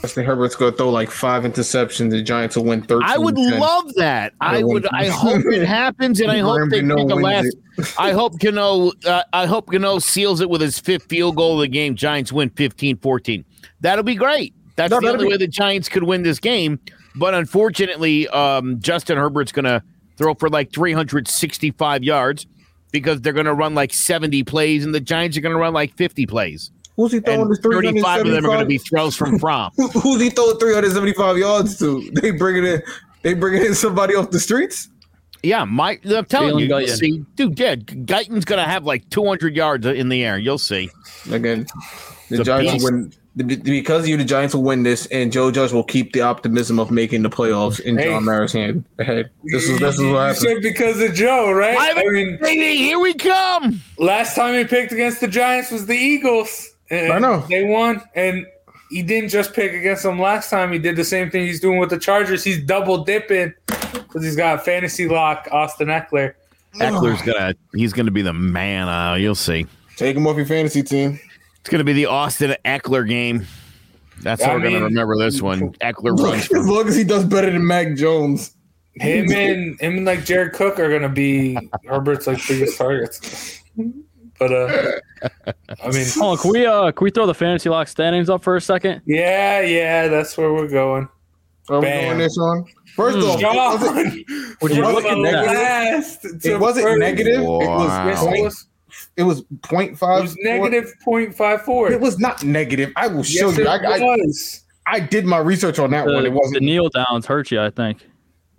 Justin 0.02 0.26
Herbert's 0.26 0.56
gonna 0.58 0.74
throw 0.74 0.90
like 0.90 1.10
five 1.10 1.44
interceptions. 1.44 2.10
The 2.10 2.22
Giants 2.22 2.58
will 2.58 2.66
win 2.66 2.82
thirteen. 2.82 3.08
I 3.08 3.18
would 3.18 3.36
10. 3.38 3.58
love 3.58 3.94
that. 3.96 4.34
I 4.42 4.62
would. 4.62 4.86
I 4.88 5.08
hope 5.08 5.46
it 5.46 5.66
happens 5.66 6.20
and 6.20 6.30
I 6.30 6.40
hope 6.42 6.70
they 6.70 6.82
Gano 6.82 6.98
a 7.04 7.16
last. 7.16 7.56
I 7.98 8.12
hope 8.12 8.38
Gano 8.40 8.92
uh, 9.06 9.24
I 9.32 9.46
hope 9.46 9.68
Gano 9.72 10.00
seals 10.00 10.42
it 10.42 10.50
with 10.50 10.60
his 10.60 10.78
fifth 10.78 11.04
field 11.08 11.38
goal 11.38 11.54
of 11.56 11.62
the 11.62 11.70
game. 11.70 11.96
Giants 11.96 12.34
win 12.34 12.50
15-14. 12.50 13.46
That'll 13.80 14.04
be 14.04 14.16
great. 14.16 14.54
That's 14.76 14.92
No, 14.92 15.00
the 15.00 15.08
only 15.10 15.26
be- 15.26 15.32
way 15.32 15.38
the 15.38 15.48
Giants 15.48 15.88
could 15.88 16.04
win 16.04 16.24
this 16.24 16.40
game. 16.40 16.80
But 17.16 17.34
unfortunately, 17.34 18.28
um, 18.30 18.80
Justin 18.80 19.18
Herbert's 19.18 19.52
going 19.52 19.66
to 19.66 19.84
throw 20.18 20.34
for 20.36 20.50
like 20.50 20.72
365 20.74 22.04
yards 22.04 22.48
because 22.92 23.22
they're 23.22 23.34
going 23.34 23.46
to 23.46 23.54
run 23.54 23.74
like 23.76 23.94
70 23.94 24.44
plays 24.44 24.84
and 24.86 24.94
the 24.94 25.00
Giants 25.00 25.38
are 25.38 25.42
going 25.42 25.54
to 25.54 25.60
run 25.60 25.74
like 25.74 25.96
50 25.96 26.26
plays. 26.26 26.72
Who's 26.96 27.12
he 27.12 27.20
throwing 27.22 27.42
And 27.42 27.52
this 27.52 27.60
35 27.60 28.22
of 28.22 28.28
them 28.28 28.46
are 28.46 28.50
going 28.50 28.60
to 28.60 28.66
be 28.66 28.78
throws 28.78 29.16
from 29.16 29.40
Fromm. 29.40 29.72
Who- 29.78 29.88
Who's 29.90 30.22
he 30.22 30.30
throwing 30.30 30.58
375 30.60 31.38
yards 31.38 31.80
to? 31.80 32.08
They 32.22 32.32
bringing 32.32 32.66
in 32.66 32.82
they 33.24 33.34
bringing 33.34 33.66
in 33.66 33.74
somebody 33.74 34.16
off 34.16 34.30
the 34.32 34.40
streets? 34.40 34.90
Yeah, 35.42 35.64
my 35.66 35.98
I'm 36.06 36.26
telling 36.26 36.56
Jalen 36.56 36.60
you, 36.60 36.66
you'll 36.68 36.80
Guyton. 36.82 36.98
see, 36.98 37.26
dude. 37.36 37.60
Yeah, 37.60 37.76
Guyton's 37.76 38.46
gonna 38.46 38.64
have 38.68 38.84
like 38.86 39.10
200 39.10 39.56
yards 39.56 39.86
in 39.88 40.10
the 40.10 40.24
air. 40.24 40.38
You'll 40.38 40.58
see. 40.58 40.90
Again, 41.32 41.66
the 42.30 42.36
It's 42.36 42.42
a 42.42 42.44
Giants 42.44 42.74
beast. 42.74 42.86
win 42.86 43.10
the- 43.10 43.16
because 43.36 44.04
of 44.04 44.08
you. 44.08 44.18
The 44.18 44.24
Giants 44.26 44.54
will 44.56 44.64
win 44.64 44.84
this, 44.84 45.06
and 45.08 45.32
Joe 45.32 45.52
Judge 45.52 45.72
will 45.72 45.84
keep 45.84 46.14
the 46.14 46.22
optimism 46.22 46.80
of 46.80 46.92
making 46.92 47.24
the 47.24 47.30
playoffs 47.30 47.80
in 47.80 47.98
Hey. 47.98 48.06
John 48.06 48.26
Mara's 48.26 48.54
hand 48.54 48.86
ahead. 49.00 49.30
This 49.46 49.68
is 49.70 49.80
this 49.80 49.96
is 49.96 50.02
You 50.02 50.12
what 50.14 50.20
happens. 50.36 50.40
said 50.42 50.62
because 50.62 51.02
of 51.02 51.14
Joe, 51.14 51.52
right? 51.52 51.76
I 51.80 51.94
mean, 52.12 52.38
Baby, 52.42 52.78
here 52.78 53.00
we 53.00 53.14
come. 53.16 53.82
last 53.98 54.36
time 54.36 54.54
he 54.56 54.64
picked 54.66 54.92
against 54.92 55.22
the 55.22 55.28
Giants 55.28 55.72
was 55.72 55.86
the 55.88 55.96
Eagles. 55.96 56.70
And 56.90 57.12
I 57.14 57.20
know. 57.20 57.44
They 57.50 57.64
won. 57.64 58.02
And 58.14 58.46
he 58.92 59.02
didn't 59.02 59.30
just 59.30 59.54
pick 59.54 59.74
against 59.74 60.04
them 60.04 60.20
last 60.20 60.50
time. 60.52 60.72
He 60.72 60.78
did 60.78 60.96
the 60.96 61.04
same 61.04 61.32
thing 61.32 61.48
he's 61.48 61.60
doing 61.60 61.80
with 61.80 61.90
the 61.90 61.98
Chargers. 61.98 62.44
He's 62.44 62.64
double 62.64 63.04
dipping 63.04 63.54
because 63.66 64.24
he's 64.24 64.36
got 64.36 64.64
fantasy 64.64 65.08
lock 65.08 65.48
Austin 65.52 65.88
Ekeler. 65.88 66.34
Ekeler's 66.76 67.22
gonna 67.24 67.54
he's 67.74 67.94
gonna 67.94 68.12
be 68.12 68.22
the 68.22 68.34
man. 68.34 68.88
Uh, 68.88 69.16
you'll 69.16 69.34
see. 69.36 69.66
Take 69.96 70.16
him 70.18 70.28
off 70.28 70.38
your 70.38 70.46
fantasy 70.46 70.84
team. 70.84 71.20
It's 71.64 71.70
gonna 71.70 71.86
be 71.86 71.94
the 71.94 72.08
Austin 72.08 72.54
Ekeler 72.66 73.08
game. 73.08 73.46
That's 74.22 74.44
how 74.44 74.52
I 74.52 74.56
we're 74.56 74.64
gonna 74.64 74.84
remember 74.84 75.18
this 75.18 75.42
one. 75.42 75.72
Ekeler 75.76 76.18
runs. 76.20 76.52
as 76.52 76.68
long 76.68 76.90
as 76.90 76.96
he 76.98 77.06
does 77.06 77.24
better 77.24 77.50
than 77.50 77.66
Mac 77.66 77.96
Jones. 77.96 78.54
Him 78.96 79.32
and 79.32 79.80
him 79.80 79.96
and 79.98 80.06
like 80.06 80.26
Jared 80.26 80.52
Cook 80.52 80.78
are 80.78 80.90
gonna 80.92 81.08
be 81.08 81.58
Herbert's 81.88 82.28
like 82.28 82.46
biggest 82.46 82.78
targets. 82.78 83.62
But 84.38 84.52
uh 84.52 84.92
I 85.82 85.90
mean 85.92 86.06
Hold 86.16 86.38
on, 86.38 86.38
can 86.38 86.52
we 86.52 86.66
uh 86.66 86.92
can 86.92 87.06
we 87.06 87.12
throw 87.12 87.26
the 87.26 87.34
fantasy 87.34 87.70
lock 87.70 87.88
standings 87.88 88.30
up 88.30 88.44
for 88.44 88.58
a 88.58 88.62
second? 88.62 89.02
yeah, 89.06 89.62
yeah, 89.62 90.10
that's 90.10 90.38
where 90.38 90.52
we're 90.54 90.68
going. 90.68 91.08
Are 91.70 91.80
we 91.80 91.86
Bam. 91.86 92.04
going 92.08 92.18
this 92.18 92.38
on? 92.38 92.66
First 92.94 93.18
Hmm. 93.20 93.24
off, 93.46 93.82
it 93.82 93.88
wasn't, 93.88 94.62
Would 94.62 94.72
you 94.76 94.84
from 94.84 94.94
look 94.96 95.06
at 95.06 95.18
negative? 95.18 96.46
it 96.46 96.60
wasn't 96.60 97.00
negative. 97.00 97.40
It 97.40 97.48
Wow. 97.48 98.10
It 98.10 98.42
was, 98.44 98.68
it 99.18 99.24
was 99.24 99.44
point 99.62 99.94
it 99.94 99.98
five. 99.98 100.22
was 100.22 100.36
negative 100.38 100.94
0.54. 101.06 101.92
It 101.92 102.00
was 102.02 102.20
not 102.20 102.44
negative. 102.44 102.92
I 102.96 103.08
will 103.08 103.24
show 103.24 103.50
yes, 103.50 103.58
you. 103.58 103.64
it 103.64 103.68
I, 103.68 103.98
I, 103.98 104.00
was. 104.00 104.64
I 104.88 105.00
did 105.00 105.26
my 105.26 105.38
research 105.38 105.80
on 105.80 105.92
that 105.92 106.06
one. 106.06 106.26
It 106.26 106.34
wasn't. 106.34 106.56
the 106.56 106.66
kneel 106.66 106.90
downs 106.90 107.26
hurt 107.26 107.52
you, 107.52 107.62
I 107.62 107.70
think. 107.70 108.06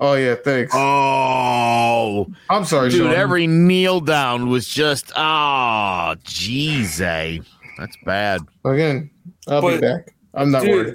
oh 0.00 0.14
yeah, 0.14 0.34
thanks. 0.34 0.72
Oh, 0.74 2.26
I'm 2.50 2.64
sorry, 2.64 2.90
dude! 2.90 3.00
Sean. 3.00 3.14
Every 3.14 3.46
kneel 3.46 4.00
down 4.00 4.48
was 4.48 4.66
just 4.66 5.12
oh, 5.16 6.14
jeez, 6.24 7.00
eh? 7.00 7.42
That's 7.78 7.96
bad. 8.04 8.40
Again, 8.64 9.10
I'll 9.48 9.60
be 9.60 9.78
back. 9.78 10.14
I'm 10.34 10.50
not 10.50 10.62
worried. 10.64 10.94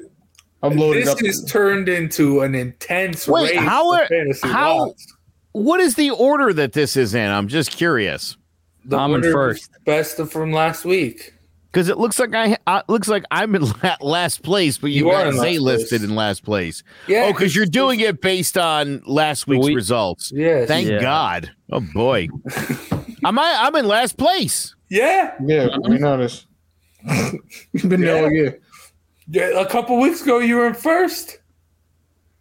I'm 0.62 0.76
loaded 0.78 1.04
this 1.04 1.10
up. 1.10 1.24
is 1.24 1.46
turned 1.46 1.88
into 1.88 2.42
an 2.42 2.54
intense 2.54 3.28
Wait, 3.28 3.52
race 3.52 3.60
how 3.60 3.94
are- 3.94 4.08
fantasy 4.08 4.48
how- 4.48 4.88
locks. 4.88 5.08
What 5.54 5.80
is 5.80 5.96
the 5.96 6.12
order 6.12 6.54
that 6.54 6.74
this 6.74 6.96
is 6.96 7.16
in? 7.16 7.28
I'm 7.28 7.48
just 7.48 7.72
curious. 7.72 8.38
The 8.86 8.98
I'm 8.98 9.14
in 9.16 9.24
first. 9.24 9.72
Best 9.86 10.20
of 10.20 10.32
from 10.32 10.52
last 10.52 10.86
week. 10.86 11.34
Because 11.72 11.88
it 11.90 12.00
looks 12.00 12.18
like 12.18 12.34
I 12.34 12.58
uh, 12.66 12.82
looks 12.88 13.08
like 13.08 13.24
I'm 13.30 13.54
in 13.56 13.62
la- 13.84 13.98
last 14.02 14.42
place, 14.42 14.78
but 14.80 14.88
you, 14.90 15.06
You 15.06 15.10
are 15.12 15.32
got 15.32 15.40
Zay 15.42 15.60
listed 15.60 16.04
in 16.04 16.16
last 16.16 16.44
place. 16.44 16.82
Yeah. 17.08 17.26
oh, 17.26 17.34
because 17.34 17.56
you're 17.56 17.68
doing 17.68 18.00
it 18.00 18.22
based 18.22 18.58
on 18.58 19.02
last 19.06 19.46
week's 19.48 19.68
We- 19.68 19.76
results. 19.76 20.32
Yes. 20.34 20.68
Thank 20.68 20.88
Yeah. 20.88 21.00
God. 21.02 21.52
Oh 21.72 21.82
boy, 21.94 22.28
am 23.24 23.38
I? 23.38 23.58
I'm 23.62 23.76
in 23.76 23.86
last 23.88 24.18
place. 24.18 24.74
Yeah. 24.90 25.36
yeah, 25.46 25.68
we 25.88 26.00
noticed. 26.00 26.48
You've 27.74 27.88
been 27.90 28.02
there 28.02 28.24
all 28.26 28.32
year. 28.32 28.60
Yeah, 29.28 29.60
A 29.62 29.66
couple 29.68 30.00
weeks 30.00 30.24
ago, 30.24 30.40
you 30.40 30.56
were 30.56 30.66
in 30.68 30.74
first. 30.74 31.38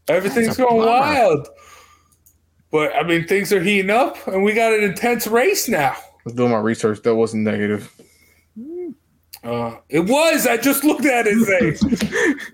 Everything's 0.09 0.57
going 0.57 0.79
bummer. 0.79 0.87
wild. 0.91 1.49
But 2.71 2.95
I 2.97 3.03
mean, 3.03 3.27
things 3.27 3.53
are 3.53 3.63
heating 3.63 3.91
up, 3.91 4.27
and 4.27 4.43
we 4.43 4.55
got 4.55 4.73
an 4.73 4.83
intense 4.83 5.27
race 5.27 5.69
now. 5.69 5.95
I 6.29 6.31
was 6.31 6.35
doing 6.35 6.51
my 6.51 6.59
research. 6.59 7.01
That 7.03 7.15
wasn't 7.15 7.45
negative. 7.45 7.91
Uh, 9.45 9.77
it 9.89 10.01
was. 10.01 10.47
I 10.47 10.57
just 10.57 10.85
looked 10.85 11.07
at 11.07 11.27
it. 11.27 11.39
Zay. 11.39 11.89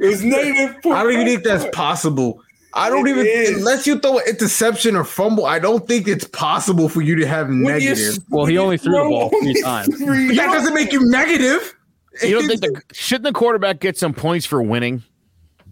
it 0.01 0.07
was 0.07 0.23
negative. 0.23 0.77
I 0.87 1.03
don't 1.03 1.13
even 1.13 1.27
think 1.27 1.43
that's 1.43 1.65
possible. 1.75 2.41
I 2.75 2.89
don't 2.91 3.07
It 3.07 3.11
even 3.11 3.27
is. 3.27 3.59
unless 3.59 3.87
you 3.87 3.99
throw 3.99 4.19
an 4.19 4.25
interception 4.29 4.95
or 4.97 5.03
fumble. 5.05 5.47
I 5.47 5.59
don't 5.59 5.87
think 5.89 6.07
it's 6.09 6.25
possible 6.27 6.89
for 6.89 7.01
you 7.03 7.15
to 7.17 7.27
have 7.27 7.49
When 7.49 7.59
you- 7.59 7.65
negative. 7.65 8.19
Well, 8.29 8.47
he 8.47 8.59
only 8.59 8.77
threw 8.79 8.93
the 8.93 9.09
ball 9.09 9.31
three 9.43 9.61
times. 9.63 9.97
three 9.97 10.37
that 10.37 10.47
doesn't 10.53 10.75
make 10.75 10.93
you 10.93 11.01
negative. 11.11 11.75
You 12.23 12.39
don't 12.39 12.47
think 12.49 12.61
the 12.61 12.83
shouldn't 12.93 13.25
the 13.25 13.33
quarterback 13.39 13.81
get 13.81 13.97
some 13.97 14.13
points 14.13 14.45
for 14.47 14.63
winning? 14.63 15.03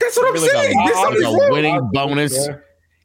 That's 0.01 0.17
what 0.17 0.27
I'm 0.29 0.33
Really 0.35 0.49
like 0.53 0.65
saying. 0.65 0.81
a- 0.81 0.87
This 0.89 0.97
like 0.97 1.15
is 1.17 1.23
a 1.25 1.53
winning 1.53 1.91
bonus. 1.93 2.49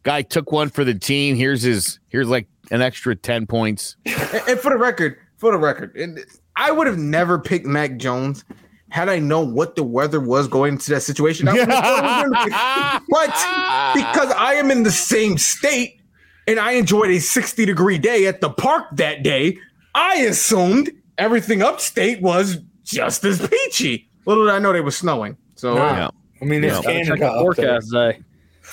Guy 0.04 0.22
took 0.22 0.52
one 0.52 0.70
for 0.70 0.84
the 0.86 0.94
team. 0.96 1.36
Here's 1.36 1.62
his. 1.62 2.00
Here's 2.08 2.30
like 2.30 2.48
an 2.72 2.82
extra 2.82 3.16
ten 3.16 3.46
points. 3.48 3.96
And, 4.06 4.42
and 4.48 4.60
for 4.60 4.72
the 4.72 4.78
record, 4.78 5.18
for 5.38 5.52
the 5.52 5.58
record, 5.58 5.96
and 5.96 6.20
I 6.56 6.72
would 6.72 6.88
have 6.88 6.98
never 6.98 7.38
picked 7.40 7.66
Mac 7.66 7.98
Jones 7.98 8.44
had 8.90 9.10
I 9.10 9.20
known 9.20 9.54
what 9.54 9.76
the 9.76 9.84
weather 9.84 10.20
was 10.20 10.48
going 10.48 10.74
into 10.74 10.92
that 10.92 11.02
situation. 11.02 11.48
I 11.48 11.54
would've 11.54 11.68
thought 11.68 12.26
it 12.26 12.30
was 12.30 12.38
gonna 12.38 13.00
be- 13.00 13.06
but 13.10 13.94
because 13.96 14.32
I 14.38 14.54
am 14.56 14.72
in 14.72 14.84
the 14.84 14.92
same 14.92 15.38
state 15.38 16.02
and 16.48 16.58
I 16.60 16.72
enjoyed 16.74 17.10
a 17.10 17.20
60 17.20 17.66
degree 17.66 17.98
day 17.98 18.28
at 18.28 18.40
the 18.42 18.50
park 18.50 18.86
that 18.94 19.24
day, 19.24 19.58
I 19.94 20.18
assumed 20.22 20.90
everything 21.18 21.62
upstate 21.62 22.22
was 22.22 22.58
just 22.86 23.26
as 23.26 23.46
peachy. 23.46 24.10
Little 24.26 24.46
did 24.46 24.54
I 24.54 24.60
know 24.60 24.72
they 24.72 24.80
were 24.82 24.92
snowing. 24.92 25.36
So, 25.56 25.76
Nah. 25.76 25.94
Yeah. 25.98 26.10
I 26.42 26.46
mean, 26.46 26.64
it's 26.64 26.76
Yeah. 26.76 26.82
Gotta 26.82 26.88
Canada 26.88 27.10
check 27.12 27.20
the 27.20 27.40
forecast, 27.42 27.88
Zay. 27.90 28.20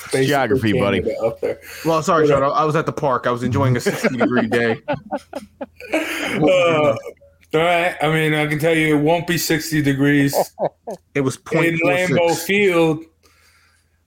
Basically 0.03 0.27
geography, 0.27 0.73
buddy. 0.73 1.15
Up 1.17 1.39
there. 1.41 1.59
well, 1.85 2.03
sorry, 2.03 2.27
Sean. 2.27 2.43
I 2.43 2.47
I 2.47 2.63
was 2.65 2.75
at 2.75 2.85
the 2.85 2.93
park. 2.93 3.27
I 3.27 3.31
was 3.31 3.43
enjoying 3.43 3.75
a 3.75 3.79
60 3.79 4.17
degree 4.17 4.47
day. 4.47 4.81
Uh, 5.91 6.95
all 7.53 7.61
right. 7.61 7.95
I 8.01 8.11
mean, 8.11 8.33
I 8.33 8.47
can 8.47 8.59
tell 8.59 8.75
you, 8.75 8.97
it 8.97 9.01
won't 9.01 9.27
be 9.27 9.37
sixty 9.37 9.81
degrees 9.81 10.35
It 11.13 11.21
was 11.21 11.37
in 11.37 11.77
Lambeau 11.85 12.31
0.46. 12.31 12.45
Field 12.45 13.03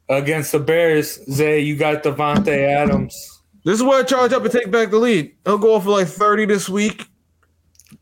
against 0.09 0.53
the 0.53 0.59
Bears. 0.59 1.21
Zay, 1.31 1.61
you 1.61 1.77
got 1.77 2.03
Davante 2.03 2.49
Adams. 2.49 3.41
This 3.65 3.77
is 3.77 3.83
where 3.83 4.01
I 4.01 4.03
charge 4.03 4.33
up 4.33 4.43
and 4.43 4.53
take 4.53 4.71
back 4.71 4.91
the 4.91 4.99
lead. 4.99 5.35
He'll 5.45 5.59
go 5.59 5.75
off 5.75 5.85
for 5.85 5.91
like 5.91 6.09
30 6.09 6.47
this 6.47 6.69
week. 6.69 7.07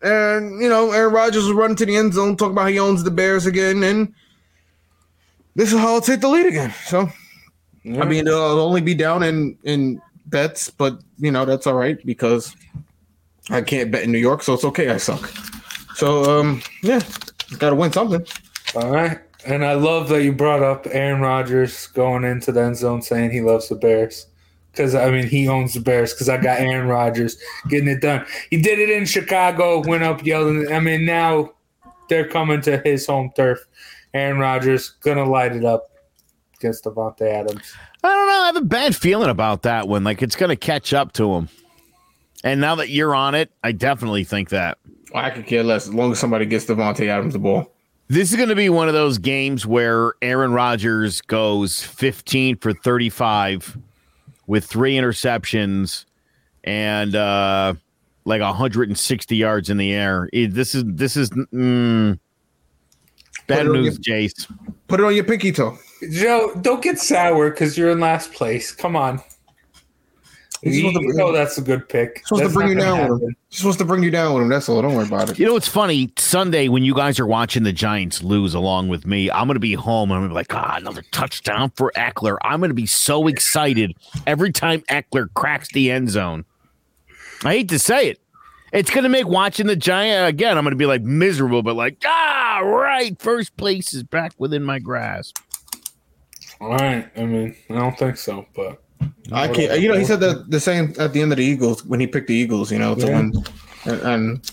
And, 0.03 0.61
you 0.61 0.69
know, 0.69 0.93
Aaron 0.93 1.13
Rodgers 1.13 1.47
will 1.47 1.55
run 1.55 1.77
to 1.77 1.87
the 1.87 1.97
end 1.97 2.15
zone, 2.15 2.37
talk 2.37 2.53
about 2.53 2.63
how 2.63 2.69
he 2.69 2.79
owns 2.79 3.03
the 3.05 3.11
Bears 3.11 3.47
again. 3.47 3.83
And 3.83 4.13
this 5.55 5.73
is 5.73 5.79
how 5.79 5.95
I'll 5.95 6.01
take 6.01 6.21
the 6.21 6.29
lead 6.29 6.47
again. 6.47 6.75
So, 6.85 7.09
I 7.87 8.05
mean, 8.05 8.29
I'll 8.29 8.61
only 8.61 8.81
be 8.81 8.95
down 8.95 9.23
in, 9.23 9.57
in 9.63 10.03
bets, 10.27 10.71
but, 10.71 11.01
you 11.19 11.31
know, 11.31 11.45
that's 11.45 11.67
all 11.67 11.75
right 11.75 12.05
because 12.05 12.55
I 13.49 13.63
can't 13.63 13.93
bet 13.93 14.03
in 14.03 14.13
New 14.13 14.19
York. 14.19 14.43
So 14.43 14.55
it's 14.55 14.65
okay. 14.65 14.91
I 14.91 14.97
suck. 14.97 15.31
So, 15.95 16.41
um, 16.41 16.63
yeah, 16.83 17.01
got 17.59 17.71
to 17.71 17.77
win 17.77 17.93
something. 17.93 18.27
All 18.75 18.91
right. 18.91 19.21
And 19.47 19.65
I 19.65 19.75
love 19.75 20.09
that 20.09 20.25
you 20.25 20.33
brought 20.33 20.63
up 20.63 20.87
Aaron 20.91 21.21
Rodgers 21.21 21.87
going 21.89 22.25
into 22.25 22.51
the 22.51 22.63
end 22.63 22.77
zone 22.77 23.03
saying 23.03 23.31
he 23.31 23.41
loves 23.41 23.69
the 23.69 23.77
Bears. 23.77 24.27
Because, 24.73 24.95
I 24.95 25.11
mean, 25.11 25.27
he 25.27 25.49
owns 25.49 25.73
the 25.73 25.81
Bears 25.81 26.13
because 26.13 26.29
I 26.29 26.37
got 26.37 26.59
Aaron 26.59 26.89
Rodgers 26.89 27.39
getting 27.69 27.89
it 27.89 28.03
done. 28.03 28.27
He 28.51 28.61
did 28.61 28.79
it 28.79 28.91
in 28.91 29.07
Chicago, 29.07 29.81
went 29.87 30.03
up 30.03 30.27
yelling. 30.27 30.71
I 30.71 30.81
mean, 30.81 31.07
now 31.07 31.53
they're 32.09 32.29
coming 32.29 32.61
to 32.63 32.79
his 32.85 33.07
home 33.07 33.31
turf. 33.37 33.65
Aaron 34.13 34.39
Rodgers 34.39 34.91
going 35.01 35.17
to 35.17 35.25
light 35.25 35.55
it 35.55 35.65
up 35.65 35.91
against 36.67 36.85
Davante 36.85 37.23
Adams. 37.23 37.75
I 38.03 38.09
don't 38.09 38.27
know. 38.27 38.43
I 38.43 38.47
have 38.47 38.57
a 38.57 38.61
bad 38.63 38.97
feeling 38.97 39.31
about 39.31 39.63
that 39.63 39.87
one. 39.89 40.05
Like 40.05 40.23
it's 40.23 40.37
going 40.37 40.51
to 40.51 40.57
catch 40.57 40.93
up 40.93 41.13
to 41.15 41.33
him. 41.35 41.49
And 42.45 42.61
now 42.61 42.75
that 42.77 42.91
you're 42.91 43.15
on 43.15 43.35
it, 43.35 43.51
I 43.63 43.73
definitely 43.73 44.25
think 44.25 44.51
that. 44.51 44.79
I 45.15 45.31
could 45.31 45.47
care 45.47 45.63
less 45.63 45.87
as 45.87 45.95
long 45.95 46.13
as 46.13 46.19
somebody 46.19 46.45
gets 46.45 46.67
Davante 46.67 47.07
Adams 47.07 47.33
the 47.33 47.39
ball. 47.39 47.73
This 48.09 48.31
is 48.31 48.37
going 48.37 48.51
to 48.51 48.55
be 48.57 48.69
one 48.69 48.89
of 48.89 48.95
those 48.95 49.19
games 49.19 49.67
where 49.67 50.15
Aaron 50.23 50.53
Rodgers 50.53 51.21
goes 51.23 51.83
15 51.83 52.59
for 52.59 52.73
35 52.73 53.79
with 54.47 54.65
three 54.65 54.95
interceptions 54.95 56.05
and 56.63 57.17
uh, 57.17 57.75
like 58.25 58.41
160 58.41 59.37
yards 59.37 59.71
in 59.71 59.77
the 59.77 59.93
air. 59.93 60.29
It- 60.33 60.55
this 60.55 60.75
is 60.75 60.85
this 60.87 61.17
is 61.17 61.31
mm, 61.31 62.19
bad 63.49 63.67
Put 63.67 63.77
it 63.77 63.81
news, 63.81 63.99
Jace. 63.99 64.53
Put 64.87 65.01
it 65.01 65.05
on 65.05 65.15
your 65.15 65.25
pinky 65.25 65.51
toe. 65.51 65.77
Joe, 66.11 66.53
don't 66.61 66.83
get 66.83 66.99
sour 66.99 67.51
because 67.51 67.77
you're 67.79 67.91
in 67.91 68.01
last 68.01 68.33
place. 68.33 68.73
Come 68.73 68.97
on. 68.97 69.21
You, 70.63 70.73
supposed 70.75 70.97
to- 70.97 71.03
you 71.03 71.15
know 71.15 71.33
that's 71.33 71.59
a 71.59 71.63
good 71.63 71.89
pick. 71.89 72.23
Supposed 72.25 72.43
That's 72.43 72.53
to 72.55 72.59
bring 72.59 72.69
you 72.71 72.75
down 72.75 73.11
with 73.13 73.23
him. 73.23 73.37
Just 73.51 73.61
supposed 73.63 73.79
to 73.79 73.85
bring 73.85 74.03
you 74.03 74.11
down 74.11 74.35
with 74.35 74.43
him. 74.43 74.49
That's 74.49 74.69
all. 74.69 74.81
Don't 74.83 74.95
worry 74.95 75.07
about 75.07 75.31
it. 75.31 75.39
You 75.39 75.47
know 75.47 75.53
what's 75.53 75.69
funny? 75.69 76.13
Sunday 76.19 76.69
when 76.69 76.83
you 76.83 76.95
guys 76.95 77.21
are 77.21 77.27
watching 77.27 77.63
the 77.63 77.73
Giants 77.73 78.23
lose 78.23 78.55
along 78.55 78.89
with 78.89 79.07
me, 79.07 79.31
I'm 79.31 79.47
going 79.47 79.55
to 79.55 79.61
be 79.61 79.75
home 79.75 80.11
and 80.11 80.17
I'm 80.17 80.23
going 80.23 80.31
to 80.31 80.33
be 80.33 80.55
like, 80.55 80.55
ah, 80.55 80.77
another 80.77 81.03
touchdown 81.13 81.71
for 81.77 81.93
Ekeler. 81.95 82.39
I'm 82.43 82.61
going 82.61 82.71
to 82.71 82.75
be 82.75 82.87
so 82.87 83.29
excited 83.29 83.95
every 84.27 84.51
time 84.51 84.81
Ekeler 84.83 85.29
cracks 85.35 85.71
the 85.73 85.91
end 85.91 86.11
zone. 86.11 86.45
I 87.45 87.53
hate 87.53 87.69
to 87.69 87.79
say 87.79 88.09
it. 88.09 88.21
It's 88.73 88.91
going 88.91 89.05
to 89.05 89.09
make 89.09 89.29
watching 89.29 89.67
the 89.67 89.77
Giant 89.77 90.29
again. 90.29 90.59
I'm 90.59 90.65
going 90.65 90.73
to 90.73 90.77
be 90.77 90.87
like 90.87 91.03
miserable, 91.03 91.63
but 91.63 91.77
like, 91.77 92.03
ah, 92.05 92.61
right. 92.65 93.17
First 93.21 93.57
place 93.57 93.95
is 93.95 94.03
back 94.03 94.33
within 94.39 94.65
my 94.65 94.79
grasp. 94.79 95.37
All 96.61 96.71
right. 96.71 97.09
I 97.17 97.25
mean, 97.25 97.55
I 97.71 97.75
don't 97.75 97.99
think 97.99 98.17
so, 98.17 98.47
but 98.55 98.83
I 99.33 99.49
can't. 99.49 99.81
You 99.81 99.89
know, 99.89 99.99
he 99.99 100.05
said 100.05 100.21
that 100.21 100.51
the 100.51 100.61
same 100.61 100.95
at 100.99 101.13
the 101.13 101.21
end 101.23 101.33
of 101.33 101.39
the 101.39 101.45
Eagles 101.45 101.85
when 101.85 102.01
he 102.01 102.07
picked 102.07 102.29
the 102.29 102.35
Eagles. 102.35 102.71
You 102.73 102.79
know, 102.79 102.95
to 102.95 103.07
Yeah. 103.07 103.17
win. 103.17 103.45
And, 103.85 104.01
and 104.03 104.53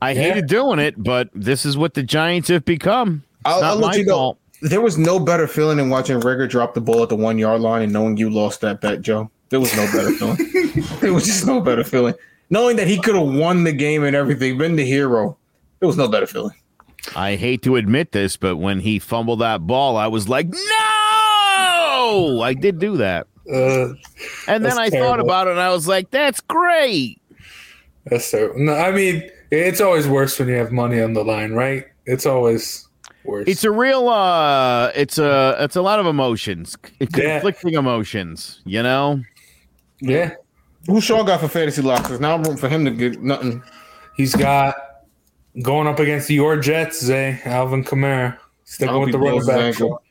I 0.00 0.12
Yeah. 0.12 0.20
hated 0.22 0.46
doing 0.46 0.78
it, 0.78 0.94
but 1.02 1.28
this 1.34 1.66
is 1.66 1.76
what 1.76 1.94
the 1.94 2.02
Giants 2.02 2.48
have 2.48 2.64
become. 2.64 3.24
It's 3.40 3.40
I'll, 3.46 3.60
not 3.60 3.70
I'll 3.70 3.76
let 3.76 3.86
my 3.88 3.94
you 3.96 4.04
know. 4.06 4.12
fault. 4.14 4.38
There 4.62 4.80
was 4.80 4.96
no 4.96 5.18
better 5.18 5.46
feeling 5.46 5.76
than 5.76 5.90
watching 5.90 6.18
Rager 6.20 6.48
drop 6.48 6.74
the 6.74 6.80
ball 6.80 7.02
at 7.02 7.08
the 7.10 7.16
one 7.16 7.38
yard 7.38 7.60
line 7.60 7.82
and 7.82 7.92
knowing 7.92 8.16
you 8.16 8.30
lost 8.30 8.60
that 8.62 8.80
bet, 8.80 9.02
Joe. 9.02 9.30
There 9.50 9.60
was 9.60 9.74
no 9.76 9.84
better 9.92 10.10
feeling. 10.18 10.38
There 11.00 11.12
was 11.12 11.24
just 11.26 11.46
no 11.46 11.60
better 11.60 11.84
feeling. 11.84 12.14
Knowing 12.48 12.76
that 12.76 12.86
he 12.86 12.98
could 13.00 13.14
have 13.16 13.26
won 13.28 13.64
the 13.64 13.72
game 13.72 14.02
and 14.04 14.16
everything, 14.16 14.56
been 14.56 14.76
the 14.76 14.84
hero. 14.84 15.36
There 15.80 15.86
was 15.86 15.96
no 15.96 16.08
better 16.08 16.26
feeling. 16.26 16.54
I 17.14 17.36
hate 17.36 17.62
to 17.62 17.76
admit 17.76 18.12
this, 18.12 18.36
but 18.36 18.56
when 18.56 18.80
he 18.80 18.98
fumbled 18.98 19.40
that 19.40 19.66
ball, 19.66 19.96
I 19.96 20.06
was 20.08 20.28
like, 20.28 20.48
no! 20.48 22.40
I 22.42 22.54
did 22.58 22.78
do 22.78 22.96
that. 22.98 23.26
uh, 23.52 23.88
And 24.48 24.64
then 24.64 24.76
That's 24.76 24.78
I 24.78 24.90
thought 24.90 25.20
about 25.20 25.46
it 25.46 25.52
and 25.52 25.60
I 25.60 25.70
was 25.70 25.86
like, 25.86 26.10
that's 26.10 26.40
great. 26.40 27.20
that's 28.06 28.30
terrible. 28.30 28.58
No, 28.60 28.74
I 28.74 28.90
mean, 28.92 29.28
it's 29.50 29.80
always 29.80 30.08
worse 30.08 30.38
when 30.38 30.48
you 30.48 30.54
have 30.54 30.72
money 30.72 31.00
on 31.00 31.12
the 31.12 31.24
line, 31.24 31.52
right? 31.52 31.86
It's 32.06 32.26
always 32.26 32.88
worse. 33.24 33.46
It's 33.48 33.64
a 33.64 33.70
real 33.70 34.08
uh 34.08 34.90
it's 34.94 35.18
a 35.18 35.56
it's 35.60 35.76
a 35.76 35.82
lot 35.82 35.98
of 36.00 36.06
emotions. 36.06 36.76
Yeah. 37.00 37.06
Conflicting 37.40 37.74
emotions, 37.74 38.60
you 38.64 38.82
know? 38.82 39.22
yeah. 40.00 40.34
Who 40.86 41.00
Sean 41.00 41.26
got 41.26 41.40
for 41.40 41.48
fantasy 41.48 41.82
losses? 41.82 42.20
Now 42.20 42.34
I'm 42.34 42.42
rooting 42.42 42.58
for 42.58 42.68
him 42.68 42.84
to 42.84 42.92
get 42.92 43.20
nothing. 43.20 43.60
He's 44.16 44.36
got 44.36 44.76
going 45.62 45.86
up 45.86 45.98
against 45.98 46.30
your 46.30 46.56
Jets, 46.58 47.02
Zay 47.02 47.40
Alvin 47.44 47.84
Kamara. 47.84 48.38
Sticking 48.64 48.98
with 49.00 49.12
the 49.12 49.18
running 49.18 49.34
blows 49.34 49.46
back. 49.46 49.58
ankle. 49.60 50.02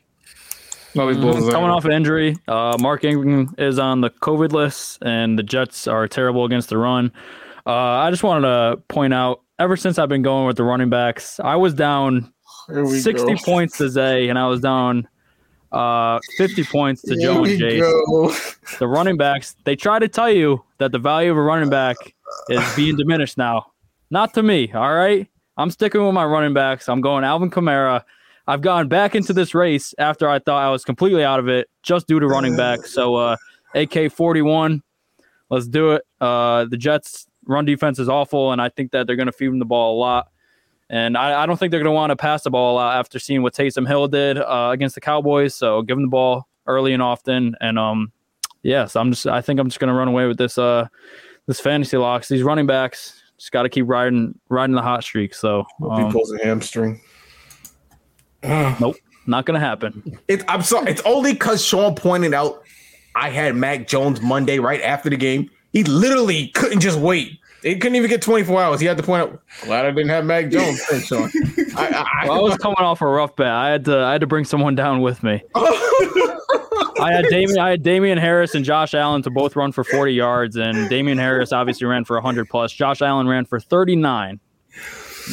No, 0.94 1.08
he 1.08 1.14
blows 1.14 1.36
his 1.36 1.50
Coming 1.50 1.68
off 1.68 1.84
an 1.84 1.92
injury, 1.92 2.36
uh, 2.48 2.78
Mark 2.80 3.04
Ingram 3.04 3.54
is 3.58 3.78
on 3.78 4.00
the 4.00 4.08
COVID 4.08 4.52
list, 4.52 4.98
and 5.02 5.38
the 5.38 5.42
Jets 5.42 5.86
are 5.86 6.08
terrible 6.08 6.46
against 6.46 6.70
the 6.70 6.78
run. 6.78 7.12
Uh, 7.66 7.72
I 7.74 8.10
just 8.10 8.22
wanted 8.22 8.48
to 8.48 8.82
point 8.88 9.12
out, 9.12 9.42
ever 9.58 9.76
since 9.76 9.98
I've 9.98 10.08
been 10.08 10.22
going 10.22 10.46
with 10.46 10.56
the 10.56 10.64
running 10.64 10.88
backs, 10.88 11.38
I 11.40 11.56
was 11.56 11.74
down 11.74 12.32
60 12.68 13.12
go. 13.12 13.36
points 13.44 13.76
to 13.76 13.90
Zay, 13.90 14.28
and 14.30 14.38
I 14.38 14.46
was 14.46 14.60
down 14.60 15.06
uh, 15.72 16.18
50 16.38 16.64
points 16.64 17.02
to 17.02 17.14
Here 17.14 17.20
Joe 17.20 17.44
and 17.44 17.60
Jace. 17.60 17.80
go. 17.80 18.34
The 18.78 18.88
running 18.88 19.18
backs, 19.18 19.54
they 19.64 19.76
try 19.76 19.98
to 19.98 20.08
tell 20.08 20.30
you 20.30 20.64
that 20.78 20.92
the 20.92 20.98
value 20.98 21.30
of 21.30 21.36
a 21.36 21.42
running 21.42 21.68
back 21.68 21.96
is 22.48 22.74
being 22.74 22.96
diminished 22.96 23.36
now. 23.36 23.66
Not 24.10 24.32
to 24.34 24.42
me, 24.42 24.72
all 24.72 24.94
right? 24.94 25.28
I'm 25.56 25.70
sticking 25.70 26.04
with 26.04 26.14
my 26.14 26.24
running 26.24 26.52
backs. 26.52 26.88
I'm 26.88 27.00
going 27.00 27.24
Alvin 27.24 27.50
Kamara. 27.50 28.02
I've 28.46 28.60
gone 28.60 28.88
back 28.88 29.14
into 29.14 29.32
this 29.32 29.54
race 29.54 29.94
after 29.98 30.28
I 30.28 30.38
thought 30.38 30.62
I 30.62 30.70
was 30.70 30.84
completely 30.84 31.24
out 31.24 31.40
of 31.40 31.48
it 31.48 31.68
just 31.82 32.06
due 32.06 32.20
to 32.20 32.26
running 32.26 32.56
back. 32.56 32.86
So, 32.86 33.16
uh, 33.16 33.36
AK 33.74 34.12
41, 34.12 34.82
let's 35.50 35.66
do 35.66 35.92
it. 35.92 36.02
Uh, 36.20 36.66
the 36.66 36.76
Jets' 36.76 37.26
run 37.46 37.64
defense 37.64 37.98
is 37.98 38.08
awful, 38.08 38.52
and 38.52 38.60
I 38.60 38.68
think 38.68 38.92
that 38.92 39.06
they're 39.06 39.16
going 39.16 39.26
to 39.26 39.32
feed 39.32 39.48
them 39.48 39.58
the 39.58 39.64
ball 39.64 39.96
a 39.96 39.98
lot. 39.98 40.28
And 40.88 41.16
I, 41.16 41.42
I 41.42 41.46
don't 41.46 41.58
think 41.58 41.72
they're 41.72 41.80
going 41.80 41.92
to 41.92 41.96
want 41.96 42.10
to 42.10 42.16
pass 42.16 42.44
the 42.44 42.50
ball 42.50 42.74
a 42.74 42.76
lot 42.76 42.96
after 42.98 43.18
seeing 43.18 43.42
what 43.42 43.54
Taysom 43.54 43.88
Hill 43.88 44.06
did 44.06 44.38
uh, 44.38 44.70
against 44.72 44.94
the 44.94 45.00
Cowboys. 45.00 45.54
So, 45.54 45.82
give 45.82 45.96
them 45.96 46.04
the 46.04 46.10
ball 46.10 46.46
early 46.66 46.92
and 46.92 47.02
often. 47.02 47.56
And 47.60 47.78
um, 47.78 48.12
yes, 48.62 48.94
I'm 48.94 49.10
just. 49.10 49.26
I 49.26 49.40
think 49.40 49.58
I'm 49.58 49.68
just 49.68 49.80
going 49.80 49.88
to 49.88 49.94
run 49.94 50.08
away 50.08 50.26
with 50.26 50.38
this. 50.38 50.56
Uh, 50.58 50.86
this 51.46 51.60
fantasy 51.60 51.96
locks. 51.96 52.28
These 52.28 52.42
running 52.42 52.66
backs 52.66 53.15
just 53.38 53.52
got 53.52 53.62
to 53.62 53.68
keep 53.68 53.88
riding, 53.88 54.38
riding 54.48 54.74
the 54.74 54.82
hot 54.82 55.02
streak. 55.04 55.34
So, 55.34 55.64
Hope 55.80 55.98
he 55.98 56.04
um, 56.04 56.12
pulls 56.12 56.32
a 56.32 56.44
hamstring. 56.44 57.00
nope, 58.42 58.96
not 59.26 59.44
going 59.44 59.58
to 59.58 59.66
happen. 59.66 60.18
It, 60.28 60.44
I'm 60.48 60.62
sorry. 60.62 60.90
It's 60.90 61.02
only 61.02 61.32
because 61.32 61.64
Sean 61.64 61.94
pointed 61.94 62.34
out 62.34 62.62
I 63.16 63.30
had 63.30 63.56
Mac 63.56 63.88
Jones 63.88 64.20
Monday 64.20 64.58
right 64.58 64.80
after 64.82 65.10
the 65.10 65.16
game. 65.16 65.50
He 65.72 65.84
literally 65.84 66.48
couldn't 66.48 66.80
just 66.80 66.98
wait. 66.98 67.40
He 67.62 67.76
couldn't 67.76 67.96
even 67.96 68.08
get 68.08 68.22
24 68.22 68.62
hours. 68.62 68.80
He 68.80 68.86
had 68.86 68.96
to 68.98 69.02
point 69.02 69.22
out. 69.22 69.42
Glad 69.64 69.86
I 69.86 69.90
didn't 69.90 70.10
have 70.10 70.24
Mac 70.24 70.50
Jones. 70.50 70.80
Thanks, 70.84 71.06
Sean. 71.06 71.30
I, 71.76 71.88
I, 71.88 72.22
I, 72.22 72.28
Well, 72.28 72.38
I 72.38 72.42
was 72.42 72.56
coming 72.58 72.76
off 72.78 73.00
a 73.00 73.06
rough 73.06 73.34
bet. 73.34 73.48
I 73.48 73.70
had 73.70 73.84
to. 73.86 73.98
I 73.98 74.12
had 74.12 74.20
to 74.20 74.26
bring 74.26 74.44
someone 74.44 74.74
down 74.74 75.00
with 75.00 75.22
me. 75.22 75.42
I 77.00 77.12
had 77.12 77.26
Damian. 77.28 77.58
I 77.58 77.70
had 77.70 77.82
Damien 77.82 78.18
Harris 78.18 78.54
and 78.54 78.64
Josh 78.64 78.94
Allen 78.94 79.22
to 79.22 79.30
both 79.30 79.56
run 79.56 79.72
for 79.72 79.84
40 79.84 80.12
yards, 80.12 80.56
and 80.56 80.88
Damien 80.88 81.18
Harris 81.18 81.52
obviously 81.52 81.86
ran 81.86 82.04
for 82.04 82.16
100 82.16 82.48
plus. 82.48 82.72
Josh 82.72 83.02
Allen 83.02 83.28
ran 83.28 83.44
for 83.44 83.60
39, 83.60 84.40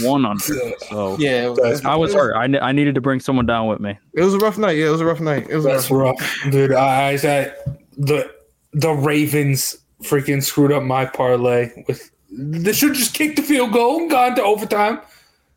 one 0.01 0.26
under. 0.26 0.43
So 0.89 1.18
yeah, 1.20 1.49
was, 1.49 1.84
I 1.86 1.95
was 1.95 2.14
hurt. 2.14 2.36
I, 2.36 2.45
I 2.59 2.72
needed 2.72 2.95
to 2.95 3.01
bring 3.01 3.20
someone 3.20 3.45
down 3.45 3.68
with 3.68 3.80
me. 3.80 3.97
it 4.14 4.24
was 4.24 4.34
a 4.34 4.39
rough 4.39 4.57
night. 4.57 4.78
Yeah, 4.78 4.88
it 4.88 4.91
was 4.91 5.01
a 5.01 5.05
rough 5.05 5.20
night. 5.22 5.47
It 5.49 5.55
was 5.55 5.66
That's 5.66 5.89
rough 5.91 6.20
rough, 6.20 6.51
dude. 6.51 6.74
I, 6.74 7.09
I 7.09 7.16
said 7.16 7.55
the 7.97 8.30
the 8.74 8.92
Ravens 8.92 9.78
freaking 10.04 10.43
screwed 10.43 10.71
up 10.71 10.83
my 10.83 11.05
parlay 11.05 11.71
with. 11.87 12.09
They 12.36 12.74
should 12.74 12.96
just 12.96 13.13
kick 13.13 13.36
the 13.36 13.43
field 13.43 13.74
goal 13.74 14.00
and 14.01 14.09
gone 14.09 14.36
to 14.36 14.43
overtime, 14.43 15.00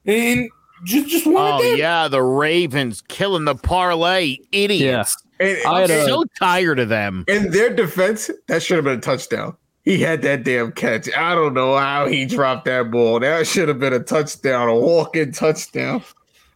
and 0.05 0.51
just 0.85 1.09
just 1.09 1.26
won 1.26 1.55
Oh 1.55 1.62
there. 1.62 1.76
yeah, 1.78 2.06
the 2.06 2.22
Ravens 2.22 3.01
killing 3.09 3.47
the 3.47 3.55
parlay, 3.55 4.36
idiots. 4.52 5.16
And, 5.38 5.58
I 5.66 5.80
had 5.82 5.90
I'm 5.90 6.00
a- 6.00 6.06
so 6.06 6.24
tired 6.38 6.78
of 6.78 6.88
them. 6.88 7.24
in 7.28 7.50
their 7.50 7.72
defense, 7.74 8.30
that 8.48 8.62
should 8.62 8.76
have 8.76 8.84
been 8.84 8.98
a 8.98 9.02
touchdown. 9.02 9.56
He 9.84 9.98
had 10.00 10.22
that 10.22 10.42
damn 10.44 10.72
catch. 10.72 11.08
I 11.16 11.34
don't 11.34 11.54
know 11.54 11.76
how 11.76 12.06
he 12.08 12.24
dropped 12.24 12.64
that 12.64 12.90
ball. 12.90 13.20
That 13.20 13.46
should 13.46 13.68
have 13.68 13.78
been 13.78 13.92
a 13.92 14.00
touchdown, 14.00 14.68
a 14.68 14.74
walk-in 14.74 15.30
touchdown. 15.32 16.02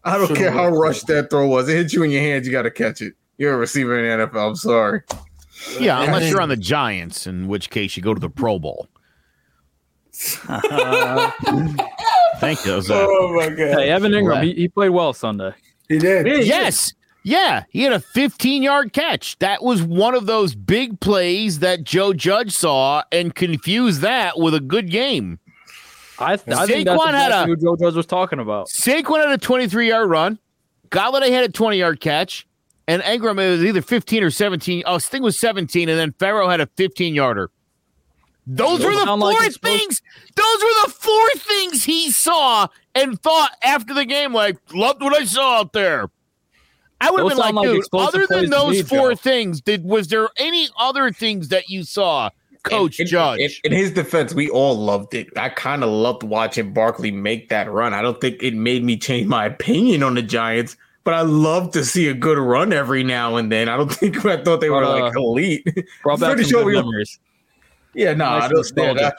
I 0.02 0.16
don't 0.18 0.28
Should've 0.28 0.38
care 0.38 0.50
how 0.50 0.70
been. 0.70 0.80
rushed 0.80 1.06
that 1.08 1.30
throw 1.30 1.46
was. 1.46 1.68
It 1.68 1.76
hit 1.76 1.92
you 1.92 2.02
in 2.02 2.10
your 2.10 2.22
hands. 2.22 2.46
You 2.46 2.52
got 2.52 2.62
to 2.62 2.70
catch 2.70 3.02
it. 3.02 3.14
You're 3.38 3.54
a 3.54 3.56
receiver 3.56 3.98
in 4.02 4.18
the 4.18 4.26
NFL. 4.26 4.48
I'm 4.48 4.56
sorry. 4.56 5.02
Yeah, 5.78 6.02
unless 6.02 6.30
you're 6.30 6.40
on 6.40 6.48
the 6.48 6.56
Giants, 6.74 7.26
in 7.26 7.46
which 7.46 7.70
case 7.70 7.96
you 7.96 8.02
go 8.02 8.14
to 8.14 8.20
the 8.20 8.30
Pro 8.30 8.58
Bowl. 8.58 8.88
Thank 10.12 10.58
you. 12.64 12.72
That 12.72 12.76
was, 12.76 12.90
Oh 12.90 13.32
my 13.36 13.48
god, 13.50 13.78
Hey, 13.78 13.90
Evan 13.90 14.12
Engram, 14.12 14.42
he, 14.42 14.54
he 14.54 14.68
played 14.68 14.88
well 14.90 15.12
Sunday. 15.12 15.52
he 15.88 15.98
did. 15.98 16.46
yes. 16.46 16.92
Yeah, 17.22 17.64
he 17.70 17.82
had 17.82 17.92
a 17.92 18.00
15 18.00 18.62
yard 18.62 18.92
catch. 18.92 19.38
That 19.40 19.62
was 19.62 19.82
one 19.82 20.14
of 20.14 20.26
those 20.26 20.54
big 20.54 21.00
plays 21.00 21.58
that 21.58 21.84
Joe 21.84 22.12
Judge 22.14 22.52
saw 22.52 23.02
and 23.12 23.34
confused 23.34 24.00
that 24.00 24.38
with 24.38 24.54
a 24.54 24.60
good 24.60 24.90
game. 24.90 25.38
I, 26.18 26.32
I 26.34 26.36
think 26.36 26.86
that's 26.86 27.04
had 27.06 27.32
a- 27.32 27.46
who 27.46 27.56
Joe 27.56 27.76
Judge 27.76 27.94
was 27.94 28.06
talking 28.06 28.38
about. 28.38 28.68
Saquon 28.68 29.18
had 29.24 29.30
a 29.32 29.38
23 29.38 29.88
yard 29.88 30.08
run. 30.08 30.38
Golladay 30.88 31.30
had 31.30 31.44
a 31.44 31.48
20 31.48 31.76
yard 31.78 32.00
catch. 32.00 32.46
And 32.88 33.02
Engram 33.02 33.40
it 33.40 33.50
was 33.50 33.64
either 33.64 33.82
15 33.82 34.24
or 34.24 34.30
17. 34.30 34.82
Oh, 34.84 34.98
Sting 34.98 35.22
was 35.22 35.38
17. 35.38 35.88
And 35.88 35.98
then 35.98 36.12
Farrow 36.18 36.48
had 36.48 36.60
a 36.60 36.66
15 36.76 37.14
yarder. 37.14 37.50
Those 38.46 38.84
were 38.84 38.92
the 38.92 39.06
four 39.06 39.16
like 39.18 39.36
it's 39.46 39.54
supposed- 39.54 39.78
things. 39.78 40.02
Those 40.34 40.62
were 40.62 40.86
the 40.86 40.92
four 40.92 41.28
things 41.36 41.84
he 41.84 42.10
saw 42.10 42.66
and 42.94 43.20
thought 43.22 43.52
after 43.62 43.94
the 43.94 44.04
game. 44.04 44.32
Like, 44.34 44.56
loved 44.74 45.02
what 45.02 45.16
I 45.16 45.24
saw 45.24 45.58
out 45.60 45.72
there. 45.72 46.10
I 47.00 47.10
would 47.10 47.20
have 47.20 47.28
Those 47.30 47.30
been 47.30 47.38
like, 47.38 47.54
like 47.54 47.64
dude. 47.66 47.84
Other 47.94 48.26
than 48.26 48.50
those 48.50 48.70
me, 48.72 48.82
four 48.82 49.10
Joe. 49.12 49.16
things, 49.16 49.60
did 49.60 49.84
was 49.84 50.08
there 50.08 50.28
any 50.36 50.68
other 50.78 51.10
things 51.12 51.48
that 51.48 51.68
you 51.70 51.82
saw, 51.84 52.30
Coach 52.62 53.00
in, 53.00 53.06
Judge? 53.06 53.60
In, 53.64 53.72
in 53.72 53.78
his 53.78 53.90
defense, 53.92 54.34
we 54.34 54.50
all 54.50 54.76
loved 54.76 55.14
it. 55.14 55.28
I 55.36 55.48
kind 55.48 55.82
of 55.82 55.90
loved 55.90 56.22
watching 56.22 56.72
Barkley 56.74 57.10
make 57.10 57.48
that 57.48 57.70
run. 57.70 57.94
I 57.94 58.02
don't 58.02 58.20
think 58.20 58.42
it 58.42 58.54
made 58.54 58.84
me 58.84 58.96
change 58.98 59.26
my 59.28 59.46
opinion 59.46 60.02
on 60.02 60.14
the 60.14 60.22
Giants, 60.22 60.76
but 61.04 61.14
I 61.14 61.22
love 61.22 61.72
to 61.72 61.84
see 61.84 62.08
a 62.08 62.14
good 62.14 62.36
run 62.38 62.72
every 62.72 63.02
now 63.02 63.36
and 63.36 63.50
then. 63.50 63.68
I 63.68 63.76
don't 63.78 63.90
think 63.92 64.24
I 64.26 64.42
thought 64.42 64.60
they 64.60 64.68
were 64.70 64.84
Uh, 64.84 65.00
like 65.00 65.16
elite. 65.16 65.66
Brought 66.02 66.20
back 66.20 66.38
some 66.38 66.64
good 66.64 66.74
memories. 66.74 67.18
yeah, 67.94 68.12
no, 68.12 68.26
Nice 68.38 68.42
I 68.42 68.48
don't 68.48 68.96
yeah, 68.98 69.10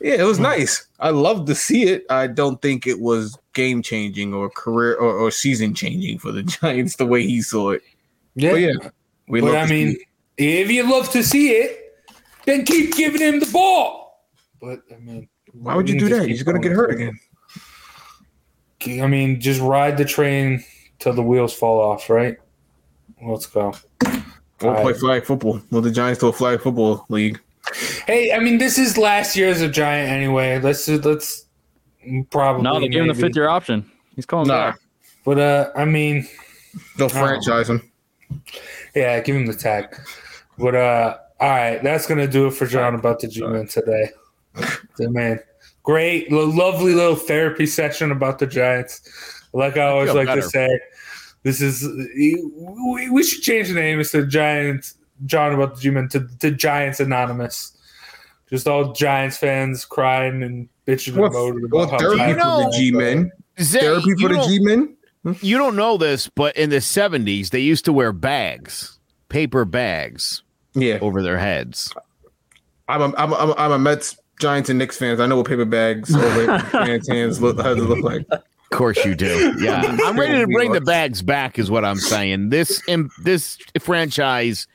yeah, 0.00 0.14
it 0.14 0.24
was 0.24 0.38
nice. 0.38 0.86
I 1.00 1.10
love 1.10 1.46
to 1.46 1.54
see 1.54 1.84
it. 1.84 2.04
I 2.10 2.26
don't 2.28 2.60
think 2.62 2.86
it 2.86 3.00
was 3.00 3.36
game 3.58 3.82
changing 3.82 4.32
or 4.32 4.48
career 4.48 4.94
or, 4.94 5.12
or 5.12 5.30
season 5.32 5.74
changing 5.74 6.18
for 6.20 6.30
the 6.30 6.42
Giants 6.60 6.94
the 6.94 7.06
way 7.06 7.26
he 7.26 7.42
saw 7.42 7.70
it. 7.70 7.82
Yeah, 8.36 8.52
But 8.52 8.60
yeah, 8.60 8.90
we 9.26 9.40
but 9.40 9.56
I 9.56 9.66
mean, 9.66 9.96
if 10.36 10.70
you 10.70 10.88
love 10.88 11.10
to 11.10 11.24
see 11.24 11.50
it, 11.50 11.96
then 12.46 12.64
keep 12.64 12.94
giving 12.94 13.20
him 13.20 13.40
the 13.40 13.46
ball. 13.46 14.28
But 14.60 14.82
I 14.94 14.98
mean, 15.00 15.28
Why 15.52 15.74
would 15.74 15.88
you 15.88 15.98
do 15.98 16.08
that? 16.08 16.28
You're 16.28 16.36
just 16.36 16.46
gonna 16.46 16.60
get 16.60 16.72
hurt 16.72 16.92
again. 16.92 17.18
I 19.02 19.08
mean, 19.08 19.40
just 19.40 19.60
ride 19.60 19.98
the 19.98 20.04
train 20.04 20.64
till 21.00 21.12
the 21.12 21.22
wheels 21.22 21.52
fall 21.52 21.80
off, 21.80 22.08
right? 22.08 22.36
Let's 23.20 23.46
go. 23.46 23.74
We'll 24.62 24.80
play 24.82 24.92
flag 24.92 25.24
football. 25.24 25.60
Well, 25.70 25.82
the 25.82 25.90
Giants 25.90 26.20
to 26.20 26.28
a 26.28 26.32
flag 26.32 26.60
football 26.60 27.04
league. 27.08 27.40
Hey, 28.06 28.32
I 28.32 28.38
mean, 28.38 28.58
this 28.58 28.78
is 28.78 28.96
last 28.96 29.36
year 29.36 29.48
as 29.50 29.60
a 29.60 29.68
giant 29.68 30.10
anyway. 30.10 30.60
Let's 30.60 30.86
let's 30.88 31.47
probably 32.30 32.62
No, 32.62 32.80
they 32.80 32.88
gave 32.88 33.02
him 33.02 33.08
the 33.08 33.14
fifth 33.14 33.36
year 33.36 33.48
option. 33.48 33.90
He's 34.16 34.26
calling 34.26 34.48
Nah, 34.48 34.70
back. 34.72 34.80
But 35.24 35.38
uh, 35.38 35.70
I 35.76 35.84
mean, 35.84 36.26
they'll 36.96 37.08
franchise 37.08 37.68
him. 37.70 37.90
yeah, 38.94 39.20
give 39.20 39.36
him 39.36 39.46
the 39.46 39.54
tag. 39.54 39.96
But 40.58 40.74
uh, 40.74 41.18
all 41.40 41.48
right, 41.50 41.82
that's 41.82 42.06
gonna 42.06 42.26
do 42.26 42.46
it 42.46 42.52
for 42.52 42.66
Jawing 42.66 42.94
about 42.94 43.20
the 43.20 43.28
G-Men 43.28 43.68
today. 43.68 44.10
The 44.96 45.08
man, 45.10 45.38
great, 45.84 46.32
lo- 46.32 46.46
lovely 46.46 46.94
little 46.94 47.14
therapy 47.16 47.66
session 47.66 48.10
about 48.10 48.38
the 48.40 48.46
Giants. 48.46 49.46
Like 49.52 49.76
I 49.76 49.86
always 49.86 50.08
feel 50.08 50.16
like 50.16 50.26
better. 50.26 50.40
to 50.40 50.48
say, 50.48 50.80
this 51.44 51.60
is 51.60 51.86
we, 52.16 53.08
we 53.10 53.22
should 53.22 53.42
change 53.42 53.68
the 53.68 53.74
name 53.74 53.98
instead 53.98 54.22
of 54.24 54.28
Giants. 54.28 54.94
Jawing 55.26 55.54
about 55.54 55.74
the 55.76 55.80
G-Men 55.82 56.08
to, 56.10 56.28
to 56.40 56.50
Giants 56.52 57.00
Anonymous. 57.00 57.76
Just 58.50 58.66
all 58.66 58.92
Giants 58.92 59.36
fans 59.36 59.84
crying 59.84 60.42
and 60.42 60.68
bitching 60.86 61.08
and 61.08 61.18
Well, 61.18 61.30
moaning 61.32 61.64
about 61.64 61.76
well 61.76 61.88
how 61.90 61.98
therapy 61.98 62.16
Giants 62.18 62.44
know- 62.44 62.62
for 62.64 62.70
the 62.70 62.76
G 62.78 62.90
men. 62.92 63.30
Zay, 63.60 63.80
Therapy 63.80 64.14
for 64.20 64.28
the 64.28 64.44
G 64.46 64.58
men. 64.60 64.94
You 65.42 65.58
don't 65.58 65.76
know 65.76 65.96
this, 65.98 66.28
but 66.28 66.56
in 66.56 66.70
the 66.70 66.76
70s, 66.80 67.50
they 67.50 67.60
used 67.60 67.84
to 67.86 67.92
wear 67.92 68.12
bags, 68.12 68.98
paper 69.28 69.64
bags 69.64 70.42
Yeah, 70.74 70.98
over 71.02 71.22
their 71.22 71.38
heads. 71.38 71.92
I'm 72.88 73.02
a, 73.02 73.14
I'm 73.18 73.32
a, 73.32 73.36
I'm 73.36 73.50
a, 73.50 73.54
I'm 73.58 73.72
a 73.72 73.78
Mets, 73.78 74.16
Giants, 74.40 74.70
and 74.70 74.78
Knicks 74.78 74.96
fans. 74.96 75.20
I 75.20 75.26
know 75.26 75.36
what 75.36 75.46
paper 75.46 75.64
bags 75.66 76.14
over 76.14 76.58
fans' 76.60 77.08
hands 77.08 77.42
look 77.42 77.60
how 77.60 77.74
they 77.74 77.80
look 77.80 78.02
like. 78.02 78.24
Of 78.30 78.42
course 78.70 79.04
you 79.04 79.14
do. 79.14 79.54
Yeah. 79.60 79.82
I'm 80.04 80.18
ready 80.18 80.38
to 80.38 80.46
bring 80.46 80.72
the 80.72 80.80
bags 80.80 81.20
back 81.20 81.58
is 81.58 81.70
what 81.70 81.84
I'm 81.84 81.98
saying. 81.98 82.50
This 82.50 82.80
im- 82.88 83.10
this 83.22 83.58
franchise 83.80 84.66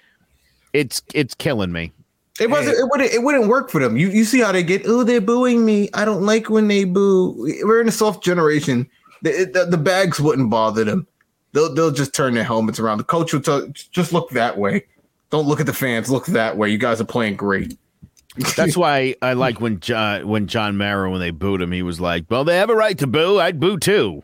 it's 0.74 1.02
it's 1.14 1.34
killing 1.36 1.72
me. 1.72 1.92
It 2.40 2.50
wasn't. 2.50 2.78
It 2.78 2.88
wouldn't. 2.90 3.12
It 3.12 3.22
wouldn't 3.22 3.48
work 3.48 3.70
for 3.70 3.80
them. 3.80 3.96
You 3.96 4.10
you 4.10 4.26
see 4.26 4.40
how 4.40 4.52
they 4.52 4.64
get? 4.64 4.84
Oh, 4.86 5.04
they're 5.04 5.22
booing 5.22 5.66
me. 5.66 5.90
I 5.94 6.04
don't 6.04 6.24
like 6.24 6.50
when 6.50 6.68
they 6.68 6.84
boo. 6.84 7.36
We're 7.64 7.82
in 7.82 7.88
a 7.88 7.92
soft 7.92 8.24
generation. 8.24 8.90
The, 9.22 9.50
the, 9.54 9.66
the 9.66 9.78
bags 9.78 10.20
wouldn't 10.20 10.50
bother 10.50 10.84
them. 10.84 11.08
They'll 11.52 11.74
they'll 11.74 11.92
just 11.92 12.14
turn 12.14 12.34
their 12.34 12.44
helmets 12.44 12.80
around. 12.80 12.98
The 12.98 13.04
coach 13.04 13.34
will 13.34 13.42
tell, 13.42 13.68
just 13.68 14.14
look 14.14 14.32
that 14.32 14.58
way. 14.58 14.86
Don't 15.30 15.48
look 15.48 15.60
at 15.60 15.68
the 15.68 15.74
fans. 15.74 16.10
Look 16.10 16.26
that 16.28 16.58
way. 16.58 16.70
You 16.70 16.80
guys 16.80 17.00
are 17.00 17.06
playing 17.06 17.36
great. 17.36 17.78
That's 18.58 18.76
why 18.76 19.16
I 19.22 19.34
like 19.34 19.62
when 19.62 19.80
John 19.80 20.28
when 20.28 20.48
John 20.48 20.76
Mara 20.76 21.12
when 21.12 21.20
they 21.20 21.30
booed 21.30 21.62
him, 21.62 21.72
he 21.72 21.84
was 21.84 22.02
like, 22.02 22.26
"Well, 22.30 22.44
they 22.44 22.58
have 22.58 22.72
a 22.72 22.76
right 22.76 22.98
to 22.98 23.06
boo. 23.06 23.40
I'd 23.40 23.60
boo 23.60 23.78
too." 23.78 24.24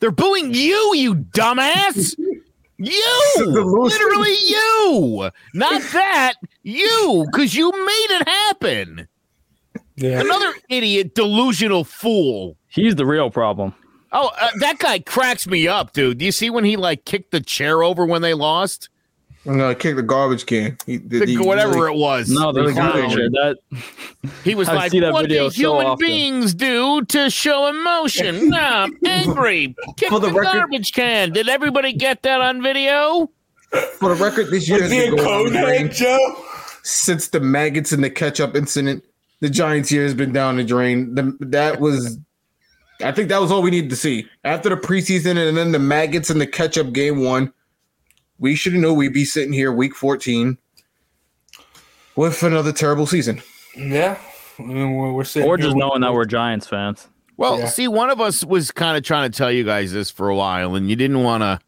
They're 0.00 0.10
booing 0.10 0.52
you, 0.52 0.92
you 0.94 1.14
dumbass. 1.14 2.16
You, 2.84 3.32
literally 3.36 4.34
you, 4.46 5.30
not 5.54 5.82
that 5.92 6.34
you, 6.62 7.26
because 7.30 7.54
you 7.54 7.70
made 7.70 8.20
it 8.20 8.28
happen. 8.28 9.08
Yeah. 9.96 10.20
Another 10.20 10.54
idiot, 10.68 11.14
delusional 11.14 11.84
fool. 11.84 12.56
He's 12.68 12.96
the 12.96 13.06
real 13.06 13.30
problem. 13.30 13.74
Oh, 14.12 14.30
uh, 14.40 14.50
that 14.60 14.78
guy 14.78 15.00
cracks 15.00 15.46
me 15.46 15.66
up, 15.66 15.92
dude. 15.92 16.18
Do 16.18 16.24
you 16.24 16.32
see 16.32 16.50
when 16.50 16.64
he 16.64 16.76
like 16.76 17.04
kicked 17.04 17.32
the 17.32 17.40
chair 17.40 17.82
over 17.82 18.06
when 18.06 18.22
they 18.22 18.34
lost? 18.34 18.88
I'm 19.46 19.58
gonna 19.58 19.74
kick 19.74 19.96
the 19.96 20.02
garbage 20.02 20.46
can. 20.46 20.78
He, 20.86 20.96
The- 20.96 21.36
whatever 21.38 21.86
it 21.88 21.96
was. 21.96 22.30
No, 22.30 22.50
the 22.52 22.62
Really 22.62 22.72
clown. 22.72 23.10
That 23.10 23.56
He 24.42 24.54
was 24.54 24.68
I 24.70 24.74
like, 24.74 24.90
see 24.90 25.00
that 25.00 25.12
"What 25.12 25.22
video 25.22 25.48
do 25.48 25.54
so 25.54 25.56
human 25.74 25.86
often." 25.86 26.06
beings 26.06 26.54
do 26.54 27.04
to 27.06 27.28
show 27.28 27.66
emotion? 27.68 28.48
nah, 28.50 28.84
I'm 28.84 28.98
angry. 29.04 29.74
Kick 29.98 30.08
For 30.08 30.18
the, 30.20 30.28
the 30.28 30.32
record- 30.34 30.52
garbage 30.60 30.92
can. 30.92 31.30
Did 31.32 31.48
everybody 31.48 31.92
get 31.92 32.22
that 32.22 32.40
on 32.40 32.62
video? 32.62 33.30
For 33.98 34.14
the 34.14 34.24
record, 34.24 34.50
this 34.50 34.68
year 34.68 34.80
has 34.82 34.90
Is 34.92 34.98
been 35.10 35.16
going 35.16 35.52
down 35.52 35.52
the 35.52 35.60
drain. 35.60 35.88
conehead, 35.88 35.94
Joe? 35.94 36.44
since 36.82 37.28
the 37.28 37.40
maggots 37.40 37.92
and 37.92 38.04
the 38.04 38.10
ketchup 38.10 38.54
incident. 38.56 39.04
The 39.40 39.50
Giants 39.50 39.90
year 39.90 40.04
has 40.04 40.14
been 40.14 40.32
down 40.32 40.56
the 40.56 40.64
drain. 40.64 41.14
The, 41.14 41.36
that 41.40 41.80
was, 41.80 42.18
I 43.02 43.10
think 43.12 43.28
that 43.30 43.40
was 43.40 43.50
all 43.50 43.62
we 43.62 43.70
needed 43.70 43.90
to 43.90 43.96
see 43.96 44.26
after 44.44 44.68
the 44.70 44.76
preseason 44.76 45.36
and 45.36 45.56
then 45.56 45.72
the 45.72 45.78
maggots 45.78 46.30
and 46.30 46.40
the 46.40 46.46
ketchup 46.46 46.92
game 46.92 47.22
one. 47.24 47.52
We 48.38 48.54
should 48.56 48.72
have 48.72 48.82
known 48.82 48.96
we'd 48.96 49.12
be 49.12 49.24
sitting 49.24 49.52
here 49.52 49.72
week 49.72 49.94
14 49.94 50.58
with 52.16 52.42
another 52.42 52.72
terrible 52.72 53.06
season. 53.06 53.42
Yeah. 53.76 54.18
I 54.58 54.62
mean, 54.62 54.94
we're, 54.94 55.12
we're 55.12 55.24
sitting 55.24 55.48
or 55.48 55.56
just 55.56 55.68
with- 55.70 55.76
knowing 55.76 56.00
that 56.02 56.12
we're 56.12 56.24
Giants 56.26 56.66
fans. 56.66 57.08
Well, 57.36 57.58
Yeah. 57.58 57.66
see, 57.66 57.88
one 57.88 58.10
of 58.10 58.20
us 58.20 58.44
was 58.44 58.70
kind 58.70 58.96
of 58.96 59.02
trying 59.02 59.30
to 59.30 59.36
tell 59.36 59.50
you 59.50 59.64
guys 59.64 59.92
this 59.92 60.08
for 60.10 60.28
a 60.28 60.36
while, 60.36 60.76
and 60.76 60.88
you 60.88 60.94
didn't 60.94 61.22
want 61.24 61.42
to. 61.42 61.58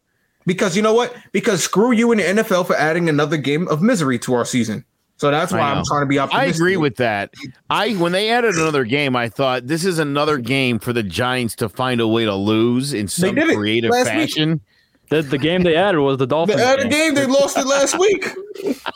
Because 0.45 0.77
you 0.77 0.81
know 0.81 0.93
what? 0.93 1.13
Because 1.33 1.61
screw 1.61 1.91
you 1.91 2.13
in 2.13 2.19
the 2.19 2.23
NFL 2.23 2.65
for 2.67 2.75
adding 2.77 3.09
another 3.09 3.35
game 3.35 3.67
of 3.67 3.81
misery 3.81 4.17
to 4.19 4.33
our 4.33 4.45
season. 4.45 4.85
So 5.17 5.29
that's 5.29 5.51
why. 5.51 5.59
I'm 5.59 5.83
trying 5.83 6.03
to 6.03 6.05
be 6.05 6.19
optimistic. 6.19 6.53
I 6.53 6.55
agree 6.55 6.77
with 6.77 6.95
that. 6.97 7.33
I 7.69 7.93
when 7.95 8.13
they 8.13 8.29
added 8.29 8.55
another 8.55 8.85
game, 8.85 9.15
I 9.15 9.27
thought 9.27 9.67
this 9.67 9.83
is 9.83 9.99
another 9.99 10.37
game 10.37 10.79
for 10.79 10.93
the 10.93 11.03
Giants 11.03 11.55
to 11.55 11.67
find 11.67 11.99
a 11.99 12.07
way 12.07 12.23
to 12.23 12.35
lose 12.35 12.93
in 12.93 13.09
some 13.09 13.35
creative 13.35 13.91
fashion. 13.91 14.51
week. 14.51 14.61
Fashion. 15.09 15.25
The, 15.25 15.29
the 15.29 15.37
game 15.37 15.63
they 15.63 15.75
added 15.75 15.99
was 15.99 16.17
the 16.17 16.27
Dolphins. 16.27 16.57
They 16.59 16.63
added 16.65 16.87
a 16.87 16.89
game. 16.89 17.13
game. 17.13 17.15
They 17.15 17.25
lost 17.25 17.57
it 17.57 17.65
last 17.65 17.97
week. 17.99 18.27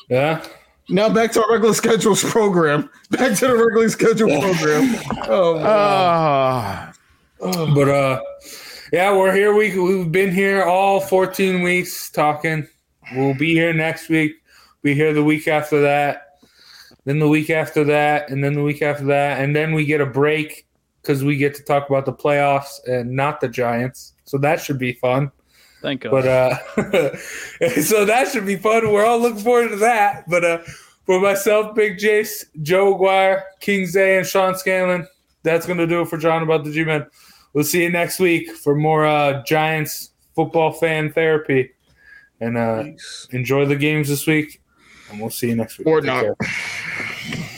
Yeah. 0.09 0.45
Now 0.89 1.07
back 1.09 1.31
to 1.33 1.43
our 1.43 1.51
regular 1.53 1.73
schedules 1.73 2.23
program. 2.23 2.89
Back 3.11 3.38
to 3.39 3.47
the 3.47 3.55
regular 3.55 3.88
schedule 3.89 4.27
program. 4.41 4.95
Oh, 5.29 5.59
Ah, 5.63 6.91
But 7.39 7.88
uh, 7.89 8.21
yeah, 8.91 9.15
we're 9.15 9.33
here. 9.33 9.53
We 9.55 9.77
we've 9.79 10.11
been 10.11 10.31
here 10.31 10.63
all 10.63 10.99
14 10.99 11.61
weeks 11.61 12.09
talking. 12.09 12.67
We'll 13.15 13.33
be 13.35 13.53
here 13.53 13.73
next 13.73 14.09
week. 14.09 14.33
Be 14.81 14.93
here 14.93 15.13
the 15.13 15.23
week 15.23 15.47
after 15.47 15.79
that, 15.81 16.39
then 17.05 17.19
the 17.19 17.27
week 17.27 17.49
after 17.51 17.83
that, 17.83 18.29
and 18.31 18.43
then 18.43 18.53
the 18.53 18.63
week 18.63 18.81
after 18.81 19.05
that, 19.05 19.39
and 19.39 19.55
then 19.55 19.73
we 19.73 19.85
get 19.85 20.01
a 20.01 20.05
break 20.07 20.65
because 21.01 21.23
we 21.23 21.38
get 21.38 21.53
to 21.55 21.63
talk 21.63 21.88
about 21.89 22.05
the 22.05 22.13
playoffs 22.13 22.79
and 22.88 23.11
not 23.11 23.39
the 23.41 23.47
Giants. 23.47 24.13
So 24.25 24.38
that 24.39 24.59
should 24.59 24.79
be 24.79 24.93
fun. 24.93 25.31
Thank 25.81 26.01
God. 26.01 26.11
But 26.11 26.27
uh, 26.27 27.17
so 27.81 28.05
that 28.05 28.29
should 28.31 28.45
be 28.45 28.55
fun. 28.55 28.91
We're 28.91 29.05
all 29.05 29.19
looking 29.19 29.41
forward 29.41 29.69
to 29.69 29.75
that. 29.77 30.29
But 30.29 30.45
uh, 30.45 30.57
for 31.05 31.19
myself, 31.19 31.75
Big 31.75 31.97
Jace, 31.97 32.45
Joe 32.61 32.95
Aguirre, 32.95 33.43
King 33.59 33.87
Zay, 33.87 34.17
and 34.17 34.27
Sean 34.27 34.55
Scanlon, 34.55 35.07
that's 35.43 35.65
going 35.65 35.79
to 35.79 35.87
do 35.87 36.01
it 36.01 36.07
for 36.07 36.17
Jawing 36.17 36.43
about 36.43 36.63
the 36.63 36.71
G 36.71 36.83
Men. 36.83 37.07
We'll 37.53 37.63
see 37.63 37.83
you 37.83 37.89
next 37.89 38.19
week 38.19 38.51
for 38.51 38.75
more 38.75 39.05
uh, 39.05 39.43
Giants 39.43 40.11
football 40.35 40.71
fan 40.71 41.11
therapy. 41.11 41.71
And 42.39 42.57
uh, 42.57 42.85
enjoy 43.31 43.65
the 43.65 43.75
games 43.75 44.07
this 44.07 44.25
week. 44.25 44.61
And 45.11 45.19
we'll 45.19 45.29
see 45.29 45.49
you 45.49 45.55
next 45.55 45.77
week. 45.77 45.87
Or 45.87 45.99
Take 45.99 46.07
not. 46.07 46.23
care. 46.23 46.35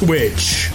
Twitch. 0.05 0.71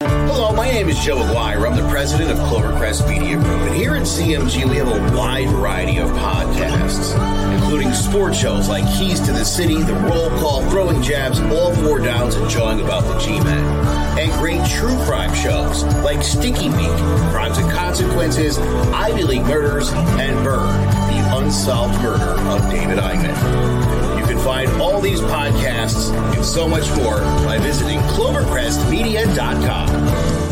Hello, 0.00 0.52
my 0.54 0.70
name 0.70 0.88
is 0.88 1.00
Joe 1.00 1.18
Aguirre. 1.18 1.66
I'm 1.66 1.76
the 1.76 1.88
president 1.90 2.30
of 2.30 2.38
Clovercrest 2.46 3.08
Media 3.08 3.34
Group. 3.34 3.48
And 3.48 3.74
here 3.74 3.96
at 3.96 4.02
CMG, 4.02 4.70
we 4.70 4.76
have 4.76 4.86
a 4.86 5.16
wide 5.16 5.48
variety 5.48 5.98
of 5.98 6.10
podcasts, 6.10 7.12
including 7.52 7.92
sports 7.92 8.38
shows 8.38 8.68
like 8.68 8.84
Keys 8.96 9.18
to 9.22 9.32
the 9.32 9.44
City, 9.44 9.82
The 9.82 9.94
Roll 9.94 10.30
Call, 10.38 10.62
Throwing 10.70 11.02
Jabs, 11.02 11.40
All 11.40 11.74
Four 11.74 11.98
Downs, 11.98 12.36
and 12.36 12.48
Jawing 12.48 12.80
About 12.80 13.02
the 13.02 13.18
G-Men. 13.18 13.64
And 14.16 14.30
great 14.34 14.64
true 14.70 14.96
crime 15.06 15.34
shows 15.34 15.82
like 16.04 16.22
Sticky 16.22 16.68
Meat, 16.68 16.96
Crimes 17.32 17.58
and 17.58 17.68
Consequences, 17.72 18.58
Ivy 18.58 19.24
League 19.24 19.42
Murders, 19.42 19.90
and 19.90 20.44
Burn, 20.44 20.68
the 21.10 21.36
unsolved 21.36 22.00
murder 22.00 22.40
of 22.48 22.70
David 22.70 22.98
Eichmann. 22.98 24.09
Find 24.44 24.70
all 24.80 25.00
these 25.00 25.20
podcasts 25.20 26.12
and 26.34 26.44
so 26.44 26.68
much 26.68 26.88
more 26.96 27.20
by 27.44 27.58
visiting 27.58 27.98
clovercrestmedia.com. 28.00 30.49